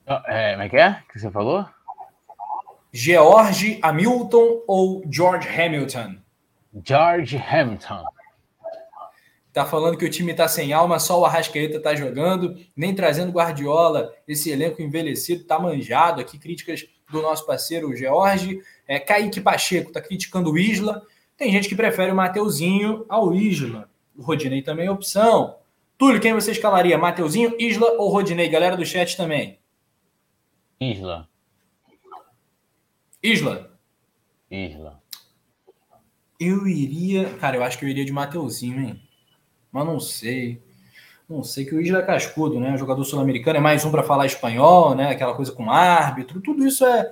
É, 0.05 0.51
como 0.51 0.63
é 0.63 0.69
que 0.69 0.77
é 0.77 1.03
que 1.11 1.19
você 1.19 1.29
falou? 1.31 1.65
George 2.91 3.79
Hamilton 3.81 4.63
ou 4.67 5.03
George 5.09 5.47
Hamilton? 5.47 6.17
George 6.83 7.37
Hamilton. 7.37 8.03
Tá 9.53 9.65
falando 9.65 9.97
que 9.97 10.05
o 10.05 10.09
time 10.09 10.33
tá 10.33 10.47
sem 10.47 10.71
alma, 10.71 10.97
só 10.97 11.19
o 11.19 11.25
Arrascaeta 11.25 11.81
tá 11.81 11.93
jogando, 11.93 12.55
nem 12.75 12.95
trazendo 12.95 13.33
Guardiola, 13.33 14.13
esse 14.25 14.49
elenco 14.49 14.81
envelhecido 14.81 15.43
tá 15.43 15.59
manjado. 15.59 16.21
Aqui 16.21 16.37
críticas 16.39 16.85
do 17.09 17.21
nosso 17.21 17.45
parceiro 17.45 17.95
George. 17.95 18.61
É, 18.87 18.99
Kaique 18.99 19.41
Pacheco 19.41 19.91
tá 19.91 20.01
criticando 20.01 20.51
o 20.51 20.57
Isla. 20.57 21.01
Tem 21.37 21.51
gente 21.51 21.67
que 21.67 21.75
prefere 21.75 22.11
o 22.11 22.15
Mateuzinho 22.15 23.05
ao 23.09 23.33
Isla. 23.33 23.89
O 24.17 24.21
Rodinei 24.21 24.61
também 24.61 24.87
é 24.87 24.91
opção. 24.91 25.57
Túlio, 25.97 26.21
quem 26.21 26.33
você 26.33 26.51
escalaria? 26.51 26.97
Mateuzinho, 26.97 27.55
Isla 27.59 27.91
ou 27.97 28.09
Rodinei? 28.09 28.49
Galera 28.49 28.77
do 28.77 28.85
chat 28.85 29.17
também. 29.17 29.60
Isla. 30.81 31.29
Isla. 33.21 33.71
Isla. 34.49 34.99
Eu 36.39 36.67
iria. 36.67 37.29
Cara, 37.35 37.55
eu 37.55 37.63
acho 37.63 37.77
que 37.77 37.85
eu 37.85 37.89
iria 37.89 38.03
de 38.03 38.11
Mateuzinho, 38.11 38.81
hein? 38.81 39.01
Mas 39.71 39.85
não 39.85 39.99
sei. 39.99 40.59
Não 41.29 41.43
sei 41.43 41.65
que 41.65 41.75
o 41.75 41.79
Isla 41.79 41.99
é 41.99 42.01
cascudo, 42.01 42.59
né? 42.59 42.73
O 42.73 42.79
jogador 42.79 43.03
sul-americano 43.05 43.59
é 43.59 43.61
mais 43.61 43.85
um 43.85 43.91
para 43.91 44.01
falar 44.01 44.25
espanhol, 44.25 44.95
né? 44.95 45.11
Aquela 45.11 45.35
coisa 45.35 45.51
com 45.51 45.69
árbitro. 45.69 46.41
Tudo 46.41 46.65
isso 46.65 46.83
é, 46.83 47.11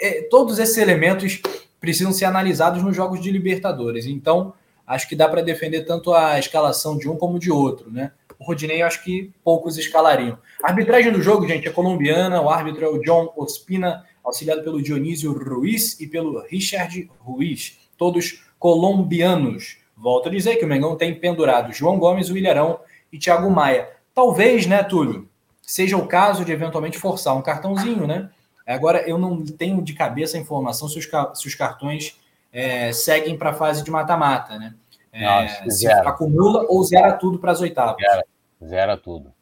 é. 0.00 0.22
Todos 0.22 0.58
esses 0.58 0.78
elementos 0.78 1.42
precisam 1.78 2.14
ser 2.14 2.24
analisados 2.24 2.82
nos 2.82 2.96
jogos 2.96 3.20
de 3.20 3.30
Libertadores. 3.30 4.06
Então, 4.06 4.54
acho 4.86 5.06
que 5.06 5.14
dá 5.14 5.28
para 5.28 5.42
defender 5.42 5.84
tanto 5.84 6.14
a 6.14 6.38
escalação 6.38 6.96
de 6.96 7.06
um 7.06 7.18
como 7.18 7.38
de 7.38 7.52
outro, 7.52 7.90
né? 7.90 8.12
O 8.40 8.44
Rodinei, 8.44 8.80
acho 8.80 9.04
que 9.04 9.30
poucos 9.44 9.76
escalariam. 9.76 10.38
A 10.64 10.70
arbitragem 10.70 11.12
do 11.12 11.20
jogo, 11.20 11.46
gente, 11.46 11.68
é 11.68 11.70
colombiana. 11.70 12.40
O 12.40 12.48
árbitro 12.48 12.86
é 12.86 12.88
o 12.88 12.98
John 13.02 13.30
Ospina, 13.36 14.02
auxiliado 14.24 14.62
pelo 14.62 14.82
Dionísio 14.82 15.32
Ruiz 15.32 16.00
e 16.00 16.06
pelo 16.06 16.40
Richard 16.46 17.10
Ruiz, 17.18 17.78
todos 17.98 18.42
colombianos. 18.58 19.76
Volto 19.94 20.30
a 20.30 20.32
dizer 20.32 20.56
que 20.56 20.64
o 20.64 20.68
Mengão 20.68 20.96
tem 20.96 21.14
pendurado 21.14 21.70
João 21.70 21.98
Gomes, 21.98 22.30
o 22.30 22.36
Ilharão 22.36 22.80
e 23.12 23.18
Thiago 23.18 23.50
Maia. 23.50 23.90
Talvez, 24.14 24.66
né, 24.66 24.82
Túlio, 24.82 25.28
seja 25.60 25.98
o 25.98 26.06
caso 26.06 26.42
de 26.42 26.50
eventualmente 26.50 26.98
forçar 26.98 27.36
um 27.36 27.42
cartãozinho, 27.42 28.06
né? 28.06 28.30
Agora, 28.66 29.06
eu 29.06 29.18
não 29.18 29.44
tenho 29.44 29.82
de 29.82 29.92
cabeça 29.92 30.38
a 30.38 30.40
informação 30.40 30.88
se 30.88 30.98
os, 30.98 31.08
se 31.34 31.46
os 31.46 31.54
cartões 31.54 32.18
é, 32.50 32.90
seguem 32.92 33.36
para 33.36 33.50
a 33.50 33.54
fase 33.54 33.84
de 33.84 33.90
mata-mata, 33.90 34.58
né? 34.58 34.74
É, 35.12 35.48
se 35.48 35.70
zero. 35.70 36.08
acumula 36.08 36.64
ou 36.68 36.82
zera 36.84 37.12
tudo 37.12 37.38
para 37.38 37.52
as 37.52 37.60
oitavas. 37.60 37.96
Zera, 38.00 38.24
zera 38.64 38.96
tudo. 38.96 39.32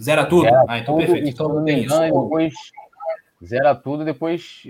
Zera 0.00 0.24
tudo? 0.24 0.44
Zera 0.44 0.64
ah, 0.68 0.78
então 0.78 0.94
tudo, 0.94 1.06
perfeito. 1.06 1.28
Então 1.28 1.48
não 1.48 1.64
tem 1.64 1.84
isso. 1.84 2.00
Depois, 2.00 2.54
zera 3.44 3.74
tudo, 3.74 4.04
depois 4.04 4.62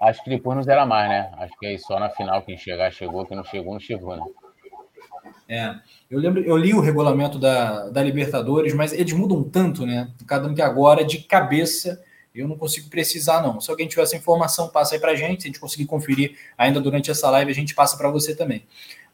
Acho 0.00 0.24
que 0.24 0.30
depois 0.30 0.56
não 0.56 0.62
zera 0.62 0.86
mais, 0.86 1.10
né? 1.10 1.30
Acho 1.36 1.52
que 1.58 1.66
aí 1.66 1.78
só 1.78 2.00
na 2.00 2.08
final 2.08 2.40
quem 2.42 2.56
chegar 2.56 2.90
chegou, 2.90 3.26
quem 3.26 3.36
não 3.36 3.44
chegou 3.44 3.74
não 3.74 3.80
chegou, 3.80 4.16
né? 4.16 4.22
É, 5.46 5.74
eu 6.10 6.18
lembro, 6.18 6.40
eu 6.42 6.56
li 6.56 6.72
o 6.72 6.80
regulamento 6.80 7.38
da, 7.38 7.90
da 7.90 8.02
Libertadores, 8.02 8.72
mas 8.72 8.94
eles 8.94 9.12
mudam 9.12 9.44
tanto, 9.44 9.84
né? 9.84 10.10
Cada 10.26 10.48
um 10.48 10.54
que 10.54 10.62
agora, 10.62 11.04
de 11.04 11.18
cabeça, 11.18 12.02
eu 12.34 12.48
não 12.48 12.56
consigo 12.56 12.88
precisar, 12.88 13.42
não. 13.42 13.60
Se 13.60 13.70
alguém 13.70 13.86
tiver 13.86 14.02
essa 14.02 14.16
informação, 14.16 14.70
passa 14.70 14.94
aí 14.94 15.00
pra 15.00 15.14
gente. 15.14 15.42
Se 15.42 15.48
a 15.48 15.50
gente 15.50 15.60
conseguir 15.60 15.84
conferir 15.84 16.34
ainda 16.56 16.80
durante 16.80 17.10
essa 17.10 17.28
live, 17.28 17.50
a 17.50 17.54
gente 17.54 17.74
passa 17.74 17.98
para 17.98 18.08
você 18.10 18.34
também. 18.34 18.64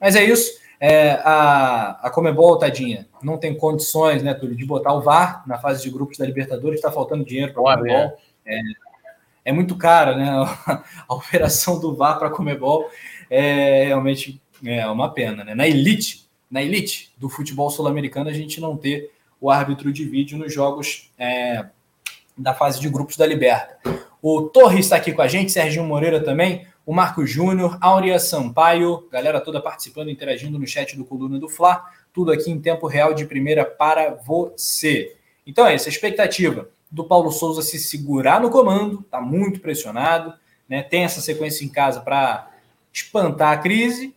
Mas 0.01 0.16
é 0.16 0.24
isso. 0.24 0.59
É, 0.78 1.12
a, 1.24 1.98
a 2.02 2.10
Comebol, 2.10 2.59
tadinha, 2.59 3.09
não 3.23 3.39
tem 3.39 3.56
condições, 3.56 4.23
né, 4.23 4.35
Túlio, 4.35 4.55
de 4.55 4.66
botar 4.66 4.93
o 4.93 5.01
VAR 5.01 5.43
na 5.47 5.59
fase 5.59 5.82
de 5.82 5.90
grupos 5.90 6.18
da 6.18 6.27
Libertadores, 6.27 6.78
está 6.78 6.93
faltando 6.93 7.24
dinheiro 7.24 7.52
para 7.52 7.62
a 7.62 7.77
Comebol. 7.77 8.18
É, 8.44 8.60
é 9.47 9.52
muito 9.52 9.77
cara, 9.77 10.16
né? 10.16 10.28
A 11.09 11.14
operação 11.14 11.78
do 11.78 11.94
VAR 11.94 12.18
para 12.18 12.28
a 12.28 12.31
Comebol 12.31 12.90
é 13.31 13.85
realmente 13.86 14.40
é 14.64 14.86
uma 14.86 15.12
pena, 15.12 15.44
né? 15.44 15.55
Na 15.55 15.68
elite, 15.68 16.28
na 16.51 16.62
elite 16.62 17.12
do 17.16 17.28
futebol 17.28 17.70
sul-americano, 17.70 18.28
a 18.28 18.32
gente 18.32 18.60
não 18.60 18.77
ter 18.77 19.12
o 19.40 19.51
árbitro 19.51 19.93
de 19.93 20.05
vídeo 20.05 20.36
nos 20.36 20.52
jogos 20.52 21.12
é, 21.18 21.66
da 22.36 22.55
fase 22.55 22.81
de 22.81 22.89
grupos 22.89 23.16
da 23.16 23.27
Liberta. 23.27 23.78
O 24.20 24.43
Torres 24.43 24.86
está 24.86 24.97
aqui 24.97 25.12
com 25.12 25.23
a 25.23 25.28
gente, 25.28 25.52
Serginho 25.52 25.85
Moreira 25.85 26.23
também, 26.23 26.66
o 26.87 26.95
Marco 26.95 27.27
Júnior, 27.27 27.77
Áurea 27.81 28.17
Sampaio, 28.21 29.09
galera 29.11 29.41
toda 29.41 29.61
participando, 29.61 30.09
interagindo 30.09 30.57
no 30.57 30.67
chat 30.67 30.97
do 30.97 31.05
Coluna 31.05 31.37
do 31.37 31.49
Fla, 31.49 31.85
tudo 32.13 32.31
aqui 32.31 32.49
em 32.49 32.61
tempo 32.61 32.87
real 32.87 33.13
de 33.13 33.27
primeira 33.27 33.65
para 33.65 34.15
você. 34.15 35.17
Então 35.45 35.67
é 35.67 35.75
essa 35.75 35.89
expectativa 35.89 36.71
do 36.89 37.05
Paulo 37.05 37.33
Souza 37.33 37.61
se 37.61 37.81
segurar 37.81 38.41
no 38.41 38.51
comando, 38.51 39.01
está 39.01 39.21
muito 39.21 39.59
pressionado, 39.59 40.33
né? 40.69 40.81
tem 40.81 41.03
essa 41.03 41.21
sequência 41.21 41.65
em 41.65 41.69
casa 41.69 42.01
para 42.01 42.49
espantar 42.93 43.53
a 43.53 43.59
crise. 43.59 44.15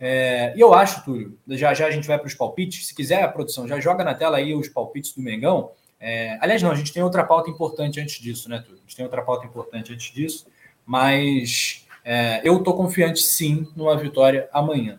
É, 0.00 0.52
e 0.56 0.60
eu 0.60 0.74
acho, 0.74 1.04
Túlio, 1.04 1.38
já 1.50 1.72
já 1.72 1.86
a 1.86 1.90
gente 1.92 2.08
vai 2.08 2.18
para 2.18 2.26
os 2.26 2.34
palpites. 2.34 2.88
Se 2.88 2.94
quiser, 2.94 3.22
a 3.22 3.28
produção 3.28 3.68
já 3.68 3.78
joga 3.78 4.02
na 4.02 4.14
tela 4.14 4.38
aí 4.38 4.52
os 4.52 4.68
palpites 4.68 5.12
do 5.12 5.22
Mengão. 5.22 5.70
É, 6.00 6.36
aliás, 6.40 6.60
não, 6.60 6.72
a 6.72 6.74
gente 6.74 6.92
tem 6.92 7.02
outra 7.04 7.24
pauta 7.24 7.48
importante 7.48 8.00
antes 8.00 8.20
disso, 8.20 8.50
né, 8.50 8.58
Túlio? 8.58 8.78
A 8.78 8.82
gente 8.82 8.96
tem 8.96 9.04
outra 9.04 9.22
pauta 9.22 9.46
importante 9.46 9.92
antes 9.92 10.12
disso, 10.12 10.46
mas 10.84 11.83
é, 12.04 12.40
eu 12.44 12.58
estou 12.58 12.74
confiante 12.74 13.22
sim 13.22 13.66
numa 13.74 13.96
vitória 13.96 14.48
amanhã. 14.52 14.98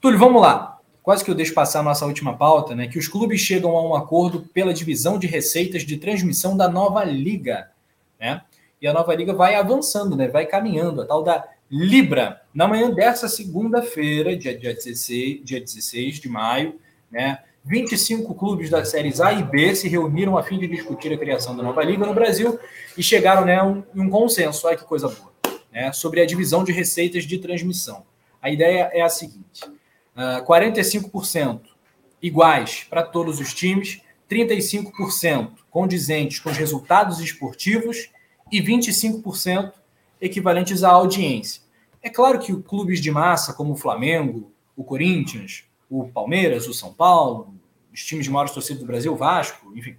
Túlio, 0.00 0.18
vamos 0.18 0.42
lá 0.42 0.80
quase 1.02 1.24
que 1.24 1.30
eu 1.30 1.34
deixo 1.34 1.54
passar 1.54 1.80
a 1.80 1.82
nossa 1.82 2.06
última 2.06 2.36
pauta, 2.36 2.74
né, 2.74 2.86
que 2.86 2.98
os 2.98 3.08
clubes 3.08 3.40
chegam 3.40 3.76
a 3.76 3.82
um 3.82 3.94
acordo 3.94 4.42
pela 4.54 4.72
divisão 4.72 5.18
de 5.18 5.26
receitas 5.26 5.82
de 5.82 5.96
transmissão 5.96 6.56
da 6.56 6.68
nova 6.68 7.02
liga, 7.04 7.70
né? 8.18 8.42
E 8.80 8.86
a 8.86 8.92
nova 8.92 9.14
liga 9.14 9.34
vai 9.34 9.56
avançando, 9.56 10.16
né? 10.16 10.28
Vai 10.28 10.46
caminhando, 10.46 11.02
a 11.02 11.06
tal 11.06 11.22
da 11.22 11.44
Libra. 11.70 12.40
Na 12.54 12.66
manhã 12.66 12.90
dessa 12.90 13.28
segunda-feira, 13.28 14.36
dia, 14.36 14.56
dia, 14.58 14.72
16, 14.72 15.44
dia 15.44 15.60
16 15.60 16.20
de 16.20 16.28
maio, 16.28 16.78
né? 17.10 17.40
25 17.64 18.34
clubes 18.34 18.70
das 18.70 18.88
séries 18.88 19.20
A 19.20 19.32
e 19.32 19.42
B 19.42 19.74
se 19.74 19.86
reuniram 19.86 20.38
a 20.38 20.42
fim 20.42 20.58
de 20.58 20.66
discutir 20.66 21.12
a 21.12 21.18
criação 21.18 21.54
da 21.54 21.62
nova 21.62 21.82
liga 21.82 22.06
no 22.06 22.14
Brasil 22.14 22.58
e 22.96 23.02
chegaram 23.02 23.44
né, 23.44 23.62
um, 23.62 23.82
um 23.94 24.08
consenso, 24.08 24.66
olha 24.66 24.78
que 24.78 24.84
coisa 24.84 25.08
boa, 25.08 25.30
né, 25.72 25.92
sobre 25.92 26.20
a 26.20 26.26
divisão 26.26 26.64
de 26.64 26.72
receitas 26.72 27.24
de 27.24 27.38
transmissão. 27.38 28.04
A 28.40 28.50
ideia 28.50 28.90
é 28.92 29.00
a 29.00 29.08
seguinte: 29.08 29.62
45% 30.16 31.60
ah, 31.62 31.68
iguais 32.22 32.86
para 32.88 33.02
todos 33.02 33.40
os 33.40 33.54
times, 33.54 34.00
35% 34.30 35.52
condizentes 35.70 36.38
com 36.40 36.50
os 36.50 36.56
resultados 36.56 37.20
esportivos 37.20 38.10
e 38.50 38.60
25% 38.60 39.72
equivalentes 40.20 40.82
à 40.82 40.90
audiência. 40.90 41.62
É 42.02 42.08
claro 42.08 42.38
que 42.38 42.54
clubes 42.62 43.00
de 43.00 43.10
massa, 43.10 43.52
como 43.52 43.74
o 43.74 43.76
Flamengo, 43.76 44.52
o 44.76 44.82
Corinthians, 44.82 45.64
o 45.88 46.08
Palmeiras, 46.08 46.66
o 46.66 46.74
São 46.74 46.92
Paulo, 46.92 47.54
os 47.92 48.04
times 48.04 48.24
de 48.24 48.30
maiores 48.30 48.52
torcidas 48.52 48.80
do 48.80 48.86
Brasil, 48.86 49.12
o 49.12 49.16
Vasco, 49.16 49.76
enfim, 49.76 49.96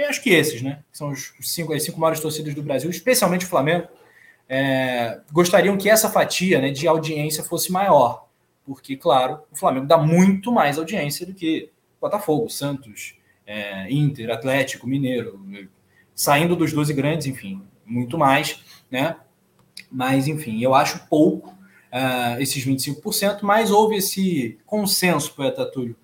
eu 0.00 0.08
acho 0.08 0.22
que 0.22 0.30
esses, 0.30 0.62
né? 0.62 0.82
São 0.90 1.10
os 1.10 1.34
cinco, 1.42 1.74
as 1.74 1.82
cinco 1.82 2.00
maiores 2.00 2.20
torcidas 2.20 2.54
do 2.54 2.62
Brasil, 2.62 2.88
especialmente 2.88 3.44
o 3.44 3.48
Flamengo, 3.48 3.86
é, 4.50 5.20
gostariam 5.32 5.78
que 5.78 5.88
essa 5.88 6.10
fatia 6.10 6.60
né, 6.60 6.70
de 6.70 6.86
audiência 6.86 7.42
fosse 7.42 7.72
maior 7.72 8.28
porque, 8.70 8.96
claro, 8.96 9.40
o 9.50 9.56
Flamengo 9.56 9.86
dá 9.86 9.98
muito 9.98 10.52
mais 10.52 10.78
audiência 10.78 11.26
do 11.26 11.34
que 11.34 11.72
Botafogo, 12.00 12.48
Santos, 12.48 13.16
é, 13.44 13.90
Inter, 13.92 14.30
Atlético, 14.30 14.86
Mineiro, 14.86 15.44
saindo 16.14 16.54
dos 16.54 16.72
12 16.72 16.92
grandes, 16.94 17.26
enfim, 17.26 17.62
muito 17.84 18.16
mais, 18.16 18.62
né? 18.88 19.16
Mas, 19.90 20.28
enfim, 20.28 20.62
eu 20.62 20.72
acho 20.72 21.04
pouco 21.08 21.48
uh, 21.48 22.40
esses 22.40 22.64
25%, 22.64 23.40
mas 23.42 23.72
houve 23.72 23.96
esse 23.96 24.56
consenso, 24.64 25.34
poeta 25.34 25.66
Túlio. 25.66 25.96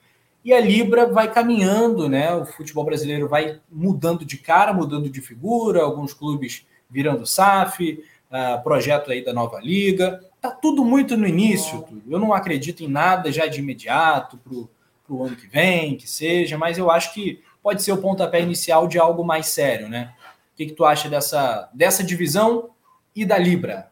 E 0.45 0.53
a 0.53 0.61
Libra 0.61 1.07
vai 1.07 1.33
caminhando, 1.33 2.09
né? 2.09 2.35
O 2.35 2.47
futebol 2.47 2.85
brasileiro 2.85 3.29
vai 3.29 3.61
mudando 3.71 4.25
de 4.25 4.39
cara, 4.39 4.73
mudando 4.73 5.09
de 5.09 5.21
figura, 5.21 5.83
alguns 5.83 6.13
clubes 6.13 6.67
virando 6.91 7.27
SAF, 7.27 8.03
uh, 8.37 8.63
projeto 8.63 9.11
aí 9.11 9.25
da 9.25 9.33
nova 9.33 9.61
liga. 9.61 10.21
Tá 10.41 10.51
tudo 10.51 10.85
muito 10.85 11.17
no 11.17 11.27
início. 11.27 11.85
Eu 12.09 12.19
não 12.19 12.33
acredito 12.33 12.83
em 12.83 12.89
nada 12.89 13.33
já 13.33 13.47
de 13.47 13.61
imediato 13.61 14.39
para 14.39 15.15
o 15.15 15.25
ano 15.25 15.37
que 15.37 15.47
vem, 15.47 15.97
que 15.97 16.09
seja, 16.09 16.59
mas 16.59 16.79
eu 16.79 16.91
acho 16.91 17.15
que 17.15 17.43
pode 17.63 17.83
ser 17.83 17.93
o 17.93 17.99
pontapé 17.99 18.41
inicial 18.41 18.87
de 18.87 18.99
algo 18.99 19.25
mais 19.25 19.47
sério, 19.47 19.89
né? 19.89 20.15
O 20.53 20.57
que, 20.57 20.67
que 20.67 20.73
tu 20.73 20.85
acha 20.85 21.09
dessa, 21.09 21.69
dessa 21.73 22.03
divisão 22.03 22.71
e 23.15 23.25
da 23.25 23.37
Libra? 23.37 23.91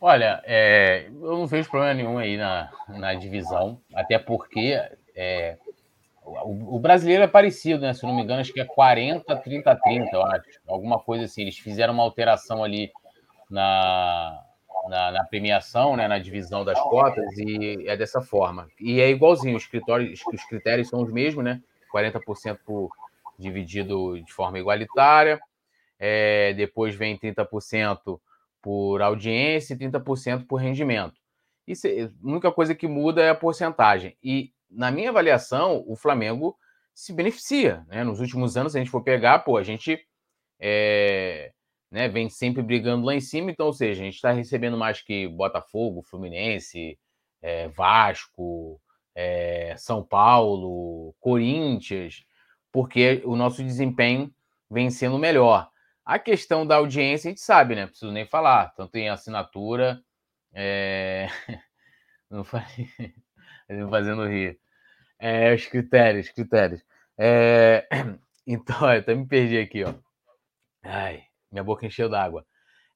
Olha, 0.00 0.42
é, 0.44 1.06
eu 1.08 1.38
não 1.38 1.46
vejo 1.46 1.70
problema 1.70 1.94
nenhum 1.94 2.18
aí 2.18 2.36
na, 2.36 2.70
na 2.88 3.14
divisão, 3.14 3.80
até 3.94 4.18
porque 4.18 4.78
é, 5.16 5.56
o, 6.24 6.78
brasileiro 6.78 7.22
é 7.22 7.28
parecido, 7.28 7.82
né? 7.82 7.92
Se 7.92 8.04
não 8.04 8.14
me 8.14 8.22
engano, 8.22 8.40
acho 8.40 8.52
que 8.52 8.60
é 8.60 8.64
40, 8.64 9.36
30, 9.36 9.76
30, 9.76 10.16
eu 10.16 10.22
acho. 10.24 10.42
Alguma 10.66 10.98
coisa 10.98 11.24
assim. 11.24 11.42
Eles 11.42 11.58
fizeram 11.58 11.94
uma 11.94 12.02
alteração 12.02 12.64
ali 12.64 12.90
na, 13.50 14.42
na, 14.88 15.12
na, 15.12 15.24
premiação, 15.24 15.96
né, 15.96 16.08
na 16.08 16.18
divisão 16.18 16.64
das 16.64 16.80
cotas, 16.80 17.36
e 17.38 17.84
é 17.86 17.96
dessa 17.96 18.22
forma. 18.22 18.68
E 18.80 19.00
é 19.00 19.10
igualzinho, 19.10 19.56
os 19.56 19.66
critérios, 19.66 20.20
os 20.32 20.44
critérios 20.44 20.88
são 20.88 21.02
os 21.02 21.12
mesmos, 21.12 21.44
né? 21.44 21.60
40% 21.92 22.58
por, 22.64 22.90
dividido 23.38 24.20
de 24.20 24.32
forma 24.32 24.58
igualitária, 24.58 25.40
é, 25.98 26.52
depois 26.54 26.94
vem 26.94 27.18
30% 27.18 28.20
por 28.62 29.02
audiência 29.02 29.74
e 29.74 29.76
30% 29.76 30.46
por 30.46 30.56
rendimento. 30.56 31.20
Isso, 31.66 31.86
é, 31.86 32.04
a 32.04 32.10
única 32.22 32.50
coisa 32.52 32.74
que 32.74 32.86
muda 32.86 33.22
é 33.22 33.30
a 33.30 33.34
porcentagem. 33.34 34.16
E, 34.22 34.52
na 34.74 34.90
minha 34.90 35.10
avaliação, 35.10 35.84
o 35.86 35.96
Flamengo 35.96 36.56
se 36.94 37.12
beneficia. 37.12 37.84
Né? 37.88 38.04
Nos 38.04 38.20
últimos 38.20 38.56
anos, 38.56 38.72
se 38.72 38.78
a 38.78 38.80
gente 38.80 38.90
for 38.90 39.02
pegar, 39.02 39.40
pô, 39.40 39.56
a 39.56 39.62
gente 39.62 39.98
é, 40.60 41.52
né, 41.90 42.08
vem 42.08 42.28
sempre 42.28 42.62
brigando 42.62 43.06
lá 43.06 43.14
em 43.14 43.20
cima, 43.20 43.50
então, 43.50 43.66
ou 43.66 43.72
seja, 43.72 44.02
a 44.02 44.04
gente 44.04 44.14
está 44.14 44.32
recebendo 44.32 44.76
mais 44.76 45.00
que 45.00 45.28
Botafogo, 45.28 46.02
Fluminense, 46.02 46.98
é, 47.42 47.68
Vasco, 47.68 48.80
é, 49.14 49.74
São 49.76 50.04
Paulo, 50.04 51.14
Corinthians, 51.20 52.24
porque 52.72 53.22
o 53.24 53.36
nosso 53.36 53.62
desempenho 53.62 54.32
vem 54.70 54.90
sendo 54.90 55.18
melhor. 55.18 55.70
A 56.04 56.18
questão 56.18 56.66
da 56.66 56.76
audiência, 56.76 57.28
a 57.28 57.30
gente 57.30 57.40
sabe, 57.40 57.74
né? 57.74 57.86
Preciso 57.86 58.12
nem 58.12 58.26
falar, 58.26 58.74
tanto 58.74 58.96
em 58.96 59.08
assinatura. 59.08 60.02
É... 60.52 61.28
Não 62.30 62.44
falei. 62.44 62.88
Fazendo 63.90 64.26
rir. 64.26 64.58
É, 65.18 65.54
os 65.54 65.66
critérios, 65.66 66.28
critérios. 66.28 66.82
É... 67.18 67.86
Então, 68.46 68.92
eu 68.92 68.98
até 68.98 69.14
me 69.14 69.26
perdi 69.26 69.56
aqui, 69.56 69.84
ó. 69.84 69.94
Ai, 70.82 71.22
minha 71.50 71.64
boca 71.64 71.86
encheu 71.86 72.10
d'água. 72.10 72.44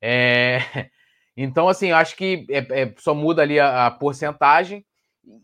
É... 0.01 0.59
Então, 1.41 1.69
assim, 1.69 1.91
eu 1.91 1.97
acho 1.97 2.17
que 2.17 2.45
é, 2.51 2.83
é, 2.83 2.95
só 2.99 3.15
muda 3.15 3.43
ali 3.43 3.61
a, 3.61 3.87
a, 3.87 3.91
porcentagem. 3.93 4.85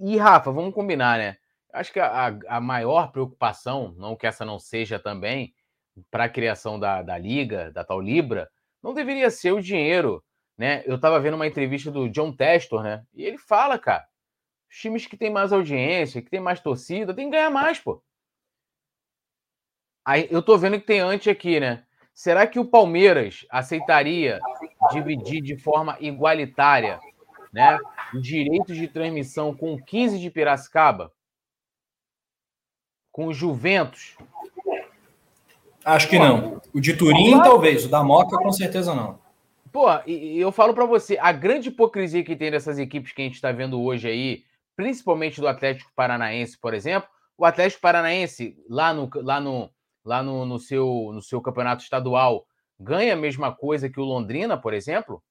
E, 0.01 0.17
Rafa, 0.17 0.51
vamos 0.51 0.75
combinar, 0.75 1.19
né? 1.19 1.37
Acho 1.73 1.93
que 1.93 2.01
a, 2.01 2.37
a 2.49 2.61
maior 2.61 3.13
preocupação, 3.13 3.95
não 3.97 4.17
que 4.17 4.27
essa 4.27 4.45
não 4.45 4.59
seja 4.59 4.99
também, 4.99 5.55
para 6.11 6.25
a 6.25 6.29
criação 6.29 6.81
da, 6.81 7.01
da 7.01 7.17
liga, 7.17 7.71
da 7.71 7.85
tal 7.85 8.01
Libra, 8.01 8.51
não 8.83 8.93
deveria 8.93 9.31
ser 9.31 9.53
o 9.53 9.63
dinheiro, 9.63 10.21
né? 10.59 10.83
Eu 10.85 10.97
estava 10.97 11.21
vendo 11.21 11.35
uma 11.35 11.47
entrevista 11.47 11.93
do 11.93 12.09
John 12.09 12.33
Testor, 12.33 12.83
né? 12.83 13.05
E 13.15 13.25
ele 13.25 13.39
fala, 13.39 13.79
cara, 13.79 14.05
os 14.75 14.81
times 14.81 15.07
que 15.07 15.17
têm 15.17 15.31
mais 15.31 15.53
audiência, 15.53 16.21
que 16.21 16.29
têm 16.29 16.41
mais 16.41 16.59
torcida, 16.59 17.15
tem 17.15 17.27
que 17.27 17.37
ganhar 17.37 17.49
mais, 17.49 17.79
pô. 17.79 18.03
Aí 20.05 20.27
eu 20.33 20.43
tô 20.43 20.59
vendo 20.59 20.81
que 20.81 20.87
tem 20.87 20.99
antes 20.99 21.29
aqui, 21.29 21.61
né? 21.61 21.85
Será 22.13 22.45
que 22.45 22.59
o 22.59 22.65
Palmeiras 22.65 23.47
aceitaria 23.51 24.41
dividir 24.91 25.41
de 25.41 25.57
forma 25.57 25.97
igualitária, 26.01 26.99
né, 27.53 27.79
os 28.13 28.21
direitos 28.21 28.77
de 28.77 28.89
transmissão 28.89 29.55
com 29.55 29.81
15 29.81 30.19
de 30.19 30.29
Piracicaba? 30.29 31.13
Com 33.13 33.29
o 33.29 33.33
Juventus? 33.33 34.17
Acho 35.85 36.09
que 36.09 36.19
não. 36.19 36.61
O 36.73 36.81
de 36.81 36.97
Turim, 36.97 37.41
talvez. 37.43 37.85
O 37.85 37.89
da 37.89 38.03
Moca, 38.03 38.37
com 38.39 38.51
certeza 38.51 38.93
não. 38.93 39.21
Pô, 39.71 39.87
e 40.05 40.39
eu 40.39 40.51
falo 40.51 40.75
para 40.75 40.85
você, 40.85 41.17
a 41.19 41.31
grande 41.31 41.69
hipocrisia 41.69 42.25
que 42.25 42.37
tem 42.37 42.51
dessas 42.51 42.79
equipes 42.79 43.13
que 43.13 43.23
a 43.23 43.25
gente 43.25 43.35
está 43.35 43.53
vendo 43.53 43.81
hoje 43.81 44.09
aí, 44.09 44.45
principalmente 44.77 45.41
do 45.41 45.49
Atlético 45.49 45.91
Paranaense, 45.95 46.59
por 46.59 46.75
exemplo, 46.75 47.09
o 47.37 47.45
Atlético 47.45 47.83
Paranaense, 47.83 48.57
lá 48.69 48.93
no, 48.93 49.11
lá 49.15 49.41
no, 49.41 49.71
lá 50.05 50.23
no, 50.23 50.45
no, 50.45 50.59
seu, 50.59 51.11
no 51.13 51.23
seu 51.23 51.41
campeonato 51.41 51.83
estadual, 51.83 52.47
ganha 52.79 53.15
a 53.15 53.17
mesma 53.17 53.55
coisa 53.55 53.89
que 53.89 54.01
o 54.01 54.05
Londrina, 54.05 54.57
por 54.57 54.75
exemplo? 54.75 55.23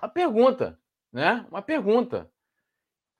Uma 0.00 0.08
pergunta, 0.08 0.78
né? 1.12 1.46
Uma 1.50 1.62
pergunta. 1.62 2.30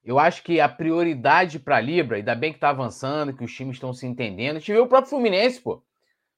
Eu 0.02 0.18
acho 0.18 0.42
que 0.42 0.60
a 0.60 0.68
prioridade 0.68 1.58
para 1.58 1.76
a 1.76 1.80
Libra, 1.80 2.18
ainda 2.18 2.34
bem 2.34 2.52
que 2.52 2.58
está 2.58 2.68
avançando, 2.68 3.34
que 3.34 3.44
os 3.44 3.54
times 3.54 3.76
estão 3.76 3.92
se 3.92 4.06
entendendo. 4.06 4.56
A 4.56 4.58
gente 4.58 4.72
vê 4.72 4.78
o 4.78 4.86
próprio 4.86 5.10
Fluminense, 5.10 5.60
pô. 5.60 5.82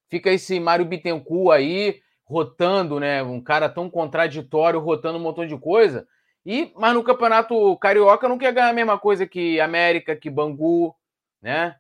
Fica 0.08 0.30
esse 0.30 0.60
Mário 0.60 0.84
Bittencourt 0.84 1.56
aí, 1.56 2.00
rotando, 2.24 3.00
né? 3.00 3.22
Um 3.24 3.40
cara 3.40 3.68
tão 3.68 3.90
contraditório, 3.90 4.78
rotando 4.78 5.18
um 5.18 5.22
montão 5.22 5.44
de 5.44 5.58
coisa. 5.58 6.06
E, 6.46 6.72
mas 6.76 6.94
no 6.94 7.02
campeonato 7.02 7.76
carioca 7.78 8.28
não 8.28 8.38
quer 8.38 8.52
ganhar 8.52 8.68
a 8.68 8.72
mesma 8.72 8.96
coisa 8.96 9.26
que 9.26 9.60
América, 9.60 10.14
que 10.14 10.30
Bangu, 10.30 10.94
né? 11.42 11.76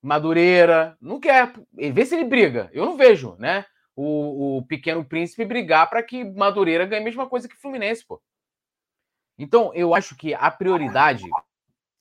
Madureira, 0.00 0.96
não 0.98 1.20
quer. 1.20 1.52
Vê 1.70 2.06
se 2.06 2.14
ele 2.14 2.24
briga. 2.24 2.70
Eu 2.72 2.86
não 2.86 2.96
vejo, 2.96 3.36
né? 3.38 3.66
O, 3.94 4.56
o 4.56 4.66
pequeno 4.66 5.04
príncipe 5.04 5.44
brigar 5.44 5.90
para 5.90 6.02
que 6.02 6.24
Madureira 6.24 6.86
ganhe 6.86 7.02
a 7.02 7.04
mesma 7.04 7.28
coisa 7.28 7.46
que 7.46 7.56
Fluminense, 7.58 8.06
pô. 8.06 8.22
Então, 9.38 9.70
eu 9.74 9.94
acho 9.94 10.16
que 10.16 10.32
a 10.32 10.50
prioridade 10.50 11.28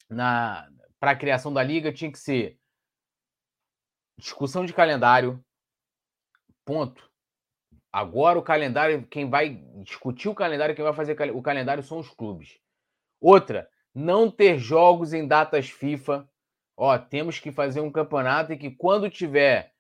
para 0.08 1.12
a 1.12 1.16
criação 1.16 1.52
da 1.52 1.62
liga 1.62 1.92
tinha 1.92 2.10
que 2.10 2.20
ser 2.20 2.58
discussão 4.18 4.66
de 4.66 4.74
calendário, 4.74 5.44
ponto. 6.64 7.09
Agora 7.92 8.38
o 8.38 8.44
calendário, 8.44 9.06
quem 9.08 9.30
vai 9.30 9.62
discutir 9.84 10.30
o 10.30 10.36
calendário, 10.36 10.76
quem 10.76 10.84
vai 10.84 10.94
fazer 10.94 11.18
o 11.32 11.42
calendário 11.42 11.84
são 11.84 12.00
os 12.00 12.10
clubes. 12.10 12.60
Outra, 13.20 13.68
não 13.94 14.30
ter 14.30 14.58
jogos 14.60 15.14
em 15.14 15.28
datas 15.28 15.70
FIFA 15.70 16.30
ó, 16.80 16.98
temos 16.98 17.40
que 17.40 17.52
fazer 17.52 17.82
um 17.82 17.92
campeonato 17.92 18.54
e 18.54 18.58
que 18.58 18.72
quando 18.72 19.10
tiver 19.10 19.74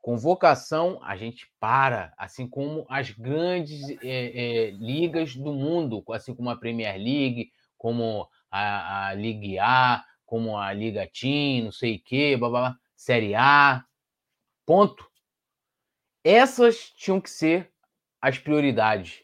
convocação, 0.00 0.98
a 1.02 1.16
gente 1.16 1.48
para, 1.60 2.12
assim 2.18 2.48
como 2.48 2.84
as 2.88 3.10
grandes 3.10 3.88
é, 3.90 3.96
é, 4.02 4.70
ligas 4.72 5.36
do 5.36 5.52
mundo, 5.52 6.02
assim 6.10 6.34
como 6.34 6.50
a 6.50 6.56
Premier 6.56 6.96
League, 6.96 7.52
como 7.76 8.28
a, 8.50 9.08
a 9.08 9.14
Liga 9.14 9.62
A, 9.64 10.04
como 10.26 10.58
a 10.58 10.72
Liga 10.72 11.08
Team, 11.08 11.66
não 11.66 11.72
sei 11.72 11.96
o 11.96 12.02
quê, 12.02 12.36
blá, 12.36 12.48
blá, 12.48 12.60
blá, 12.60 12.78
Série 12.96 13.36
A, 13.36 13.84
ponto. 14.66 15.07
Essas 16.24 16.92
tinham 16.96 17.20
que 17.20 17.30
ser 17.30 17.68
as 18.20 18.38
prioridades, 18.38 19.20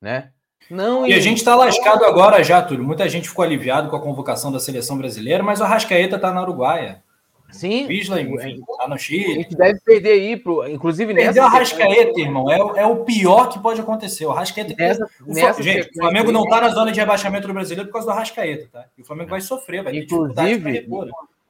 né? 0.00 0.30
Não, 0.70 1.06
e 1.06 1.12
a 1.12 1.20
gente 1.20 1.38
está 1.38 1.54
lascado 1.54 2.04
agora 2.04 2.42
já, 2.42 2.62
Túlio. 2.62 2.84
Muita 2.84 3.08
gente 3.08 3.28
ficou 3.28 3.44
aliviado 3.44 3.90
com 3.90 3.96
a 3.96 4.00
convocação 4.00 4.50
da 4.50 4.60
seleção 4.60 4.96
brasileira, 4.96 5.42
mas 5.42 5.60
o 5.60 5.64
Arrascaeta 5.64 6.16
está 6.16 6.32
na 6.32 6.42
Uruguaia. 6.42 7.02
Sim. 7.50 7.86
Visla, 7.86 8.18
está 8.20 8.88
no 8.88 8.98
Chile. 8.98 9.32
A 9.32 9.34
gente 9.34 9.54
deve 9.54 9.80
perder 9.80 10.12
aí, 10.12 10.36
pro, 10.36 10.66
inclusive 10.66 11.12
nessa. 11.12 11.26
Perder 11.26 11.40
o 11.40 11.44
Arrascaeta, 11.44 12.20
irmão, 12.20 12.50
é, 12.50 12.80
é 12.80 12.86
o 12.86 13.04
pior 13.04 13.50
que 13.50 13.58
pode 13.58 13.80
acontecer. 13.80 14.24
O 14.24 14.30
Arrascaeta. 14.30 14.74
Nessa, 14.76 15.06
o, 15.20 15.34
nessa 15.34 15.62
gente, 15.62 15.90
o 15.90 16.00
Flamengo 16.00 16.32
não 16.32 16.44
está 16.44 16.62
na 16.62 16.70
zona 16.70 16.90
de 16.90 16.98
rebaixamento 16.98 17.46
do 17.46 17.52
brasileiro 17.52 17.88
por 17.88 17.94
causa 17.94 18.06
do 18.06 18.12
Arrascaeta, 18.12 18.68
tá? 18.72 18.86
E 18.96 19.02
o 19.02 19.04
Flamengo 19.04 19.28
vai 19.28 19.42
sofrer, 19.42 19.84
vai 19.84 19.94
inclusive, 19.94 20.86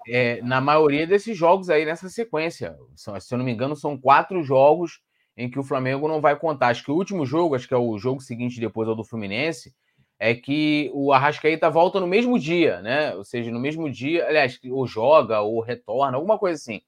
é, 0.09 0.41
na 0.43 0.61
maioria 0.61 1.07
desses 1.07 1.37
jogos 1.37 1.71
aí 1.71 1.85
nessa 1.85 2.09
sequência. 2.09 2.77
Se 2.95 3.35
eu 3.35 3.39
não 3.39 3.45
me 3.45 3.53
engano, 3.53 3.77
são 3.77 3.99
quatro 3.99 4.43
jogos 4.43 5.01
em 5.37 5.51
que 5.51 5.59
o 5.59 5.65
Flamengo 5.65 6.09
não 6.09 6.21
vai 6.21 6.39
contar. 6.39 6.69
Acho 6.69 6.85
que 6.85 6.91
o 6.91 6.97
último 6.97 7.25
jogo, 7.25 7.55
acho 7.55 7.67
que 7.67 7.75
é 7.75 7.77
o 7.77 7.99
jogo 7.99 8.21
seguinte 8.21 8.61
depois 8.61 8.89
ao 8.89 8.95
do 8.95 9.05
Fluminense, 9.05 9.75
é 10.19 10.35
que 10.35 10.91
o 10.95 11.13
Arrascaeta 11.13 11.69
volta 11.69 11.99
no 11.99 12.07
mesmo 12.07 12.39
dia, 12.39 12.81
né? 12.81 13.15
Ou 13.17 13.25
seja, 13.25 13.51
no 13.51 13.59
mesmo 13.59 13.91
dia, 13.91 14.27
aliás, 14.27 14.59
ou 14.71 14.87
joga 14.87 15.41
ou 15.41 15.61
retorna, 15.61 16.17
alguma 16.17 16.39
coisa 16.39 16.61
assim. 16.61 16.81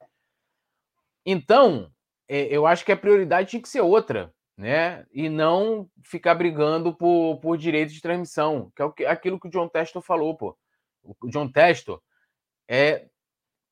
Então, 1.27 1.91
é, 2.29 2.43
eu 2.45 2.67
acho 2.67 2.85
que 2.85 2.93
a 2.93 2.97
prioridade 2.97 3.51
tinha 3.51 3.63
que 3.63 3.69
ser 3.69 3.81
outra, 3.81 4.33
né? 4.57 5.05
E 5.13 5.29
não 5.29 5.89
ficar 6.03 6.35
brigando 6.35 6.95
por, 6.95 7.39
por 7.41 7.59
direitos 7.59 7.95
de 7.95 8.01
transmissão, 8.01 8.71
que 8.95 9.05
é 9.05 9.09
aquilo 9.09 9.41
que 9.41 9.49
o 9.49 9.51
John 9.51 9.69
Testor 9.69 10.03
falou, 10.03 10.37
pô. 10.37 10.57
O 11.03 11.29
John 11.29 11.49
Testor 11.49 12.01
é 12.69 13.09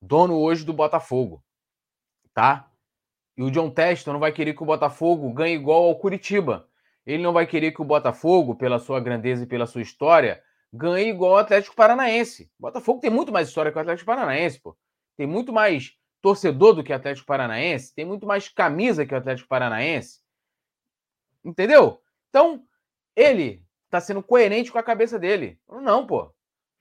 dono 0.01 0.37
hoje 0.37 0.65
do 0.65 0.73
Botafogo, 0.73 1.43
tá? 2.33 2.69
E 3.37 3.43
o 3.43 3.49
John 3.49 3.69
Teston 3.69 4.13
não 4.13 4.19
vai 4.19 4.31
querer 4.31 4.53
que 4.53 4.63
o 4.63 4.65
Botafogo 4.65 5.31
ganhe 5.33 5.55
igual 5.55 5.85
ao 5.85 5.97
Curitiba. 5.97 6.67
Ele 7.05 7.23
não 7.23 7.33
vai 7.33 7.47
querer 7.47 7.71
que 7.71 7.81
o 7.81 7.85
Botafogo, 7.85 8.55
pela 8.55 8.79
sua 8.79 8.99
grandeza 8.99 9.43
e 9.43 9.47
pela 9.47 9.65
sua 9.65 9.81
história, 9.81 10.41
ganhe 10.71 11.09
igual 11.09 11.33
ao 11.33 11.37
Atlético 11.39 11.75
Paranaense. 11.75 12.51
O 12.59 12.63
Botafogo 12.63 12.99
tem 12.99 13.09
muito 13.09 13.31
mais 13.31 13.47
história 13.47 13.71
que 13.71 13.77
o 13.77 13.81
Atlético 13.81 14.05
Paranaense, 14.05 14.59
pô. 14.59 14.77
Tem 15.17 15.27
muito 15.27 15.51
mais 15.51 15.93
torcedor 16.21 16.73
do 16.73 16.83
que 16.83 16.91
o 16.91 16.95
Atlético 16.95 17.27
Paranaense, 17.27 17.93
tem 17.93 18.05
muito 18.05 18.25
mais 18.25 18.47
camisa 18.47 19.05
que 19.05 19.13
o 19.13 19.17
Atlético 19.17 19.49
Paranaense. 19.49 20.21
Entendeu? 21.43 22.01
Então, 22.29 22.65
ele 23.15 23.63
tá 23.89 23.99
sendo 23.99 24.23
coerente 24.23 24.71
com 24.71 24.79
a 24.79 24.83
cabeça 24.83 25.19
dele. 25.19 25.59
Não, 25.69 26.07
pô. 26.07 26.32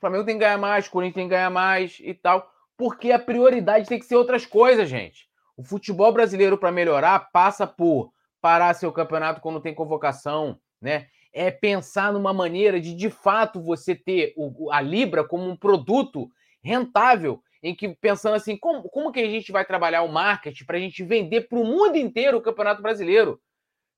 Flamengo 0.02 0.26
tem 0.26 0.34
que 0.34 0.44
ganhar 0.44 0.58
mais, 0.58 0.86
Corinthians 0.86 1.14
tem 1.14 1.24
que 1.24 1.34
ganhar 1.34 1.48
mais 1.48 1.98
e 2.00 2.12
tal. 2.12 2.52
Porque 2.76 3.10
a 3.10 3.18
prioridade 3.18 3.88
tem 3.88 3.98
que 3.98 4.04
ser 4.04 4.16
outras 4.16 4.44
coisas, 4.44 4.86
gente. 4.88 5.26
O 5.56 5.62
futebol 5.62 6.12
brasileiro, 6.12 6.58
para 6.58 6.70
melhorar, 6.70 7.30
passa 7.32 7.66
por 7.66 8.12
parar 8.40 8.74
seu 8.74 8.92
campeonato 8.92 9.40
quando 9.40 9.60
tem 9.60 9.74
convocação, 9.74 10.58
né? 10.80 11.06
É 11.32 11.50
pensar 11.50 12.12
numa 12.12 12.32
maneira 12.32 12.78
de, 12.78 12.94
de 12.94 13.08
fato, 13.08 13.62
você 13.62 13.94
ter 13.94 14.34
o, 14.36 14.70
a 14.70 14.80
Libra 14.82 15.24
como 15.24 15.48
um 15.48 15.56
produto 15.56 16.28
rentável, 16.62 17.42
em 17.62 17.74
que 17.74 17.88
pensando 17.88 18.34
assim, 18.34 18.56
como, 18.56 18.82
como 18.90 19.12
que 19.12 19.20
a 19.20 19.30
gente 19.30 19.52
vai 19.52 19.64
trabalhar 19.64 20.02
o 20.02 20.12
marketing 20.12 20.64
para 20.64 20.76
a 20.76 20.80
gente 20.80 21.02
vender 21.04 21.48
para 21.48 21.58
o 21.58 21.64
mundo 21.64 21.96
inteiro 21.96 22.36
o 22.36 22.42
Campeonato 22.42 22.82
Brasileiro? 22.82 23.40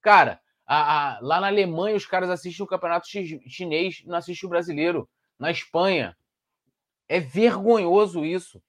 Cara, 0.02 0.40
A, 0.66 1.16
a, 1.16 1.20
lá 1.20 1.40
na 1.40 1.48
Alemanha, 1.48 1.96
os 1.96 2.06
caras 2.06 2.30
assistem 2.30 2.64
o 2.64 2.68
campeonato 2.68 3.06
chinês, 3.06 4.02
não 4.06 4.16
assistem 4.16 4.46
o 4.46 4.50
brasileiro. 4.50 5.08
Na 5.38 5.50
Espanha. 5.50 6.16
É 7.08 7.20
vergonhoso 7.20 8.24
isso. 8.24 8.62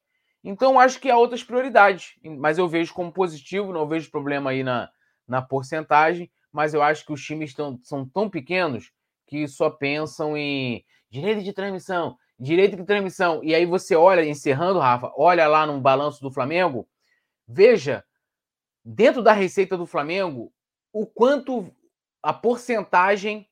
Então, 0.44 0.80
acho 0.80 1.00
que 1.00 1.10
há 1.10 1.18
outras 1.18 1.44
prioridades. 1.44 2.16
Mas 2.24 2.58
eu 2.58 2.68
vejo 2.68 2.94
como 2.94 3.12
positivo, 3.12 3.74
não 3.74 3.88
vejo 3.88 4.12
problema 4.12 4.52
aí 4.52 4.64
na, 4.64 4.90
na 5.28 5.42
porcentagem. 5.42 6.32
Mas 6.52 6.74
eu 6.74 6.82
acho 6.82 7.06
que 7.06 7.14
os 7.14 7.24
times 7.24 7.54
tão, 7.54 7.80
são 7.84 8.08
tão 8.08 8.30
pequenos 8.30 8.92
que 9.28 9.48
só 9.48 9.70
pensam 9.70 10.38
em 10.38 10.86
direito 11.10 11.44
de 11.44 11.54
transmissão, 11.54 12.18
direito 12.40 12.76
de 12.76 12.84
transmissão. 12.84 13.44
E 13.44 13.56
aí 13.56 13.66
você 13.66 13.96
olha, 13.96 14.26
encerrando, 14.26 14.80
Rafa, 14.80 15.12
olha 15.18 15.48
lá 15.48 15.66
no 15.66 15.80
balanço 15.80 16.22
do 16.22 16.32
Flamengo, 16.32 16.88
veja, 17.48 18.04
dentro 18.84 19.22
da 19.24 19.34
receita 19.34 19.78
do 19.78 19.86
Flamengo, 19.86 20.54
o 20.94 21.06
quanto 21.06 21.74
a 22.22 22.34
porcentagem 22.34 23.50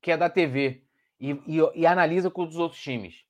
que 0.00 0.10
é 0.10 0.16
da 0.16 0.30
TV 0.30 0.84
e, 1.20 1.32
e, 1.46 1.58
e 1.74 1.86
analisa 1.86 2.30
com 2.30 2.42
os 2.42 2.56
outros 2.56 2.80
times. 2.80 3.22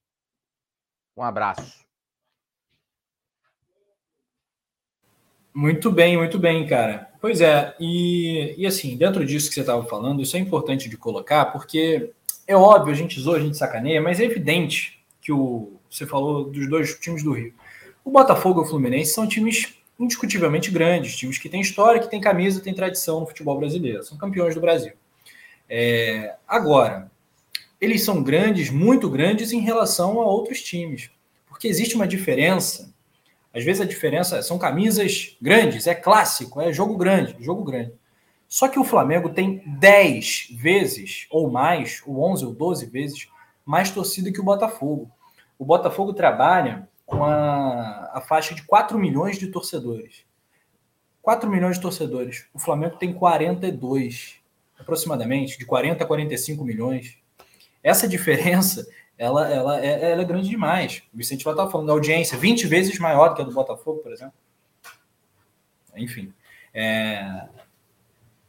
Um 1.17 1.23
abraço. 1.23 1.81
Muito 5.53 5.91
bem, 5.91 6.17
muito 6.17 6.39
bem, 6.39 6.67
cara. 6.67 7.11
Pois 7.21 7.41
é, 7.41 7.75
e, 7.81 8.55
e 8.57 8.67
assim, 8.67 8.97
dentro 8.97 9.27
disso 9.27 9.49
que 9.49 9.55
você 9.55 9.61
estava 9.61 9.85
falando, 9.85 10.23
isso 10.23 10.37
é 10.37 10.41
importante 10.41 10.89
de 10.89 10.97
colocar, 10.97 11.47
porque 11.47 12.13
é 12.47 12.57
óbvio, 12.57 12.93
a 12.93 12.97
gente 12.97 13.21
zoa, 13.21 13.37
a 13.37 13.41
gente 13.41 13.57
sacaneia, 13.57 14.01
mas 14.01 14.21
é 14.21 14.25
evidente 14.25 15.05
que 15.21 15.33
o 15.33 15.81
você 15.91 16.07
falou 16.07 16.45
dos 16.45 16.69
dois 16.69 16.99
times 16.99 17.23
do 17.23 17.33
Rio. 17.33 17.53
O 18.05 18.11
Botafogo 18.11 18.61
e 18.61 18.65
o 18.65 18.67
Fluminense 18.67 19.13
são 19.13 19.27
times 19.27 19.75
indiscutivelmente 19.99 20.71
grandes, 20.71 21.17
times 21.17 21.37
que 21.37 21.49
têm 21.49 21.61
história, 21.61 22.01
que 22.01 22.09
têm 22.09 22.21
camisa, 22.21 22.63
têm 22.63 22.73
tradição 22.73 23.21
no 23.21 23.27
futebol 23.27 23.59
brasileiro, 23.59 24.05
são 24.05 24.17
campeões 24.17 24.55
do 24.55 24.61
Brasil. 24.61 24.93
É, 25.69 26.37
agora, 26.49 27.11
eles 27.81 28.05
são 28.05 28.23
grandes, 28.23 28.71
muito 28.71 29.09
grandes 29.09 29.53
em 29.53 29.61
relação 29.61 30.21
a 30.21 30.27
outros 30.27 30.63
times, 30.63 31.11
porque 31.49 31.67
existe 31.67 31.95
uma 31.95 32.07
diferença. 32.07 32.93
Às 33.53 33.65
vezes 33.65 33.81
a 33.81 33.87
diferença 33.87 34.43
são 34.43 34.59
camisas 34.59 35.37
grandes, 35.41 35.87
é 35.87 35.95
clássico, 35.95 36.61
é 36.61 36.73
jogo 36.73 36.97
grande, 36.97 37.37
jogo 37.41 37.65
grande. 37.65 37.93
Só 38.47 38.69
que 38.69 38.79
o 38.79 38.85
Flamengo 38.85 39.31
tem 39.31 39.63
10 39.79 40.49
vezes 40.53 41.27
ou 41.31 41.51
mais, 41.51 42.03
ou 42.05 42.21
11 42.33 42.47
ou 42.47 42.53
12 42.53 42.87
vezes 42.87 43.29
mais 43.65 43.91
torcida 43.91 44.33
que 44.33 44.41
o 44.41 44.45
Botafogo. 44.45 45.11
O 45.59 45.65
Botafogo 45.65 46.13
trabalha 46.13 46.89
com 47.07 47.25
a, 47.25 48.11
a 48.13 48.21
faixa 48.21 48.55
de 48.55 48.63
4 48.65 48.99
milhões 48.99 49.39
de 49.39 49.47
torcedores. 49.49 50.25
4 51.23 51.49
milhões 51.49 51.77
de 51.77 51.83
torcedores. 51.83 52.47
O 52.53 52.59
Flamengo 52.59 52.97
tem 52.97 53.13
42, 53.13 54.37
aproximadamente, 54.79 55.59
de 55.59 55.65
40 55.65 56.03
a 56.03 56.07
45 56.07 56.65
milhões. 56.65 57.20
Essa 57.83 58.07
diferença, 58.07 58.87
ela, 59.17 59.49
ela, 59.49 59.85
é, 59.85 60.13
ela 60.13 60.23
é 60.23 60.25
grande 60.25 60.49
demais. 60.49 61.03
O 61.13 61.17
Vicente 61.17 61.45
vai 61.45 61.55
estar 61.55 61.69
falando 61.69 61.89
da 61.89 61.93
audiência, 61.93 62.39
20 62.39 62.67
vezes 62.67 62.99
maior 62.99 63.29
do 63.29 63.35
que 63.35 63.43
a 63.43 63.45
do 63.45 63.53
Botafogo, 63.53 64.01
por 64.01 64.13
exemplo. 64.13 64.35
Enfim. 65.97 66.33
É... 66.73 67.49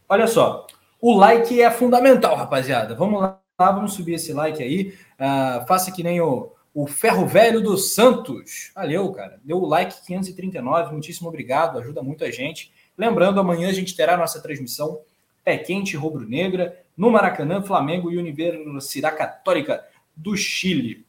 Olha 0.07 0.27
só, 0.27 0.67
o 0.99 1.15
like 1.17 1.61
é 1.61 1.71
fundamental, 1.71 2.35
rapaziada. 2.35 2.95
Vamos 2.95 3.21
lá, 3.21 3.39
vamos 3.57 3.93
subir 3.93 4.13
esse 4.13 4.33
like 4.33 4.61
aí. 4.61 4.93
Uh, 5.19 5.65
faça 5.67 5.91
que 5.91 6.03
nem 6.03 6.21
o, 6.21 6.53
o 6.73 6.87
Ferro 6.87 7.25
Velho 7.25 7.61
do 7.61 7.77
Santos. 7.77 8.71
Valeu, 8.75 9.11
cara. 9.11 9.39
Deu 9.43 9.57
o 9.57 9.65
like 9.65 10.05
539. 10.05 10.91
Muitíssimo 10.91 11.27
obrigado. 11.27 11.79
Ajuda 11.79 12.03
muito 12.03 12.23
a 12.23 12.31
gente. 12.31 12.71
Lembrando, 12.97 13.39
amanhã 13.39 13.69
a 13.69 13.73
gente 13.73 13.95
terá 13.95 14.15
nossa 14.15 14.41
transmissão 14.41 15.01
Pé 15.43 15.57
Quente 15.57 15.95
Rubro-Negra 15.95 16.77
no 16.95 17.09
Maracanã, 17.09 17.61
Flamengo 17.61 18.11
e 18.11 18.17
Universidade 18.17 19.17
Católica 19.17 19.83
do 20.15 20.35
Chile. 20.37 21.05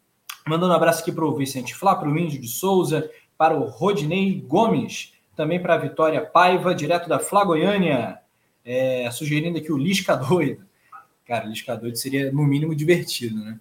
Mandando 0.46 0.72
um 0.72 0.76
abraço 0.76 1.02
aqui 1.02 1.12
para 1.12 1.24
o 1.24 1.36
Vicente 1.36 1.74
Flá, 1.74 1.94
para 1.94 2.08
o 2.08 2.18
Índio 2.18 2.40
de 2.40 2.48
Souza, 2.48 3.10
para 3.36 3.54
o 3.54 3.64
Rodinei 3.64 4.40
Gomes, 4.40 5.12
também 5.36 5.60
para 5.60 5.74
a 5.74 5.78
Vitória 5.78 6.20
Paiva, 6.20 6.74
direto 6.74 7.08
da 7.08 7.18
Flá 7.18 7.44
Goiânia, 7.44 8.18
é, 8.64 9.08
sugerindo 9.10 9.58
aqui 9.58 9.72
o 9.72 9.76
Lisca 9.76 10.16
Doido. 10.16 10.64
Cara, 11.26 11.46
Lisca 11.46 11.76
Doido 11.76 11.96
seria 11.96 12.32
no 12.32 12.44
mínimo 12.44 12.74
divertido, 12.74 13.36
né? 13.36 13.58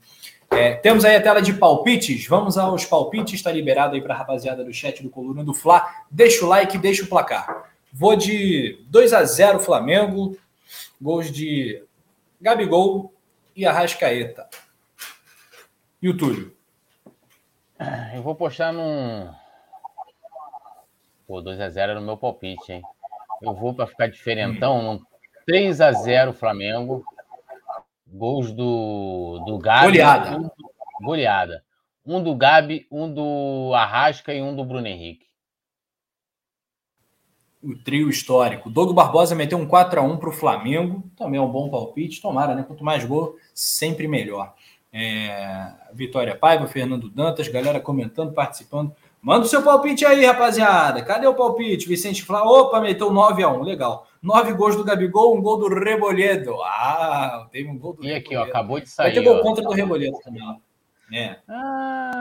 É, 0.52 0.74
temos 0.74 1.06
aí 1.06 1.16
a 1.16 1.22
tela 1.22 1.42
de 1.42 1.54
palpites. 1.54 2.28
Vamos 2.28 2.58
aos 2.58 2.84
palpites. 2.84 3.36
Está 3.36 3.52
liberado 3.52 3.96
aí 3.96 4.02
para 4.02 4.14
a 4.14 4.18
rapaziada 4.18 4.66
do 4.66 4.74
chat 4.74 5.02
do 5.02 5.10
Coluna 5.10 5.46
do 5.46 5.54
Fla. 5.54 5.88
Deixa 6.12 6.44
o 6.44 6.50
like, 6.50 6.78
deixa 6.78 7.04
o 7.04 7.08
placar. 7.08 7.72
Vou 7.94 8.18
de 8.18 8.84
2 8.90 9.14
a 9.14 9.24
0 9.24 9.62
Flamengo. 9.62 10.38
Gols 11.02 11.32
de 11.32 11.84
Gabigol 12.40 13.12
e 13.56 13.66
Arrascaeta. 13.66 14.48
E 16.00 16.08
o 16.08 16.16
Túlio? 16.16 16.56
Eu 18.14 18.22
vou 18.22 18.36
postar 18.36 18.72
num. 18.72 19.34
Pô, 21.26 21.42
2 21.42 21.60
a 21.60 21.70
0 21.70 21.96
no 21.96 22.06
meu 22.06 22.18
palpite, 22.18 22.74
hein? 22.74 22.84
Eu 23.42 23.56
vou 23.56 23.74
para 23.74 23.88
ficar 23.88 24.08
diferentão, 24.08 24.80
hum. 24.80 24.84
num 24.84 25.06
3 25.48 25.82
a 25.82 25.92
0 25.92 26.34
Flamengo. 26.34 27.04
Gols 28.06 28.52
do, 28.52 29.44
do 29.48 29.58
Gabi. 29.58 29.88
Goleada. 29.88 30.38
Um, 30.38 30.50
goleada. 31.02 31.66
Um 32.06 32.22
do 32.22 32.36
Gabi, 32.36 32.86
um 32.92 33.12
do 33.12 33.74
Arrasca 33.74 34.34
e 34.34 34.42
um 34.42 34.56
do 34.56 34.64
Bruno 34.64 34.86
Henrique. 34.86 35.31
O 37.64 37.76
trio 37.76 38.10
histórico. 38.10 38.70
Douglas 38.70 38.96
Barbosa 38.96 39.36
meteu 39.36 39.58
um 39.58 39.68
4x1 39.68 40.18
para 40.18 40.30
o 40.30 40.34
Flamengo. 40.34 41.04
Também 41.16 41.40
é 41.40 41.44
um 41.44 41.52
bom 41.52 41.70
palpite. 41.70 42.22
Tomara, 42.22 42.56
né? 42.56 42.64
Quanto 42.64 42.84
mais 42.84 43.06
gol, 43.06 43.36
sempre 43.54 44.08
melhor. 44.08 44.54
É... 44.92 45.72
Vitória 45.94 46.36
Paiva, 46.36 46.68
Fernando 46.68 47.10
Dantas, 47.10 47.48
galera 47.48 47.80
comentando, 47.80 48.34
participando. 48.34 48.94
Manda 49.22 49.46
o 49.46 49.50
seu 49.50 49.62
palpite 49.62 50.04
aí, 50.04 50.26
rapaziada. 50.26 51.04
Cadê 51.04 51.28
o 51.28 51.36
palpite? 51.36 51.88
Vicente 51.88 52.24
Flá, 52.24 52.44
opa, 52.44 52.82
meteu 52.82 53.12
9 53.12 53.44
a 53.44 53.50
1 53.50 53.62
legal. 53.62 54.08
Nove 54.22 54.54
gols 54.54 54.76
do 54.76 54.84
Gabigol, 54.84 55.38
um 55.38 55.42
gol 55.42 55.58
do 55.58 55.68
Rebolhedo. 55.68 56.62
Ah, 56.64 57.48
teve 57.52 57.70
um 57.70 57.78
gol 57.78 57.94
do 57.94 58.04
E 58.04 58.14
aqui, 58.14 58.36
ó, 58.36 58.44
acabou 58.44 58.80
de 58.80 58.90
sair. 58.90 59.08
Vai 59.08 59.14
ter 59.14 59.24
gol 59.24 59.40
ó. 59.40 59.42
contra 59.44 59.64
do 59.64 59.72
Rebolhedo 59.72 60.18
também, 60.24 60.42
ó. 60.44 60.56
É. 61.14 61.38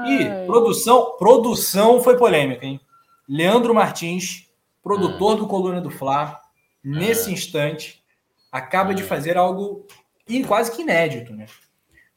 E 0.08 0.46
produção, 0.46 1.16
produção 1.18 2.00
foi 2.00 2.18
polêmica, 2.18 2.66
hein? 2.66 2.80
Leandro 3.28 3.74
Martins, 3.74 4.49
produtor 4.82 5.34
hum. 5.34 5.38
do 5.38 5.46
Coluna 5.46 5.80
do 5.80 5.90
Fla, 5.90 6.40
nesse 6.82 7.30
hum. 7.30 7.32
instante, 7.32 8.02
acaba 8.50 8.94
de 8.94 9.02
fazer 9.02 9.36
algo 9.36 9.86
quase 10.46 10.70
que 10.70 10.82
inédito, 10.82 11.32
né? 11.34 11.46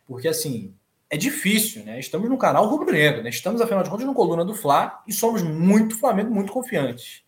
Porque 0.06 0.27
assim, 0.27 0.76
é 1.10 1.18
difícil, 1.18 1.84
né? 1.84 1.99
Estamos 1.99 2.30
no 2.30 2.38
canal 2.38 2.65
rubro-negro, 2.65 3.22
né? 3.22 3.30
Estamos, 3.30 3.61
afinal 3.61 3.84
de 3.84 3.90
contas, 3.90 4.06
no 4.06 4.14
Coluna 4.14 4.44
do 4.44 4.56
Fla 4.56 5.03
e 5.07 5.14
somos 5.14 5.41
muito 5.41 5.98
Flamengo, 5.98 6.34
muito 6.34 6.52
confiantes, 6.52 7.23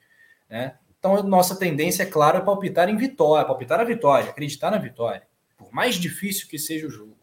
né? 0.50 0.76
Então, 0.98 1.22
nossa 1.22 1.56
tendência, 1.56 2.02
é 2.02 2.06
claro, 2.08 2.40
é 2.40 2.42
palpitar 2.42 2.90
em 2.90 2.98
vitória, 2.98 3.46
palpitar 3.46 3.80
a 3.80 3.84
vitória, 3.84 4.32
acreditar 4.32 4.72
na 4.72 4.80
vitória, 4.80 5.22
por 5.56 5.72
mais 5.72 5.96
difícil 5.96 6.48
que 6.48 6.58
seja 6.58 6.88
o 6.88 6.90
jogo. 6.90 7.16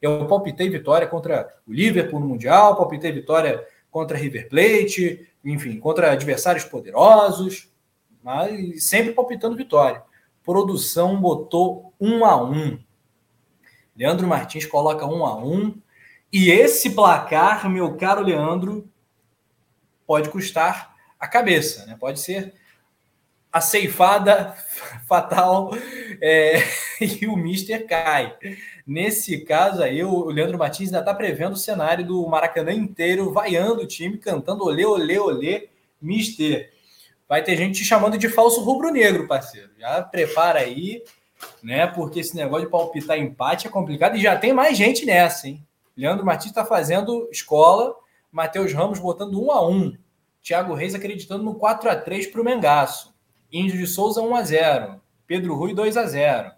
Eu 0.00 0.26
palpitei 0.26 0.70
vitória 0.70 1.06
contra 1.06 1.46
o 1.66 1.72
Liverpool 1.72 2.20
no 2.20 2.26
Mundial, 2.26 2.74
palpitei 2.76 3.12
vitória 3.12 3.62
contra 3.90 4.16
River 4.16 4.48
Plate, 4.48 5.27
enfim, 5.44 5.78
contra 5.78 6.12
adversários 6.12 6.64
poderosos, 6.64 7.70
mas 8.22 8.84
sempre 8.88 9.12
palpitando 9.12 9.56
vitória. 9.56 10.02
Produção 10.44 11.20
botou 11.20 11.92
um 12.00 12.24
a 12.24 12.42
um. 12.42 12.78
Leandro 13.96 14.26
Martins 14.26 14.66
coloca 14.66 15.06
um 15.06 15.24
a 15.24 15.36
um 15.36 15.80
e 16.32 16.50
esse 16.50 16.90
placar, 16.90 17.68
meu 17.70 17.96
caro 17.96 18.22
Leandro, 18.22 18.88
pode 20.06 20.28
custar 20.28 20.94
a 21.18 21.26
cabeça, 21.26 21.86
né? 21.86 21.96
Pode 21.98 22.20
ser 22.20 22.54
a 23.58 23.60
ceifada 23.60 24.54
fatal 25.06 25.70
é, 26.20 26.62
e 27.00 27.26
o 27.26 27.36
Mister 27.36 27.86
cai. 27.86 28.34
Nesse 28.86 29.44
caso 29.44 29.82
aí, 29.82 30.02
o 30.02 30.26
Leandro 30.26 30.58
Martins 30.58 30.88
ainda 30.88 31.00
está 31.00 31.12
prevendo 31.12 31.52
o 31.52 31.56
cenário 31.56 32.06
do 32.06 32.26
Maracanã 32.26 32.72
inteiro, 32.72 33.32
vaiando 33.32 33.82
o 33.82 33.86
time, 33.86 34.16
cantando 34.16 34.64
olê, 34.64 34.86
olê, 34.86 35.18
olê, 35.18 35.68
Mister. 36.00 36.72
Vai 37.28 37.42
ter 37.42 37.56
gente 37.56 37.80
te 37.80 37.84
chamando 37.84 38.16
de 38.16 38.28
falso 38.28 38.62
rubro-negro, 38.62 39.28
parceiro. 39.28 39.68
Já 39.78 40.00
prepara 40.02 40.60
aí, 40.60 41.02
né? 41.62 41.86
Porque 41.86 42.20
esse 42.20 42.34
negócio 42.34 42.64
de 42.64 42.70
palpitar 42.70 43.18
empate 43.18 43.66
é 43.66 43.70
complicado 43.70 44.16
e 44.16 44.22
já 44.22 44.34
tem 44.36 44.52
mais 44.52 44.78
gente 44.78 45.04
nessa, 45.04 45.46
hein? 45.46 45.62
Leandro 45.94 46.24
Martins 46.24 46.52
está 46.52 46.64
fazendo 46.64 47.28
escola, 47.30 47.94
Matheus 48.32 48.72
Ramos 48.72 48.98
botando 48.98 49.42
um 49.42 49.50
a 49.50 49.68
um, 49.68 49.94
Thiago 50.42 50.72
Reis 50.72 50.94
acreditando 50.94 51.42
no 51.42 51.56
4 51.56 51.90
a 51.90 51.96
3 51.96 52.28
para 52.28 52.40
o 52.40 52.44
Mengaço, 52.44 53.12
Índio 53.52 53.78
de 53.78 53.86
Souza 53.86 54.20
1 54.20 54.34
a 54.34 54.42
0 54.42 55.00
Pedro 55.26 55.54
Rui 55.54 55.74
2 55.74 55.96
a 55.96 56.06
0 56.06 56.52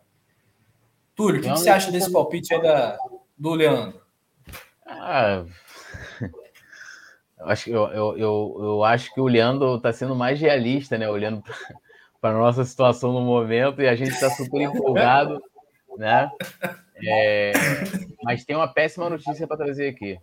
Túlio, 1.14 1.40
o 1.40 1.42
que, 1.42 1.50
que, 1.50 1.58
você 1.58 1.68
acha 1.68 1.92
desse 1.92 2.10
palpite 2.10 2.54
aí 2.54 2.62
da, 2.62 2.96
do 3.36 3.52
Leandro? 3.52 4.00
Ah, 4.86 5.44
eu, 7.38 7.46
acho, 7.46 7.70
eu, 7.70 7.86
eu, 7.88 8.18
eu, 8.18 8.56
eu 8.58 8.84
acho 8.84 9.12
que 9.12 9.20
o 9.20 9.26
Leandro 9.26 9.76
está 9.76 9.92
sendo 9.92 10.14
mais 10.14 10.40
realista, 10.40 10.96
né? 10.96 11.08
Olhando 11.08 11.42
para 12.20 12.38
nossa 12.38 12.64
situação 12.64 13.12
no 13.12 13.20
momento 13.20 13.82
e 13.82 13.88
a 13.88 13.94
gente 13.94 14.12
está 14.12 14.30
super 14.30 14.62
empolgado, 14.62 15.42
né? 15.98 16.30
É, 17.02 17.52
mas 18.22 18.44
tem 18.44 18.56
uma 18.56 18.68
péssima 18.68 19.10
notícia 19.10 19.46
para 19.46 19.56
trazer 19.56 19.88
aqui. 19.88 20.18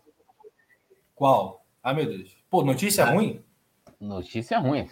Qual? 1.13 1.65
Ah, 1.81 1.93
meu 1.93 2.05
Deus. 2.05 2.37
Pô, 2.49 2.63
notícia 2.63 3.03
ah, 3.03 3.11
ruim? 3.11 3.43
Notícia 3.99 4.59
ruim. 4.59 4.87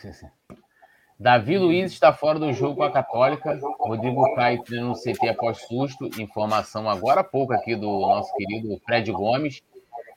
Davi 1.17 1.57
Luiz 1.57 1.93
está 1.93 2.11
fora 2.11 2.37
do 2.37 2.51
jogo 2.51 2.75
com 2.75 2.83
a 2.83 2.91
Católica. 2.91 3.57
Rodrigo 3.79 4.35
Caio 4.35 4.61
no 4.71 4.93
CT 4.93 5.29
após 5.29 5.59
susto. 5.59 6.09
Informação 6.19 6.89
agora 6.89 7.21
há 7.21 7.23
pouco 7.23 7.53
aqui 7.53 7.73
do 7.73 7.87
nosso 7.87 8.33
querido 8.35 8.77
Fred 8.85 9.09
Gomes. 9.13 9.61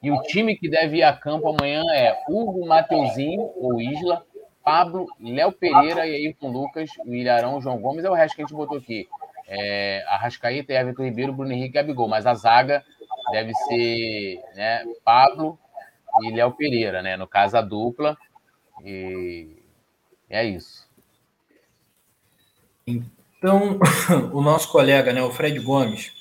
E 0.03 0.11
o 0.11 0.21
time 0.23 0.57
que 0.57 0.69
deve 0.69 0.99
ir 0.99 1.05
a 1.05 1.13
campo 1.13 1.49
amanhã 1.49 1.83
é 1.95 2.21
Hugo 2.29 2.67
Mateuzinho, 2.67 3.53
ou 3.57 3.81
Isla, 3.81 4.25
Pablo, 4.65 5.07
Léo 5.21 5.53
Pereira 5.53 6.05
e 6.07 6.15
Ayrton 6.15 6.49
Lucas, 6.49 6.91
o 7.07 7.15
Ilharão, 7.15 7.61
João 7.61 7.79
Gomes. 7.79 8.05
É 8.05 8.11
o 8.11 8.15
resto 8.15 8.35
que 8.35 8.43
a 8.43 8.45
gente 8.45 8.57
botou 8.57 8.79
aqui. 8.79 9.09
É, 9.47 10.05
Arrascaeta, 10.09 10.73
Everton 10.73 11.05
Ribeiro, 11.05 11.33
Bruno 11.33 11.53
Henrique 11.53 11.71
e 11.71 11.81
Gabigol. 11.81 12.09
Mas 12.09 12.27
a 12.27 12.35
zaga 12.35 12.85
deve 13.31 13.55
ser 13.55 14.43
né, 14.57 14.85
Pablo 15.05 15.57
e 16.23 16.33
Léo 16.33 16.51
Pereira, 16.53 17.03
né? 17.03 17.17
No 17.17 17.29
caso, 17.29 17.57
a 17.57 17.63
dupla. 17.63 18.17
E 18.85 19.63
é 20.29 20.45
isso. 20.45 20.88
Então, 22.89 23.79
o 24.33 24.41
nosso 24.41 24.71
colega, 24.71 25.13
né, 25.13 25.23
o 25.23 25.31
Fred 25.31 25.59
Gomes, 25.61 26.13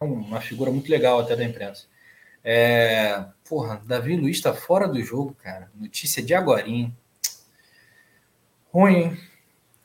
uma 0.00 0.40
figura 0.40 0.70
muito 0.70 0.90
legal 0.90 1.20
até 1.20 1.36
da 1.36 1.44
imprensa. 1.44 1.86
É, 2.44 3.24
porra, 3.48 3.80
Davi 3.84 4.16
Luiz 4.16 4.36
está 4.36 4.52
fora 4.52 4.88
do 4.88 5.00
jogo, 5.02 5.34
cara. 5.34 5.70
Notícia 5.74 6.22
de 6.22 6.34
agorinho. 6.34 6.94
Ruim, 8.72 9.16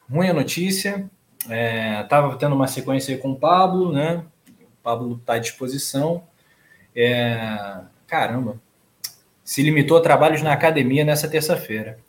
ruim 0.10 0.30
a 0.30 0.34
notícia. 0.34 1.10
É, 1.50 2.04
tava 2.04 2.36
tendo 2.38 2.56
uma 2.56 2.68
sequência 2.68 3.14
aí 3.14 3.22
com 3.22 3.32
o 3.32 3.40
Pablo, 3.40 3.92
né? 3.92 4.24
O 4.62 4.82
Pablo 4.82 5.18
está 5.18 5.34
à 5.34 5.40
disposição. 5.40 6.24
É, 6.96 7.82
caramba, 8.08 8.60
se 9.44 9.62
limitou 9.62 9.98
a 9.98 10.02
trabalhos 10.02 10.42
na 10.42 10.52
academia 10.52 11.06
nessa 11.06 11.28
terça-feira. 11.28 12.00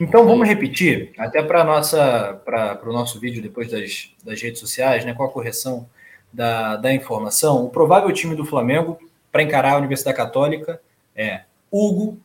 Então 0.00 0.24
vamos 0.26 0.46
repetir, 0.46 1.12
até 1.18 1.42
para 1.42 1.64
nossa 1.64 2.40
para 2.44 2.88
o 2.88 2.92
nosso 2.92 3.18
vídeo 3.18 3.42
depois 3.42 3.70
das, 3.70 4.10
das 4.24 4.40
redes 4.40 4.60
sociais, 4.60 5.04
né, 5.04 5.12
com 5.12 5.24
a 5.24 5.30
correção 5.30 5.88
da, 6.32 6.76
da 6.76 6.92
informação, 6.92 7.64
o 7.64 7.70
provável 7.70 8.12
time 8.12 8.36
do 8.36 8.44
Flamengo 8.44 8.98
para 9.32 9.42
encarar 9.42 9.72
a 9.72 9.78
Universidade 9.78 10.16
Católica 10.16 10.80
é 11.16 11.42
Hugo, 11.70 12.18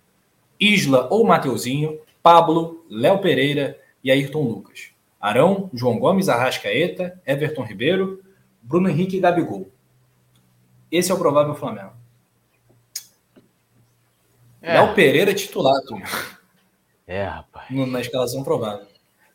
Isla 0.60 1.08
ou 1.10 1.26
Mateuzinho, 1.26 2.00
Pablo, 2.22 2.86
Léo 2.90 3.20
Pereira 3.20 3.78
e 4.04 4.12
Ayrton 4.12 4.44
Lucas. 4.44 4.92
Arão, 5.20 5.70
João 5.74 5.98
Gomes, 5.98 6.30
Arrascaeta, 6.30 7.20
Everton 7.26 7.64
Ribeiro, 7.64 8.22
Bruno 8.62 8.90
Henrique 8.90 9.18
e 9.18 9.20
Gabigol. 9.20 9.70
Esse 10.92 11.12
é 11.12 11.16
o 11.16 11.18
provável 11.18 11.56
Flamengo. 11.56 11.94
É. 14.62 14.74
Léo 14.74 14.94
Pereira 14.94 15.34
titular, 15.34 15.82
Túlio. 15.88 16.06
É, 17.08 17.24
rapaz. 17.24 17.70
Na 17.70 18.02
escalação 18.02 18.44
provável. 18.44 18.88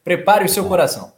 Prepare 0.03 0.45
o 0.45 0.49
seu 0.49 0.65
é. 0.65 0.69
coração. 0.69 1.12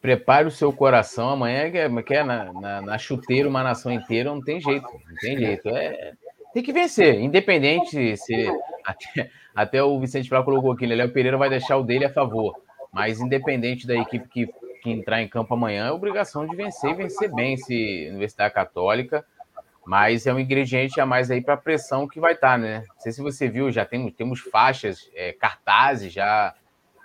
Prepare 0.00 0.46
o 0.46 0.50
seu 0.50 0.72
coração. 0.72 1.30
Amanhã 1.30 1.70
que 1.70 1.78
é, 1.78 2.02
que 2.02 2.14
é 2.14 2.22
na, 2.22 2.52
na, 2.52 2.80
na, 2.82 2.98
chuteira, 2.98 3.48
uma 3.48 3.62
nação 3.62 3.90
inteira, 3.90 4.30
não 4.30 4.40
tem 4.40 4.60
jeito. 4.60 4.86
Não 4.86 5.16
tem 5.20 5.36
jeito. 5.36 5.68
É, 5.70 6.12
tem 6.54 6.62
que 6.62 6.72
vencer. 6.72 7.20
Independente 7.20 8.16
se. 8.16 8.46
Até, 8.84 9.30
até 9.54 9.82
o 9.82 9.98
Vicente 9.98 10.28
Flá 10.28 10.42
colocou 10.42 10.70
aqui, 10.70 10.86
né? 10.86 10.94
Léo 10.94 11.12
Pereira 11.12 11.36
vai 11.36 11.50
deixar 11.50 11.76
o 11.76 11.82
dele 11.82 12.04
a 12.04 12.12
favor. 12.12 12.54
Mas 12.92 13.20
independente 13.20 13.86
da 13.86 13.96
equipe 13.96 14.28
que, 14.28 14.46
que 14.80 14.90
entrar 14.90 15.20
em 15.20 15.28
campo 15.28 15.52
amanhã, 15.54 15.88
é 15.88 15.90
obrigação 15.90 16.46
de 16.46 16.54
vencer 16.54 16.90
e 16.90 16.94
vencer 16.94 17.34
bem 17.34 17.54
esse 17.54 18.06
Universidade 18.08 18.54
Católica. 18.54 19.24
Mas 19.86 20.26
é 20.26 20.34
um 20.34 20.40
ingrediente 20.40 21.00
a 21.00 21.06
mais 21.06 21.30
aí 21.30 21.40
para 21.40 21.54
a 21.54 21.56
pressão 21.56 22.08
que 22.08 22.18
vai 22.18 22.32
estar, 22.32 22.52
tá, 22.52 22.58
né? 22.58 22.82
Não 22.88 23.00
sei 23.00 23.12
se 23.12 23.22
você 23.22 23.48
viu, 23.48 23.70
já 23.70 23.84
temos, 23.84 24.12
temos 24.14 24.40
faixas, 24.40 25.08
é, 25.14 25.32
cartazes 25.32 26.12
já 26.12 26.52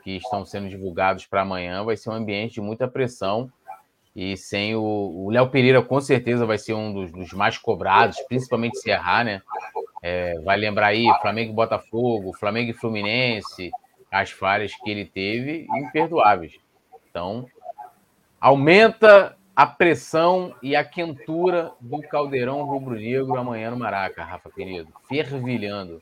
que 0.04 0.18
estão 0.18 0.44
sendo 0.44 0.68
divulgados 0.68 1.28
para 1.28 1.44
amanhã. 1.44 1.84
Vai 1.84 1.96
ser 1.96 2.10
um 2.10 2.14
ambiente 2.14 2.56
de 2.56 2.62
muita 2.62 2.88
pressão. 2.88 3.52
E 4.16 4.36
sem 4.36 4.76
o 4.76 5.30
Léo 5.32 5.50
Pereira, 5.50 5.82
com 5.82 6.02
certeza, 6.02 6.46
vai 6.46 6.58
ser 6.58 6.74
um 6.74 6.92
dos, 6.92 7.12
dos 7.12 7.32
mais 7.34 7.58
cobrados, 7.58 8.20
principalmente 8.28 8.80
se 8.80 8.90
errar, 8.90 9.24
né? 9.24 9.42
É, 10.02 10.40
vai 10.40 10.58
lembrar 10.58 10.88
aí 10.88 11.06
Flamengo 11.22 11.52
e 11.52 11.56
Botafogo, 11.56 12.34
Flamengo 12.34 12.72
e 12.72 12.74
Fluminense, 12.74 13.72
as 14.12 14.32
falhas 14.32 14.74
que 14.76 14.90
ele 14.90 15.06
teve, 15.06 15.68
imperdoáveis. 15.78 16.60
Então, 17.10 17.46
aumenta 18.40 19.38
a 19.56 19.66
pressão 19.66 20.56
e 20.62 20.76
a 20.76 20.84
quentura 20.84 21.74
do 21.80 22.02
caldeirão 22.02 22.64
rubro-negro 22.64 23.38
amanhã 23.38 23.72
no 23.72 23.78
Maraca, 23.78 24.24
Rafa 24.24 24.50
querido. 24.50 24.92
Fervilhando. 25.08 26.02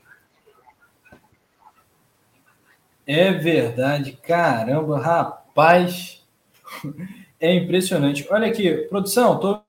É 3.06 3.32
verdade, 3.32 4.12
caramba, 4.12 4.98
rapaz. 4.98 6.24
É 7.40 7.54
impressionante. 7.54 8.26
Olha 8.30 8.46
aqui, 8.46 8.70
produção, 8.88 9.34
estou 9.34 9.64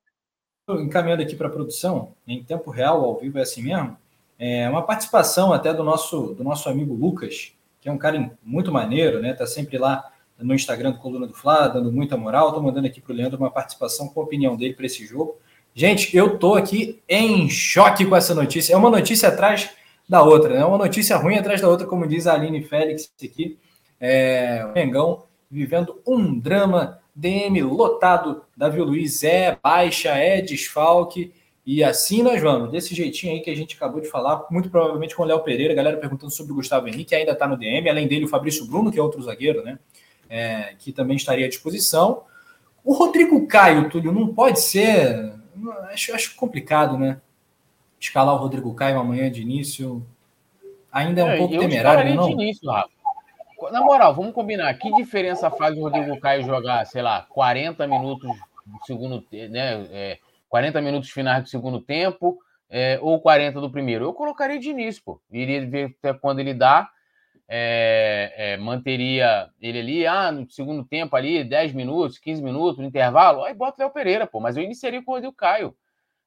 encaminhando 0.81 1.23
aqui 1.23 1.35
para 1.35 1.47
a 1.47 1.51
produção, 1.51 2.13
em 2.27 2.43
tempo 2.43 2.69
real, 2.69 3.03
ao 3.03 3.17
vivo 3.17 3.39
é 3.39 3.41
assim 3.41 3.63
mesmo. 3.63 3.97
É 4.37 4.69
uma 4.69 4.83
participação 4.83 5.53
até 5.53 5.73
do 5.73 5.83
nosso, 5.83 6.33
do 6.33 6.43
nosso 6.43 6.67
amigo 6.67 6.93
Lucas, 6.93 7.53
que 7.79 7.87
é 7.87 7.91
um 7.91 7.97
cara 7.97 8.31
muito 8.43 8.71
maneiro, 8.71 9.21
né? 9.21 9.33
Tá 9.33 9.47
sempre 9.47 9.77
lá 9.77 10.11
no 10.41 10.53
Instagram 10.53 10.91
do 10.91 10.99
Coluna 10.99 11.27
do 11.27 11.33
Fla, 11.33 11.67
dando 11.67 11.91
muita 11.91 12.17
moral. 12.17 12.47
Estou 12.47 12.63
mandando 12.63 12.87
aqui 12.87 13.01
para 13.01 13.13
o 13.13 13.15
Leandro 13.15 13.37
uma 13.37 13.51
participação 13.51 14.07
com 14.07 14.21
a 14.21 14.23
opinião 14.23 14.55
dele 14.55 14.73
para 14.73 14.85
esse 14.85 15.05
jogo. 15.05 15.37
Gente, 15.73 16.15
eu 16.15 16.35
estou 16.35 16.55
aqui 16.55 16.99
em 17.07 17.49
choque 17.49 18.05
com 18.05 18.15
essa 18.15 18.35
notícia. 18.35 18.73
É 18.73 18.77
uma 18.77 18.89
notícia 18.89 19.29
atrás 19.29 19.69
da 20.07 20.21
outra, 20.21 20.53
né? 20.53 20.61
É 20.61 20.65
uma 20.65 20.77
notícia 20.77 21.15
ruim 21.15 21.37
atrás 21.37 21.61
da 21.61 21.69
outra, 21.69 21.87
como 21.87 22.05
diz 22.05 22.27
a 22.27 22.33
Aline 22.33 22.63
Félix 22.63 23.11
aqui. 23.23 23.57
É, 23.99 24.65
o 24.69 24.73
Mengão 24.73 25.23
vivendo 25.49 26.01
um 26.07 26.37
drama, 26.39 26.99
DM 27.13 27.61
lotado, 27.63 28.43
Davi 28.55 28.81
Luiz 28.81 29.23
é 29.23 29.57
baixa, 29.61 30.09
é 30.09 30.41
desfalque. 30.41 31.33
E 31.65 31.83
assim 31.83 32.23
nós 32.23 32.41
vamos, 32.41 32.71
desse 32.71 32.95
jeitinho 32.95 33.33
aí 33.33 33.41
que 33.41 33.49
a 33.49 33.55
gente 33.55 33.75
acabou 33.75 34.01
de 34.01 34.07
falar, 34.07 34.45
muito 34.49 34.69
provavelmente 34.69 35.15
com 35.15 35.21
o 35.21 35.25
Léo 35.25 35.41
Pereira, 35.41 35.73
galera 35.73 35.97
perguntando 35.97 36.31
sobre 36.31 36.53
o 36.53 36.55
Gustavo 36.55 36.87
Henrique, 36.87 37.13
ainda 37.13 37.33
está 37.33 37.47
no 37.47 37.55
DM, 37.55 37.87
além 37.87 38.07
dele 38.07 38.25
o 38.25 38.27
Fabrício 38.27 38.65
Bruno, 38.65 38.91
que 38.91 38.97
é 38.97 39.01
outro 39.01 39.21
zagueiro, 39.21 39.63
né? 39.63 39.77
É, 40.31 40.73
que 40.79 40.93
também 40.93 41.17
estaria 41.17 41.45
à 41.45 41.49
disposição. 41.49 42.23
O 42.85 42.93
Rodrigo 42.93 43.45
Caio, 43.45 43.89
Túlio, 43.89 44.13
não 44.13 44.33
pode 44.33 44.61
ser. 44.61 45.33
Acho, 45.91 46.15
acho 46.15 46.35
complicado, 46.37 46.97
né? 46.97 47.19
Escalar 47.99 48.33
o 48.33 48.37
Rodrigo 48.37 48.73
Caio 48.73 48.97
amanhã 48.97 49.29
de 49.29 49.41
início. 49.41 50.03
Ainda 50.89 51.21
é 51.21 51.23
um 51.25 51.29
é, 51.29 51.37
pouco 51.37 51.59
temerário, 51.59 52.15
não? 52.15 52.27
De 52.27 52.31
início, 52.31 52.71
Rafa. 52.71 52.89
Na 53.71 53.81
moral, 53.81 54.15
vamos 54.15 54.33
combinar. 54.33 54.73
Que 54.75 54.91
diferença 54.95 55.51
faz 55.51 55.77
o 55.77 55.81
Rodrigo 55.81 56.19
Caio 56.19 56.43
jogar, 56.43 56.85
sei 56.85 57.01
lá, 57.01 57.27
40 57.29 57.85
minutos 57.85 58.31
do 58.65 58.85
segundo, 58.85 59.23
né? 59.31 59.85
É, 59.91 60.17
40 60.49 60.81
minutos 60.81 61.09
finais 61.11 61.43
do 61.43 61.49
segundo 61.49 61.79
tempo 61.79 62.39
é, 62.69 62.97
ou 63.01 63.19
40 63.19 63.59
do 63.59 63.69
primeiro? 63.69 64.05
Eu 64.05 64.13
colocaria 64.13 64.57
de 64.57 64.69
início, 64.69 65.03
pô. 65.03 65.21
Iria 65.29 65.67
ver 65.67 65.95
até 65.99 66.17
quando 66.17 66.39
ele 66.39 66.53
dá 66.53 66.89
é, 67.53 68.33
é, 68.37 68.57
manteria 68.57 69.49
ele 69.59 69.79
ali, 69.79 70.07
ah, 70.07 70.31
no 70.31 70.49
segundo 70.49 70.85
tempo 70.85 71.17
ali, 71.17 71.43
10 71.43 71.73
minutos, 71.73 72.17
15 72.17 72.41
minutos, 72.41 72.77
no 72.77 72.85
intervalo, 72.85 73.43
aí 73.43 73.53
bota 73.53 73.75
o 73.75 73.85
Léo 73.85 73.93
Pereira, 73.93 74.25
pô, 74.25 74.39
mas 74.39 74.55
eu 74.55 74.63
iniciaria 74.63 75.03
com 75.03 75.11
o 75.11 75.15
Rodrigo 75.15 75.35
Caio. 75.35 75.75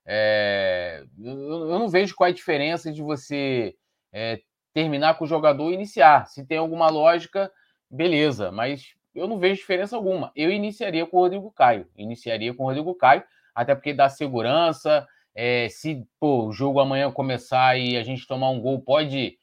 É, 0.04 1.02
eu, 1.18 1.32
eu, 1.32 1.78
não 1.78 1.88
vejo 1.88 2.14
qual 2.14 2.28
é 2.28 2.30
a 2.30 2.34
diferença 2.34 2.92
de 2.92 3.00
você 3.00 3.74
é, 4.12 4.38
terminar 4.74 5.16
com 5.16 5.24
o 5.24 5.26
jogador 5.26 5.70
e 5.70 5.74
iniciar. 5.74 6.26
Se 6.26 6.44
tem 6.44 6.58
alguma 6.58 6.90
lógica, 6.90 7.50
beleza, 7.90 8.52
mas 8.52 8.94
eu 9.14 9.26
não 9.26 9.38
vejo 9.38 9.62
diferença 9.62 9.96
alguma. 9.96 10.30
Eu 10.36 10.50
iniciaria 10.50 11.06
com 11.06 11.16
o 11.16 11.20
Rodrigo 11.20 11.50
Caio, 11.52 11.88
iniciaria 11.96 12.52
com 12.52 12.64
o 12.64 12.66
Rodrigo 12.66 12.94
Caio, 12.94 13.24
até 13.54 13.74
porque 13.74 13.94
dá 13.94 14.10
segurança. 14.10 15.08
É, 15.34 15.70
se 15.70 16.06
pô, 16.20 16.48
o 16.48 16.52
jogo 16.52 16.80
amanhã 16.80 17.10
começar 17.10 17.78
e 17.78 17.96
a 17.96 18.02
gente 18.02 18.26
tomar 18.26 18.50
um 18.50 18.60
gol, 18.60 18.78
pode, 18.82 19.38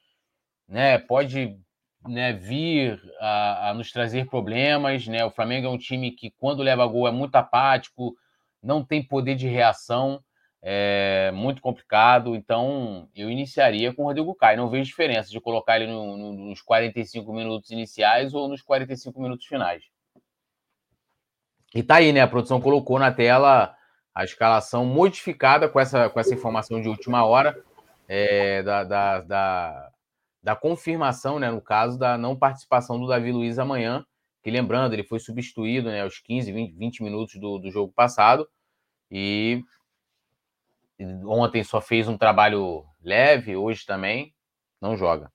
né, 0.68 1.00
pode 1.00 1.60
né, 2.08 2.34
vir 2.34 3.02
a, 3.20 3.70
a, 3.70 3.74
nos 3.74 3.92
trazer 3.92 4.28
problemas. 4.28 5.08
Né? 5.08 5.24
O 5.24 5.32
Flamengo 5.32 5.68
é 5.68 5.70
um 5.70 5.78
time 5.78 6.12
que, 6.12 6.32
quando 6.32 6.64
leva 6.64 6.86
gol, 6.86 7.08
é 7.08 7.12
muito 7.12 7.36
apático, 7.36 8.16
não 8.62 8.84
tem 8.84 9.04
poder 9.04 9.36
de 9.36 9.48
reação, 9.48 10.24
é 10.62 11.32
muito 11.34 11.62
complicado. 11.62 12.36
Então, 12.36 13.10
eu 13.16 13.30
iniciaria 13.30 13.94
com 13.94 14.04
o 14.04 14.06
Rodrigo 14.06 14.36
Caio. 14.36 14.58
Não 14.58 14.70
vejo 14.70 14.86
diferença 14.86 15.30
de 15.30 15.40
colocar 15.40 15.78
ele 15.78 15.92
no, 15.92 16.18
no, 16.18 16.34
nos 16.34 16.62
45 16.62 17.34
minutos 17.34 17.72
iniciais 17.72 18.34
ou 18.34 18.48
nos 18.48 18.62
45 18.62 19.20
minutos 19.22 19.46
finais. 19.46 19.84
E 21.74 21.82
tá 21.82 21.96
aí, 21.96 22.12
né? 22.12 22.22
A 22.22 22.28
produção 22.28 22.60
colocou 22.60 23.00
na 23.00 23.12
tela 23.12 23.76
a 24.14 24.24
escalação 24.24 24.86
modificada 24.86 25.70
com 25.70 25.80
essa, 25.80 26.10
com 26.10 26.20
essa 26.20 26.34
informação 26.34 26.82
de 26.82 26.90
última 26.90 27.26
hora 27.26 27.58
é, 28.08 28.62
da, 28.62 28.84
da, 28.84 29.22
da 29.22 29.92
da 30.42 30.56
confirmação, 30.56 31.40
né, 31.40 31.52
no 31.52 31.62
caso 31.62 31.98
da 31.98 32.18
não 32.18 32.36
participação 32.36 33.00
do 33.00 33.08
Davi 33.08 33.32
Luiz 33.32 33.60
amanhã. 33.60 34.06
Que 34.44 34.50
lembrando, 34.50 34.94
ele 34.94 35.04
foi 35.04 35.20
substituído 35.20 35.90
né, 35.90 36.02
aos 36.02 36.20
15, 36.20 36.52
20, 36.52 36.74
20 36.74 37.04
minutos 37.04 37.40
do, 37.40 37.60
do 37.60 37.70
jogo 37.70 37.94
passado 37.94 38.48
e 39.10 39.64
ontem 41.26 41.64
só 41.64 41.80
fez 41.80 42.08
um 42.08 42.18
trabalho 42.18 42.86
leve, 43.04 43.56
hoje 43.56 43.86
também 43.86 44.34
não 44.80 44.98
joga. 44.98 45.32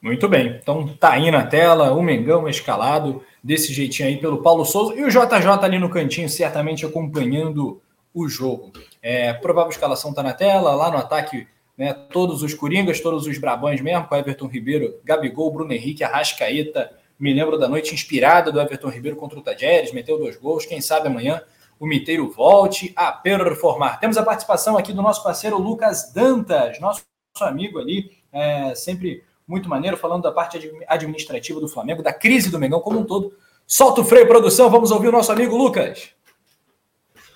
Muito 0.00 0.28
bem. 0.28 0.58
Então 0.60 0.94
tá 0.96 1.12
aí 1.12 1.30
na 1.30 1.46
tela 1.46 1.92
o 1.92 2.02
Mengão 2.02 2.48
escalado 2.48 3.24
desse 3.42 3.72
jeitinho 3.72 4.08
aí 4.08 4.18
pelo 4.18 4.42
Paulo 4.42 4.64
Souza 4.64 4.94
e 4.94 5.02
o 5.02 5.08
JJ 5.08 5.48
ali 5.62 5.78
no 5.78 5.90
cantinho, 5.90 6.28
certamente 6.28 6.84
acompanhando 6.84 7.82
o 8.12 8.28
jogo. 8.28 8.72
É, 9.02 9.32
provável 9.32 9.70
escalação 9.70 10.12
tá 10.12 10.22
na 10.22 10.32
tela, 10.32 10.74
lá 10.74 10.90
no 10.90 10.98
ataque, 10.98 11.46
né, 11.76 11.92
todos 11.92 12.42
os 12.42 12.54
Coringas, 12.54 13.00
todos 13.00 13.26
os 13.26 13.38
Brabões 13.38 13.80
mesmo, 13.80 14.06
com 14.06 14.16
Everton 14.16 14.46
Ribeiro, 14.46 14.98
Gabigol, 15.04 15.52
Bruno 15.52 15.72
Henrique, 15.72 16.02
Arrascaeta. 16.02 16.90
Me 17.18 17.32
lembro 17.32 17.58
da 17.58 17.68
noite 17.68 17.94
inspirada 17.94 18.50
do 18.50 18.60
Everton 18.60 18.88
Ribeiro 18.88 19.16
contra 19.16 19.38
o 19.38 19.42
Tajeres, 19.42 19.92
meteu 19.92 20.18
dois 20.18 20.36
gols. 20.36 20.64
Quem 20.64 20.80
sabe 20.80 21.08
amanhã 21.08 21.42
o 21.78 21.86
Miteiro 21.86 22.30
volte 22.30 22.92
a 22.96 23.12
performar. 23.12 24.00
Temos 24.00 24.16
a 24.16 24.22
participação 24.22 24.78
aqui 24.78 24.92
do 24.92 25.02
nosso 25.02 25.22
parceiro 25.22 25.58
Lucas 25.58 26.12
Dantas, 26.12 26.80
nosso 26.80 27.04
amigo 27.40 27.78
ali, 27.78 28.10
é, 28.32 28.74
sempre 28.74 29.22
muito 29.46 29.68
maneiro, 29.68 29.96
falando 29.96 30.22
da 30.22 30.32
parte 30.32 30.58
administrativa 30.88 31.60
do 31.60 31.68
Flamengo, 31.68 32.02
da 32.02 32.12
crise 32.12 32.50
do 32.50 32.58
Mengão 32.58 32.80
como 32.80 32.98
um 32.98 33.04
todo. 33.04 33.34
Solta 33.66 34.00
o 34.00 34.04
freio, 34.04 34.26
produção, 34.26 34.70
vamos 34.70 34.90
ouvir 34.90 35.08
o 35.08 35.12
nosso 35.12 35.30
amigo 35.30 35.56
Lucas. 35.56 36.10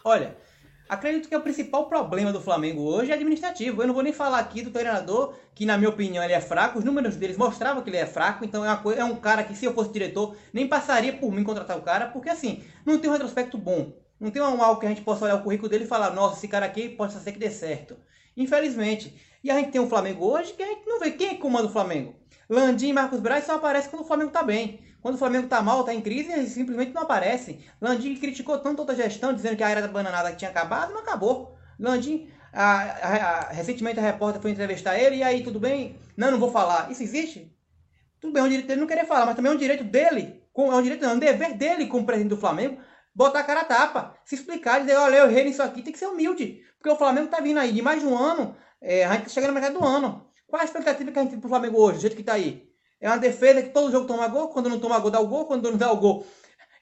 Olha, 0.04 0.36
acredito 0.90 1.28
que 1.28 1.36
o 1.36 1.40
principal 1.40 1.86
problema 1.88 2.32
do 2.32 2.40
Flamengo 2.40 2.82
hoje 2.82 3.12
é 3.12 3.14
administrativo. 3.14 3.80
Eu 3.80 3.86
não 3.86 3.94
vou 3.94 4.02
nem 4.02 4.12
falar 4.12 4.40
aqui 4.40 4.60
do 4.60 4.72
treinador, 4.72 5.34
que 5.54 5.64
na 5.64 5.78
minha 5.78 5.88
opinião 5.88 6.22
ele 6.22 6.32
é 6.32 6.40
fraco, 6.40 6.80
os 6.80 6.84
números 6.84 7.14
deles 7.14 7.36
mostravam 7.36 7.80
que 7.82 7.88
ele 7.88 7.96
é 7.96 8.06
fraco, 8.06 8.44
então 8.44 8.68
é, 8.68 8.76
coisa, 8.76 9.00
é 9.00 9.04
um 9.04 9.14
cara 9.14 9.44
que 9.44 9.54
se 9.54 9.64
eu 9.64 9.72
fosse 9.72 9.92
diretor, 9.92 10.36
nem 10.52 10.66
passaria 10.66 11.12
por 11.12 11.30
mim 11.30 11.44
contratar 11.44 11.78
o 11.78 11.82
cara, 11.82 12.08
porque 12.08 12.28
assim, 12.28 12.64
não 12.84 12.98
tem 12.98 13.08
um 13.08 13.12
retrospecto 13.12 13.56
bom. 13.56 13.92
Não 14.18 14.32
tem 14.32 14.42
um 14.42 14.62
algo 14.62 14.80
que 14.80 14.86
a 14.86 14.88
gente 14.88 15.02
possa 15.02 15.24
olhar 15.24 15.36
o 15.36 15.42
currículo 15.42 15.68
dele 15.68 15.84
e 15.84 15.86
falar, 15.86 16.10
nossa, 16.10 16.36
esse 16.36 16.48
cara 16.48 16.66
aqui 16.66 16.88
pode 16.88 17.12
ser 17.12 17.32
que 17.32 17.38
dê 17.38 17.50
certo. 17.50 17.96
Infelizmente. 18.36 19.14
E 19.42 19.50
a 19.50 19.56
gente 19.56 19.70
tem 19.70 19.80
um 19.80 19.88
Flamengo 19.88 20.26
hoje 20.26 20.52
que 20.52 20.62
a 20.62 20.66
gente 20.66 20.86
não 20.86 20.98
vê 20.98 21.12
quem 21.12 21.28
é 21.28 21.34
comanda 21.36 21.68
o 21.68 21.72
Flamengo. 21.72 22.14
Landim 22.48 22.88
e 22.88 22.92
Marcos 22.92 23.20
Braz 23.20 23.44
só 23.44 23.54
aparecem 23.54 23.88
quando 23.90 24.02
o 24.02 24.06
Flamengo 24.06 24.32
tá 24.32 24.42
bem. 24.42 24.80
Quando 25.02 25.14
o 25.14 25.18
Flamengo 25.18 25.48
tá 25.48 25.62
mal, 25.62 25.84
tá 25.84 25.94
em 25.94 26.00
crise, 26.00 26.32
eles 26.32 26.50
simplesmente 26.50 26.92
não 26.92 27.02
aparecem. 27.02 27.64
Landim 27.80 28.14
criticou 28.16 28.58
tanto 28.58 28.78
toda 28.78 28.92
a 28.92 28.96
gestão, 28.96 29.32
dizendo 29.32 29.56
que 29.56 29.62
a 29.62 29.68
era 29.70 29.82
da 29.82 29.88
bananada 29.88 30.32
tinha 30.32 30.50
acabado, 30.50 30.92
não 30.92 31.00
acabou. 31.00 31.56
Landim, 31.78 32.28
a, 32.52 32.80
a, 32.80 33.16
a, 33.16 33.52
recentemente 33.52 33.98
a 33.98 34.02
repórter 34.02 34.42
foi 34.42 34.50
entrevistar 34.50 34.98
ele, 34.98 35.16
e 35.16 35.22
aí, 35.22 35.42
tudo 35.42 35.58
bem? 35.58 35.98
Não, 36.16 36.30
não 36.30 36.38
vou 36.38 36.50
falar. 36.50 36.90
Isso 36.90 37.02
existe? 37.02 37.50
Tudo 38.20 38.32
bem, 38.32 38.42
é 38.42 38.44
um 38.44 38.48
direito 38.48 38.68
dele 38.68 38.80
não 38.80 38.86
querer 38.86 39.06
falar, 39.06 39.24
mas 39.24 39.34
também 39.34 39.50
é 39.50 39.54
um 39.54 39.58
direito 39.58 39.84
dele, 39.84 40.42
é 40.54 40.60
um 40.60 40.82
direito, 40.82 41.02
não, 41.02 41.12
é 41.12 41.14
um 41.14 41.18
dever 41.18 41.54
dele 41.54 41.86
como 41.86 42.04
presidente 42.04 42.30
do 42.30 42.36
Flamengo, 42.36 42.78
botar 43.14 43.40
a 43.40 43.44
cara 43.44 43.60
a 43.62 43.64
tapa, 43.64 44.14
se 44.24 44.34
explicar, 44.34 44.80
dizer, 44.80 44.96
olha, 44.96 45.16
eu 45.16 45.30
errei 45.30 45.44
nisso 45.44 45.62
aqui, 45.62 45.80
tem 45.82 45.92
que 45.92 45.98
ser 45.98 46.06
humilde. 46.06 46.62
Porque 46.76 46.90
o 46.90 46.96
Flamengo 46.96 47.28
tá 47.28 47.40
vindo 47.40 47.58
aí 47.58 47.72
de 47.72 47.80
mais 47.80 48.00
de 48.00 48.06
um 48.06 48.16
ano, 48.16 48.54
é, 48.80 49.04
a 49.06 49.14
gente 49.14 49.24
tá 49.24 49.28
chegando 49.30 49.50
no 49.50 49.54
metade 49.54 49.74
do 49.74 49.84
ano. 49.84 50.26
Qual 50.46 50.60
a 50.60 50.64
expectativa 50.64 51.10
que 51.10 51.18
a 51.18 51.22
gente 51.22 51.30
tem 51.30 51.40
pro 51.40 51.48
Flamengo 51.48 51.80
hoje, 51.80 51.98
do 51.98 52.00
jeito 52.02 52.16
que 52.16 52.22
tá 52.22 52.34
aí? 52.34 52.69
É 53.00 53.08
uma 53.08 53.18
defesa 53.18 53.62
que 53.62 53.70
todo 53.70 53.90
jogo 53.90 54.06
toma 54.06 54.28
gol, 54.28 54.48
quando 54.48 54.68
não 54.68 54.78
toma 54.78 54.98
gol 54.98 55.10
dá 55.10 55.20
o 55.20 55.26
gol, 55.26 55.46
quando 55.46 55.70
não 55.70 55.78
dá 55.78 55.90
o 55.90 55.96
gol. 55.96 56.26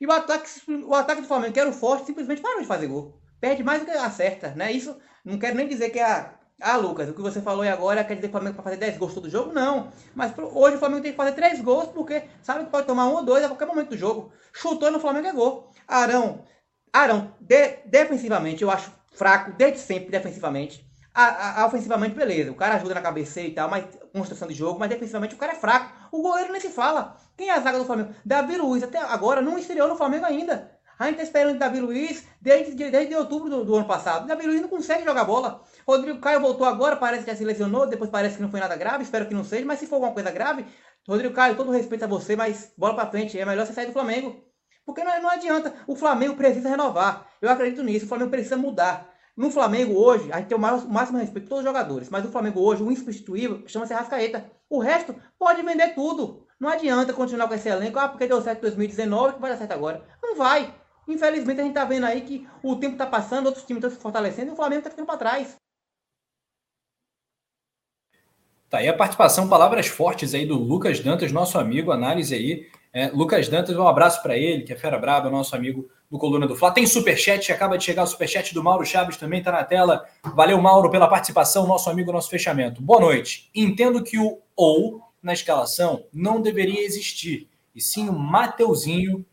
E 0.00 0.06
o 0.06 0.12
ataque, 0.12 0.48
o 0.86 0.94
ataque 0.94 1.22
do 1.22 1.28
Flamengo, 1.28 1.52
que 1.52 1.60
era 1.60 1.70
o 1.70 1.72
forte, 1.72 2.06
simplesmente 2.06 2.40
parou 2.40 2.60
de 2.60 2.66
fazer 2.66 2.86
gol. 2.86 3.14
Perde 3.40 3.62
mais 3.62 3.80
do 3.80 3.86
que 3.86 3.92
acerta, 3.92 4.52
né? 4.56 4.72
Isso 4.72 4.96
não 5.24 5.38
quero 5.38 5.56
nem 5.56 5.68
dizer 5.68 5.90
que 5.90 5.98
é 5.98 6.04
a. 6.04 6.34
Ah, 6.60 6.76
Lucas, 6.76 7.08
o 7.08 7.14
que 7.14 7.20
você 7.20 7.40
falou 7.40 7.62
aí 7.62 7.68
agora 7.68 8.02
quer 8.02 8.16
dizer 8.16 8.26
que 8.26 8.34
o 8.34 8.38
Flamengo 8.38 8.56
vai 8.56 8.64
fazer 8.64 8.76
10 8.78 8.98
gols 8.98 9.14
todo 9.14 9.30
jogo? 9.30 9.52
Não. 9.52 9.92
Mas 10.12 10.32
hoje 10.36 10.74
o 10.74 10.78
Flamengo 10.78 11.02
tem 11.02 11.12
que 11.12 11.16
fazer 11.16 11.32
3 11.32 11.60
gols 11.60 11.88
porque 11.90 12.24
sabe 12.42 12.64
que 12.64 12.70
pode 12.70 12.84
tomar 12.84 13.06
um 13.06 13.14
ou 13.14 13.24
dois 13.24 13.44
a 13.44 13.48
qualquer 13.48 13.66
momento 13.66 13.90
do 13.90 13.96
jogo. 13.96 14.32
Chutou 14.52 14.90
no 14.90 14.98
Flamengo 14.98 15.28
é 15.28 15.32
gol. 15.32 15.70
Arão 15.86 16.44
Arão, 16.92 17.34
de, 17.40 17.76
defensivamente, 17.86 18.62
eu 18.62 18.70
acho 18.70 18.92
fraco 19.12 19.52
desde 19.52 19.78
sempre, 19.78 20.10
defensivamente. 20.10 20.87
A, 21.18 21.24
a, 21.24 21.62
a, 21.62 21.66
ofensivamente, 21.66 22.14
beleza. 22.14 22.52
O 22.52 22.54
cara 22.54 22.76
ajuda 22.76 22.94
na 22.94 23.00
cabeça 23.00 23.40
e 23.40 23.50
tal, 23.50 23.68
mas 23.68 23.84
construção 24.12 24.46
de 24.46 24.54
jogo, 24.54 24.78
mas 24.78 24.88
defensivamente 24.88 25.34
o 25.34 25.38
cara 25.38 25.50
é 25.50 25.56
fraco. 25.56 25.92
O 26.12 26.22
goleiro 26.22 26.52
nem 26.52 26.60
se 26.60 26.68
fala. 26.68 27.16
Quem 27.36 27.48
é 27.48 27.54
a 27.54 27.58
zaga 27.58 27.76
do 27.76 27.84
Flamengo? 27.84 28.14
Davi 28.24 28.56
Luiz, 28.56 28.84
até 28.84 28.98
agora, 28.98 29.42
não 29.42 29.58
estreou 29.58 29.88
no 29.88 29.96
Flamengo 29.96 30.24
ainda. 30.24 30.70
A 30.96 31.06
gente 31.06 31.16
tá 31.16 31.24
esperando 31.24 31.58
Davi 31.58 31.80
Luiz 31.80 32.24
desde, 32.40 32.88
desde 32.88 33.16
outubro 33.16 33.50
do, 33.50 33.64
do, 33.64 33.74
ano 33.74 33.84
passado. 33.88 34.28
Davi 34.28 34.46
Luiz 34.46 34.60
não 34.60 34.68
consegue 34.68 35.04
jogar 35.04 35.24
bola. 35.24 35.60
Rodrigo 35.84 36.20
Caio 36.20 36.40
voltou 36.40 36.64
agora, 36.64 36.94
parece 36.94 37.24
que 37.24 37.32
já 37.32 37.36
se 37.36 37.44
lesionou, 37.44 37.88
depois 37.88 38.10
parece 38.10 38.36
que 38.36 38.42
não 38.42 38.50
foi 38.50 38.60
nada 38.60 38.76
grave, 38.76 39.02
espero 39.02 39.26
que 39.26 39.34
não 39.34 39.42
seja, 39.42 39.66
mas 39.66 39.80
se 39.80 39.88
for 39.88 39.96
alguma 39.96 40.12
coisa 40.12 40.30
grave, 40.30 40.66
Rodrigo 41.08 41.34
Caio, 41.34 41.56
todo 41.56 41.72
respeito 41.72 42.04
a 42.04 42.06
você, 42.06 42.36
mas 42.36 42.72
bola 42.78 42.94
pra 42.94 43.10
frente, 43.10 43.36
é 43.36 43.44
melhor 43.44 43.66
você 43.66 43.72
sair 43.72 43.86
do 43.86 43.92
Flamengo. 43.92 44.40
Porque 44.86 45.02
não, 45.02 45.20
não 45.20 45.30
adianta. 45.30 45.74
O 45.88 45.96
Flamengo 45.96 46.36
precisa 46.36 46.68
renovar. 46.68 47.26
Eu 47.42 47.50
acredito 47.50 47.82
nisso. 47.82 48.06
O 48.06 48.08
Flamengo 48.08 48.30
precisa 48.30 48.56
mudar. 48.56 49.17
No 49.38 49.52
Flamengo 49.52 49.94
hoje, 49.94 50.32
a 50.32 50.38
gente 50.38 50.48
tem 50.48 50.58
o 50.58 50.60
máximo 50.60 51.16
respeito 51.16 51.44
por 51.44 51.50
todos 51.50 51.58
os 51.60 51.64
jogadores. 51.64 52.10
Mas 52.10 52.24
o 52.24 52.28
Flamengo 52.28 52.60
hoje, 52.60 52.82
o 52.82 52.90
insubstituível, 52.90 53.62
chama-se 53.68 53.94
Rascaeta. 53.94 54.50
O 54.68 54.80
resto 54.80 55.14
pode 55.38 55.62
vender 55.62 55.94
tudo. 55.94 56.44
Não 56.58 56.68
adianta 56.68 57.12
continuar 57.12 57.46
com 57.46 57.54
esse 57.54 57.68
elenco. 57.68 58.00
Ah, 58.00 58.08
porque 58.08 58.26
deu 58.26 58.42
certo 58.42 58.58
em 58.58 58.62
2019, 58.62 59.34
que 59.34 59.40
vai 59.40 59.52
dar 59.52 59.56
certo 59.56 59.70
agora. 59.70 60.04
Não 60.20 60.34
vai. 60.34 60.74
Infelizmente 61.06 61.60
a 61.60 61.62
gente 61.62 61.72
tá 61.72 61.84
vendo 61.84 62.04
aí 62.04 62.22
que 62.22 62.48
o 62.64 62.74
tempo 62.74 62.96
tá 62.96 63.06
passando, 63.06 63.46
outros 63.46 63.64
times 63.64 63.78
estão 63.78 63.96
se 63.96 64.02
fortalecendo 64.02 64.50
e 64.50 64.54
o 64.54 64.56
Flamengo 64.56 64.82
tá 64.82 64.90
ficando 64.90 65.06
para 65.06 65.16
trás. 65.16 65.54
Tá 68.68 68.78
aí 68.78 68.88
a 68.88 68.96
participação, 68.96 69.48
palavras 69.48 69.86
fortes 69.86 70.34
aí 70.34 70.44
do 70.44 70.58
Lucas 70.58 70.98
Dantas, 70.98 71.30
nosso 71.30 71.60
amigo, 71.60 71.92
análise 71.92 72.34
aí 72.34 72.68
é, 72.92 73.08
Lucas 73.08 73.48
Dantas, 73.48 73.76
um 73.76 73.86
abraço 73.86 74.22
para 74.22 74.36
ele, 74.36 74.62
que 74.62 74.72
é 74.72 74.76
fera 74.76 74.98
braba, 74.98 75.30
nosso 75.30 75.54
amigo 75.54 75.88
do 76.10 76.18
Coluna 76.18 76.46
do 76.46 76.56
Fla. 76.56 76.70
Tem 76.70 76.86
superchat, 76.86 77.52
acaba 77.52 77.76
de 77.76 77.84
chegar 77.84 78.02
o 78.02 78.06
superchat 78.06 78.54
do 78.54 78.62
Mauro 78.62 78.84
Chaves, 78.84 79.16
também 79.16 79.40
está 79.40 79.52
na 79.52 79.64
tela. 79.64 80.06
Valeu, 80.34 80.60
Mauro, 80.60 80.90
pela 80.90 81.06
participação, 81.06 81.66
nosso 81.66 81.90
amigo, 81.90 82.12
nosso 82.12 82.30
fechamento. 82.30 82.80
Boa 82.80 83.00
noite. 83.00 83.50
Entendo 83.54 84.02
que 84.02 84.18
o 84.18 84.38
ou 84.56 85.02
na 85.22 85.32
escalação 85.32 86.04
não 86.12 86.40
deveria 86.40 86.84
existir, 86.84 87.48
e 87.74 87.80
sim 87.80 88.08
o 88.08 88.12
Mateuzinho 88.12 89.24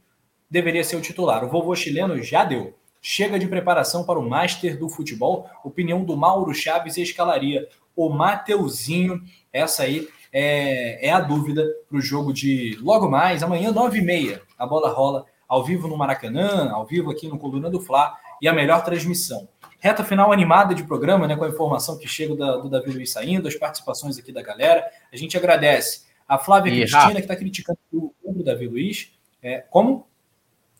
deveria 0.49 0.83
ser 0.83 0.95
o 0.95 1.01
titular. 1.01 1.43
O 1.43 1.49
vovô 1.49 1.75
chileno 1.75 2.21
já 2.21 2.43
deu. 2.43 2.75
Chega 3.01 3.37
de 3.37 3.47
preparação 3.47 4.03
para 4.03 4.19
o 4.19 4.27
Master 4.27 4.77
do 4.77 4.89
Futebol. 4.89 5.47
Opinião 5.63 6.03
do 6.03 6.17
Mauro 6.17 6.53
Chaves 6.53 6.97
escalaria 6.97 7.67
o 7.95 8.09
Mateuzinho. 8.09 9.21
Essa 9.53 9.83
aí 9.83 10.07
é, 10.33 11.07
é 11.07 11.11
a 11.11 11.19
dúvida 11.19 11.65
para 11.87 11.97
o 11.97 12.01
jogo 12.01 12.33
de 12.33 12.77
logo 12.81 13.09
mais, 13.09 13.43
amanhã, 13.43 13.71
9h30. 13.71 14.41
A 14.57 14.65
bola 14.65 14.89
rola 14.89 15.25
ao 15.47 15.63
vivo 15.63 15.87
no 15.87 15.97
Maracanã, 15.97 16.71
ao 16.71 16.85
vivo 16.85 17.11
aqui 17.11 17.27
no 17.27 17.37
Coluna 17.37 17.69
do 17.69 17.79
Fla 17.79 18.15
e 18.41 18.47
a 18.47 18.53
melhor 18.53 18.83
transmissão. 18.83 19.47
Reta 19.79 20.03
final 20.03 20.31
animada 20.31 20.73
de 20.73 20.83
programa, 20.83 21.27
né, 21.27 21.35
com 21.35 21.43
a 21.43 21.49
informação 21.49 21.97
que 21.97 22.07
chega 22.07 22.35
da, 22.35 22.57
do 22.57 22.69
Davi 22.69 22.91
Luiz 22.91 23.11
saindo, 23.11 23.47
as 23.47 23.55
participações 23.55 24.17
aqui 24.17 24.31
da 24.31 24.41
galera. 24.41 24.83
A 25.13 25.17
gente 25.17 25.37
agradece 25.37 26.05
a 26.27 26.37
Flávia 26.37 26.71
e 26.71 26.79
Cristina, 26.79 27.13
que 27.13 27.19
está 27.19 27.35
criticando 27.35 27.79
o 27.93 28.43
Davi 28.43 28.67
Luiz. 28.67 29.11
É, 29.41 29.59
como? 29.59 30.07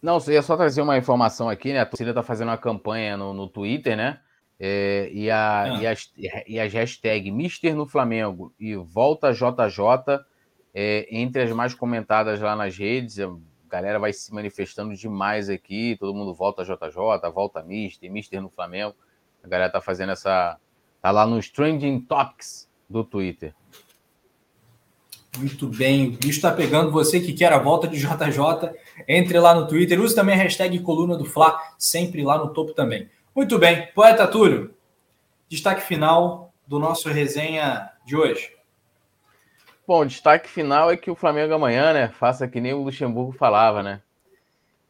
Não, 0.02 0.18
eu 0.26 0.34
ia 0.34 0.42
só 0.42 0.58
trazer 0.58 0.82
uma 0.82 0.98
informação 0.98 1.50
aqui, 1.50 1.72
né? 1.72 1.80
A 1.80 1.86
torcida 1.86 2.12
está 2.12 2.24
fazendo 2.24 2.50
uma 2.50 2.58
campanha 2.58 3.16
no, 3.16 3.34
no 3.34 3.48
Twitter, 3.48 3.96
né? 3.96 4.20
É, 4.60 5.10
e, 5.12 5.30
a, 5.30 5.64
ah. 5.64 5.82
e, 5.82 5.88
as, 5.88 6.12
e 6.48 6.60
as 6.60 6.74
hashtags 6.74 7.34
Mister 7.34 7.76
no 7.76 7.86
Flamengo 7.86 8.54
e 8.60 8.76
Volta 8.76 9.34
JJ, 9.34 10.24
é, 10.74 11.08
entre 11.12 11.44
as 11.44 11.52
mais 11.52 11.74
comentadas 11.74 12.40
lá 12.40 12.56
nas 12.56 12.78
redes, 12.78 13.18
galera 13.70 14.00
vai 14.00 14.14
se 14.14 14.34
manifestando 14.34 14.96
demais 14.96 15.50
aqui, 15.50 15.98
todo 16.00 16.14
mundo 16.14 16.34
volta 16.34 16.64
JJ, 16.64 17.30
volta 17.34 17.64
Mister, 17.64 18.12
Mister 18.12 18.42
no 18.42 18.50
Flamengo. 18.50 18.96
A 19.44 19.48
galera 19.48 19.72
tá 19.72 19.82
fazendo 19.82 20.12
essa. 20.12 20.58
tá 21.02 21.12
lá 21.12 21.26
nos 21.26 21.50
Trending 21.50 22.02
Topics 22.02 22.70
do 22.90 23.04
Twitter. 23.04 23.54
Muito 25.38 25.68
bem, 25.68 26.08
o 26.08 26.12
bicho 26.12 26.38
está 26.38 26.52
pegando. 26.52 26.92
Você 26.92 27.20
que 27.20 27.34
quer 27.34 27.52
a 27.52 27.58
volta 27.58 27.88
de 27.88 27.98
JJ, 27.98 28.72
entre 29.08 29.38
lá 29.40 29.54
no 29.54 29.68
Twitter. 29.68 30.00
Use 30.00 30.16
também 30.16 30.36
a 30.36 30.38
hashtag 30.38 30.80
Coluna 30.80 31.18
do 31.18 31.26
Fla, 31.26 31.60
sempre 31.78 32.24
lá 32.24 32.38
no 32.38 32.54
topo 32.54 32.74
também. 32.74 33.10
Muito 33.36 33.60
bem. 33.60 33.88
Poeta 33.94 34.26
Túlio, 34.26 34.74
destaque 35.50 35.82
final 35.82 36.54
do 36.66 36.80
nosso 36.80 37.10
resenha 37.10 37.92
de 38.06 38.16
hoje. 38.16 38.55
Bom, 39.88 40.04
destaque 40.04 40.50
final 40.50 40.90
é 40.90 40.98
que 40.98 41.12
o 41.12 41.16
Flamengo 41.16 41.54
amanhã, 41.54 41.94
né, 41.94 42.08
faça 42.08 42.48
que 42.48 42.60
nem 42.60 42.74
o 42.74 42.82
Luxemburgo 42.82 43.32
falava, 43.32 43.84
né? 43.84 44.02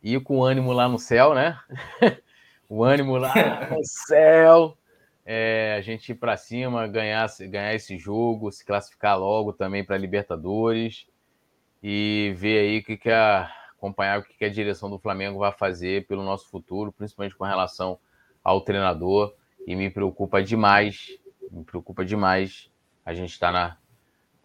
Ir 0.01 0.21
com 0.21 0.41
ânimo 0.41 0.71
lá 0.71 0.87
no 0.87 0.97
céu, 0.97 1.33
né? 1.33 1.59
o 2.69 2.81
ânimo 2.81 3.17
lá 3.17 3.33
no 3.69 3.83
céu. 3.83 4.77
É, 5.25 5.75
a 5.77 5.81
gente 5.81 6.13
ir 6.13 6.15
para 6.15 6.37
cima, 6.37 6.87
ganhar, 6.87 7.27
ganhar 7.41 7.73
esse 7.73 7.97
jogo, 7.97 8.49
se 8.53 8.63
classificar 8.63 9.19
logo 9.19 9.51
também 9.51 9.83
para 9.83 9.97
Libertadores 9.97 11.05
e 11.83 12.33
ver 12.37 12.59
aí 12.59 12.79
o 12.79 12.83
que, 12.83 12.95
que 12.95 13.11
a 13.11 13.51
acompanhar 13.77 14.19
o 14.19 14.23
que, 14.23 14.37
que 14.37 14.45
a 14.45 14.49
direção 14.49 14.89
do 14.89 14.97
Flamengo 14.97 15.39
vai 15.39 15.51
fazer 15.51 16.07
pelo 16.07 16.23
nosso 16.23 16.49
futuro, 16.49 16.93
principalmente 16.93 17.35
com 17.35 17.43
relação 17.43 17.99
ao 18.41 18.61
treinador 18.61 19.33
e 19.67 19.75
me 19.75 19.89
preocupa 19.89 20.41
demais, 20.41 21.19
me 21.51 21.65
preocupa 21.65 22.05
demais 22.05 22.71
a 23.05 23.13
gente 23.13 23.31
estar 23.31 23.47
tá 23.47 23.51
na 23.51 23.84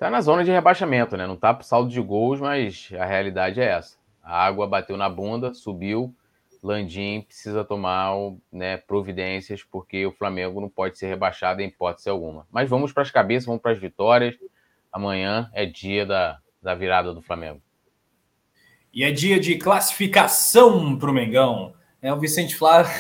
Tá 0.00 0.08
na 0.08 0.22
zona 0.22 0.42
de 0.42 0.50
rebaixamento, 0.50 1.14
né? 1.14 1.26
Não 1.26 1.36
tá 1.36 1.52
pro 1.52 1.62
saldo 1.62 1.90
de 1.90 2.00
gols, 2.00 2.40
mas 2.40 2.88
a 2.98 3.04
realidade 3.04 3.60
é 3.60 3.66
essa. 3.66 3.98
A 4.22 4.46
água 4.46 4.66
bateu 4.66 4.96
na 4.96 5.10
bunda, 5.10 5.52
subiu. 5.52 6.16
Landim 6.62 7.20
precisa 7.20 7.62
tomar 7.64 8.14
né, 8.50 8.78
providências, 8.78 9.62
porque 9.62 10.06
o 10.06 10.12
Flamengo 10.12 10.58
não 10.58 10.70
pode 10.70 10.98
ser 10.98 11.08
rebaixado 11.08 11.60
em 11.60 11.66
hipótese 11.66 12.08
alguma. 12.08 12.46
Mas 12.50 12.70
vamos 12.70 12.94
para 12.94 13.02
as 13.02 13.10
cabeças, 13.10 13.44
vamos 13.44 13.60
para 13.60 13.72
as 13.72 13.78
vitórias. 13.78 14.38
Amanhã 14.90 15.50
é 15.52 15.66
dia 15.66 16.06
da, 16.06 16.38
da 16.62 16.74
virada 16.74 17.12
do 17.12 17.20
Flamengo. 17.20 17.60
E 18.94 19.04
é 19.04 19.10
dia 19.10 19.38
de 19.38 19.56
classificação 19.56 20.98
para 20.98 21.10
o 21.10 21.12
Mengão. 21.12 21.74
É 22.00 22.10
o 22.10 22.18
Vicente 22.18 22.56
Flávio 22.56 22.90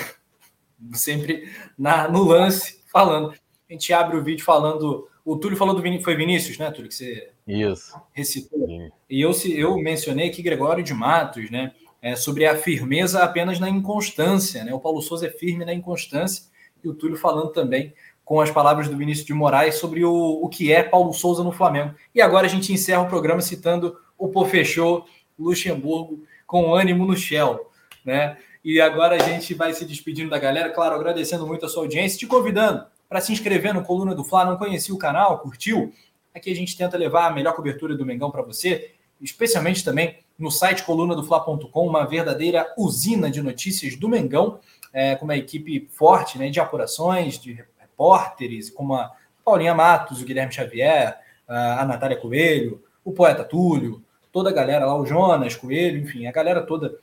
sempre 0.92 1.50
na, 1.78 2.08
no 2.08 2.24
lance 2.24 2.84
falando. 2.92 3.32
A 3.70 3.72
gente 3.72 3.90
abre 3.90 4.18
o 4.18 4.22
vídeo 4.22 4.44
falando 4.44 5.08
o 5.24 5.36
Túlio 5.36 5.56
falou 5.56 5.74
do 5.74 5.82
Vinícius, 5.82 6.04
foi 6.04 6.16
Vinícius, 6.16 6.58
né, 6.58 6.70
Túlio, 6.70 6.88
que 6.88 6.94
você 6.94 7.30
Isso. 7.46 8.00
recitou. 8.12 8.66
Sim. 8.66 8.90
E 9.08 9.20
eu, 9.20 9.32
eu 9.54 9.76
mencionei 9.76 10.28
aqui 10.28 10.42
Gregório 10.42 10.82
de 10.82 10.94
Matos, 10.94 11.50
né, 11.50 11.72
é, 12.02 12.16
sobre 12.16 12.46
a 12.46 12.56
firmeza 12.56 13.22
apenas 13.22 13.60
na 13.60 13.68
inconstância, 13.68 14.64
né? 14.64 14.72
O 14.72 14.80
Paulo 14.80 15.02
Souza 15.02 15.26
é 15.26 15.30
firme 15.30 15.64
na 15.64 15.74
inconstância 15.74 16.44
e 16.82 16.88
o 16.88 16.94
Túlio 16.94 17.16
falando 17.16 17.50
também 17.50 17.92
com 18.24 18.40
as 18.40 18.50
palavras 18.50 18.88
do 18.88 18.96
Vinícius 18.96 19.26
de 19.26 19.34
Moraes 19.34 19.74
sobre 19.74 20.04
o, 20.04 20.40
o 20.42 20.48
que 20.48 20.72
é 20.72 20.82
Paulo 20.82 21.12
Souza 21.12 21.42
no 21.42 21.52
Flamengo. 21.52 21.94
E 22.14 22.22
agora 22.22 22.46
a 22.46 22.50
gente 22.50 22.72
encerra 22.72 23.02
o 23.02 23.08
programa 23.08 23.40
citando 23.40 23.98
o 24.16 24.28
Pofechou 24.28 25.04
Luxemburgo 25.38 26.24
com 26.46 26.74
ânimo 26.74 27.04
no 27.04 27.16
Shell, 27.16 27.70
né? 28.04 28.38
E 28.64 28.80
agora 28.80 29.16
a 29.16 29.18
gente 29.18 29.54
vai 29.54 29.72
se 29.72 29.84
despedindo 29.84 30.30
da 30.30 30.38
galera, 30.38 30.70
claro, 30.70 30.94
agradecendo 30.94 31.46
muito 31.46 31.64
a 31.66 31.68
sua 31.68 31.82
audiência, 31.82 32.18
te 32.18 32.26
convidando 32.26 32.84
para 33.10 33.20
se 33.20 33.32
inscrever 33.32 33.74
no 33.74 33.82
Coluna 33.82 34.14
do 34.14 34.22
Fla. 34.22 34.44
Não 34.44 34.56
conhecia 34.56 34.94
o 34.94 34.98
canal, 34.98 35.40
curtiu? 35.40 35.92
Aqui 36.32 36.52
a 36.52 36.54
gente 36.54 36.76
tenta 36.76 36.96
levar 36.96 37.26
a 37.26 37.30
melhor 37.32 37.54
cobertura 37.54 37.96
do 37.96 38.06
Mengão 38.06 38.30
para 38.30 38.40
você, 38.40 38.92
especialmente 39.20 39.84
também 39.84 40.20
no 40.38 40.48
site 40.48 40.84
colunadofla.com, 40.84 41.86
uma 41.86 42.06
verdadeira 42.06 42.72
usina 42.78 43.28
de 43.28 43.42
notícias 43.42 43.96
do 43.96 44.08
Mengão, 44.08 44.60
é, 44.92 45.16
com 45.16 45.24
uma 45.24 45.36
equipe 45.36 45.88
forte 45.90 46.38
né, 46.38 46.48
de 46.50 46.60
apurações, 46.60 47.36
de 47.36 47.64
repórteres, 47.80 48.70
como 48.70 48.94
a 48.94 49.10
Paulinha 49.44 49.74
Matos, 49.74 50.22
o 50.22 50.24
Guilherme 50.24 50.52
Xavier, 50.52 51.18
a 51.48 51.84
Natália 51.84 52.16
Coelho, 52.16 52.80
o 53.04 53.12
poeta 53.12 53.42
Túlio, 53.42 54.02
toda 54.30 54.50
a 54.50 54.52
galera 54.52 54.86
lá, 54.86 54.96
o 54.96 55.04
Jonas 55.04 55.56
Coelho, 55.56 55.98
enfim, 55.98 56.26
a 56.26 56.32
galera 56.32 56.62
toda 56.62 56.96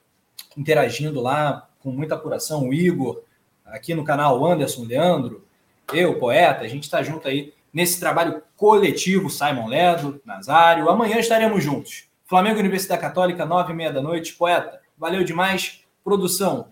interagindo 0.56 1.20
lá 1.20 1.68
com 1.80 1.92
muita 1.92 2.16
apuração, 2.16 2.70
o 2.70 2.74
Igor, 2.74 3.22
aqui 3.66 3.94
no 3.94 4.06
canal, 4.06 4.40
o 4.40 4.46
Anderson, 4.46 4.84
o 4.84 4.86
Leandro, 4.86 5.47
eu, 5.94 6.20
poeta, 6.20 6.64
a 6.64 6.68
gente 6.68 6.84
está 6.84 7.02
junto 7.02 7.28
aí 7.28 7.54
nesse 7.74 8.00
trabalho 8.00 8.42
coletivo, 8.56 9.30
Simon 9.30 9.68
Ledo, 9.68 10.22
Nazário. 10.26 10.90
Amanhã 10.90 11.18
estaremos 11.18 11.64
juntos. 11.64 12.08
Flamengo 12.26 12.60
Universidade 12.60 13.00
Católica, 13.00 13.46
nove 13.46 13.72
e 13.72 13.76
meia 13.76 13.92
da 13.92 14.02
noite. 14.02 14.34
Poeta, 14.34 14.82
valeu 14.98 15.24
demais. 15.24 15.82
Produção, 16.04 16.68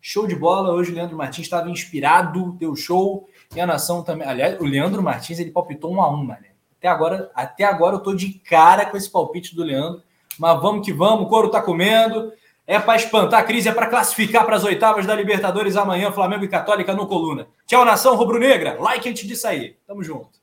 show 0.00 0.26
de 0.26 0.36
bola. 0.36 0.72
Hoje 0.72 0.92
o 0.92 0.94
Leandro 0.94 1.16
Martins 1.16 1.46
estava 1.46 1.68
inspirado, 1.68 2.52
deu 2.52 2.76
show. 2.76 3.28
E 3.54 3.60
a 3.60 3.66
nação 3.66 4.04
também. 4.04 4.26
Aliás, 4.26 4.60
o 4.60 4.64
Leandro 4.64 5.02
Martins 5.02 5.40
ele 5.40 5.50
palpitou 5.50 5.92
um 5.92 6.00
a 6.00 6.08
um, 6.08 6.24
mano. 6.24 6.44
Até 6.78 6.88
agora, 6.88 7.30
até 7.34 7.64
agora 7.64 7.96
eu 7.96 8.00
tô 8.00 8.14
de 8.14 8.34
cara 8.34 8.86
com 8.86 8.96
esse 8.96 9.10
palpite 9.10 9.54
do 9.54 9.64
Leandro. 9.64 10.02
Mas 10.38 10.60
vamos 10.62 10.84
que 10.84 10.92
vamos, 10.92 11.26
o 11.26 11.28
couro 11.28 11.50
tá 11.50 11.60
comendo. 11.60 12.32
É 12.70 12.78
para 12.78 12.94
espantar 12.94 13.40
a 13.40 13.42
crise, 13.42 13.68
é 13.68 13.72
para 13.72 13.88
classificar 13.88 14.46
para 14.46 14.54
as 14.54 14.62
oitavas 14.62 15.04
da 15.04 15.12
Libertadores 15.12 15.76
amanhã, 15.76 16.12
Flamengo 16.12 16.44
e 16.44 16.48
Católica 16.48 16.94
no 16.94 17.04
Coluna. 17.04 17.48
Tchau, 17.66 17.84
nação 17.84 18.14
rubro-negra. 18.14 18.76
Like 18.78 19.08
antes 19.08 19.26
de 19.26 19.34
sair. 19.34 19.76
Tamo 19.88 20.04
junto. 20.04 20.39